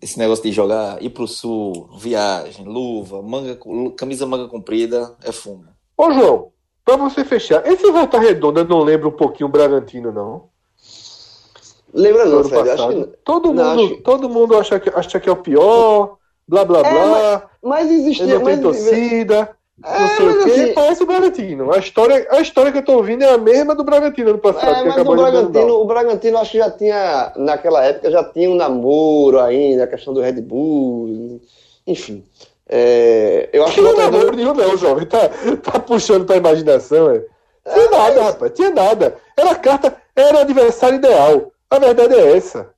esse 0.00 0.18
negócio 0.18 0.44
de 0.44 0.52
jogar, 0.52 1.02
ir 1.02 1.10
pro 1.10 1.26
sul, 1.26 1.88
viagem, 1.96 2.64
luva, 2.64 3.22
manga, 3.22 3.58
camisa 3.96 4.26
manga 4.26 4.48
comprida, 4.48 5.16
é 5.22 5.32
fumo. 5.32 5.64
Ô 5.96 6.10
João, 6.12 6.48
pra 6.84 6.96
você 6.96 7.24
fechar, 7.24 7.66
esse 7.66 7.90
Volta 7.90 8.18
Redonda 8.18 8.64
não 8.64 8.82
lembra 8.82 9.08
um 9.08 9.12
pouquinho 9.12 9.48
o 9.48 9.52
Bragantino, 9.52 10.12
não? 10.12 10.50
Lembra 11.94 12.24
não, 12.24 12.42
Fred? 12.44 12.70
Acho 12.70 12.88
que... 12.88 13.04
todo, 13.22 13.52
não, 13.52 13.76
mundo, 13.76 13.94
acho... 13.94 14.02
todo 14.02 14.28
mundo 14.28 14.56
acha 14.56 14.80
que, 14.80 14.88
acha 14.90 15.20
que 15.20 15.28
é 15.28 15.32
o 15.32 15.36
pior, 15.36 16.16
blá 16.48 16.64
blá 16.64 16.80
é, 16.80 16.82
blá. 16.82 17.50
Mas, 17.62 17.86
mas 17.86 17.92
existe. 17.92 18.24
Não 18.24 18.42
tem 18.42 18.60
torcida. 18.60 19.56
É, 19.84 20.44
quê, 20.44 20.50
assim, 20.50 20.72
parece 20.74 21.02
o 21.02 21.06
Bragantino. 21.06 21.72
A 21.72 21.78
história, 21.78 22.26
a 22.30 22.40
história 22.40 22.70
que 22.70 22.78
eu 22.78 22.84
tô 22.84 22.96
ouvindo 22.96 23.22
é 23.22 23.32
a 23.32 23.38
mesma 23.38 23.74
do 23.74 23.84
Bragantino 23.84 24.30
ano 24.30 24.38
passado. 24.38 24.86
É, 24.86 24.88
mas 24.88 24.96
o 24.98 25.16
Bragantino, 25.16 25.74
o 25.74 25.84
Bragantino 25.84 26.38
acho 26.38 26.52
que 26.52 26.58
já 26.58 26.70
tinha, 26.70 27.32
naquela 27.36 27.84
época, 27.84 28.10
já 28.10 28.24
tinha 28.24 28.50
um 28.50 28.54
namoro 28.54 29.40
ainda, 29.40 29.84
a 29.84 29.86
questão 29.86 30.14
do 30.14 30.20
Red 30.20 30.40
Bull, 30.40 31.40
enfim. 31.86 32.24
É, 32.68 33.48
eu 33.52 33.64
acho 33.64 33.74
que. 33.74 33.80
Não 33.80 33.96
namoro 33.96 34.36
nenhum, 34.36 34.54
não, 34.54 34.76
jovem. 34.76 35.06
Tá, 35.06 35.28
tá 35.62 35.78
puxando 35.80 36.24
pra 36.24 36.36
imaginação, 36.36 37.10
é. 37.10 37.24
Tinha 37.64 37.86
é, 37.86 37.90
nada, 37.90 38.14
mas... 38.14 38.24
rapaz, 38.24 38.52
tinha 38.54 38.70
nada. 38.70 39.16
Era 39.36 39.50
a 39.50 39.56
carta, 39.56 39.96
era 40.14 40.38
o 40.38 40.40
adversário 40.40 40.96
ideal. 40.96 41.52
A 41.68 41.78
verdade 41.78 42.14
é 42.14 42.36
essa. 42.36 42.70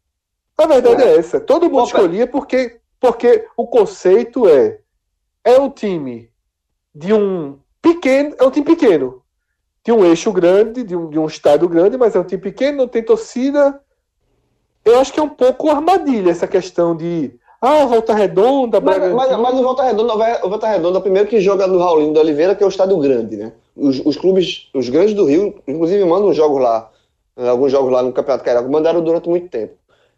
A 0.57 0.67
verdade 0.67 1.03
é, 1.03 1.07
é 1.09 1.19
essa. 1.19 1.41
Todo 1.41 1.69
mundo 1.69 1.85
Opa. 1.85 1.87
escolhia 1.87 2.27
porque, 2.27 2.77
porque 3.01 3.47
o 3.57 3.67
conceito 3.67 4.49
é 4.49 4.79
é 5.45 5.59
um 5.61 5.69
time 5.69 6.31
de 6.95 7.13
um 7.13 7.59
pequeno, 7.83 8.35
é 8.39 8.45
um 8.45 8.51
time 8.51 8.65
pequeno, 8.65 9.23
de 9.85 9.93
um 9.93 10.05
eixo 10.05 10.33
grande, 10.33 10.83
de 10.83 10.97
um, 10.97 11.11
de 11.11 11.19
um 11.19 11.27
estado 11.27 11.69
grande, 11.69 11.97
mas 11.97 12.15
é 12.15 12.21
um 12.21 12.25
time 12.25 12.41
pequeno, 12.41 12.79
não 12.79 12.89
tem 12.89 13.03
torcida. 13.03 13.81
Eu 14.85 14.99
acho 14.99 15.13
que 15.13 15.21
é 15.21 15.23
um 15.23 15.29
pouco 15.29 15.71
armadilha 15.71 16.31
essa 16.31 16.47
questão 16.47 16.97
de 16.97 17.33
ah, 17.61 17.87
Volta 17.87 18.15
Redonda, 18.15 18.81
mas, 18.81 18.99
mas, 19.13 19.39
mas, 19.39 19.59
o 19.59 19.63
Volta 19.63 19.83
Redonda, 19.83 20.15
o 20.45 20.49
Volta 20.49 20.69
Redonda, 20.69 21.01
primeiro 21.01 21.29
que 21.29 21.41
joga 21.41 21.67
no 21.67 21.79
Raulinho 21.79 22.13
da 22.13 22.21
Oliveira, 22.21 22.55
que 22.55 22.63
é 22.63 22.67
o 22.67 22.69
estádio 22.69 22.99
grande, 22.99 23.37
né? 23.37 23.53
Os, 23.75 24.01
os 24.05 24.17
clubes, 24.17 24.69
os 24.75 24.89
grandes 24.89 25.15
do 25.15 25.25
Rio, 25.25 25.55
inclusive 25.67 26.05
mandam 26.05 26.33
jogos 26.33 26.63
lá 26.63 26.91
alguns 27.37 27.73
jogos 27.73 27.93
lá 27.93 28.03
no 28.03 28.13
Campeonato 28.13 28.45
Carioca, 28.45 28.69
mandaram 28.69 29.03
durante 29.03 29.29
muito 29.29 29.49
tempo. 29.49 29.75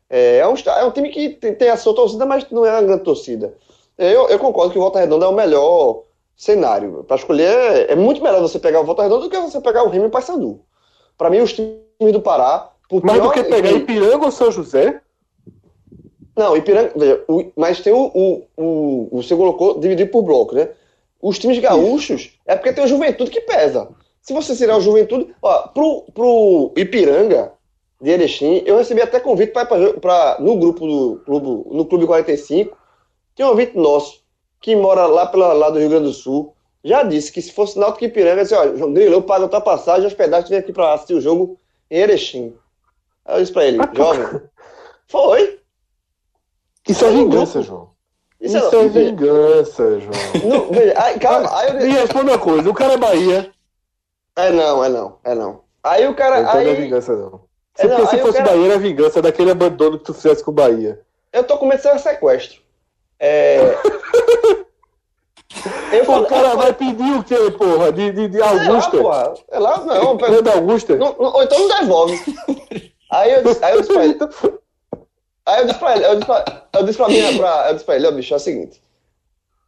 É, 0.09 0.39
é, 0.39 0.49
um, 0.49 0.55
é 0.55 0.85
um 0.85 0.91
time 0.91 1.09
que 1.09 1.31
tem, 1.31 1.55
tem, 1.55 1.69
a 1.69 1.77
sua 1.77 1.95
torcida, 1.95 2.25
mas 2.27 2.49
não 2.51 2.65
é 2.65 2.73
uma 2.73 2.83
grande 2.83 3.05
torcida. 3.05 3.55
Eu, 3.99 4.29
eu 4.29 4.39
concordo 4.39 4.73
que 4.73 4.79
o 4.79 4.83
Volta 4.83 5.01
Redonda 5.01 5.25
é 5.25 5.29
o 5.29 5.35
melhor 5.35 6.03
cenário. 6.37 7.03
Para 7.05 7.17
escolher, 7.17 7.49
é, 7.49 7.93
é, 7.93 7.97
muito 7.97 8.23
melhor 8.23 8.41
você 8.41 8.59
pegar 8.59 8.81
o 8.81 8.85
Volta 8.85 9.03
Redonda 9.03 9.25
do 9.25 9.31
que 9.31 9.41
você 9.41 9.61
pegar 9.61 9.85
o 9.85 9.89
Remo 9.89 10.05
e 10.05 10.09
o 10.09 10.11
Paysandu. 10.11 10.61
Para 11.17 11.31
mim, 11.31 11.41
os 11.41 11.53
times 11.53 12.13
do 12.13 12.21
Pará. 12.21 12.71
Mas 13.03 13.21
do 13.21 13.31
que 13.31 13.43
pegar 13.45 13.71
que... 13.71 13.77
Ipiranga 13.77 14.27
ou 14.27 14.31
São 14.31 14.53
José? 14.53 15.01
Não, 16.37 16.57
Ipiranga. 16.57 16.93
Veja, 16.95 17.25
o, 17.27 17.51
mas 17.57 17.81
tem 17.81 17.93
o, 17.93 18.11
o, 18.15 18.43
o. 18.57 19.09
Você 19.23 19.35
colocou 19.35 19.81
dividir 19.81 20.11
por 20.11 20.23
bloco, 20.23 20.55
né? 20.55 20.69
Os 21.21 21.39
times 21.39 21.59
gaúchos 21.59 22.23
Isso. 22.23 22.31
é 22.47 22.55
porque 22.55 22.73
tem 22.73 22.85
o 22.85 22.89
Juventude 22.89 23.31
que 23.31 23.41
pesa. 23.41 23.89
Se 24.21 24.35
você 24.35 24.55
tirar 24.55 24.77
o 24.77 24.81
Juventude, 24.81 25.35
ó, 25.41 25.69
pro, 25.69 26.03
pro 26.13 26.73
Ipiranga 26.77 27.53
de 28.01 28.11
Erechim, 28.11 28.63
eu 28.67 28.77
recebi 28.77 29.01
até 29.01 29.19
convite 29.19 29.53
para 29.53 30.37
no 30.39 30.59
grupo 30.59 30.87
do 30.87 31.23
clube, 31.25 31.75
no 31.75 31.85
Clube 31.87 32.07
45, 32.07 32.77
tem 33.35 33.47
um 33.47 33.49
ouvinte 33.49 33.77
nosso 33.77 34.26
que 34.67 34.75
mora 34.75 35.07
lá 35.07 35.27
pela 35.27 35.53
lá 35.53 35.71
do 35.71 35.79
Rio 35.79 35.89
Grande 35.89 36.07
do 36.07 36.13
Sul, 36.13 36.53
já 36.83 37.05
disse 37.05 37.31
que 37.31 37.41
se 37.41 37.53
fosse 37.53 37.79
Náutico 37.79 38.05
Ipiranga, 38.05 38.43
disse, 38.43 38.53
ó, 38.53 38.75
João 38.75 38.93
Grilo, 38.93 39.15
eu 39.15 39.23
pago 39.23 39.45
a 39.45 39.49
tua 39.49 39.61
passagem 39.61 40.03
e 40.03 40.07
hospedagem, 40.09 40.49
vem 40.49 40.59
aqui 40.59 40.73
para 40.73 40.93
assistir 40.93 41.15
o 41.15 41.21
jogo 41.21 41.57
em 41.89 41.99
Erechim. 41.99 42.53
Aí 43.25 43.37
eu 43.37 43.41
disse 43.43 43.53
para 43.53 43.65
ele, 43.65 43.79
jovem, 43.95 44.43
foi. 45.07 45.61
Isso 46.89 47.05
é 47.05 47.11
vingança, 47.13 47.63
João. 47.63 47.91
Isso, 48.41 48.57
Isso 48.57 48.75
é, 48.77 48.85
é 48.85 48.89
vingança, 48.89 50.01
João. 50.01 50.13
Não, 50.45 50.73
veja, 50.73 50.95
aí, 51.01 51.17
calma. 51.21 51.61
Aí 51.61 51.69
eu... 51.69 51.75
Me 51.75 51.93
responda 51.93 52.33
uma 52.33 52.39
coisa, 52.41 52.69
o 52.69 52.75
cara 52.75 52.95
é 52.95 52.97
Bahia, 52.97 53.53
é 54.35 54.51
não, 54.51 54.85
é 54.85 54.89
não, 54.89 55.19
é 55.23 55.35
não. 55.37 55.61
Aí 55.81 56.09
o 56.09 56.15
cara. 56.17 56.41
Então 56.41 56.55
aí... 56.55 56.65
não 56.65 56.73
é 56.73 56.75
vingança, 56.75 57.15
não. 57.15 57.41
Se, 57.77 57.87
é, 57.87 57.89
não, 57.89 58.05
se 58.05 58.19
fosse 58.19 58.39
cara... 58.39 58.51
Bahia, 58.51 58.67
era 58.67 58.79
vingança 58.81 59.23
daquele 59.23 59.53
abandono 59.53 59.97
que 59.97 60.07
tu 60.07 60.13
fizesse 60.13 60.43
com 60.43 60.51
o 60.51 60.55
Bahia. 60.55 61.01
Eu 61.33 61.45
tô 61.45 61.57
com 61.57 61.67
medo 61.67 61.77
de 61.77 61.83
ser 61.85 62.01
sequestro. 62.01 62.66
É. 63.19 63.61
Eu 65.93 66.11
o 66.11 66.27
cara 66.27 66.55
vai 66.55 66.73
pedir 66.73 67.13
o 67.17 67.25
quê, 67.25 67.51
porra? 67.53 67.91
De, 67.93 68.13
de, 68.13 68.29
de 68.29 68.41
Augusta? 68.41 68.97
É 68.97 69.01
lá, 69.01 69.03
porra. 69.03 69.35
É 69.51 69.59
lá, 69.59 69.85
não. 69.85 70.17
Pega... 70.17 70.43
da 70.43 70.55
Augusta? 70.55 70.97
Não, 70.97 71.15
ou 71.19 71.43
então 71.43 71.59
não 71.59 71.81
devolve. 71.81 72.21
Aí 73.11 73.33
eu 73.33 73.45
disse, 73.45 73.65
aí 73.65 73.75
eu 73.75 73.81
disse 73.81 73.93
pra 73.93 74.05
ele. 74.05 74.19
Aí 75.47 75.61
eu 75.61 75.67
disse 75.67 75.79
pra 75.79 75.97
ele, 75.97 76.07
eu 76.07 76.15
disse 76.15 76.27
pra, 76.27 76.67
eu 76.75 76.83
disse 76.85 76.99
pra, 76.99 77.09
minha, 77.09 77.39
pra, 77.39 77.67
eu 77.69 77.75
disse 77.75 77.85
pra 77.85 77.97
ele, 77.97 78.07
ó, 78.09 78.11
bicho, 78.11 78.35
é 78.35 78.37
o 78.37 78.41
seguinte. 78.41 78.83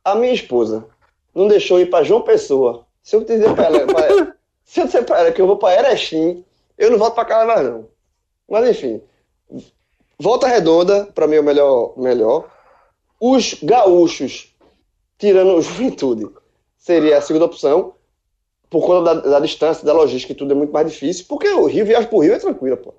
A 0.05 0.15
minha 0.15 0.33
esposa 0.33 0.87
não 1.35 1.47
deixou 1.47 1.81
ir 1.81 1.87
pra 1.87 2.03
João 2.03 2.23
Pessoa. 2.23 2.85
Se 3.03 3.15
eu 3.15 3.23
dizer 3.23 3.55
pra 3.55 3.65
ela, 3.67 3.87
pra 3.87 4.07
ela 4.07 4.35
se 4.69 4.81
eu 4.81 4.85
disser 4.85 5.03
pra 5.03 5.21
ela 5.21 5.33
que 5.33 5.41
eu 5.41 5.47
vou 5.47 5.57
pra 5.57 5.79
Erechim, 5.79 6.45
eu 6.77 6.91
não 6.91 6.99
volto 6.99 7.15
pra 7.15 7.25
casa 7.25 7.47
mais 7.47 7.67
não. 7.67 7.89
Mas 8.47 8.69
enfim. 8.69 9.01
Volta 10.19 10.47
Redonda, 10.47 11.07
pra 11.15 11.27
mim 11.27 11.37
é 11.37 11.41
o 11.41 11.45
melhor, 11.45 11.95
melhor. 11.97 12.51
Os 13.21 13.55
gaúchos, 13.63 14.55
tirando 15.19 15.57
o 15.57 15.61
Juventude, 15.63 16.29
seria 16.77 17.19
a 17.19 17.21
segunda 17.21 17.47
opção, 17.47 17.95
por 18.71 18.85
conta 18.85 19.15
da, 19.15 19.31
da, 19.31 19.41
distância, 19.41 19.85
da 19.85 19.93
logística 19.93 20.33
e 20.33 20.37
tudo 20.37 20.53
é 20.53 20.55
muito 20.55 20.73
mais 20.73 20.91
difícil, 20.91 21.25
porque 21.29 21.49
o 21.49 21.67
Rio, 21.67 21.87
viagem 21.87 22.09
pro 22.09 22.19
Rio 22.19 22.35
é 22.35 22.39
tranquilo, 22.39 22.77
pô. 22.77 22.95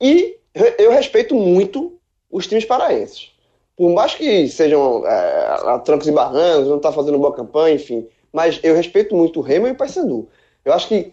E 0.00 0.38
eu 0.78 0.90
respeito 0.90 1.34
muito 1.34 1.98
os 2.30 2.46
times 2.46 2.64
paraenses. 2.64 3.32
Por 3.76 3.90
mais 3.92 4.14
que 4.14 4.48
sejam 4.48 5.06
é, 5.06 5.46
a 5.66 5.78
trancos 5.78 6.08
e 6.08 6.12
barrancos, 6.12 6.68
não 6.68 6.78
tá 6.78 6.92
fazendo 6.92 7.18
boa 7.18 7.34
campanha, 7.34 7.74
enfim. 7.74 8.06
Mas 8.32 8.60
eu 8.62 8.74
respeito 8.74 9.14
muito 9.14 9.40
o 9.40 9.42
Remo 9.42 9.66
e 9.66 9.72
o 9.72 9.74
Paysandu. 9.74 10.28
Eu 10.64 10.72
acho 10.72 10.88
que 10.88 11.12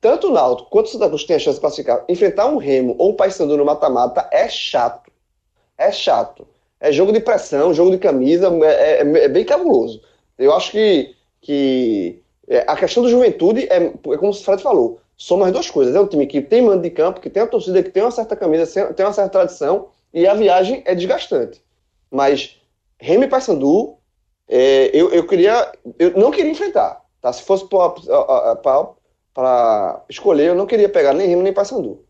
tanto 0.00 0.28
o 0.28 0.30
Náutico 0.30 0.70
quanto 0.70 0.86
o 0.86 0.88
Santa 0.90 1.08
Cruz 1.08 1.24
tem 1.24 1.36
a 1.36 1.38
chance 1.38 1.56
de 1.56 1.60
classificar. 1.60 2.04
Enfrentar 2.08 2.46
um 2.46 2.56
Remo 2.56 2.94
ou 2.98 3.10
um 3.10 3.14
Paysandu 3.14 3.56
no 3.56 3.64
mata-mata 3.64 4.28
é 4.30 4.48
chato. 4.48 5.10
É 5.76 5.90
chato. 5.90 6.46
É 6.80 6.92
jogo 6.92 7.12
de 7.12 7.20
pressão, 7.20 7.74
jogo 7.74 7.90
de 7.90 7.98
camisa, 7.98 8.48
é, 8.64 9.00
é, 9.00 9.24
é 9.24 9.28
bem 9.28 9.44
cabuloso. 9.44 10.00
Eu 10.38 10.54
acho 10.54 10.70
que, 10.70 11.14
que 11.40 12.22
é, 12.48 12.64
a 12.66 12.76
questão 12.76 13.02
do 13.02 13.10
juventude 13.10 13.66
é, 13.70 13.76
é 13.76 14.16
como 14.16 14.30
o 14.30 14.34
Fred 14.34 14.62
falou, 14.62 15.00
soma 15.16 15.46
as 15.46 15.52
duas 15.52 15.70
coisas. 15.70 15.94
É 15.94 16.00
um 16.00 16.06
time 16.06 16.26
que 16.26 16.40
tem 16.40 16.62
mando 16.62 16.82
de 16.82 16.90
campo, 16.90 17.20
que 17.20 17.28
tem 17.28 17.42
a 17.42 17.46
torcida, 17.46 17.82
que 17.82 17.90
tem 17.90 18.02
uma 18.02 18.10
certa 18.10 18.36
camisa, 18.36 18.92
tem 18.94 19.04
uma 19.04 19.12
certa 19.12 19.30
tradição, 19.30 19.88
e 20.14 20.26
a 20.26 20.34
viagem 20.34 20.82
é 20.86 20.94
desgastante. 20.94 21.60
Mas 22.10 22.58
Remy 22.98 23.26
e 23.26 23.28
Paysandu, 23.28 23.96
é, 24.48 24.90
eu, 24.94 25.10
eu 25.12 25.26
queria. 25.26 25.70
Eu 25.98 26.12
não 26.16 26.30
queria 26.30 26.50
enfrentar. 26.50 27.02
Tá? 27.20 27.32
Se 27.32 27.42
fosse 27.42 27.66
para 29.34 30.04
escolher, 30.08 30.48
eu 30.48 30.54
não 30.54 30.66
queria 30.66 30.88
pegar 30.88 31.12
nem 31.12 31.28
Remy 31.28 31.42
nem 31.42 31.52
Paysandu. 31.52 32.04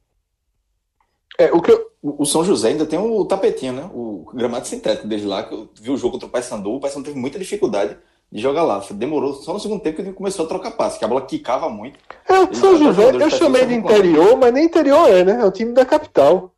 É, 1.39 1.53
o, 1.53 1.63
que 1.63 1.71
eu, 1.71 1.89
o 2.03 2.27
São 2.27 2.45
José 2.45 2.71
ainda 2.71 2.85
tem 2.85 2.99
o 2.99 3.25
tapetinho, 3.25 3.73
né? 3.73 3.89
O 3.95 4.29
gramado 4.35 4.67
sintético 4.67 5.07
desde 5.07 5.27
lá, 5.27 5.45
que 5.45 5.55
eu 5.55 5.69
vi 5.81 5.91
o 5.91 5.97
jogo 5.97 6.13
contra 6.13 6.27
o 6.27 6.31
Paysandu, 6.31 6.75
o 6.75 6.81
Paysandu 6.81 7.07
teve 7.07 7.19
muita 7.19 7.39
dificuldade 7.39 7.97
de 8.31 8.43
jogar 8.43 8.65
lá. 8.65 8.83
Demorou 8.91 9.35
só 9.35 9.53
no 9.53 9.61
segundo 9.61 9.81
tempo 9.81 9.97
que 9.97 10.03
ele 10.03 10.13
começou 10.13 10.45
a 10.45 10.49
trocar 10.49 10.73
passe, 10.73 10.99
que 10.99 11.05
a 11.05 11.09
bola 11.09 11.23
quicava 11.23 11.69
muito. 11.69 11.97
É, 12.29 12.41
o 12.41 12.53
São 12.53 12.77
José, 12.77 13.13
eu 13.15 13.31
chamei 13.31 13.65
de 13.67 13.75
interior, 13.75 14.37
mas 14.37 14.53
nem 14.53 14.65
interior 14.65 15.09
é, 15.09 15.25
né? 15.25 15.39
É 15.41 15.45
o 15.45 15.53
time 15.53 15.73
da 15.73 15.85
capital. 15.85 16.53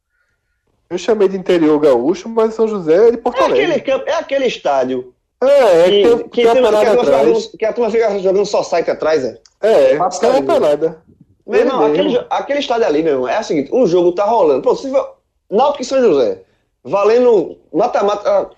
Eu 0.89 0.97
chamei 0.97 1.29
de 1.29 1.37
interior 1.37 1.79
gaúcho, 1.79 2.29
mas 2.29 2.55
São 2.55 2.67
José 2.67 3.09
é 3.09 3.11
de 3.11 3.19
Porto 3.19 3.39
é 3.39 3.45
Alegre. 3.45 3.75
Aquele, 3.75 4.03
é 4.07 4.15
aquele 4.15 4.47
estádio. 4.47 5.15
É, 5.43 5.47
é 5.47 5.85
que, 5.85 5.91
que, 5.91 6.03
tem, 6.03 6.19
que, 6.19 6.43
tem, 6.43 6.53
que, 6.53 6.59
a 6.59 7.59
que 7.59 7.65
a 7.65 7.73
turma 7.73 7.91
fica 7.91 8.19
jogando 8.19 8.45
só 8.45 8.63
site 8.63 8.91
atrás, 8.91 9.25
é? 9.25 9.39
É, 9.61 9.97
Passa 9.97 10.27
é 10.27 10.31
uma 10.31 10.43
pelada. 10.43 11.03
Meu 11.51 11.61
irmão, 11.61 11.85
aquele, 11.85 12.27
aquele 12.31 12.59
estádio 12.61 12.87
ali, 12.87 13.03
meu 13.03 13.15
irmão, 13.15 13.29
é 13.29 13.41
o 13.41 13.45
seguinte, 13.45 13.71
um 13.75 13.87
jogo 13.87 14.13
tá 14.13 14.25
rolando. 14.25 14.63
Pô, 14.63 14.77
se 14.77 14.89
for 14.91 15.17
Náutico 15.51 15.83
e 15.83 15.85
São 15.85 16.01
José, 16.01 16.43
valendo 16.85 17.59
mata-mata 17.73 18.51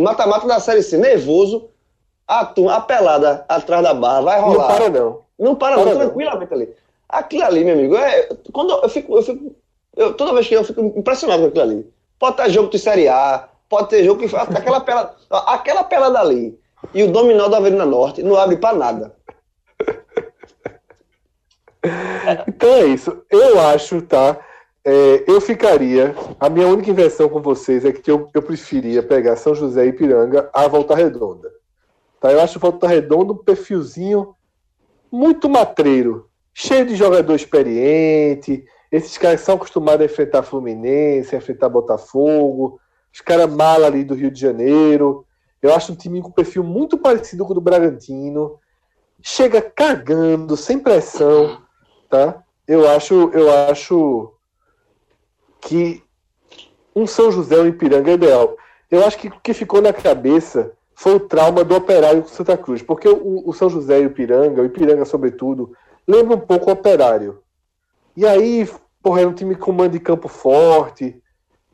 mata-mata 0.00 0.46
da 0.46 0.60
Série 0.60 0.82
C, 0.82 0.96
nervoso, 0.96 1.68
a 2.26 2.44
turma, 2.44 2.76
a 2.76 2.80
pelada 2.80 3.44
atrás 3.48 3.82
da 3.82 3.92
barra, 3.92 4.20
vai 4.20 4.40
rolar. 4.40 4.68
Não 4.68 4.76
para 4.78 4.88
não. 4.88 5.20
Não 5.38 5.54
para, 5.54 5.74
para 5.74 5.84
não, 5.84 5.92
não, 5.92 6.00
tranquilamente 6.00 6.54
ali. 6.54 6.74
Aquilo 7.08 7.44
ali, 7.44 7.64
meu 7.64 7.74
amigo, 7.74 7.96
é, 7.96 8.28
quando 8.52 8.72
eu 8.72 8.88
fico, 8.88 9.16
eu 9.16 9.22
fico 9.22 9.56
eu, 9.96 10.14
toda 10.14 10.32
vez 10.32 10.46
que 10.46 10.54
eu 10.54 10.62
fico 10.62 10.80
impressionado 10.80 11.42
com 11.42 11.48
aquilo 11.48 11.64
ali. 11.64 11.92
Pode 12.20 12.36
ter 12.36 12.50
jogo 12.50 12.70
de 12.70 12.78
Série 12.78 13.08
A, 13.08 13.48
pode 13.68 13.88
ter 13.88 14.04
jogo 14.04 14.20
que 14.20 14.36
aquela 14.36 14.80
pelada, 14.80 15.14
aquela 15.28 15.82
pelada 15.82 16.20
ali 16.20 16.58
e 16.94 17.02
o 17.02 17.10
dominó 17.10 17.48
da 17.48 17.56
Avenida 17.56 17.84
Norte 17.84 18.22
não 18.22 18.36
abre 18.36 18.56
para 18.56 18.76
nada. 18.76 19.14
Então 22.46 22.68
é 22.70 22.86
isso. 22.86 23.22
Eu 23.30 23.58
acho, 23.58 24.02
tá? 24.02 24.38
É, 24.84 25.24
eu 25.26 25.40
ficaria. 25.40 26.14
A 26.38 26.48
minha 26.48 26.66
única 26.66 26.90
inversão 26.90 27.28
com 27.28 27.40
vocês 27.40 27.84
é 27.84 27.92
que 27.92 28.10
eu, 28.10 28.28
eu 28.34 28.42
preferia 28.42 29.02
pegar 29.02 29.36
São 29.36 29.54
José 29.54 29.86
e 29.86 29.88
Ipiranga 29.90 30.50
a 30.52 30.66
Volta 30.68 30.94
Redonda. 30.94 31.50
Tá? 32.20 32.32
Eu 32.32 32.40
acho 32.40 32.58
Volta 32.58 32.86
Redonda 32.86 33.32
um 33.32 33.36
perfilzinho 33.36 34.34
muito 35.10 35.48
matreiro, 35.48 36.28
cheio 36.52 36.84
de 36.84 36.96
jogador 36.96 37.34
experiente, 37.34 38.64
esses 38.90 39.16
caras 39.18 39.40
são 39.40 39.56
acostumados 39.56 40.02
a 40.02 40.04
enfrentar 40.06 40.42
Fluminense, 40.42 41.34
a 41.34 41.38
enfrentar 41.38 41.68
Botafogo, 41.68 42.80
os 43.12 43.20
caras 43.20 43.50
mala 43.52 43.86
ali 43.86 44.04
do 44.04 44.14
Rio 44.14 44.30
de 44.30 44.40
Janeiro. 44.40 45.26
Eu 45.60 45.74
acho 45.74 45.92
um 45.92 45.96
time 45.96 46.22
com 46.22 46.30
perfil 46.30 46.62
muito 46.62 46.96
parecido 46.96 47.44
com 47.44 47.52
o 47.52 47.54
do 47.54 47.60
Bragantino. 47.60 48.58
Chega 49.20 49.60
cagando, 49.60 50.56
sem 50.56 50.78
pressão, 50.78 51.60
tá? 52.08 52.42
Eu 52.66 52.88
acho, 52.88 53.30
eu 53.32 53.50
acho 53.70 54.32
que 55.60 56.02
um 56.94 57.06
São 57.06 57.30
José 57.30 57.58
um 57.58 57.66
Ipiranga 57.66 58.10
é 58.10 58.14
ideal. 58.14 58.56
Eu 58.90 59.04
acho 59.04 59.18
que 59.18 59.28
o 59.28 59.40
que 59.40 59.54
ficou 59.54 59.80
na 59.80 59.92
cabeça 59.92 60.72
foi 60.94 61.14
o 61.14 61.20
trauma 61.20 61.62
do 61.62 61.76
Operário 61.76 62.22
com 62.22 62.28
Santa 62.28 62.56
Cruz, 62.56 62.82
porque 62.82 63.08
o, 63.08 63.48
o 63.48 63.52
São 63.52 63.68
José 63.68 64.00
e 64.00 64.04
o 64.04 64.06
Ipiranga, 64.06 64.62
o 64.62 64.64
Ipiranga 64.64 65.04
sobretudo, 65.04 65.72
lembra 66.06 66.36
um 66.36 66.40
pouco 66.40 66.70
o 66.70 66.72
Operário. 66.72 67.42
E 68.16 68.26
aí, 68.26 68.68
porra, 69.00 69.20
é 69.20 69.26
um 69.26 69.32
time 69.32 69.54
com 69.54 69.70
mando 69.70 69.92
de 69.92 70.00
campo 70.00 70.26
forte. 70.26 71.22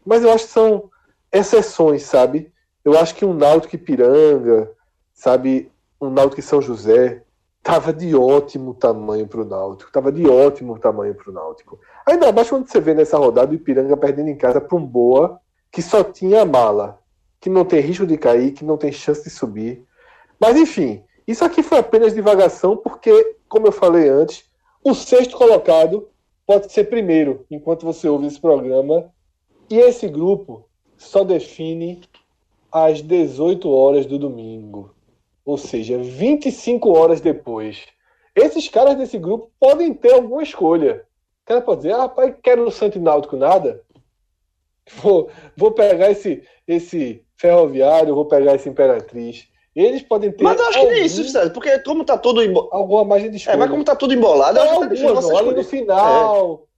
Mas 0.04 0.22
eu 0.22 0.30
acho 0.30 0.44
que 0.44 0.52
são 0.52 0.90
exceções, 1.32 2.02
sabe? 2.02 2.52
Eu 2.84 2.98
acho 2.98 3.14
que 3.14 3.24
um 3.24 3.32
Náutico 3.32 3.78
Piranga, 3.78 4.70
sabe? 5.14 5.72
Um 5.98 6.10
Náutico 6.10 6.42
São 6.42 6.60
José, 6.60 7.22
tava 7.64 7.94
de 7.94 8.14
ótimo 8.14 8.74
tamanho 8.74 9.26
para 9.26 9.40
o 9.40 9.44
Náutico. 9.44 9.90
Tava 9.90 10.12
de 10.12 10.28
ótimo 10.28 10.78
tamanho 10.78 11.14
para 11.14 11.30
o 11.30 11.32
Náutico. 11.32 11.80
Ainda 12.06 12.30
mais 12.30 12.50
quando 12.50 12.68
você 12.68 12.78
vê 12.78 12.92
nessa 12.92 13.16
rodada 13.16 13.50
o 13.50 13.54
Ipiranga 13.54 13.96
perdendo 13.96 14.28
em 14.28 14.36
casa 14.36 14.60
para 14.60 14.76
um 14.76 14.84
Boa 14.84 15.40
que 15.72 15.80
só 15.80 16.04
tinha 16.04 16.44
mala, 16.44 17.00
que 17.40 17.48
não 17.48 17.64
tem 17.64 17.80
risco 17.80 18.06
de 18.06 18.18
cair, 18.18 18.52
que 18.52 18.64
não 18.64 18.76
tem 18.76 18.92
chance 18.92 19.24
de 19.24 19.30
subir. 19.30 19.82
Mas 20.38 20.56
enfim, 20.56 21.02
isso 21.26 21.42
aqui 21.42 21.62
foi 21.62 21.78
apenas 21.78 22.14
divagação, 22.14 22.76
porque, 22.76 23.36
como 23.48 23.66
eu 23.66 23.72
falei 23.72 24.08
antes, 24.10 24.44
o 24.84 24.94
sexto 24.94 25.36
colocado 25.36 26.06
pode 26.46 26.70
ser 26.70 26.84
primeiro 26.84 27.46
enquanto 27.50 27.86
você 27.86 28.06
ouve 28.06 28.26
esse 28.26 28.38
programa. 28.38 29.10
E 29.70 29.78
esse 29.78 30.06
grupo 30.06 30.68
só 30.98 31.24
define 31.24 32.02
às 32.70 33.00
18 33.00 33.68
horas 33.70 34.04
do 34.04 34.18
domingo. 34.18 34.93
Ou 35.44 35.58
seja, 35.58 35.98
25 35.98 36.96
horas 36.96 37.20
depois. 37.20 37.86
Esses 38.34 38.68
caras 38.68 38.96
desse 38.96 39.18
grupo 39.18 39.50
podem 39.60 39.92
ter 39.92 40.12
alguma 40.12 40.42
escolha. 40.42 41.04
O 41.42 41.46
cara 41.46 41.60
pode 41.60 41.82
dizer, 41.82 41.92
ah, 41.92 41.98
rapaz, 41.98 42.34
quero 42.42 42.64
no 42.64 42.70
Santo 42.70 42.98
Náutico 42.98 43.36
nada. 43.36 43.82
Vou, 44.96 45.30
vou 45.56 45.72
pegar 45.72 46.10
esse, 46.10 46.42
esse 46.66 47.24
ferroviário, 47.36 48.14
vou 48.14 48.26
pegar 48.26 48.54
esse 48.54 48.68
Imperatriz. 48.68 49.48
Eles 49.74 50.02
podem 50.02 50.30
ter. 50.30 50.44
Mas 50.44 50.58
eu 50.58 50.66
acho 50.68 50.78
algum, 50.78 50.90
que 50.90 51.00
é 51.00 51.04
isso, 51.04 51.24
César, 51.24 51.50
porque 51.50 51.78
como 51.80 52.04
tá 52.04 52.16
tudo. 52.16 52.42
Embo... 52.42 52.68
Alguma 52.70 53.04
margem 53.04 53.30
de 53.30 53.38
escolha. 53.38 53.54
É, 53.54 53.58
mas 53.58 53.70
como 53.70 53.82
tá 53.82 53.96
tudo 53.96 54.14
embolado, 54.14 54.58
eu 54.58 54.62
acho 54.62 54.88
que 54.88 55.02
tá 55.02 55.42
no 55.42 55.64
final. 55.64 56.68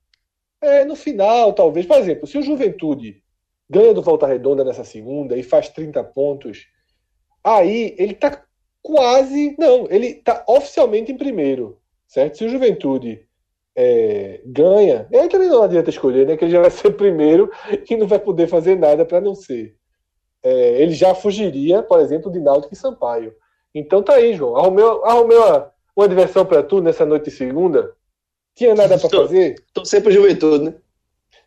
É. 0.62 0.80
é. 0.80 0.84
no 0.84 0.97
final, 0.97 1.52
talvez. 1.52 1.84
Por 1.84 1.98
exemplo, 1.98 2.26
se 2.26 2.38
o 2.38 2.43
Juventude 2.43 3.22
ganha 3.68 3.93
do 3.93 4.01
Volta 4.01 4.26
Redonda 4.26 4.64
nessa 4.64 4.82
segunda 4.82 5.36
e 5.36 5.43
faz 5.43 5.68
30 5.68 6.02
pontos, 6.05 6.66
aí 7.44 7.94
ele 7.98 8.14
tá 8.14 8.43
quase. 8.86 9.54
Não, 9.58 9.86
ele 9.90 10.14
tá 10.14 10.44
oficialmente 10.48 11.12
em 11.12 11.16
primeiro. 11.16 11.78
Certo? 12.06 12.38
Se 12.38 12.44
o 12.44 12.48
Juventude 12.48 13.26
é, 13.76 14.40
ganha, 14.46 15.08
aí 15.12 15.28
também 15.28 15.48
não 15.48 15.62
adianta 15.62 15.90
escolher, 15.90 16.26
né? 16.26 16.36
Que 16.36 16.44
ele 16.44 16.52
já 16.52 16.60
vai 16.60 16.70
ser 16.70 16.90
primeiro 16.92 17.50
e 17.88 17.96
não 17.96 18.06
vai 18.06 18.18
poder 18.18 18.46
fazer 18.46 18.76
nada 18.76 19.04
para 19.04 19.20
não 19.20 19.34
ser 19.34 19.76
é, 20.46 20.80
ele 20.80 20.92
já 20.92 21.12
fugiria, 21.12 21.82
por 21.82 21.98
exemplo, 21.98 22.30
de 22.30 22.38
Náutico 22.38 22.72
e 22.72 22.76
Sampaio. 22.76 23.34
Então 23.74 24.00
tá 24.00 24.14
aí, 24.14 24.32
João. 24.32 24.56
Arrumei, 24.56 24.84
arrumei 25.02 25.36
uma, 25.36 25.72
uma 25.96 26.08
diversão 26.08 26.46
para 26.46 26.62
tu 26.62 26.80
nessa 26.80 27.04
noite 27.04 27.24
de 27.24 27.30
segunda. 27.32 27.92
Tinha 28.54 28.72
nada 28.72 28.96
para 28.96 29.10
fazer? 29.10 29.56
Torcer 29.74 30.00
pro 30.00 30.12
Juventude, 30.12 30.66
né? 30.66 30.74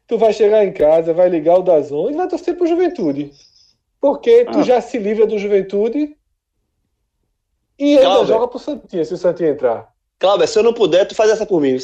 Tu 0.06 0.18
vai 0.18 0.34
chegar 0.34 0.66
em 0.66 0.74
casa, 0.74 1.14
vai 1.14 1.30
ligar 1.30 1.58
o 1.58 1.64
Dazon 1.64 2.12
e 2.12 2.14
vai 2.14 2.28
torcer 2.28 2.58
pro 2.58 2.68
Juventude. 2.68 3.32
Porque 4.02 4.44
tu 4.52 4.60
ah. 4.60 4.64
já 4.64 4.82
se 4.82 4.98
livra 4.98 5.26
do 5.26 5.40
Juventude 5.40 6.18
e 7.80 7.98
ainda 7.98 8.02
Cláudio. 8.02 8.34
joga 8.34 8.48
pro 8.48 8.60
Santinha, 8.60 9.06
se 9.06 9.14
o 9.14 9.18
Santinha 9.18 9.50
entrar. 9.50 9.94
Cláudio, 10.20 10.48
se 10.48 10.60
eu 10.60 10.64
não 10.64 10.74
puder, 10.74 11.08
tu 11.08 11.16
faz 11.16 11.32
essa 11.32 11.46
por 11.46 11.62
mim. 11.62 11.78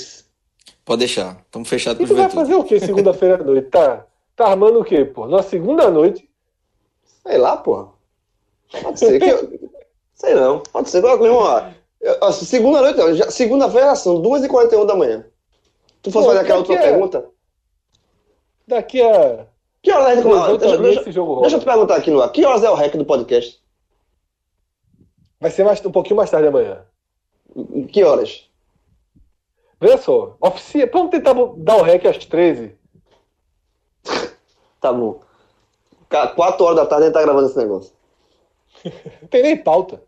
Pode 0.83 0.99
deixar. 0.99 1.41
Estamos 1.45 1.69
fechados 1.69 1.97
pro 1.97 2.05
E 2.05 2.07
tu 2.07 2.15
vai 2.15 2.29
fazer 2.29 2.55
o 2.55 2.63
quê 2.63 2.79
segunda-feira 2.79 3.35
à 3.35 3.43
noite? 3.43 3.69
Tá, 3.69 4.05
tá 4.35 4.47
armando 4.47 4.79
o 4.79 4.83
quê, 4.83 5.05
pô? 5.05 5.27
Na 5.27 5.41
segunda 5.41 5.89
noite 5.89 6.29
Sei 7.25 7.37
lá, 7.37 7.57
porra. 7.57 7.89
Pode 8.83 8.99
ser 8.99 9.19
que 9.19 9.25
eu... 9.25 9.59
Sei 10.13 10.33
não. 10.33 10.59
Pode 10.71 10.89
ser. 10.89 11.01
Coloca 11.01 11.23
mesmo 11.23 11.41
lá. 11.41 11.73
Segunda 12.31 12.81
noite, 12.81 13.31
segunda-feira 13.31 13.95
são 13.95 14.21
2h41 14.21 14.85
da 14.85 14.95
manhã. 14.95 15.25
Tu 16.01 16.11
fosse 16.11 16.27
fazer 16.27 16.39
aquela 16.39 16.59
outra 16.59 16.77
pergunta? 16.77 17.25
Daqui 18.67 19.01
a. 19.01 19.47
Que 19.81 19.91
horas 19.91 20.17
é 20.17 20.21
deixa, 20.21 20.57
deixa, 20.57 21.03
deixa, 21.03 21.21
deixa 21.21 21.55
eu 21.55 21.59
te 21.59 21.65
perguntar 21.65 21.95
aqui 21.95 22.11
no 22.11 22.21
ar. 22.21 22.31
Que 22.31 22.45
horas 22.45 22.63
é 22.63 22.69
o 22.69 22.75
REC 22.75 22.95
do 22.95 23.05
podcast? 23.05 23.59
Vai 25.39 25.51
ser 25.51 25.63
mais, 25.63 25.83
um 25.85 25.91
pouquinho 25.91 26.15
mais 26.17 26.29
tarde 26.29 26.47
amanhã. 26.47 26.85
Que 27.91 28.03
horas? 28.03 28.49
Veja 29.79 29.97
só, 29.97 30.35
oficia. 30.39 30.89
Vamos 30.91 31.11
tentar 31.11 31.33
dar 31.57 31.77
o 31.77 31.81
REC 31.81 32.05
às 32.05 32.25
13. 32.25 32.75
tá 34.81 34.91
bom. 34.91 35.19
4 36.09 36.63
horas 36.63 36.77
da 36.77 36.85
tarde 36.85 37.03
a 37.03 37.07
gente 37.07 37.13
tá 37.13 37.21
gravando 37.21 37.47
esse 37.47 37.57
negócio. 37.57 37.93
tem 39.29 39.43
nem 39.43 39.57
pauta. 39.57 40.01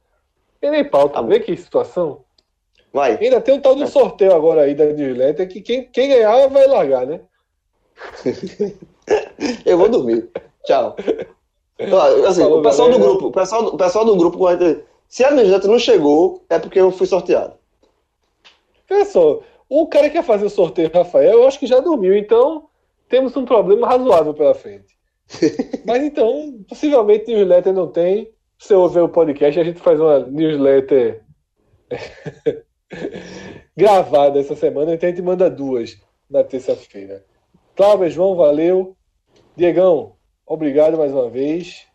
Tem 0.60 0.72
nem 0.72 0.86
pauta. 0.86 1.16
Tá 1.16 1.22
Vê 1.22 1.40
que 1.40 1.56
situação. 1.58 2.24
Vai. 2.94 3.18
Ainda 3.18 3.42
tem 3.42 3.56
um 3.56 3.62
tal 3.62 3.76
do 3.76 3.86
sorteio 3.88 4.34
agora 4.34 4.62
aí 4.62 4.74
da 4.74 4.86
newsletter 4.86 5.48
que 5.48 5.62
quem, 5.62 5.86
quem 5.86 6.10
ganhar 6.10 6.48
vai 6.48 6.68
largar, 6.68 7.06
né? 7.06 7.22
Eu 9.66 9.78
vou 9.78 9.90
dormir. 9.90 10.30
Tchau. 10.64 10.96
Assim, 12.28 12.42
Falou, 12.42 12.60
o 12.60 12.64
pessoal 12.64 12.90
galera. 12.90 13.04
do 13.04 13.10
grupo, 13.10 13.28
o 13.28 13.32
pessoal, 13.32 13.66
o 13.66 13.78
pessoal 13.78 14.06
do 14.06 14.16
grupo, 14.16 14.38
se 15.08 15.24
a 15.24 15.32
newsletter 15.32 15.70
não 15.70 15.80
chegou, 15.80 16.46
é 16.50 16.60
porque 16.60 16.80
eu 16.80 16.92
fui 16.92 17.08
sorteado. 17.08 17.56
Olha 18.90 19.06
só, 19.06 19.42
o 19.70 19.88
cara 19.88 20.08
que 20.08 20.16
quer 20.16 20.24
fazer 20.24 20.46
o 20.46 20.50
sorteio, 20.50 20.92
Rafael, 20.94 21.40
eu 21.40 21.48
acho 21.48 21.60
que 21.60 21.68
já 21.68 21.80
dormiu, 21.80 22.16
então 22.18 22.70
temos 23.10 23.36
um 23.36 23.46
problema 23.46 23.88
razoável 23.88 24.34
pela 24.34 24.54
frente. 24.54 24.98
Mas 25.86 26.04
então, 26.04 26.64
possivelmente 26.68 27.28
newsletter 27.28 27.74
não 27.74 27.88
tem. 27.88 28.32
Você 28.58 28.74
ouve 28.74 29.00
o 29.00 29.10
podcast, 29.10 29.60
a 29.60 29.64
gente 29.64 29.80
faz 29.80 30.00
uma 30.00 30.20
newsletter 30.20 31.24
gravada 33.76 34.40
essa 34.40 34.56
semana, 34.56 34.94
então 34.94 35.08
a 35.08 35.12
gente 35.12 35.22
manda 35.22 35.50
duas 35.50 35.98
na 36.30 36.44
terça-feira. 36.44 37.24
Cláudio, 37.76 38.10
João, 38.10 38.36
valeu. 38.36 38.96
Diegão, 39.56 40.16
obrigado 40.46 40.98
mais 40.98 41.12
uma 41.12 41.30
vez. 41.30 41.86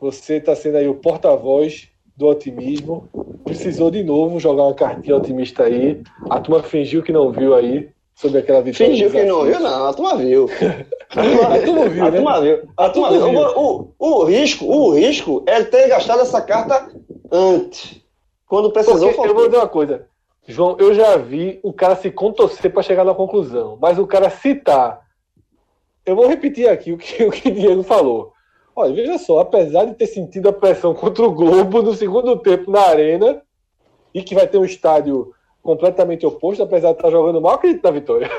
Você 0.00 0.36
está 0.36 0.54
sendo 0.54 0.76
aí 0.76 0.88
o 0.88 0.94
porta-voz 0.94 1.89
do 2.20 2.26
otimismo. 2.26 3.08
Precisou 3.44 3.90
de 3.90 4.02
novo 4.04 4.38
jogar 4.38 4.64
uma 4.64 4.74
cartinha 4.74 5.16
otimista 5.16 5.64
aí. 5.64 6.02
A 6.28 6.38
turma 6.38 6.62
fingiu 6.62 7.02
que 7.02 7.10
não 7.10 7.32
viu 7.32 7.54
aí 7.54 7.88
sobre 8.14 8.38
aquela 8.38 8.60
vitória. 8.60 8.92
Fingiu 8.92 9.10
que 9.10 9.22
não 9.24 9.44
viu, 9.44 9.58
não. 9.58 9.86
A 9.86 9.94
turma 9.94 10.16
viu. 10.16 10.46
a 11.10 11.58
turma 11.64 11.88
viu, 11.88 12.04
a 12.04 12.10
né? 12.10 12.16
turma 12.18 12.40
viu. 12.42 12.68
A 12.76 12.90
turma 12.90 13.10
viu. 13.10 13.40
O, 13.56 13.94
o, 13.98 14.20
o, 14.20 14.24
risco, 14.24 14.66
o 14.66 14.94
risco 14.94 15.42
é 15.46 15.62
ter 15.64 15.88
gastado 15.88 16.20
essa 16.20 16.42
carta 16.42 16.90
antes. 17.32 17.98
Quando 18.46 18.70
precisou. 18.70 19.12
Porque, 19.14 19.30
eu 19.30 19.34
vou 19.34 19.46
dizer 19.46 19.56
uma 19.56 19.68
coisa. 19.68 20.06
João, 20.46 20.76
eu 20.78 20.92
já 20.92 21.16
vi 21.16 21.58
o 21.62 21.72
cara 21.72 21.96
se 21.96 22.10
contorcer 22.10 22.70
para 22.70 22.82
chegar 22.82 23.04
na 23.04 23.14
conclusão, 23.14 23.78
mas 23.80 23.98
o 23.98 24.06
cara 24.06 24.28
citar. 24.28 25.00
Eu 26.04 26.16
vou 26.16 26.26
repetir 26.26 26.68
aqui 26.68 26.92
o 26.92 26.98
que 26.98 27.24
o 27.24 27.30
que 27.30 27.50
Diego 27.50 27.82
falou. 27.82 28.32
Olha, 28.80 28.94
veja 28.94 29.18
só, 29.18 29.40
apesar 29.40 29.84
de 29.84 29.94
ter 29.94 30.06
sentido 30.06 30.48
a 30.48 30.52
pressão 30.54 30.94
contra 30.94 31.22
o 31.22 31.30
Globo 31.30 31.82
no 31.82 31.92
segundo 31.92 32.34
tempo 32.38 32.70
na 32.70 32.80
arena 32.80 33.42
e 34.14 34.22
que 34.22 34.34
vai 34.34 34.46
ter 34.46 34.56
um 34.56 34.64
estádio 34.64 35.34
completamente 35.62 36.24
oposto, 36.24 36.62
apesar 36.62 36.92
de 36.92 36.94
estar 36.96 37.10
jogando 37.10 37.42
mal, 37.42 37.54
acredito 37.54 37.84
na 37.84 37.90
vitória. 37.90 38.30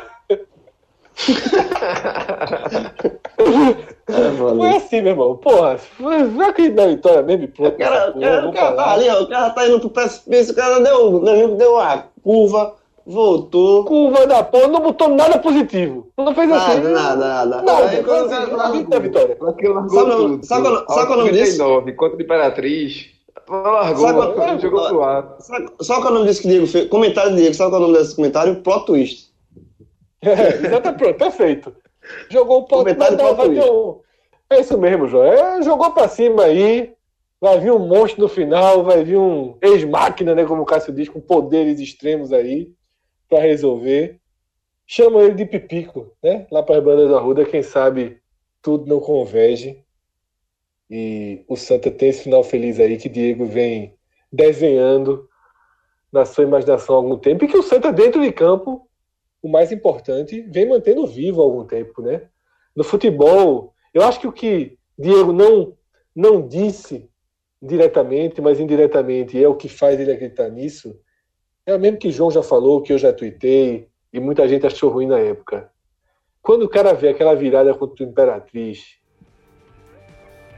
É, 4.08 4.56
Foi 4.58 4.70
assim, 4.76 5.02
meu 5.02 5.12
irmão. 5.12 5.38
Porra, 5.38 5.78
não 6.00 6.48
acredito 6.48 6.76
na 6.76 6.88
vitória 6.88 7.22
mesmo. 7.22 7.48
Pronto, 7.50 7.76
o 7.76 7.78
cara, 7.78 8.14
cara, 8.14 8.50
o 8.50 8.54
cara 8.54 8.76
tá 8.76 8.92
ali, 8.92 9.10
ó, 9.10 9.22
o 9.22 9.30
cara 9.30 9.50
tá 9.52 9.68
indo 9.68 9.80
pro 9.80 9.90
precipício, 9.90 10.54
o 10.54 10.56
cara 10.56 10.80
deu, 10.80 11.20
deu, 11.20 11.56
deu 11.56 11.74
uma 11.76 12.06
curva, 12.24 12.76
voltou. 13.12 13.86
Curva 13.86 14.26
da 14.26 14.44
porra, 14.44 14.68
não 14.68 14.80
botou 14.80 15.10
nada 15.10 15.38
positivo. 15.38 16.12
Não 16.18 16.34
fez 16.34 16.50
nada, 16.50 16.72
assim. 16.72 16.82
Nada, 16.82 17.16
nada. 17.16 17.62
Nada, 17.62 17.90
aí, 17.90 18.04
quando 18.04 18.34
assim, 18.34 18.52
não 18.52 18.60
acredito 18.60 18.90
na 18.90 19.00
vitória. 19.00 19.38
Sabe, 19.40 20.46
sabe, 20.46 20.86
sabe 20.88 21.14
o 21.14 21.18
nome 21.18 21.32
disso? 21.32 21.64
Contra 21.98 22.18
a 22.18 22.24
Imperatriz. 22.24 23.10
Largou, 23.50 24.08
sabe, 24.08 24.34
qual, 24.34 24.60
jogou 24.60 24.88
pro 24.88 25.04
ar. 25.04 25.36
Sabe, 25.40 25.70
sabe 25.82 26.02
qual 26.02 26.08
é 26.08 26.12
o 26.12 26.14
nome 26.14 26.28
disso 26.28 26.42
que 26.42 26.48
Diego 26.48 26.68
fez? 26.68 26.88
Comentário 26.88 27.32
de 27.32 27.38
Diego, 27.38 27.54
sabe 27.54 27.72
qual 27.72 27.82
é 27.82 27.84
o 27.84 27.88
nome 27.88 28.00
desse 28.00 28.16
comentário? 28.16 28.56
Plot 28.62 28.86
twist. 28.86 29.32
É, 30.24 30.68
exato, 30.68 30.94
pronto, 30.94 31.18
perfeito. 31.18 31.76
Jogou 32.30 32.60
o 32.60 32.66
ponto. 32.66 32.88
Um... 32.88 34.00
É 34.52 34.62
isso 34.62 34.78
mesmo, 34.78 35.08
João. 35.08 35.26
É, 35.26 35.64
jogou 35.64 35.90
pra 35.90 36.08
cima 36.08 36.44
aí. 36.44 36.94
Vai 37.42 37.60
vir 37.60 37.72
um 37.72 37.80
monstro 37.80 38.22
no 38.22 38.30
final, 38.30 38.84
vai 38.84 39.04
vir 39.04 39.18
um 39.18 39.58
ex-máquina, 39.64 40.36
né? 40.36 40.46
Como 40.46 40.62
o 40.62 40.66
Cássio 40.66 40.94
diz, 40.94 41.10
com 41.10 41.20
poderes 41.20 41.80
extremos 41.80 42.32
aí 42.32 42.72
para 43.32 43.44
resolver. 43.44 44.20
Chama 44.86 45.22
ele 45.22 45.36
de 45.36 45.46
Pipico, 45.46 46.14
né? 46.22 46.46
Lá 46.52 46.62
para 46.62 46.78
as 46.78 46.84
bandas 46.84 47.10
da 47.10 47.18
Ruda, 47.18 47.46
quem 47.46 47.64
sabe 47.64 48.22
tudo 48.62 48.86
não 48.86 49.00
converge. 49.00 49.84
E 50.90 51.46
o 51.48 51.56
Santa 51.56 51.90
tem 51.90 52.10
esse 52.10 52.24
final 52.24 52.44
feliz 52.44 52.78
aí 52.78 52.98
que 52.98 53.08
Diego 53.08 53.46
vem 53.46 53.96
desenhando 54.32 55.30
na 56.12 56.26
sua 56.26 56.44
imaginação 56.44 56.96
há 56.96 56.98
algum 56.98 57.18
tempo 57.18 57.46
e 57.46 57.48
que 57.48 57.58
o 57.58 57.64
Santa 57.64 57.94
dentro 57.94 58.22
de 58.22 58.34
campo 58.34 58.86
o 59.42 59.50
mais 59.50 59.72
importante, 59.72 60.42
vem 60.42 60.68
mantendo 60.68 61.08
vivo 61.08 61.42
há 61.42 61.44
algum 61.44 61.66
tempo, 61.66 62.02
né? 62.02 62.30
No 62.76 62.84
futebol, 62.84 63.74
eu 63.94 64.04
acho 64.04 64.20
que 64.20 64.28
o 64.28 64.32
que 64.32 64.78
Diego 64.98 65.34
não, 65.34 65.76
não 66.16 66.48
disse 66.48 67.10
diretamente, 67.62 68.40
mas 68.40 68.60
indiretamente, 68.60 69.42
é 69.42 69.48
o 69.48 69.56
que 69.56 69.68
faz 69.68 70.00
ele 70.00 70.12
acreditar 70.12 70.50
nisso, 70.50 71.00
é 71.66 71.76
o 71.76 71.80
mesmo 71.80 71.98
que 71.98 72.12
João 72.12 72.32
já 72.32 72.44
falou, 72.44 72.82
que 72.82 72.94
eu 72.94 72.98
já 72.98 73.14
tuitei, 73.14 73.88
e 74.12 74.20
muita 74.20 74.48
gente 74.48 74.66
achou 74.66 74.90
ruim 74.90 75.08
na 75.08 75.20
época. 75.20 75.70
Quando 76.42 76.64
o 76.64 76.70
cara 76.70 76.94
vê 76.94 77.10
aquela 77.10 77.36
virada 77.36 77.74
contra 77.74 78.04
o 78.04 78.08
Imperatriz, 78.08 78.98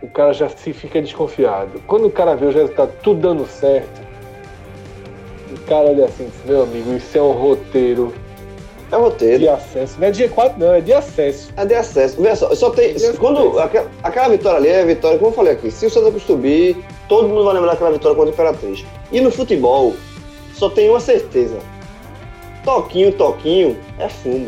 o 0.01 0.09
cara 0.09 0.33
já 0.33 0.49
se 0.49 0.73
fica 0.73 1.01
desconfiado. 1.01 1.81
Quando 1.87 2.07
o 2.07 2.11
cara 2.11 2.35
vê 2.35 2.45
o 2.45 2.51
resultado 2.51 2.93
tudo 3.01 3.21
dando 3.21 3.45
certo, 3.45 4.01
o 5.51 5.59
cara 5.65 5.89
olha 5.89 6.05
assim, 6.05 6.31
meu 6.45 6.63
amigo, 6.63 6.93
isso 6.93 7.17
é 7.17 7.21
um 7.21 7.31
roteiro 7.31 8.13
é 8.93 8.97
roteiro. 8.97 9.39
De 9.39 9.49
acesso. 9.49 9.99
Não 9.99 10.07
é 10.07 10.11
de 10.11 10.23
G4, 10.23 10.57
não, 10.57 10.73
é 10.73 10.81
de 10.81 10.93
acesso. 10.93 11.51
É 11.57 11.65
de 11.65 11.73
acesso. 11.73 12.21
Veja 12.21 12.35
só, 12.35 12.55
só 12.55 12.69
tem. 12.69 12.91
É 12.91 13.13
quando, 13.13 13.59
aquela, 13.59 13.89
aquela, 14.03 14.29
vitória 14.29 14.57
ali 14.57 14.67
é 14.69 14.81
a 14.81 14.85
vitória, 14.85 15.17
como 15.17 15.31
eu 15.31 15.35
falei 15.35 15.53
aqui, 15.53 15.71
se 15.71 15.85
o 15.85 15.89
Santa 15.89 16.17
subir, 16.19 16.77
todo 17.09 17.27
mundo 17.27 17.43
vai 17.43 17.55
lembrar 17.55 17.71
daquela 17.71 17.91
vitória 17.91 18.15
contra 18.15 18.31
a 18.31 18.33
Imperatriz. 18.33 18.85
E 19.11 19.19
no 19.19 19.31
futebol, 19.31 19.93
só 20.63 20.69
tem 20.69 20.89
uma 20.89 20.99
certeza. 20.99 21.59
Toquinho, 22.63 23.11
toquinho, 23.11 23.77
é 23.99 24.07
fumo. 24.07 24.47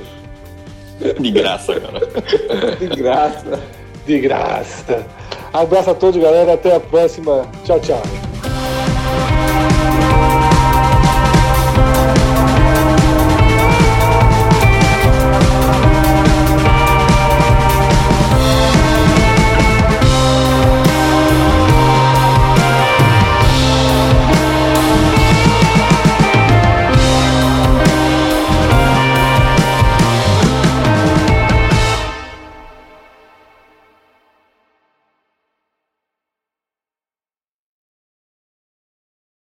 De 1.20 1.32
graça, 1.32 1.78
cara. 1.78 2.00
De 2.80 2.88
graça. 2.88 3.60
De 4.06 4.20
graça. 4.22 5.06
Abraço 5.52 5.90
a 5.90 5.94
todos, 5.94 6.22
galera. 6.22 6.54
Até 6.54 6.74
a 6.74 6.80
próxima. 6.80 7.46
Tchau, 7.66 7.80
tchau. 7.82 8.02